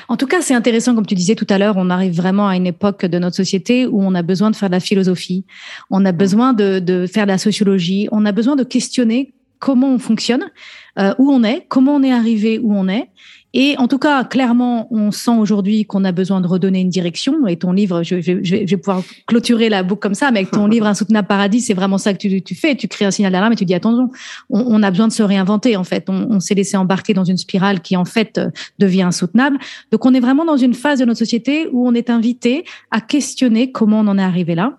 En 0.08 0.18
tout 0.18 0.28
cas, 0.28 0.42
c'est 0.42 0.54
intéressant, 0.54 0.96
comme 0.96 1.06
tu 1.06 1.16
disais 1.16 1.36
tout 1.36 1.48
à 1.50 1.58
l'heure, 1.58 1.76
on 1.78 1.90
arrive 1.90 2.14
vraiment 2.14 2.48
à 2.48 2.56
une 2.56 2.68
époque 2.68 3.06
de 3.06 3.20
notre 3.20 3.36
société 3.36 3.86
où 3.86 4.02
on 4.02 4.16
a 4.16 4.24
besoin 4.24 4.52
de 4.52 4.56
faire 4.56 4.70
de 4.70 4.74
la 4.74 4.80
philosophie, 4.80 5.46
on 5.90 6.06
a 6.06 6.12
besoin 6.12 6.54
de, 6.54 6.80
de 6.80 7.06
faire 7.06 7.26
de 7.26 7.32
la 7.32 7.38
sociologie, 7.38 8.08
on 8.12 8.26
a 8.26 8.32
besoin 8.32 8.56
de 8.56 8.64
questionner 8.64 9.34
comment 9.60 9.94
on 9.94 10.00
fonctionne, 10.00 10.50
euh, 10.98 11.14
où 11.20 11.32
on 11.32 11.44
est, 11.44 11.66
comment 11.68 11.96
on 11.96 12.04
est 12.04 12.12
arrivé 12.12 12.60
où 12.60 12.74
on 12.74 12.88
est, 12.88 13.10
et 13.54 13.76
en 13.78 13.88
tout 13.88 13.98
cas, 13.98 14.24
clairement, 14.24 14.88
on 14.92 15.12
sent 15.12 15.32
aujourd'hui 15.32 15.86
qu'on 15.86 16.04
a 16.04 16.12
besoin 16.12 16.40
de 16.40 16.48
redonner 16.48 16.82
une 16.82 16.90
direction. 16.90 17.48
Et 17.48 17.58
ton 17.58 17.72
livre, 17.72 18.04
je, 18.04 18.22
je, 18.22 18.44
je, 18.44 18.56
vais 18.58 18.78
pouvoir 18.78 19.02
clôturer 19.26 19.70
la 19.70 19.82
boucle 19.82 20.02
comme 20.02 20.14
ça, 20.14 20.30
mais 20.30 20.40
avec 20.40 20.52
ton 20.52 20.68
livre 20.68 20.86
Insoutenable 20.86 21.28
Paradis, 21.28 21.62
c'est 21.62 21.74
vraiment 21.74 21.98
ça 21.98 22.14
que 22.14 22.20
tu, 22.20 22.42
tu, 22.44 22.54
fais. 22.54 22.76
Tu 22.76 22.88
crées 22.88 23.06
un 23.06 23.12
signal 23.12 23.32
d'alarme 23.32 23.54
et 23.54 23.56
tu 23.56 23.66
dis 23.66 23.74
attention, 23.74 24.12
on, 24.52 24.64
on, 24.68 24.84
a 24.84 24.92
besoin 24.92 25.08
de 25.08 25.14
se 25.14 25.24
réinventer. 25.24 25.78
En 25.78 25.84
fait, 25.84 26.10
on, 26.10 26.28
on 26.30 26.40
s'est 26.40 26.56
laissé 26.56 26.78
embarquer 26.78 27.14
dans 27.16 27.24
une 27.24 27.38
spirale 27.38 27.82
qui 27.82 27.98
en 27.98 28.06
fait 28.06 28.38
euh, 28.38 28.50
devient 28.78 29.04
insoutenable. 29.04 29.58
Donc, 29.92 30.06
on 30.06 30.14
est 30.14 30.20
vraiment 30.20 30.46
dans 30.46 30.58
une 30.58 30.76
phase 30.76 31.00
de 31.00 31.06
notre 31.06 31.20
société 31.20 31.68
où 31.72 31.88
on 31.88 31.94
est 31.94 32.12
invité 32.12 32.66
à 32.92 33.02
questionner 33.02 33.72
comment 33.72 34.02
on 34.02 34.08
en 34.08 34.18
est 34.20 34.24
arrivé 34.24 34.54
là. 34.54 34.78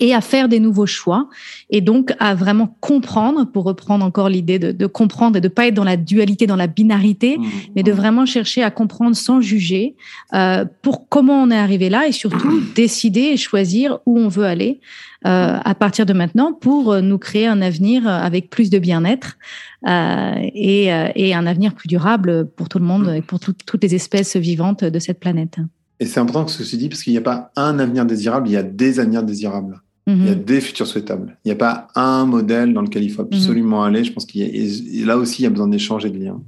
Et 0.00 0.14
à 0.14 0.20
faire 0.20 0.48
des 0.48 0.60
nouveaux 0.60 0.86
choix 0.86 1.28
et 1.70 1.80
donc 1.80 2.12
à 2.18 2.34
vraiment 2.34 2.76
comprendre, 2.80 3.44
pour 3.44 3.64
reprendre 3.64 4.04
encore 4.04 4.28
l'idée 4.28 4.58
de, 4.58 4.86
comprendre 4.86 5.36
et 5.36 5.40
de 5.40 5.48
pas 5.48 5.66
être 5.66 5.74
dans 5.74 5.84
la 5.84 5.96
dualité, 5.96 6.46
dans 6.46 6.56
la 6.56 6.66
binarité, 6.66 7.38
mm. 7.38 7.44
mais 7.76 7.82
de 7.82 7.92
vraiment 7.92 8.26
chercher 8.26 8.62
à 8.62 8.70
comprendre 8.70 9.16
sans 9.16 9.40
juger 9.40 9.96
euh, 10.34 10.64
pour 10.82 11.08
comment 11.08 11.42
on 11.42 11.50
est 11.50 11.56
arrivé 11.56 11.88
là 11.88 12.06
et 12.06 12.12
surtout 12.12 12.60
décider 12.74 13.20
et 13.20 13.36
choisir 13.36 13.98
où 14.06 14.18
on 14.18 14.28
veut 14.28 14.44
aller 14.44 14.80
euh, 15.26 15.58
à 15.62 15.74
partir 15.74 16.06
de 16.06 16.12
maintenant 16.12 16.52
pour 16.52 17.00
nous 17.00 17.18
créer 17.18 17.46
un 17.46 17.62
avenir 17.62 18.06
avec 18.06 18.50
plus 18.50 18.70
de 18.70 18.78
bien-être 18.78 19.38
euh, 19.86 20.34
et, 20.54 20.90
et, 21.14 21.34
un 21.34 21.46
avenir 21.46 21.74
plus 21.74 21.88
durable 21.88 22.48
pour 22.56 22.68
tout 22.68 22.78
le 22.78 22.84
monde 22.84 23.12
et 23.16 23.22
pour 23.22 23.40
toutes 23.40 23.82
les 23.82 23.94
espèces 23.94 24.36
vivantes 24.36 24.84
de 24.84 24.98
cette 24.98 25.20
planète. 25.20 25.58
Et 26.00 26.06
c'est 26.06 26.20
important 26.20 26.44
que 26.44 26.50
ce 26.50 26.64
soit 26.64 26.78
dit 26.78 26.88
parce 26.88 27.02
qu'il 27.02 27.12
n'y 27.12 27.18
a 27.18 27.22
pas 27.22 27.52
un 27.56 27.78
avenir 27.78 28.04
désirable, 28.04 28.48
il 28.48 28.52
y 28.52 28.56
a 28.56 28.62
des 28.62 29.00
avenirs 29.00 29.22
désirables. 29.22 29.80
Il 30.06 30.26
y 30.26 30.28
a 30.28 30.34
mhm. 30.34 30.44
des 30.44 30.60
futurs 30.60 30.86
souhaitables. 30.86 31.38
Il 31.44 31.48
n'y 31.48 31.52
a 31.52 31.56
pas 31.56 31.88
un 31.94 32.26
modèle 32.26 32.74
dans 32.74 32.82
lequel 32.82 33.04
il 33.04 33.10
faut 33.10 33.22
mhm. 33.22 33.28
absolument 33.32 33.84
aller. 33.84 34.04
Je 34.04 34.12
pense 34.12 34.26
qu'il 34.26 34.42
y 34.42 35.02
a, 35.02 35.06
là 35.06 35.16
aussi, 35.16 35.42
il 35.42 35.44
y 35.44 35.46
a 35.46 35.50
besoin 35.50 35.68
d'échanger 35.68 36.10
de 36.10 36.18
liens. 36.18 36.42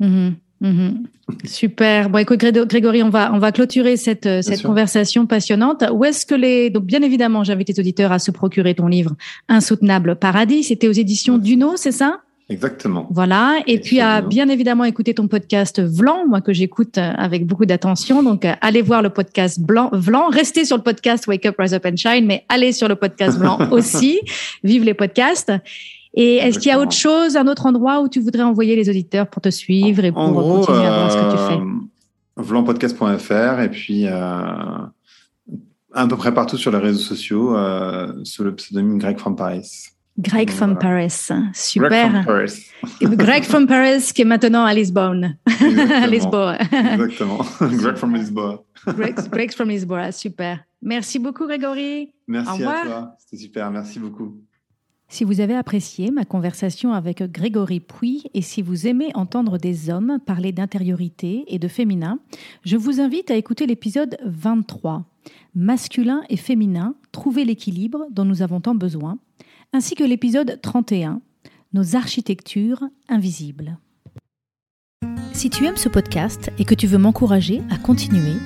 Mhm. 0.00 0.36
Super. 1.44 2.08
Bon, 2.08 2.18
écoute, 2.18 2.38
Grégory, 2.38 3.02
on 3.02 3.10
va, 3.10 3.34
on 3.34 3.38
va 3.38 3.52
clôturer 3.52 3.98
cette, 3.98 4.42
cette 4.42 4.62
conversation 4.62 5.26
passionnante. 5.26 5.84
Où 5.92 6.04
est-ce 6.06 6.24
que 6.24 6.34
les, 6.34 6.70
donc, 6.70 6.84
bien 6.84 7.02
évidemment, 7.02 7.44
j'invite 7.44 7.68
les 7.68 7.78
auditeurs 7.78 8.12
à 8.12 8.18
se 8.18 8.30
procurer 8.30 8.74
ton 8.74 8.86
livre 8.86 9.14
Insoutenable 9.48 10.16
Paradis. 10.16 10.62
C'était 10.64 10.88
aux 10.88 10.92
éditions 10.92 11.36
Duno, 11.36 11.76
c'est 11.76 11.92
ça? 11.92 12.20
Exactement. 12.50 13.06
Voilà. 13.10 13.60
Et 13.66 13.80
puis, 13.80 14.00
à 14.00 14.20
bien 14.20 14.48
évidemment 14.48 14.84
écouter 14.84 15.14
ton 15.14 15.28
podcast 15.28 15.82
Vlan, 15.82 16.26
moi 16.26 16.40
que 16.42 16.52
j'écoute 16.52 16.98
avec 16.98 17.46
beaucoup 17.46 17.64
d'attention. 17.64 18.22
Donc, 18.22 18.46
allez 18.60 18.82
voir 18.82 19.00
le 19.00 19.10
podcast 19.10 19.60
Blanc, 19.60 19.88
Vlan. 19.92 20.28
Restez 20.28 20.64
sur 20.66 20.76
le 20.76 20.82
podcast 20.82 21.26
Wake 21.26 21.46
Up, 21.46 21.56
Rise 21.58 21.72
Up 21.72 21.86
and 21.86 21.96
Shine, 21.96 22.26
mais 22.26 22.44
allez 22.48 22.72
sur 22.72 22.88
le 22.88 22.96
podcast 22.96 23.38
Vlan 23.38 23.58
aussi. 23.70 24.20
Vive 24.62 24.84
les 24.84 24.94
podcasts. 24.94 25.52
Et 26.14 26.36
est-ce 26.36 26.58
qu'il 26.58 26.68
y 26.68 26.72
a 26.72 26.78
autre 26.78 26.92
chose, 26.92 27.36
un 27.36 27.48
autre 27.48 27.66
endroit 27.66 28.00
où 28.00 28.08
tu 28.08 28.20
voudrais 28.20 28.44
envoyer 28.44 28.76
les 28.76 28.88
auditeurs 28.88 29.26
pour 29.28 29.42
te 29.42 29.50
suivre 29.50 30.04
et 30.04 30.12
pour 30.12 30.32
continuer 30.32 30.86
à 30.86 30.96
voir 30.96 31.10
ce 31.10 31.16
que 31.16 31.30
tu 31.32 31.38
fais? 31.38 31.60
euh, 31.60 32.42
Vlanpodcast.fr 32.42 33.60
et 33.60 33.70
puis 33.70 34.06
euh, 34.06 34.12
à 35.92 36.06
peu 36.08 36.16
près 36.16 36.32
partout 36.32 36.56
sur 36.56 36.70
les 36.70 36.78
réseaux 36.78 37.00
sociaux 37.00 37.56
euh, 37.56 38.12
sous 38.22 38.44
le 38.44 38.54
pseudonyme 38.54 38.98
Greg 38.98 39.18
from 39.18 39.34
Paris. 39.34 39.88
Greg 40.16 40.50
from 40.50 40.78
Paris, 40.78 41.32
super. 41.52 41.88
Greg 41.88 42.10
from 42.10 42.24
Paris. 42.24 42.70
Greg 43.00 43.44
from 43.44 43.66
Paris 43.66 44.12
qui 44.14 44.22
est 44.22 44.24
maintenant 44.24 44.64
à 44.64 44.72
Lisbonne. 44.72 45.36
à 45.46 46.06
Lisboa. 46.06 46.56
Exactement. 46.60 47.44
Greg 47.60 47.96
from 47.96 48.14
Lisboa. 48.14 48.64
Greg, 48.86 49.52
from 49.52 49.68
Lisboa, 49.68 50.12
super. 50.12 50.64
Merci 50.82 51.18
beaucoup 51.18 51.46
Grégory. 51.46 52.12
Merci 52.28 52.62
à 52.62 52.82
toi, 52.84 53.16
c'était 53.18 53.42
super, 53.42 53.70
merci 53.72 53.98
beaucoup. 53.98 54.36
Si 55.08 55.24
vous 55.24 55.40
avez 55.40 55.54
apprécié 55.54 56.10
ma 56.10 56.24
conversation 56.24 56.92
avec 56.92 57.22
Grégory 57.22 57.80
Puy 57.80 58.24
et 58.34 58.42
si 58.42 58.62
vous 58.62 58.86
aimez 58.86 59.10
entendre 59.14 59.58
des 59.58 59.90
hommes 59.90 60.18
parler 60.24 60.52
d'intériorité 60.52 61.44
et 61.48 61.58
de 61.58 61.68
féminin, 61.68 62.18
je 62.64 62.76
vous 62.76 63.00
invite 63.00 63.30
à 63.30 63.36
écouter 63.36 63.66
l'épisode 63.66 64.16
23, 64.24 65.04
Masculin 65.54 66.22
et 66.30 66.36
féminin, 66.36 66.94
trouver 67.12 67.44
l'équilibre 67.44 68.06
dont 68.10 68.24
nous 68.24 68.42
avons 68.42 68.60
tant 68.60 68.74
besoin 68.74 69.18
ainsi 69.74 69.96
que 69.96 70.04
l'épisode 70.04 70.60
31, 70.62 71.20
Nos 71.72 71.96
architectures 71.96 72.84
invisibles. 73.08 73.76
Si 75.32 75.50
tu 75.50 75.66
aimes 75.66 75.76
ce 75.76 75.88
podcast 75.88 76.52
et 76.60 76.64
que 76.64 76.76
tu 76.76 76.86
veux 76.86 76.96
m'encourager 76.96 77.60
à 77.72 77.76
continuer, 77.76 78.36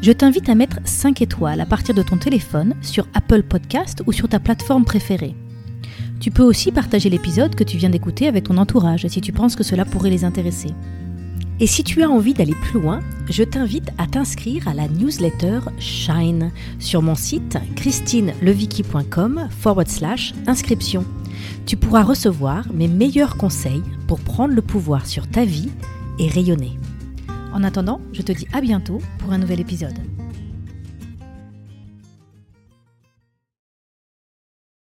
je 0.00 0.12
t'invite 0.12 0.48
à 0.48 0.54
mettre 0.54 0.78
5 0.84 1.20
étoiles 1.20 1.60
à 1.60 1.66
partir 1.66 1.94
de 1.94 2.02
ton 2.02 2.16
téléphone 2.16 2.74
sur 2.80 3.06
Apple 3.12 3.42
Podcast 3.42 4.02
ou 4.06 4.12
sur 4.12 4.30
ta 4.30 4.40
plateforme 4.40 4.86
préférée. 4.86 5.34
Tu 6.20 6.30
peux 6.30 6.42
aussi 6.42 6.72
partager 6.72 7.10
l'épisode 7.10 7.54
que 7.54 7.64
tu 7.64 7.76
viens 7.76 7.90
d'écouter 7.90 8.26
avec 8.26 8.44
ton 8.44 8.56
entourage 8.56 9.06
si 9.08 9.20
tu 9.20 9.30
penses 9.30 9.56
que 9.56 9.64
cela 9.64 9.84
pourrait 9.84 10.08
les 10.08 10.24
intéresser. 10.24 10.70
Et 11.60 11.66
si 11.66 11.82
tu 11.82 12.02
as 12.02 12.10
envie 12.10 12.34
d'aller 12.34 12.54
plus 12.54 12.80
loin, 12.80 13.00
je 13.28 13.42
t'invite 13.42 13.90
à 13.98 14.06
t'inscrire 14.06 14.68
à 14.68 14.74
la 14.74 14.86
newsletter 14.86 15.60
Shine 15.78 16.52
sur 16.78 17.02
mon 17.02 17.16
site 17.16 17.58
christineleviki.com 17.74 19.48
forward 19.50 19.88
slash 19.88 20.34
inscription. 20.46 21.04
Tu 21.66 21.76
pourras 21.76 22.04
recevoir 22.04 22.64
mes 22.72 22.88
meilleurs 22.88 23.36
conseils 23.36 23.82
pour 24.06 24.20
prendre 24.20 24.54
le 24.54 24.62
pouvoir 24.62 25.06
sur 25.06 25.28
ta 25.28 25.44
vie 25.44 25.70
et 26.18 26.28
rayonner. 26.28 26.78
En 27.52 27.64
attendant, 27.64 28.00
je 28.12 28.22
te 28.22 28.32
dis 28.32 28.46
à 28.52 28.60
bientôt 28.60 28.98
pour 29.18 29.32
un 29.32 29.38
nouvel 29.38 29.60
épisode. 29.60 29.98